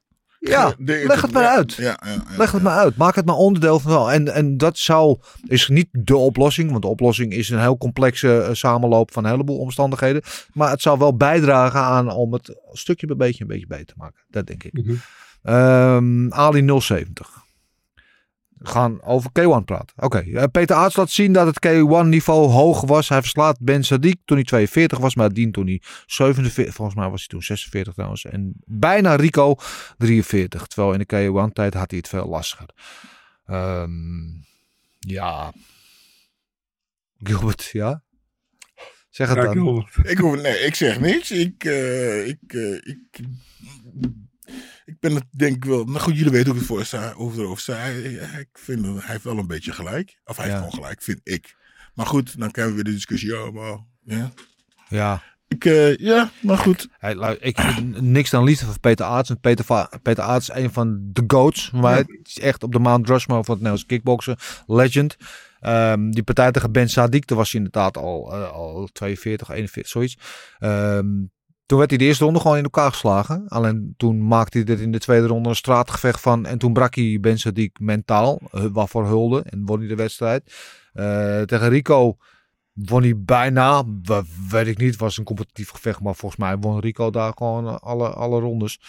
Ja, 0.50 0.74
leg 1.08 1.22
het 1.22 1.32
maar 1.32 1.46
uit. 1.48 1.74
Ja, 1.74 2.00
ja, 2.06 2.12
ja, 2.12 2.38
Leg 2.38 2.52
het 2.52 2.62
ja. 2.62 2.68
maar 2.70 2.78
uit. 2.78 2.98
Maak 2.98 3.16
het 3.16 3.26
maar 3.26 3.36
onderdeel 3.36 3.80
van 3.80 3.92
wel. 3.92 4.12
En, 4.12 4.34
en 4.34 4.58
dat 4.58 4.78
zou, 4.78 5.18
is 5.48 5.68
niet 5.68 5.88
de 5.92 6.18
oplossing. 6.18 6.70
Want 6.72 6.82
de 6.82 6.88
oplossing 6.88 7.34
is 7.34 7.50
een 7.50 7.60
heel 7.60 7.78
complexe 7.78 8.42
eh, 8.42 8.54
samenloop 8.54 9.14
van 9.14 9.24
een 9.24 9.32
heleboel 9.32 9.58
omstandigheden. 9.58 10.22
Maar 10.54 10.70
het 10.70 10.82
zou 10.82 10.98
wel 10.98 11.18
bijdragen 11.18 11.80
aan 11.80 12.12
om 12.12 12.34
het 12.34 12.56
stukje 12.72 13.08
bij 13.08 13.16
beetje 13.16 13.42
een 13.42 13.48
beetje 13.48 13.68
beter 13.68 13.86
te 13.86 13.94
maken. 13.98 14.20
Dat 14.30 14.48
denk 14.48 14.64
ik. 14.64 15.00
Ehm, 15.44 16.34
Ali 16.34 16.80
070. 16.80 17.45
Gaan 18.68 19.04
over 19.04 19.30
K1 19.30 19.64
praten. 19.66 19.96
Oké, 19.96 20.20
eh, 20.20 20.44
Peter 20.52 20.76
Aarts 20.76 20.96
laat 20.96 21.10
zien 21.10 21.34
dat 21.34 21.48
het 21.48 21.68
K1-niveau 21.68 22.50
hoog 22.50 22.82
was. 22.82 23.10
Hij 23.10 23.20
verslaat 23.20 23.60
Ben 23.60 23.84
Sadiq 23.84 24.24
toen 24.26 24.38
hij 24.38 24.44
42 24.44 24.98
was, 24.98 25.16
maar 25.16 25.34
Dien 25.34 25.52
toen 25.52 25.66
hij 25.66 25.82
47, 26.06 26.74
volgens 26.74 26.98
mij 26.98 27.10
was 27.10 27.20
hij 27.20 27.28
toen 27.28 27.44
46 27.44 27.94
trouwens. 27.94 28.26
En 28.26 28.54
bijna 28.66 29.16
Rico 29.16 29.56
43. 29.98 30.68
Terwijl 30.68 30.94
in 30.94 31.06
de 31.08 31.30
K1-tijd 31.50 31.74
had 31.74 31.90
hij 31.90 32.00
het 32.00 32.08
veel 32.08 32.28
lastiger. 32.28 32.70
Ehm, 33.46 33.92
ja. 35.00 35.52
Gilbert, 37.18 37.70
ja? 37.72 38.04
Zeg 39.10 39.28
het 39.28 39.38
Ja, 39.38 39.44
dan. 39.44 39.54
Gilbert. 39.54 40.10
Ik, 40.10 40.18
hoef, 40.18 40.42
nee, 40.42 40.58
ik 40.58 40.76
zeg 40.76 41.00
niks. 41.00 41.32
Ik, 41.32 41.64
eh, 41.64 42.28
ik, 42.28 42.40
eh, 42.48 42.74
ik, 42.74 43.20
ik 44.86 45.00
ben 45.00 45.16
het 45.16 45.26
denk 45.30 45.56
ik 45.56 45.66
wel. 45.66 45.84
Maar 45.86 46.02
goed, 46.02 46.16
jullie 46.18 46.32
weten 46.32 46.46
hoe 46.48 46.54
ik 46.56 46.60
het 46.60 46.70
voor 46.70 46.86
sta, 46.86 47.14
hoe 47.14 47.32
ik 47.32 47.38
erover 47.38 47.60
sta. 47.62 47.84
Ik 47.86 48.50
vind 48.54 48.84
dat 48.84 48.94
hij 48.96 49.12
heeft 49.12 49.24
wel 49.24 49.38
een 49.38 49.48
beetje 49.48 49.72
gelijk. 49.72 50.20
Of 50.26 50.36
hij 50.38 50.46
heeft 50.46 50.58
gewoon 50.58 50.74
gelijk, 50.74 51.02
vind 51.02 51.20
ik. 51.24 51.56
Maar 51.94 52.06
goed, 52.06 52.40
dan 52.40 52.52
krijgen 52.52 52.76
we 52.76 52.82
weer 52.84 52.92
de 52.92 52.98
discussie. 52.98 53.32
Ja, 53.34 53.52
maar, 53.52 53.78
ja. 54.04 54.32
Ja. 54.90 55.24
Ik, 55.48 55.66
eh, 55.66 55.96
ja, 55.98 56.32
maar 56.42 56.58
goed. 56.58 56.88
Hey, 56.98 57.38
ik 57.40 57.58
niks 58.02 58.30
dan 58.30 58.44
liefde 58.44 58.66
van 58.66 58.80
Peter 58.80 59.06
Aarts. 59.06 59.32
Peter, 59.42 59.66
Va- 59.66 59.90
Peter 60.02 60.24
Aarts 60.24 60.50
is 60.50 60.56
een 60.56 60.72
van 60.74 61.00
de 61.12 61.24
goats. 61.28 61.72
mij. 61.72 61.98
Het 61.98 62.08
is 62.24 62.40
echt 62.40 62.64
op 62.64 62.72
de 62.72 62.80
Mount 62.80 63.08
Rushmore 63.10 63.44
van 63.44 63.54
het 63.54 63.64
Nederlands 63.64 63.86
kickboksen. 63.86 64.38
Legend. 64.68 65.16
Ehm, 65.60 66.10
die 66.10 66.24
partij 66.24 66.52
tegen 66.52 66.72
Ben 66.72 66.90
Sadiq, 66.90 67.20
toen 67.26 67.38
was 67.38 67.52
hij 67.52 67.62
inderdaad 67.62 67.98
al, 67.98 68.34
eh, 68.34 68.52
al 68.52 68.90
42, 68.94 69.50
41, 69.50 69.88
zoiets. 69.92 70.18
Ehm, 70.60 71.08
toen 71.66 71.78
werd 71.78 71.90
hij 71.90 72.00
de 72.00 72.06
eerste 72.06 72.24
ronde 72.24 72.40
gewoon 72.40 72.58
in 72.58 72.64
elkaar 72.64 72.92
geslagen. 72.92 73.48
Alleen 73.48 73.94
toen 73.98 74.28
maakte 74.28 74.58
hij 74.60 74.76
er 74.76 74.82
in 74.82 74.92
de 74.92 75.00
tweede 75.00 75.28
ronde 75.28 75.50
een 75.50 75.56
straatgevecht 75.56 76.22
van. 76.22 76.46
En 76.46 76.58
toen 76.58 76.74
brak 76.74 76.96
hij 76.96 77.18
Ben 77.22 77.38
Sadiq 77.38 77.72
mentaal, 77.80 78.42
eh, 78.52 78.66
waarvoor 78.72 79.06
hulde. 79.06 79.42
En 79.42 79.66
won 79.66 79.80
hij 79.80 79.88
de 79.88 79.96
wedstrijd. 79.96 80.54
Eh, 80.94 81.42
tegen 81.42 81.70
Rico 81.70 82.18
won 82.74 83.02
hij 83.02 83.14
bijna. 83.18 83.84
We- 84.04 84.24
weet 84.50 84.68
ik 84.68 84.78
niet, 84.78 84.96
was 84.96 85.18
een 85.18 85.24
competitief 85.24 85.70
gevecht. 85.70 86.00
Maar 86.00 86.16
volgens 86.16 86.42
mij 86.42 86.58
won 86.58 86.80
Rico 86.80 87.10
daar 87.10 87.34
gewoon 87.36 87.80
alle, 87.82 88.10
alle 88.10 88.40
rondes. 88.40 88.80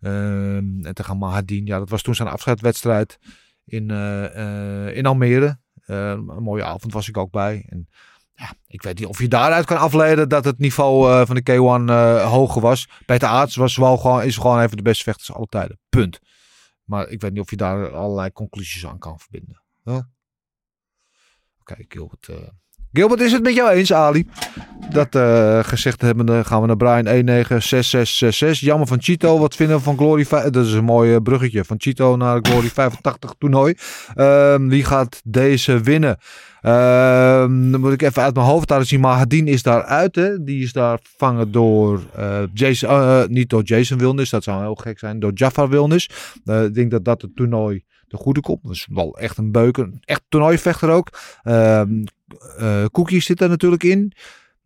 Ehm, 0.00 0.84
en 0.84 0.94
tegen 0.94 1.18
Mahadin, 1.18 1.66
ja, 1.66 1.78
dat 1.78 1.88
was 1.88 2.02
toen 2.02 2.14
zijn 2.14 2.28
afscheidswedstrijd 2.28 3.18
in, 3.64 3.90
eh, 3.90 4.96
in 4.96 5.06
Almere. 5.06 5.60
Een 5.86 6.24
mooie 6.24 6.64
avond 6.64 6.92
was 6.92 7.08
ik 7.08 7.16
ook 7.16 7.30
bij. 7.30 7.64
En 7.68 7.88
ja, 8.42 8.52
ik 8.66 8.82
weet 8.82 8.98
niet 8.98 9.08
of 9.08 9.18
je 9.18 9.28
daaruit 9.28 9.66
kan 9.66 9.76
afleiden 9.78 10.28
dat 10.28 10.44
het 10.44 10.58
niveau 10.58 11.10
eh, 11.12 11.26
van 11.26 11.34
de 11.34 11.42
K1 11.50 11.90
eh, 11.90 12.30
hoger 12.30 12.60
was. 12.60 12.88
Peter 13.06 13.28
Aarts 13.28 13.56
was 13.56 13.76
wel 13.76 13.96
gewoon, 13.96 14.22
is 14.22 14.36
gewoon 14.36 14.60
even 14.60 14.76
de 14.76 14.82
beste 14.82 15.04
vechters 15.04 15.32
alle 15.32 15.46
tijden. 15.46 15.78
Punt. 15.88 16.20
Maar 16.84 17.08
ik 17.08 17.20
weet 17.20 17.32
niet 17.32 17.40
of 17.40 17.50
je 17.50 17.56
daar 17.56 17.94
allerlei 17.94 18.32
conclusies 18.32 18.86
aan 18.86 18.98
kan 18.98 19.18
verbinden. 19.18 19.62
Huh? 19.84 20.00
Oké, 21.60 21.76
Gilbert. 21.88 22.28
eh. 22.28 22.36
Gilbert, 22.92 23.20
is 23.20 23.32
het 23.32 23.42
met 23.42 23.54
jou 23.54 23.70
eens, 23.70 23.92
Ali? 23.92 24.26
Dat 24.90 25.14
eh, 25.14 25.58
gezegd 25.62 26.00
hebbende 26.00 26.44
gaan 26.44 26.60
we 26.60 26.66
naar 26.66 26.76
Brian 26.76 27.04
196666. 27.04 28.60
Jammer 28.60 28.86
van 28.86 29.02
Chito. 29.02 29.38
Wat 29.38 29.54
vinden 29.54 29.76
we 29.76 29.82
van 29.82 29.96
Glory 29.96 30.24
5? 30.24 30.50
Dat 30.50 30.66
is 30.66 30.72
een 30.72 30.84
mooi 30.84 31.14
eh, 31.14 31.20
bruggetje. 31.22 31.64
Van 31.64 31.76
Chito 31.80 32.16
naar 32.16 32.38
Glory 32.42 32.68
85 32.68 33.34
toernooi. 33.38 33.74
Ehm, 34.14 34.68
wie 34.68 34.84
gaat 34.84 35.20
deze 35.24 35.80
winnen? 35.80 36.16
Ehm, 36.60 37.70
dan 37.70 37.80
moet 37.80 37.92
ik 37.92 38.02
even 38.02 38.22
uit 38.22 38.34
mijn 38.34 38.46
hoofd 38.46 38.70
laten 38.70 38.86
zien. 38.86 39.00
Maar 39.00 39.16
Hadin 39.16 39.46
is 39.46 39.62
daar 39.62 39.82
uit. 39.82 40.14
Hè? 40.14 40.44
Die 40.44 40.62
is 40.62 40.72
daar 40.72 40.98
vervangen 41.02 41.52
door 41.52 42.02
eh, 42.16 42.42
Jason. 42.52 43.26
niet 43.32 43.50
door 43.50 43.62
Jason 43.62 43.98
Wilnis. 43.98 44.30
Dat 44.30 44.44
zou 44.44 44.62
heel 44.62 44.74
gek 44.74 44.98
zijn. 44.98 45.20
Door 45.20 45.32
Jafar 45.34 45.68
Wilnis. 45.68 46.10
Ik 46.44 46.74
denk 46.74 46.90
dat 46.90 47.04
dat 47.04 47.22
het 47.22 47.36
toernooi 47.36 47.84
de 48.12 48.18
goede. 48.18 48.40
Dat 48.62 48.72
is 48.72 48.86
wel 48.90 49.18
echt 49.18 49.38
een 49.38 49.52
beuker. 49.52 49.90
Echt 50.00 50.22
toernooivechter 50.28 50.90
ook. 50.90 51.08
Eh, 51.42 52.84
Cookie 52.92 53.20
zit 53.20 53.40
er 53.40 53.48
natuurlijk 53.48 53.82
in. 53.82 54.12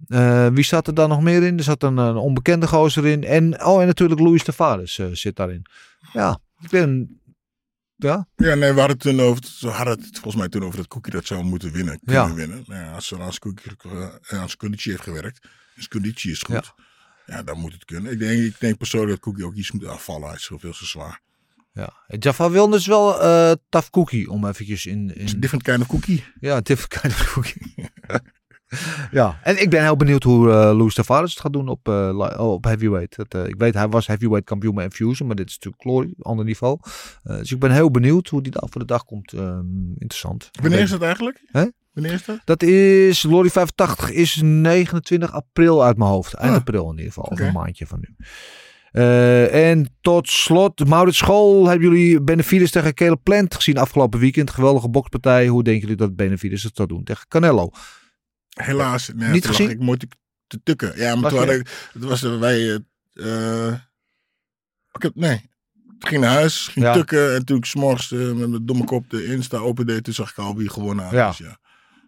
Eh, 0.07 0.47
wie 0.49 0.65
zat 0.65 0.87
er 0.87 0.95
dan 0.95 1.09
nog 1.09 1.23
meer 1.23 1.43
in? 1.43 1.57
Er 1.59 1.65
zat 1.65 1.83
een, 1.83 1.97
een 1.97 2.17
onbekende 2.17 2.67
gozer 2.67 3.07
in. 3.07 3.25
En, 3.25 3.65
oh, 3.65 3.81
en 3.81 3.87
natuurlijk 3.87 4.21
Louis 4.21 4.45
Tavares 4.45 4.99
eh, 4.99 5.07
zit 5.13 5.37
daarin. 5.37 5.67
Ja, 6.13 6.39
ik 6.61 6.71
ben... 6.71 7.21
Ja, 7.97 8.29
Ja, 8.37 8.55
nee, 8.55 8.73
we 8.73 8.79
hadden 8.79 8.97
het 8.97 9.01
toen 9.01 9.21
over, 9.21 9.43
we 9.61 9.69
hadden 9.69 9.99
het 10.01 10.09
volgens 10.13 10.37
mij 10.37 10.49
toen 10.49 10.65
over 10.65 10.77
dat 10.77 10.89
Cookie 10.89 11.13
dat 11.13 11.27
zou 11.27 11.45
moeten 11.45 11.73
winnen. 11.73 12.01
Kunnen 12.05 12.29
Ja. 12.29 12.35
winnen. 12.35 12.65
Nou 12.67 12.81
ja, 12.85 12.93
als 12.93 13.07
ze 13.07 13.17
zijn 13.17 13.39
Cookie, 13.39 13.73
zijn 14.21 14.57
conditie 14.57 14.91
heeft 14.91 15.03
gewerkt. 15.03 15.49
Zijn 15.75 15.89
conditie 15.89 16.31
is 16.31 16.43
goed. 16.43 16.75
Ja. 17.27 17.43
dan 17.43 17.59
moet 17.59 17.73
het 17.73 17.85
kunnen. 17.85 18.13
Ik 18.13 18.19
denk, 18.19 18.43
ik 18.43 18.61
denk 18.61 18.77
persoonlijk 18.77 19.11
dat 19.13 19.21
Cookie 19.21 19.45
ook 19.45 19.55
iets 19.55 19.73
moet 19.73 19.87
afvallen. 19.87 20.27
Hij 20.27 20.37
is 20.37 20.45
zoveel 20.45 20.73
te 20.73 20.87
zwaar. 20.87 21.21
Ja. 21.77 21.93
Jaffa 22.19 22.51
wilde 22.51 22.73
dus 22.77 22.87
wel 22.87 23.21
eh 23.23 23.53
tough 23.69 23.91
cookie 23.91 24.31
om 24.31 24.47
eventjes 24.47 24.87
in... 24.87 25.15
In 25.15 25.41
different 25.41 25.63
kind 25.63 25.81
of 25.81 25.87
cookie. 25.87 26.25
ja, 26.41 26.61
different 26.61 27.01
kind 27.01 27.13
of 27.13 27.33
cookie. 27.33 27.75
ja, 29.11 29.39
en 29.43 29.61
ik 29.63 29.71
ben 29.71 29.83
heel 29.83 29.97
benieuwd 29.97 30.23
hoe 30.23 30.51
eh 30.51 30.55
Louis 30.77 30.95
Tavares 30.95 31.31
het 31.31 31.41
gaat 31.41 31.53
doen 31.53 31.69
op, 31.69 31.89
oh, 31.89 32.53
op 32.53 32.65
heavyweight. 32.65 33.17
Dat, 33.17 33.49
ik 33.49 33.55
weet, 33.59 33.75
hij 33.75 33.89
was 33.89 34.07
heavyweight 34.07 34.49
kampioen 34.49 34.75
met 34.75 34.85
Infusion, 34.85 35.27
maar 35.27 35.37
dit 35.37 35.49
is 35.49 35.55
natuurlijk 35.55 35.83
Glory, 35.83 36.15
ander 36.19 36.45
niveau. 36.45 36.79
Dus 37.23 37.53
ik 37.53 37.59
ben 37.59 37.71
heel 37.71 37.91
benieuwd 37.91 38.29
hoe 38.29 38.43
die 38.43 38.53
daar 38.53 38.69
voor 38.71 38.81
de 38.81 38.87
dag 38.87 39.05
komt. 39.05 39.33
Ehm, 39.33 39.91
interessant. 39.99 40.51
Wanneer 40.61 40.81
is 40.81 40.91
dat 40.91 41.03
eigenlijk? 41.03 41.43
Hè? 41.47 41.65
Wanneer 41.93 42.13
is 42.13 42.25
dat? 42.25 42.41
Dat 42.45 42.63
is, 42.63 43.21
Glory 43.21 43.51
85 43.51 44.11
is 44.11 44.41
29 44.43 45.33
april 45.33 45.85
uit 45.85 45.97
mijn 45.97 46.11
hoofd. 46.11 46.35
Eind 46.35 46.53
Ah. 46.53 46.59
april 46.59 46.91
in 46.91 46.99
ieder 46.99 47.13
geval, 47.13 47.39
een 47.39 47.53
maandje 47.53 47.87
van 47.87 47.99
nu. 48.01 48.15
Eh, 48.97 49.71
en 49.71 49.97
tot 50.01 50.29
slot, 50.29 50.87
Maurits 50.89 51.19
School, 51.19 51.67
hebben 51.67 51.89
jullie 51.89 52.21
Benavides 52.21 52.71
tegen 52.71 52.95
Caleb 52.95 53.21
Plant 53.23 53.55
gezien 53.55 53.79
afgelopen 53.79 54.21
weekend? 54.21 54.51
Geweldige 54.51 54.89
bokspartij. 54.89 55.47
Hoe 55.47 55.63
denken 55.63 55.83
jullie 55.83 55.97
dat 55.97 56.17
Benavides 56.17 56.63
het 56.63 56.77
zou 56.77 56.89
doen 56.89 57.05
tegen 57.05 57.29
Canelo? 57.29 57.71
Helaas. 58.49 59.11
Nee, 59.15 59.31
Niet 59.31 59.47
gezien? 59.47 59.71
Ik 59.71 59.81
mooi 59.81 59.99
te, 59.99 60.09
tukken. 60.63 60.93
Ja, 60.97 61.15
maar 61.15 61.23
Lag 61.23 61.31
toen 61.33 61.41
je? 61.41 61.47
had 61.47 61.57
ik, 61.61 61.89
het 61.93 62.05
was 62.05 62.23
er 62.23 62.39
wij, 62.39 62.81
eh, 63.13 63.67
eh, 63.69 63.75
ik 64.93 65.03
heb, 65.03 65.15
nee. 65.15 65.51
Ik 65.99 66.07
ging 66.09 66.21
naar 66.21 66.33
huis, 66.35 66.69
ging 66.69 66.85
Ja. 66.85 66.93
tukken 66.93 67.35
en 67.35 67.45
toen 67.45 67.57
ik 67.57 67.65
s'morgens 67.65 68.13
eh, 68.13 68.19
met 68.33 68.49
mijn 68.49 68.67
domme 68.67 68.85
kop 68.85 69.11
de 69.11 69.25
Insta 69.25 69.59
opende, 69.59 70.03
toen 70.03 70.15
zag 70.15 70.31
ik 70.31 70.39
al 70.39 70.57
wie 70.57 70.69
gewonnen 70.71 71.05
had. 71.05 71.13
Ja. 71.15 71.29
Dus 71.29 71.39
ja. 71.39 71.59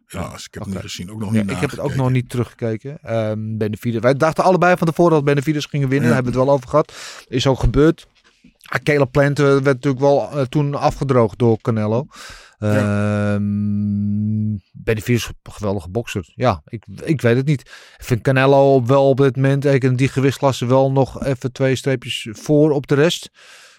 Helaas, 0.09 0.47
ik 0.47 0.55
heb 0.55 0.62
het 0.62 0.72
niet 0.72 0.82
gezien. 0.82 1.10
Ook 1.10 1.20
nog 1.20 1.32
Ja, 1.32 1.43
niet 1.43 1.51
ik 1.51 1.56
heb 1.56 1.70
het 1.70 1.80
ook 1.80 1.94
nog 1.94 2.10
niet 2.10 2.28
teruggekeken. 2.28 2.98
Ehm 3.02 3.56
Benavides. 3.56 4.01
Wij 4.01 4.14
dachten 4.14 4.44
allebei 4.44 4.76
van 4.76 4.86
tevoren 4.86 5.12
dat 5.12 5.24
Benavides 5.24 5.66
gingen 5.66 5.89
winnen. 5.89 6.09
Ja. 6.09 6.14
Daar 6.14 6.24
hebben 6.24 6.32
we 6.32 6.39
het 6.39 6.48
wel 6.48 6.56
over 6.56 6.68
gehad. 6.68 7.24
Is 7.28 7.47
ook 7.47 7.60
gebeurd. 7.60 8.06
Caleb 8.82 9.12
Plant 9.12 9.39
werd 9.39 9.64
natuurlijk 9.64 10.02
wel 10.02 10.30
eh, 10.30 10.40
toen 10.43 10.74
afgedroogd 10.74 11.39
door 11.39 11.59
Canelo. 11.60 12.06
Ehm 12.59 14.56
Benavides 14.72 15.22
is 15.22 15.30
een 15.43 15.52
geweldige 15.52 15.89
bokser. 15.89 16.32
Ja, 16.35 16.62
ik, 16.66 16.85
ik 17.05 17.20
weet 17.20 17.36
het 17.36 17.47
niet. 17.47 17.60
Ik 17.98 18.05
vind 18.05 18.22
Canelo 18.22 18.85
wel 18.85 19.09
op 19.09 19.16
dit 19.16 19.36
moment, 19.36 19.64
ik 19.64 19.85
in 19.85 19.97
die 19.97 20.09
gewichtsklasse 20.09 20.66
wel 20.66 20.93
nog 20.93 21.24
even 21.24 21.52
twee 21.52 21.76
streepjes 21.76 22.28
voor 22.30 22.70
op 22.70 22.86
de 22.86 22.94
rest. 22.94 23.30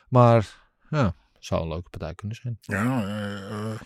Maar 0.10 0.48
ja, 0.90 1.14
zou 1.40 1.62
een 1.62 1.68
leuke 1.68 1.90
partij 1.90 2.16
kunnen 2.16 2.38
zijn. 2.42 2.58
Ja, 2.62 3.04
eh 3.04 3.80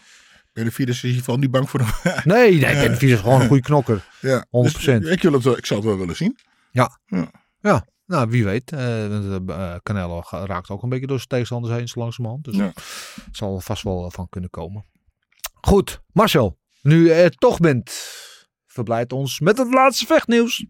Benavides 0.54 0.96
is 0.96 1.02
in 1.04 1.08
ieder 1.10 1.24
geval 1.24 1.40
niet 1.40 1.52
bang 1.52 1.70
voor 1.70 1.80
hem. 1.80 2.22
Nee, 2.34 2.52
nee, 2.60 2.60
Benavides 2.60 3.12
is 3.12 3.20
gewoon 3.20 3.42
een 3.42 3.48
goede 3.48 3.62
knokker. 3.64 4.08
ja, 4.22 4.46
100%. 4.46 4.50
Dus, 4.50 4.84
ik, 5.10 5.22
wil 5.22 5.34
het, 5.34 5.46
ik 5.46 5.66
zou 5.66 5.80
het 5.80 5.90
wel 5.90 5.98
willen 5.98 6.16
zien. 6.16 6.38
Ja, 6.72 6.98
nou 8.06 8.30
wie 8.30 8.44
weet. 8.46 8.72
Eh, 8.72 9.26
eh, 9.50 9.76
Canelo 9.84 10.24
raakt 10.30 10.70
ook 10.70 10.84
een 10.84 10.90
beetje 10.90 11.08
door 11.08 11.18
zijn 11.18 11.30
tegenstanders 11.30 11.74
heen 11.76 11.88
zo 11.88 12.00
langzamerhand. 12.00 12.44
Dus 12.44 12.56
Ja. 12.56 12.72
het 13.26 13.28
zal 13.32 13.56
er 13.56 13.62
vast 13.62 13.84
wel 13.84 14.12
van 14.12 14.30
kunnen 14.30 14.50
komen. 14.50 14.86
Goed, 15.54 16.02
Marcel. 16.12 16.58
Nu 16.82 17.06
je 17.06 17.14
er 17.14 17.32
toch 17.32 17.60
bent, 17.60 17.92
verblijd 18.68 19.14
ons 19.14 19.40
met 19.40 19.58
het 19.58 19.74
laatste 19.74 20.06
vechtnieuws. 20.06 20.66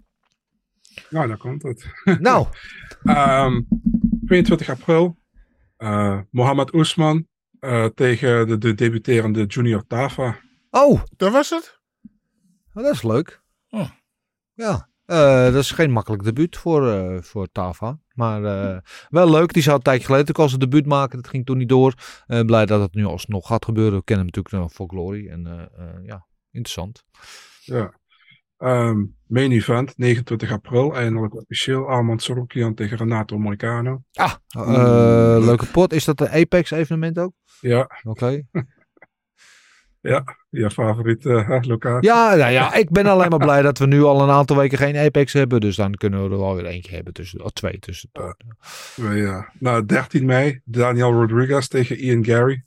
Nou, 1.10 1.28
daar 1.28 1.38
komt 1.38 1.64
het. 1.64 1.86
nou, 2.20 2.48
Ehm, 3.04 3.62
22 4.26 4.70
april. 4.70 5.18
eh 5.78 6.20
Mohammed 6.32 6.74
Oesman 6.74 7.28
eh, 7.64 7.86
tegen 7.86 8.48
de, 8.48 8.58
de 8.58 8.74
debuterende 8.74 9.46
Junior 9.46 9.88
Tafa. 9.88 10.40
oh, 10.72 11.02
Dat 11.18 11.32
was 11.32 11.50
het? 11.50 11.80
dat 12.74 12.94
is 12.94 13.04
leuk. 13.04 13.42
Oh. 13.70 13.90
Ja, 14.54 14.90
eh, 15.06 15.44
dat 15.44 15.56
is 15.56 15.72
geen 15.72 15.92
makkelijk 15.92 16.24
debuut 16.24 16.58
voor, 16.58 16.88
eh, 16.92 17.22
voor 17.22 17.48
Tava. 17.52 18.00
Maar 18.14 18.44
eh, 18.44 18.78
wel 19.10 19.30
leuk. 19.30 19.54
Die 19.54 19.64
zou 19.64 19.76
een 19.76 19.82
tijdje 19.82 20.06
geleden 20.06 20.30
ook 20.30 20.40
al 20.40 20.48
zijn 20.48 20.60
debuut 20.60 20.86
maken. 20.86 21.22
Dat 21.22 21.30
ging 21.32 21.46
toen 21.46 21.58
niet 21.58 21.70
door. 21.70 21.94
Eh, 22.28 22.42
blij 22.42 22.66
dat 22.66 22.82
het 22.82 22.94
nu 22.94 23.06
alsnog 23.06 23.48
gaat 23.48 23.66
gebeuren. 23.66 23.98
We 23.98 24.04
kennen 24.04 24.26
hem 24.26 24.36
natuurlijk 24.36 24.64
nog 24.64 24.74
voor 24.74 24.88
Glory. 24.88 25.28
En 25.30 25.48
eh, 25.48 25.88
eh, 25.88 26.06
ja, 26.06 26.26
interessant. 26.52 27.04
Ja. 27.62 27.94
Ehm, 28.64 29.04
main 29.28 29.52
event, 29.52 29.98
29 29.98 30.52
april. 30.52 30.96
Eindelijk 30.96 31.36
officieel. 31.36 31.88
Armand 31.88 32.22
Sorokian 32.22 32.74
tegen 32.74 32.98
Renato 32.98 33.38
Moicano. 33.38 34.04
Ah, 34.14 34.34
leuk. 34.50 35.46
leuke 35.46 35.66
pot. 35.66 35.94
Is 35.94 36.06
dat 36.06 36.22
een 36.22 36.30
Apex 36.30 36.72
evenement 36.72 37.20
ook? 37.20 37.34
Ja, 37.60 37.90
Oké. 38.04 38.42
je 40.50 40.72
favoriete 40.72 41.34
eh, 41.34 41.62
locatie. 41.62 42.10
Ja, 42.10 42.36
nou 42.36 42.52
ja, 42.52 42.74
ik 42.74 42.90
ben 42.90 43.06
alleen 43.06 43.30
maar 43.30 43.40
blij 43.40 43.62
dat 43.62 43.78
we 43.78 43.86
nu 43.86 44.04
al 44.04 44.22
een 44.22 44.30
aantal 44.30 44.58
weken 44.58 44.78
geen 44.78 44.98
Apex 44.98 45.34
hebben. 45.34 45.62
Dus 45.62 45.76
dan 45.76 45.94
kunnen 45.94 46.24
we 46.24 46.30
er 46.30 46.40
wel 46.40 46.56
weer 46.56 46.66
eentje 46.66 46.96
hebben. 46.96 47.14
Tussen, 47.14 47.44
of 47.44 47.52
twee 47.52 47.80
tussen. 47.80 48.10
Ja. 48.96 49.52
Nou, 49.60 49.86
13 49.86 50.26
mei. 50.26 50.62
Daniel 50.64 51.12
Rodriguez 51.12 51.68
tegen 51.68 51.98
Ian 51.98 52.26
Gary. 52.26 52.64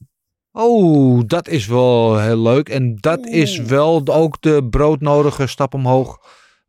Oh, 0.58 1.22
dat 1.26 1.48
is 1.48 1.66
wel 1.66 2.20
heel 2.20 2.42
leuk. 2.42 2.68
En 2.68 2.96
dat 2.96 3.26
is 3.26 3.58
wel 3.58 4.06
ook 4.06 4.42
de 4.42 4.66
broodnodige 4.70 5.46
stap 5.46 5.74
omhoog 5.74 6.18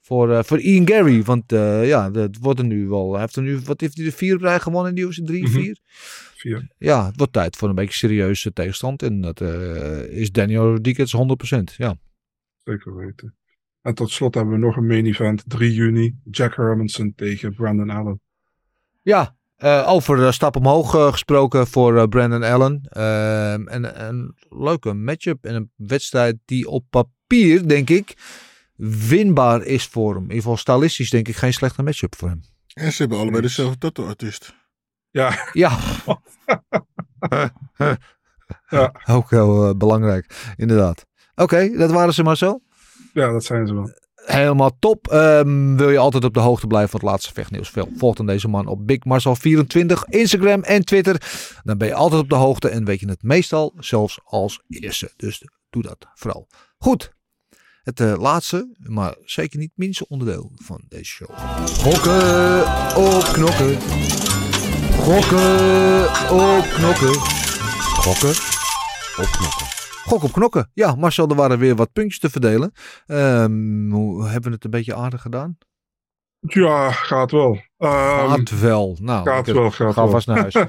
voor, 0.01 0.31
eh, 0.31 0.43
voor 0.43 0.59
Ian 0.59 0.87
Gary. 0.87 1.23
Want 1.23 1.51
eh, 1.51 1.87
ja, 1.87 2.09
dat 2.09 2.37
wordt 2.41 2.59
er 2.59 2.65
nu 2.65 2.87
wel. 2.87 3.11
Hij 3.11 3.21
heeft 3.21 3.35
er 3.35 3.41
nu, 3.41 3.59
wat 3.59 3.81
heeft 3.81 3.95
hij, 3.95 4.05
de 4.05 4.11
vier 4.11 4.37
rij 4.37 4.59
gewonnen 4.59 4.89
in 4.89 4.95
die 4.95 5.05
UFC? 5.05 5.25
Drie, 5.25 5.43
Mhm. 5.43 5.51
vier? 5.51 5.77
Vier. 6.35 6.67
Ja, 6.77 7.05
het 7.05 7.17
wordt 7.17 7.33
tijd 7.33 7.55
voor 7.55 7.69
een 7.69 7.75
beetje 7.75 7.93
serieuze 7.97 8.53
tegenstand. 8.53 9.03
En 9.03 9.21
dat 9.21 9.41
eh, 9.41 10.01
is 10.09 10.31
Daniel 10.31 10.71
Rodriguez 10.71 11.11
100%. 11.11 11.73
Ja. 11.77 11.97
Zeker 12.63 12.95
weten. 12.95 13.35
En 13.81 13.93
tot 13.93 14.11
slot 14.11 14.35
hebben 14.35 14.53
we 14.53 14.59
nog 14.59 14.75
een 14.75 14.87
main 14.87 15.05
event. 15.05 15.43
3 15.47 15.73
juni. 15.73 16.15
Jack 16.31 16.55
Hermanson 16.55 17.13
tegen 17.15 17.53
Brandon 17.55 17.89
Allen. 17.89 18.21
Ja, 19.01 19.36
eh, 19.57 19.83
over 19.87 20.17
de 20.17 20.31
stap 20.31 20.55
omhoog 20.55 20.95
eh, 20.95 21.11
gesproken 21.11 21.67
voor 21.67 21.97
eh, 21.97 22.03
Brandon 22.03 22.43
Allen. 22.43 22.81
Ehm, 22.89 23.67
en 23.67 24.07
een 24.07 24.35
leuke 24.49 24.93
matchup 24.93 25.45
en 25.45 25.55
een 25.55 25.71
wedstrijd 25.75 26.35
die 26.45 26.67
op 26.69 26.85
papier, 26.89 27.67
denk 27.67 27.89
ik, 27.89 28.17
winbaar 29.07 29.63
is 29.63 29.85
voor 29.85 30.09
hem. 30.13 30.17
In 30.23 30.29
ieder 30.29 30.37
geval 30.41 30.57
stylistisch 30.57 31.09
denk 31.09 31.27
ik 31.27 31.35
geen 31.35 31.53
slechte 31.53 31.83
matchup 31.83 32.15
voor 32.15 32.29
hem. 32.29 32.41
En 32.73 32.91
ze 32.91 33.01
hebben 33.01 33.19
allebei 33.19 33.41
dezelfde 33.41 33.77
tattoo-artiest. 33.77 34.55
Ja, 35.09 35.49
Ja. 35.53 35.77
Ja. 38.69 38.91
Ook 39.05 39.29
heel 39.29 39.67
eh, 39.69 39.75
belangrijk, 39.75 40.53
inderdaad. 40.55 41.05
Oké, 41.35 41.77
dat 41.77 41.91
waren 41.91 42.13
ze 42.13 42.23
Marcel. 42.23 42.63
ja, 43.13 43.31
dat 43.31 43.43
zijn 43.43 43.67
ze 43.67 43.73
wel. 43.73 43.89
Helemaal 44.27 44.77
top. 44.79 45.07
Ehm, 45.07 45.75
wil 45.75 45.89
je 45.89 45.97
altijd 45.97 46.23
op 46.23 46.33
de 46.33 46.39
hoogte 46.39 46.67
blijven 46.67 46.89
van 46.89 46.99
het 46.99 47.09
laatste 47.09 47.33
vechtnieuws? 47.33 47.71
Volg 47.95 48.15
dan 48.15 48.25
deze 48.25 48.47
man 48.47 48.67
op 48.67 48.91
BigMarcel24, 48.91 50.09
Instagram 50.09 50.63
en 50.63 50.85
Twitter. 50.85 51.21
Dan 51.63 51.77
ben 51.77 51.87
je 51.87 51.93
altijd 51.93 52.21
op 52.21 52.29
de 52.29 52.35
hoogte 52.35 52.69
en 52.69 52.85
weet 52.85 52.99
je 52.99 53.09
het 53.09 53.23
meestal 53.23 53.73
zelfs 53.79 54.19
als 54.23 54.61
eerste. 54.67 55.11
Dus 55.15 55.47
doe 55.69 55.81
dat 55.81 56.07
vooral. 56.13 56.47
Goed. 56.77 57.15
Het 57.83 57.99
eh, 57.99 58.17
laatste, 58.17 58.75
maar 58.77 59.15
zeker 59.23 59.59
niet 59.59 59.71
minste 59.75 60.07
onderdeel 60.07 60.51
van 60.55 60.81
deze 60.87 61.05
show. 61.05 61.29
Gokken 61.67 62.59
op 62.95 63.23
knokken. 63.23 63.81
Gokken 64.91 66.03
op 66.31 66.65
knokken. 66.73 67.13
Gokken 68.03 68.35
op 69.17 69.29
knokken. 69.31 69.76
Gok 70.07 70.23
op 70.23 70.31
knokken. 70.31 70.71
Ja, 70.73 70.95
Marcel, 70.95 71.27
er 71.27 71.35
waren 71.35 71.59
weer 71.59 71.75
wat 71.75 71.91
puntjes 71.93 72.19
te 72.19 72.29
verdelen. 72.29 72.71
Ehm, 73.05 73.89
hoe 73.91 74.23
hebben 74.25 74.49
we 74.49 74.55
het 74.55 74.63
een 74.63 74.69
beetje 74.71 74.95
aardig 74.95 75.21
gedaan? 75.21 75.57
Ja, 76.39 76.91
gaat 76.91 77.31
wel. 77.31 77.59
Ehm, 77.77 78.27
Gaat 78.29 78.59
wel. 78.59 78.97
Nou, 79.01 79.29
gaat 79.29 79.47
wel, 79.51 79.71
gaat 79.71 79.93
ga 79.93 80.07
vast 80.07 80.27
naar 80.27 80.37
huis. 80.39 80.53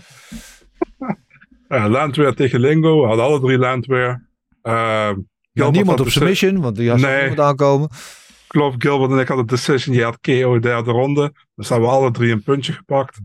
ja, 1.68 1.88
Landweer 1.88 2.34
tegen 2.34 2.60
Lingo. 2.60 3.00
We 3.00 3.06
hadden 3.06 3.24
alle 3.24 3.40
drie 3.40 3.58
Landweer. 3.58 4.28
Ehm, 4.62 5.16
Ja, 5.52 5.70
niemand 5.70 6.00
op 6.00 6.08
submission, 6.08 6.60
want 6.60 6.76
die 6.76 6.90
had 6.90 6.98
Nee. 7.00 7.18
niemand 7.18 7.40
aankomen. 7.40 7.88
Ik 7.90 8.54
geloof 8.54 8.74
Gilbert 8.78 9.10
en 9.10 9.18
ik 9.18 9.28
hadden 9.28 9.46
de 9.46 9.54
decision. 9.54 9.94
Je 9.96 10.04
had 10.04 10.20
KO 10.20 10.58
derde 10.58 10.90
ronde. 10.90 11.32
Dus 11.54 11.68
hebben 11.68 11.88
we 11.88 11.94
alle 11.94 12.10
drie 12.10 12.32
een 12.32 12.42
puntje 12.42 12.72
gepakt. 12.72 13.20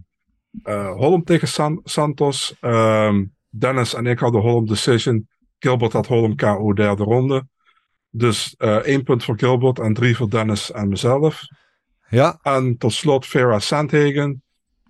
Eh, 0.63 0.91
Holm 0.91 1.23
tegen 1.23 1.47
San- 1.47 1.81
Santos. 1.83 2.55
Dennis 3.49 3.93
en 3.93 4.05
ik 4.05 4.19
hadden 4.19 4.41
Holm 4.41 4.65
decision. 4.67 5.27
Gilbert 5.63 5.93
had 5.93 6.07
Holm 6.07 6.35
KO 6.35 6.73
derde 6.73 7.03
ronde. 7.03 7.47
Dus 8.09 8.55
eh, 8.57 8.75
één 8.75 9.03
punt 9.03 9.23
voor 9.23 9.37
Gilbert 9.37 9.79
en 9.79 9.93
drie 9.93 10.15
voor 10.15 10.29
Dennis 10.29 10.71
en 10.71 10.87
mezelf. 10.87 11.41
Ja, 12.09 12.39
En 12.41 12.77
tot 12.77 12.93
slot 12.93 13.25
Vera 13.25 13.59
Sandhagen. 13.59 14.43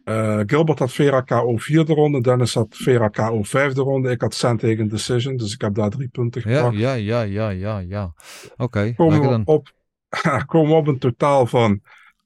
Eh, 0.04 0.40
Gilbert 0.46 0.80
had 0.80 0.92
Vera 0.92 1.22
KO 1.22 1.58
vierde 1.58 1.94
ronde. 1.94 2.22
Dennis 2.22 2.54
had 2.54 2.68
Vera 2.70 3.08
KO 3.08 3.44
vijfde 3.44 3.82
ronde. 3.82 4.10
Ik 4.10 4.22
had 4.22 4.34
Sandhagen 4.34 4.88
decision. 4.88 5.38
Dus 5.38 5.54
ik 5.54 5.62
heb 5.62 5.76
daar 5.76 5.90
drie 5.90 6.08
punten 6.08 6.42
gepakt. 6.42 6.78
ja, 6.78 6.94
ja, 6.94 7.22
ja, 7.22 7.50
ja, 7.50 7.80
ja. 7.80 8.14
Oké, 8.58 8.94
komen, 8.96 9.22
we 9.22 9.28
dan. 9.28 9.42
op, 9.46 9.72
komen 10.46 10.70
we 10.70 10.76
op 10.76 10.88
een 10.88 11.00
totaal 11.00 11.46
van 11.46 11.82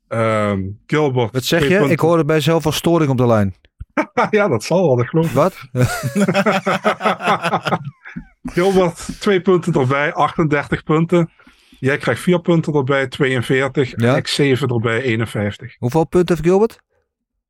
ehm, 0.07 0.61
Gilbert. 0.86 1.34
Wat 1.34 1.44
zeg 1.44 1.61
je? 1.61 1.68
punten. 1.68 1.91
Ik 1.91 1.99
hoorde 1.99 2.26
bij 2.26 2.40
zelf 2.40 2.76
storing 2.76 3.11
op 3.11 3.18
de 3.18 3.28
lijn. 3.28 3.56
ja, 4.30 4.48
dat 4.48 4.64
zal 4.64 4.86
wel, 4.86 4.95
dat 4.95 5.07
geloof 5.07 5.26
ik. 5.26 5.32
Wat? 5.32 5.57
Gilbert, 8.53 9.07
twee 9.19 9.41
punten 9.41 9.74
erbij, 9.74 10.14
38 10.14 10.84
punten. 10.84 11.32
Jij 11.80 11.98
krijgt 11.98 12.22
vier 12.22 12.40
punten 12.41 12.74
erbij, 12.74 13.07
42. 13.07 13.94
Ja. 13.95 14.11
En 14.11 14.15
ik 14.15 14.28
zeven 14.28 14.68
erbij, 14.69 15.02
51. 15.02 15.76
Hoeveel 15.78 16.06
punten 16.07 16.36
heeft 16.36 16.48
Gilbert? 16.48 16.80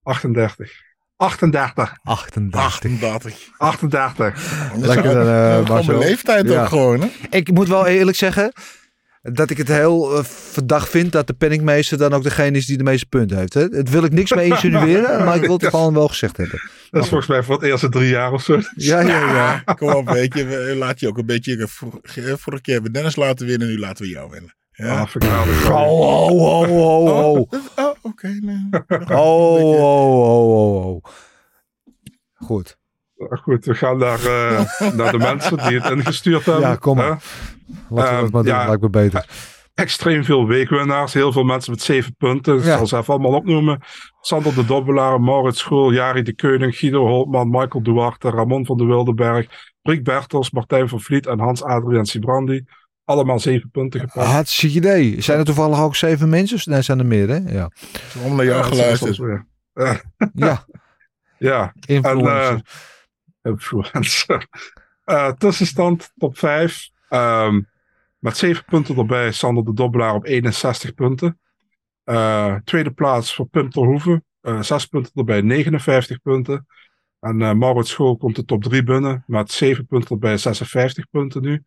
38. 0.03 0.71
38. 1.15 1.93
38. 2.03 2.61
38. 2.61 3.49
38. 3.57 4.69
Anders 4.73 4.93
Lekker 4.95 5.13
dan, 5.13 5.23
gewoon 5.23 5.63
Marcel. 5.67 5.95
mijn 5.97 6.07
leeftijd 6.09 6.49
Ja. 6.49 6.61
ook 6.61 6.67
gewoon, 6.67 7.01
hè? 7.01 7.07
Ik 7.29 7.51
moet 7.51 7.67
wel 7.67 7.85
eerlijk 7.87 8.17
zeggen 8.17 8.53
dat 9.21 9.49
ik 9.49 9.57
het 9.57 9.67
heel 9.67 10.17
eh, 10.17 10.23
verdacht 10.23 10.89
vind 10.89 11.11
dat 11.11 11.27
de 11.27 11.33
penningmeester 11.33 11.97
dan 11.97 12.13
ook 12.13 12.23
degene 12.23 12.57
is 12.57 12.65
die 12.65 12.77
de 12.77 12.83
meeste 12.83 13.05
punten 13.05 13.37
heeft. 13.37 13.53
Hè? 13.53 13.61
Het 13.61 13.89
wil 13.89 14.03
ik 14.03 14.11
niks 14.11 14.33
mee 14.33 14.47
insinueren, 14.49 15.19
maar 15.25 15.35
ik 15.35 15.41
wil 15.41 15.57
het 15.57 15.67
gewoon 15.67 15.93
wel 15.93 16.07
gezegd 16.07 16.37
hebben. 16.37 16.61
Dat 16.89 17.03
is 17.03 17.09
volgens 17.09 17.29
mij 17.29 17.43
voor 17.43 17.55
het 17.55 17.63
eerste 17.63 17.89
drie 17.89 18.09
jaar 18.09 18.31
of 18.31 18.43
zo. 18.43 18.59
Ja, 18.75 18.99
ja, 19.01 19.19
ja. 19.65 19.73
Kom 19.73 19.89
op, 19.93 20.09
weet 20.09 20.33
je. 20.33 20.45
we- 20.45 20.75
Laat 20.77 20.99
je 20.99 21.07
ook 21.07 21.17
een 21.17 21.25
beetje... 21.25 21.67
vor- 21.67 21.99
Vorige 22.37 22.61
keer 22.61 22.73
hebben 22.73 22.91
we 22.91 22.97
Dennis 22.97 23.15
laten 23.15 23.45
winnen, 23.47 23.67
nu 23.67 23.79
laten 23.79 24.05
we 24.05 24.11
jou 24.11 24.29
winnen. 24.29 24.55
Ja. 24.71 24.85
Aardig. 24.87 25.69
Oh, 25.69 26.31
oh, 26.31 26.31
oh, 26.31 26.69
oh, 26.71 27.39
oh. 27.39 27.51
Oh, 27.75 27.95
oké. 28.01 28.27
nee. 28.41 28.69
Oh, 28.87 29.09
oh, 29.09 29.81
oh, 29.81 30.49
oh, 30.49 30.85
oh. 30.85 31.03
Goed. 32.33 32.77
Goed, 33.17 33.65
we 33.65 33.75
gaan 33.75 33.97
naar, 33.97 34.19
eh, 34.25 34.91
naar 34.97 35.11
de 35.11 35.17
mensen 35.17 35.57
die 35.57 35.79
het 35.79 35.91
ingestuurd 35.91 36.45
hebben. 36.45 36.63
Ja, 36.69 36.75
kom 36.75 36.95
maar. 36.97 37.23
Laten 37.89 37.95
we 37.95 38.01
Ehm, 38.01 38.23
het 38.23 38.31
maar 38.31 38.43
doen, 38.43 38.51
ja. 38.53 38.65
lijkt 38.65 38.81
me 38.81 38.89
beter. 38.89 39.25
extreem 39.73 40.23
veel 40.23 40.47
weekwinnaars. 40.47 41.13
Heel 41.13 41.31
veel 41.31 41.43
mensen 41.43 41.71
met 41.71 41.81
zeven 41.81 42.15
punten. 42.15 42.57
Ik 42.57 42.63
Ja. 42.63 42.77
zal 42.77 42.87
ze 42.87 42.97
even 42.97 43.13
allemaal 43.13 43.33
opnoemen. 43.33 43.81
Sander 44.21 44.55
de 44.55 44.65
Dobbelaar, 44.65 45.21
Maurits 45.21 45.59
School, 45.59 45.91
Jari 45.93 46.21
de 46.21 46.33
Keuning, 46.33 46.75
Guido 46.75 47.07
Holtman, 47.07 47.49
Michael 47.49 47.83
Duarte, 47.83 48.29
Ramon 48.29 48.65
van 48.65 48.77
de 48.77 48.85
Wildenberg, 48.85 49.47
Rick 49.81 50.03
Bertels, 50.03 50.51
Martijn 50.51 50.89
van 50.89 51.01
Vliet 51.01 51.27
en 51.27 51.39
Hans-Adriaan 51.39 52.05
Sibrandi. 52.05 52.65
Allemaal 53.05 53.39
zeven 53.39 53.69
punten 53.71 53.99
gepakt. 53.99 54.27
Hartstikke 54.27 54.77
idee. 54.77 55.21
Zijn 55.21 55.39
er 55.39 55.45
toevallig 55.45 55.79
ook 55.81 55.95
zeven 55.95 56.29
mensen? 56.29 56.71
Nee, 56.71 56.81
zijn 56.81 56.99
er 56.99 57.05
meer, 57.05 57.27
hè? 57.29 57.35
Ja. 57.35 57.71
Om 58.23 58.35
naar 58.35 58.45
jou 58.45 58.57
Ja, 58.57 58.63
geluisterd. 58.63 59.19
Eh, 59.73 59.93
Ja, 60.33 60.65
ja, 61.37 61.73
en 61.87 61.95
influencer. 61.95 62.61
Influencer. 63.47 64.47
Eh, 65.07 65.31
tussenstand 65.31 66.11
top 66.17 66.37
5. 66.37 66.89
met 68.19 68.37
zeven 68.37 68.65
punten 68.65 68.97
erbij. 68.97 69.31
Sander 69.31 69.65
de 69.65 69.73
Dobbelaar 69.73 70.13
op 70.13 70.25
61 70.25 70.93
punten. 70.93 71.39
Eh, 72.03 72.55
tweede 72.63 72.91
plaats 72.91 73.35
voor 73.35 73.47
Pim 73.47 73.69
Terhoeven. 73.69 74.25
eh 74.41 74.61
zes 74.61 74.85
punten 74.85 75.11
erbij, 75.15 75.41
59 75.41 76.21
punten. 76.21 76.67
En 77.19 77.41
eh 77.41 77.53
Maurits 77.53 77.89
School 77.89 78.17
komt 78.17 78.35
de 78.35 78.45
top 78.45 78.63
3 78.63 78.83
binnen. 78.83 79.23
Met 79.27 79.51
7 79.51 79.85
punten 79.85 80.09
erbij, 80.09 80.37
56 80.37 81.09
punten 81.09 81.41
nu. 81.41 81.63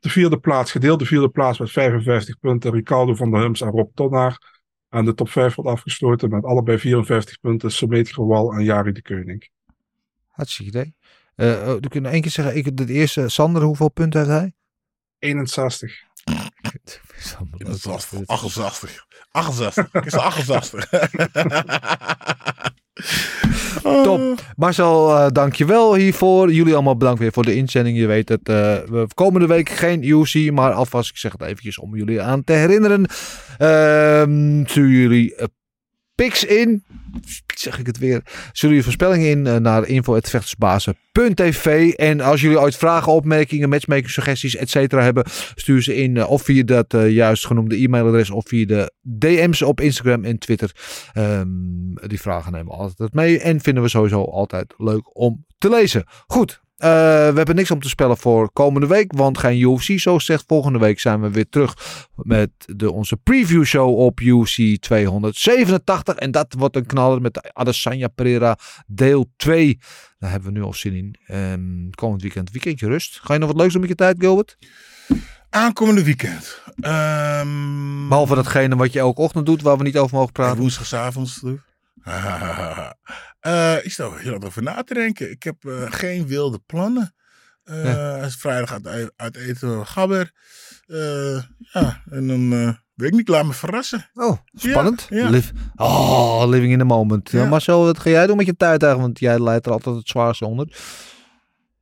De 0.00 0.10
vierde 0.10 0.38
plaats, 0.38 0.70
gedeelde 0.70 1.06
vierde 1.06 1.28
plaats 1.28 1.58
met 1.58 1.70
55 1.70 2.38
punten. 2.38 2.72
Ricardo 2.72 3.14
van 3.14 3.30
der 3.30 3.40
Hums 3.40 3.60
en 3.60 3.70
Rob 3.70 3.90
Tonnaar. 3.94 4.60
En 4.88 5.04
de 5.04 5.14
top 5.14 5.28
5 5.28 5.54
wordt 5.54 5.70
afgesloten 5.70 6.30
met 6.30 6.44
allebei 6.44 6.78
54 6.78 7.40
punten. 7.40 7.72
Sumeet 7.72 8.10
Verwal 8.10 8.52
en 8.52 8.64
Jari 8.64 8.92
de 8.92 9.02
Keuning. 9.02 9.50
Hartstikke 10.40 10.70
idee. 10.78 10.94
Eh 11.34 11.68
oh, 11.68 11.74
we 11.80 11.88
kunnen 11.88 12.10
één 12.10 12.20
keer 12.20 12.30
zeggen, 12.30 12.56
ik, 12.56 12.76
de 12.76 12.86
eerste, 12.92 13.28
Sander, 13.28 13.62
hoeveel 13.62 13.88
punten 13.90 14.20
heeft 14.20 14.32
hij? 14.32 14.52
61. 15.18 15.92
Sander, 17.18 17.58
Dat 17.64 17.74
is 17.74 17.82
dat- 17.82 17.92
lastig. 17.92 18.26
68. 18.26 19.06
68. 19.30 19.88
Ik 19.94 20.04
is 20.04 20.14
68. 20.14 20.88
Top. 24.02 24.40
Marcel, 24.56 25.16
eh 25.18 25.26
dankjewel 25.32 25.94
hiervoor. 25.94 26.52
Jullie 26.52 26.74
allemaal 26.74 26.96
bedankt 26.96 27.20
weer 27.20 27.32
voor 27.32 27.42
de 27.44 27.54
inzending. 27.54 27.96
Je 27.98 28.06
weet 28.06 28.28
het, 28.28 28.48
eh, 28.48 28.54
we 28.78 29.06
komende 29.14 29.46
week 29.46 29.68
geen 29.68 30.02
UC, 30.02 30.50
maar 30.52 30.72
alvast, 30.72 31.10
ik 31.10 31.16
zeg 31.16 31.32
het 31.32 31.42
eventjes 31.42 31.78
om 31.78 31.96
jullie 31.96 32.22
aan 32.22 32.44
te 32.44 32.52
herinneren. 32.52 33.06
Ehm 33.58 34.64
stuur 34.66 34.88
jullie 34.88 35.34
pics 36.20 36.44
in. 36.44 36.84
Zeg 37.54 37.78
ik 37.78 37.86
het 37.86 37.98
weer. 37.98 38.22
Stuur 38.52 38.68
jullie 38.68 38.84
voorspellingen 38.84 39.30
in 39.30 39.46
eh, 39.46 39.56
naar 39.56 39.86
info.vechtersbazen.tv. 39.86 41.92
En 41.92 42.20
als 42.20 42.40
jullie 42.40 42.60
ooit 42.60 42.76
vragen, 42.76 43.12
opmerkingen, 43.12 43.68
matchmaking, 43.68 44.10
suggesties, 44.10 44.56
et 44.56 44.70
cetera 44.70 45.02
hebben, 45.02 45.24
stuur 45.54 45.82
ze 45.82 45.94
in 45.94 46.16
eh, 46.16 46.30
of 46.30 46.42
via 46.42 46.62
dat 46.62 46.94
eh, 46.94 47.10
juist 47.10 47.46
genoemde 47.46 47.76
e-mailadres 47.76 48.30
of 48.30 48.48
via 48.48 48.66
de 48.66 48.92
DM's 49.02 49.62
op 49.62 49.80
Instagram 49.80 50.24
en 50.24 50.38
Twitter. 50.38 50.72
Ehm, 51.12 51.48
die 51.94 52.20
vragen 52.20 52.52
nemen 52.52 52.66
we 52.66 52.78
altijd 52.78 53.12
mee 53.12 53.40
en 53.40 53.60
vinden 53.60 53.82
we 53.82 53.88
sowieso 53.88 54.24
altijd 54.24 54.74
leuk 54.76 55.18
om 55.18 55.44
te 55.58 55.70
lezen. 55.70 56.04
Goed. 56.26 56.60
Eh, 56.80 56.88
we 57.30 57.36
hebben 57.36 57.54
niks 57.54 57.70
om 57.70 57.80
te 57.80 57.88
spellen 57.88 58.16
voor 58.16 58.52
komende 58.52 58.86
week, 58.86 59.12
want 59.12 59.38
geen 59.38 59.60
UFC. 59.60 59.98
Zo 59.98 60.18
zegt 60.18 60.44
volgende 60.46 60.78
week 60.78 61.00
zijn 61.00 61.20
we 61.20 61.30
weer 61.30 61.48
terug 61.48 61.74
met 62.14 62.50
de, 62.66 62.92
onze 62.92 63.16
preview 63.16 63.64
show 63.64 63.98
op 63.98 64.20
UFC 64.20 64.56
287. 64.80 66.14
En 66.14 66.30
dat 66.30 66.54
wordt 66.58 66.76
een 66.76 66.86
knaller 66.86 67.20
met 67.20 67.52
Adesanya 67.52 68.08
Pereira 68.08 68.58
deel 68.86 69.30
2. 69.36 69.78
Daar 70.18 70.30
hebben 70.30 70.52
we 70.52 70.58
nu 70.58 70.64
al 70.64 70.74
zin 70.74 70.94
in. 71.26 71.90
Komend 71.94 72.22
weekend, 72.22 72.50
weekendje 72.50 72.86
rust. 72.86 73.20
Ga 73.22 73.32
je 73.32 73.38
nog 73.38 73.48
wat 73.48 73.58
leuks 73.58 73.72
doen 73.72 73.80
met 73.80 73.90
je 73.90 73.96
tijd, 73.96 74.16
Gilbert? 74.18 74.56
Aankomende 75.50 76.04
weekend. 76.04 76.62
Ehm 76.80 78.08
Behalve 78.10 78.34
datgene 78.34 78.76
wat 78.76 78.92
je 78.92 78.98
elke 78.98 79.20
ochtend 79.20 79.46
doet, 79.46 79.62
waar 79.62 79.76
we 79.76 79.82
niet 79.82 79.98
over 79.98 80.14
mogen 80.16 80.28
en 80.28 80.32
praten. 80.32 80.58
woensdagavond. 80.58 81.42
Eh, 83.40 83.84
ik 83.84 83.90
sta 83.90 84.04
er 84.04 84.18
heel 84.18 84.34
erg 84.34 84.44
over 84.44 84.62
na 84.62 84.82
te 84.82 84.94
denken. 84.94 85.30
Ik 85.30 85.42
heb 85.42 85.64
eh, 85.64 85.82
geen 85.88 86.26
wilde 86.26 86.58
plannen. 86.66 87.14
Eh 87.64 87.84
Ja. 87.84 88.22
als 88.22 88.36
Vrijdag 88.36 88.78
uit, 88.84 89.12
uit 89.16 89.36
eten 89.36 89.86
gabber. 89.86 90.32
Eh, 90.86 91.42
ja, 91.58 92.02
en 92.10 92.26
dan 92.26 92.52
eh, 92.52 92.74
weet 92.94 93.08
ik 93.10 93.16
niet, 93.16 93.28
laat 93.28 93.44
me 93.46 93.52
verrassen. 93.52 94.10
Oh, 94.14 94.36
spannend. 94.54 95.06
Ja, 95.10 95.16
ja. 95.18 95.30
Live, 95.30 95.52
oh, 95.76 96.44
living 96.48 96.72
in 96.72 96.78
the 96.78 96.84
moment. 96.84 97.30
Ja. 97.30 97.42
Ja. 97.42 97.48
Marcel, 97.48 97.84
wat 97.84 97.98
ga 97.98 98.10
jij 98.10 98.26
doen 98.26 98.36
met 98.36 98.46
je 98.46 98.56
tijd 98.56 98.82
eigenlijk? 98.82 99.00
Want 99.00 99.18
jij 99.18 99.40
leidt 99.44 99.66
er 99.66 99.72
altijd 99.72 99.96
het 99.96 100.08
zwaarste 100.08 100.46
onder. 100.46 100.76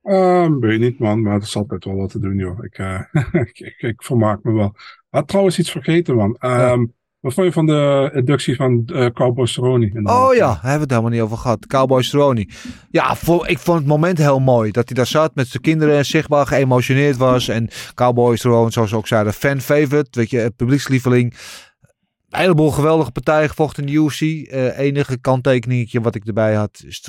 Ehm, 0.03 0.59
weet 0.59 0.81
niet, 0.81 0.99
man, 0.99 1.23
maar 1.23 1.35
het 1.35 1.43
is 1.43 1.57
altijd 1.57 1.85
wel 1.85 1.95
wat 1.97 2.11
te 2.11 2.19
doen, 2.19 2.37
joh. 2.37 2.65
Ik, 2.65 2.79
eh, 2.79 3.01
ik, 3.33 3.59
ik, 3.61 3.77
ik 3.79 4.03
vermaak 4.03 4.43
me 4.43 4.53
wel. 4.53 4.77
Had 5.09 5.29
trouwens 5.29 5.59
iets 5.59 5.71
vergeten, 5.71 6.15
man. 6.15 6.37
Ehm, 6.39 6.85
Wat 7.20 7.35
vond 7.35 7.47
je 7.47 7.53
van 7.53 7.66
de 7.66 8.11
inductie 8.15 8.57
van 8.57 8.82
uh, 8.86 9.07
Cowboy 9.07 9.47
Cerrone? 9.47 9.90
Oh 10.03 10.35
ja, 10.35 10.47
daar 10.47 10.55
hebben 10.55 10.73
we 10.73 10.81
het 10.81 10.90
helemaal 10.90 11.11
niet 11.11 11.20
over 11.20 11.36
gehad. 11.36 11.66
Cowboy 11.66 12.03
Cerrone. 12.03 12.49
Ja, 12.90 13.16
voor, 13.16 13.49
ik 13.49 13.59
vond 13.59 13.78
het 13.78 13.86
moment 13.86 14.19
heel 14.19 14.40
mooi. 14.40 14.70
Dat 14.70 14.89
hij 14.89 14.97
daar 14.97 15.07
zat 15.07 15.35
met 15.35 15.49
zijn 15.49 15.62
kinderen 15.62 15.97
en 15.97 16.05
zichtbaar 16.05 16.47
geëmotioneerd 16.47 17.16
was. 17.16 17.49
En 17.49 17.69
Cowboy 17.95 18.36
Cerrone, 18.36 18.70
zoals 18.70 18.90
we 18.90 18.97
ook 18.97 19.07
zeiden, 19.07 19.32
fan 19.32 19.61
favorite. 19.61 20.19
Weet 20.19 20.31
je, 20.31 20.53
publiekslieveling. 20.57 21.35
Een 22.28 22.39
heleboel 22.40 22.70
geweldige 22.70 23.11
partijen 23.11 23.49
gevochten 23.49 23.86
in 23.86 23.93
de 23.93 23.99
UFC. 23.99 24.20
Eh, 24.20 24.78
enige 24.78 25.19
kanttekeningetje 25.20 26.01
wat 26.01 26.15
ik 26.15 26.27
erbij 26.27 26.55
had, 26.55 26.82
is 26.86 27.09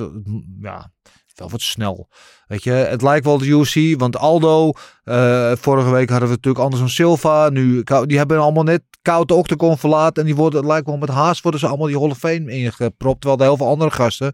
ja, 0.61 0.91
wel 1.39 1.49
wat 1.49 1.61
snel. 1.61 2.09
Weet 2.47 2.63
je, 2.63 2.71
het 2.71 3.01
lijkt 3.01 3.25
wel 3.25 3.37
de 3.37 3.45
UFC, 3.45 3.99
want 3.99 4.17
Aldo, 4.17 4.71
eh, 5.03 5.51
vorige 5.55 5.89
week 5.89 6.09
hadden 6.09 6.27
we 6.27 6.35
natuurlijk 6.35 6.63
Anderson 6.63 6.89
Silva. 6.89 7.49
Nu, 7.49 7.83
die 8.05 8.17
hebben 8.17 8.39
allemaal 8.39 8.63
net 8.63 8.81
koud 9.01 9.27
de 9.27 9.33
octagon 9.33 9.77
verlaten. 9.77 10.21
En 10.21 10.27
die 10.27 10.35
worden, 10.35 10.59
het 10.59 10.69
lijkt 10.69 10.87
wel 10.87 10.97
met 10.97 11.09
haast 11.09 11.41
worden 11.41 11.59
ze 11.59 11.67
allemaal 11.67 11.87
die 11.87 11.99
Hall 11.99 12.09
of 12.09 12.17
Fame 12.17 12.51
ingepropt. 12.51 13.21
Terwijl 13.21 13.41
er 13.41 13.47
heel 13.47 13.57
veel 13.57 13.67
andere 13.67 13.91
gasten, 13.91 14.33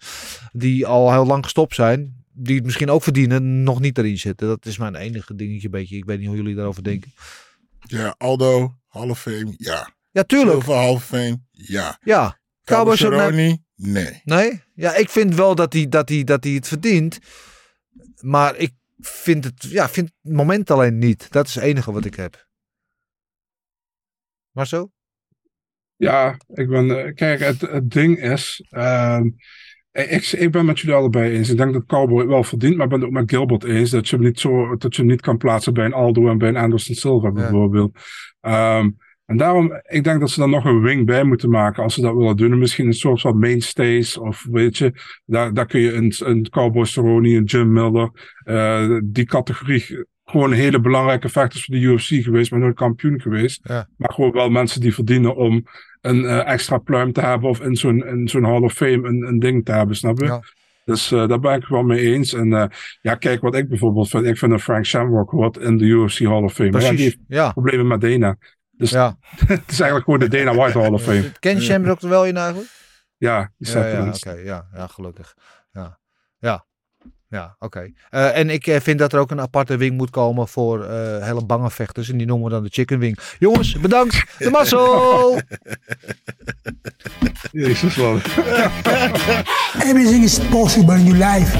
die 0.52 0.86
al 0.86 1.11
heel 1.11 1.26
lang 1.26 1.44
gestopt 1.44 1.76
zijn, 1.76 2.26
die 2.34 2.56
het 2.56 2.65
misschien 2.65 2.90
ook 2.90 3.03
verdienen, 3.03 3.64
nog 3.64 3.80
niet 3.80 3.98
erin 3.98 4.18
zitten. 4.18 4.48
Dat 4.48 4.65
is 4.65 4.77
mijn 4.77 4.95
enige 4.95 5.36
dingetje, 5.36 5.69
beetje. 5.69 5.98
Ik 5.98 6.06
weet 6.06 6.19
niet 6.19 6.27
hoe 6.27 6.38
jullie 6.38 6.56
daarover 6.56 6.84
denken. 6.84 7.14
Ja, 7.80 8.15
Aldo, 8.18 8.76
Hall 8.88 9.10
of 9.10 9.19
Fame, 9.19 9.53
ja. 9.57 9.90
Ja, 10.11 10.23
tuurlijk. 10.23 10.52
Silver 10.52 10.76
Hall 10.76 10.94
of 10.94 11.03
Fame, 11.03 11.40
ja. 11.52 11.98
Ja. 12.03 12.40
Cowboy 12.64 12.95
nee. 13.76 14.22
Nee? 14.23 14.64
Ja, 14.76 14.95
ik 14.95 15.10
vind 15.10 15.35
wel 15.35 15.56
dat 15.56 15.73
hij, 15.73 15.89
dat 15.89 16.10
hij, 16.10 16.23
dat 16.23 16.43
hij 16.43 16.53
het 16.53 16.68
verdient. 16.68 17.19
Maar 18.22 18.56
ik 18.56 18.73
vind 18.99 19.43
het, 19.43 19.64
ja, 19.69 19.89
vind 19.89 20.11
het 20.22 20.34
moment 20.34 20.72
alleen 20.72 20.97
niet. 20.97 21.31
Dat 21.31 21.47
is 21.47 21.56
het 21.56 21.64
enige 21.64 21.91
wat 21.91 22.06
ik 22.06 22.15
heb. 22.15 22.47
Maar 24.52 24.68
zo? 24.68 24.89
Ja, 25.95 26.38
ik 26.47 26.68
ben. 26.69 27.06
eh, 27.06 27.14
kijk, 27.14 27.39
het, 27.39 27.61
het 27.61 27.91
ding 27.91 28.22
is. 28.22 28.65
ehm, 28.69 29.30
ik, 29.91 30.31
ik 30.31 30.52
ben 30.52 30.65
met 30.65 30.80
jullie 30.80 30.95
allebei 30.95 31.38
eens. 31.38 31.49
Ik 31.49 31.57
denk 31.57 31.73
dat 31.73 31.85
Cowboy 31.85 32.19
het 32.19 32.27
wel 32.27 32.43
verdient, 32.43 32.76
maar 32.76 32.84
ik 32.85 32.91
ben 32.91 32.99
het 32.99 33.07
ook 33.07 33.14
met 33.15 33.30
Gilbert 33.30 33.64
eens 33.64 33.89
dat 33.89 34.10
je 34.10 34.15
hem 34.15 34.26
niet, 34.26 34.39
zo, 34.39 34.76
dat 34.76 34.95
je 34.95 35.02
hem 35.02 35.11
niet 35.11 35.22
kan 35.22 35.38
plaatsen 35.38 35.73
bij 35.73 35.85
een 35.85 35.93
Aldo 35.93 36.30
en 36.30 36.38
bij 36.38 36.49
een 36.49 36.57
Anderson 36.57 36.95
Silva 36.95 37.31
bijvoorbeeld. 37.31 37.97
Ehm, 38.41 38.89
en 39.26 39.38
daarom, 39.38 39.81
ik 39.88 40.03
denk 40.03 40.19
dat 40.19 40.30
ze 40.30 40.39
dan 40.39 40.49
nog 40.49 40.65
een 40.65 40.81
wing 40.81 41.06
bij 41.06 41.23
moeten 41.23 41.49
maken 41.49 41.84
als 41.84 41.93
ze 41.93 42.02
dat 42.02 42.15
willen 42.15 42.38
doen. 42.38 42.52
En 42.52 42.57
misschien 42.57 42.85
een 42.85 42.93
soort 42.93 43.22
van 43.22 43.39
mainstays 43.39 44.18
of 44.18 44.45
weet 44.52 44.77
je, 44.77 44.91
daar, 45.26 45.53
daar 45.53 45.65
kun 45.65 45.80
je 45.80 45.93
een, 45.93 46.14
een 46.18 46.49
Cowboy 46.49 46.85
Cerrone, 46.85 47.30
een 47.30 47.43
Jim 47.43 47.72
Miller, 47.73 48.10
eh, 48.43 48.97
die 49.03 49.26
categorie 49.26 50.06
gewoon 50.26 50.52
hele 50.52 50.80
belangrijke 50.80 51.30
vechters 51.30 51.65
voor 51.65 51.76
de 51.76 51.81
UFC 51.81 52.23
geweest, 52.23 52.52
maar 52.52 52.60
nooit 52.60 52.76
kampioen 52.76 53.22
geweest. 53.22 53.60
Ja. 53.64 53.88
Maar 53.97 54.14
gewoon 54.14 54.31
wel 54.31 54.49
mensen 54.49 54.81
die 54.81 54.93
verdienen 54.93 55.35
om 55.35 55.64
een 56.02 56.26
eh, 56.26 56.52
extra 56.52 56.77
pluim 56.77 57.11
te 57.11 57.22
hebben 57.22 57.49
of 57.49 57.61
in 57.61 57.76
zo'n, 57.76 58.06
in 58.06 58.27
zo'n 58.27 58.43
Hall 58.43 58.61
of 58.61 58.73
Fame 58.73 59.07
een, 59.07 59.27
een 59.27 59.39
ding 59.39 59.65
te 59.65 59.72
hebben, 59.72 59.95
snap 59.95 60.19
je? 60.19 60.26
Ja. 60.26 60.41
Dus 60.85 61.11
eh, 61.11 61.27
daar 61.27 61.39
ben 61.39 61.53
ik 61.56 61.61
het 61.61 61.69
wel 61.69 61.84
mee 61.84 61.99
eens. 62.14 62.34
En 62.34 62.72
ja, 63.02 63.15
kijk 63.15 63.41
wat 63.41 63.56
ik 63.56 63.69
bijvoorbeeld 63.69 64.10
vind. 64.10 64.26
Ik 64.26 64.38
vind 64.38 64.52
een 64.52 64.60
Frank 64.60 64.85
Shamrock 64.85 65.30
hoort 65.30 65.57
in 65.57 65.77
de 65.77 65.85
UFC 65.85 66.19
Hall 66.19 66.43
of 66.43 66.53
Fame. 66.53 66.69
Maar 66.72 66.81
ja, 66.81 66.88
die 66.89 66.97
Precies. 66.97 67.15
heeft 67.18 67.39
Ja. 67.39 67.52
problemen 67.52 67.88
met 67.88 68.02
Dana. 68.02 68.38
Dus 68.77 68.89
Ja. 68.89 69.18
het 69.47 69.72
is 69.72 69.80
eigenlijk 69.80 70.03
gewoon 70.03 70.19
de 70.19 70.27
Dana 70.27 70.53
White 70.53 70.80
Hall 70.80 70.91
of 70.91 71.03
Fame. 71.03 71.31
Ken 71.39 71.56
je 71.56 71.61
Shamrock 71.61 72.02
er 72.02 72.10
wel 72.10 72.26
in 72.26 72.38
eigenlijk? 72.38 72.69
Ja, 73.18 73.53
die 73.57 73.72
Ja, 73.72 73.88
ja, 73.88 74.07
oké. 74.07 74.31
ja, 74.31 74.68
ja, 74.73 74.88
gelukkig. 74.88 75.35
Ja, 75.72 75.99
ja. 76.38 76.65
Ja, 77.30 77.56
oké. 77.60 77.91
Eh, 78.10 78.38
en 78.38 78.49
ik 78.49 78.68
eh, 78.68 78.80
vind 78.81 78.99
dat 78.99 79.14
er 79.14 79.19
ook 79.19 79.31
een 79.31 79.41
aparte 79.41 79.77
wing 79.77 79.97
moet 79.97 80.10
komen 80.10 80.47
voor 80.47 80.84
eh, 80.84 81.23
hele 81.23 81.45
bange 81.45 81.72
vechters. 81.72 82.10
En 82.10 82.18
die 82.18 82.27
noemen 82.27 82.47
we 82.47 82.53
dan 82.53 82.64
de 82.64 82.69
chicken 82.72 82.99
wing. 82.99 83.19
Jongens, 83.39 83.80
bedankt. 83.80 84.23
De 84.38 84.49
mazzel! 84.49 85.39
Jezus 87.52 87.95
man. 87.95 88.22
Everything 89.84 90.23
is 90.23 90.39
possible 90.39 90.95
in 90.95 91.06
your 91.06 91.18
life 91.18 91.57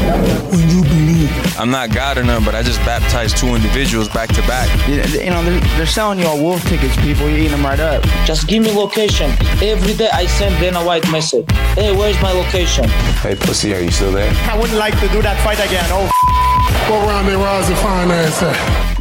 when 0.50 0.70
you 0.70 0.82
believe. 0.82 1.60
I'm 1.60 1.70
not 1.70 1.94
God 1.94 2.18
or 2.18 2.26
none, 2.26 2.44
but 2.44 2.54
I 2.54 2.64
just 2.64 2.84
baptized 2.84 3.38
two 3.38 3.56
individuals 3.56 4.10
back 4.10 4.34
to 4.34 4.42
back. 4.42 4.68
You 4.88 5.30
know, 5.30 5.44
they're, 5.44 5.60
they're 5.78 5.86
selling 5.86 6.20
you 6.20 6.28
all 6.28 6.38
wolf 6.38 6.64
tickets, 6.68 6.96
people. 6.98 7.30
You're 7.30 7.40
eating 7.40 7.52
them 7.52 7.66
right 7.66 7.80
up. 7.80 8.04
Just 8.26 8.48
give 8.48 8.64
me 8.64 8.72
location. 8.72 9.32
Every 9.62 9.94
day 9.94 10.10
I 10.12 10.28
send 10.28 10.60
Dana 10.60 10.84
White 10.84 11.10
message. 11.12 11.46
Hey, 11.76 11.96
where's 11.96 12.20
my 12.22 12.32
location? 12.32 12.90
Hey, 13.22 13.36
pussy, 13.36 13.74
are 13.74 13.82
you 13.82 13.92
still 13.92 14.12
there? 14.12 14.32
I 14.50 14.58
wouldn't 14.58 14.80
like 14.80 15.00
to 15.00 15.08
do 15.10 15.22
that 15.22 15.38
fight 15.44 15.60
again. 15.66 15.86
Oh, 15.90 16.10
What 16.90 17.08
round 17.08 17.28
they 17.28 17.36
rise 17.36 17.68
and 17.70 17.78
fine 17.80 18.12
ass 18.12 18.44
at? 18.44 18.95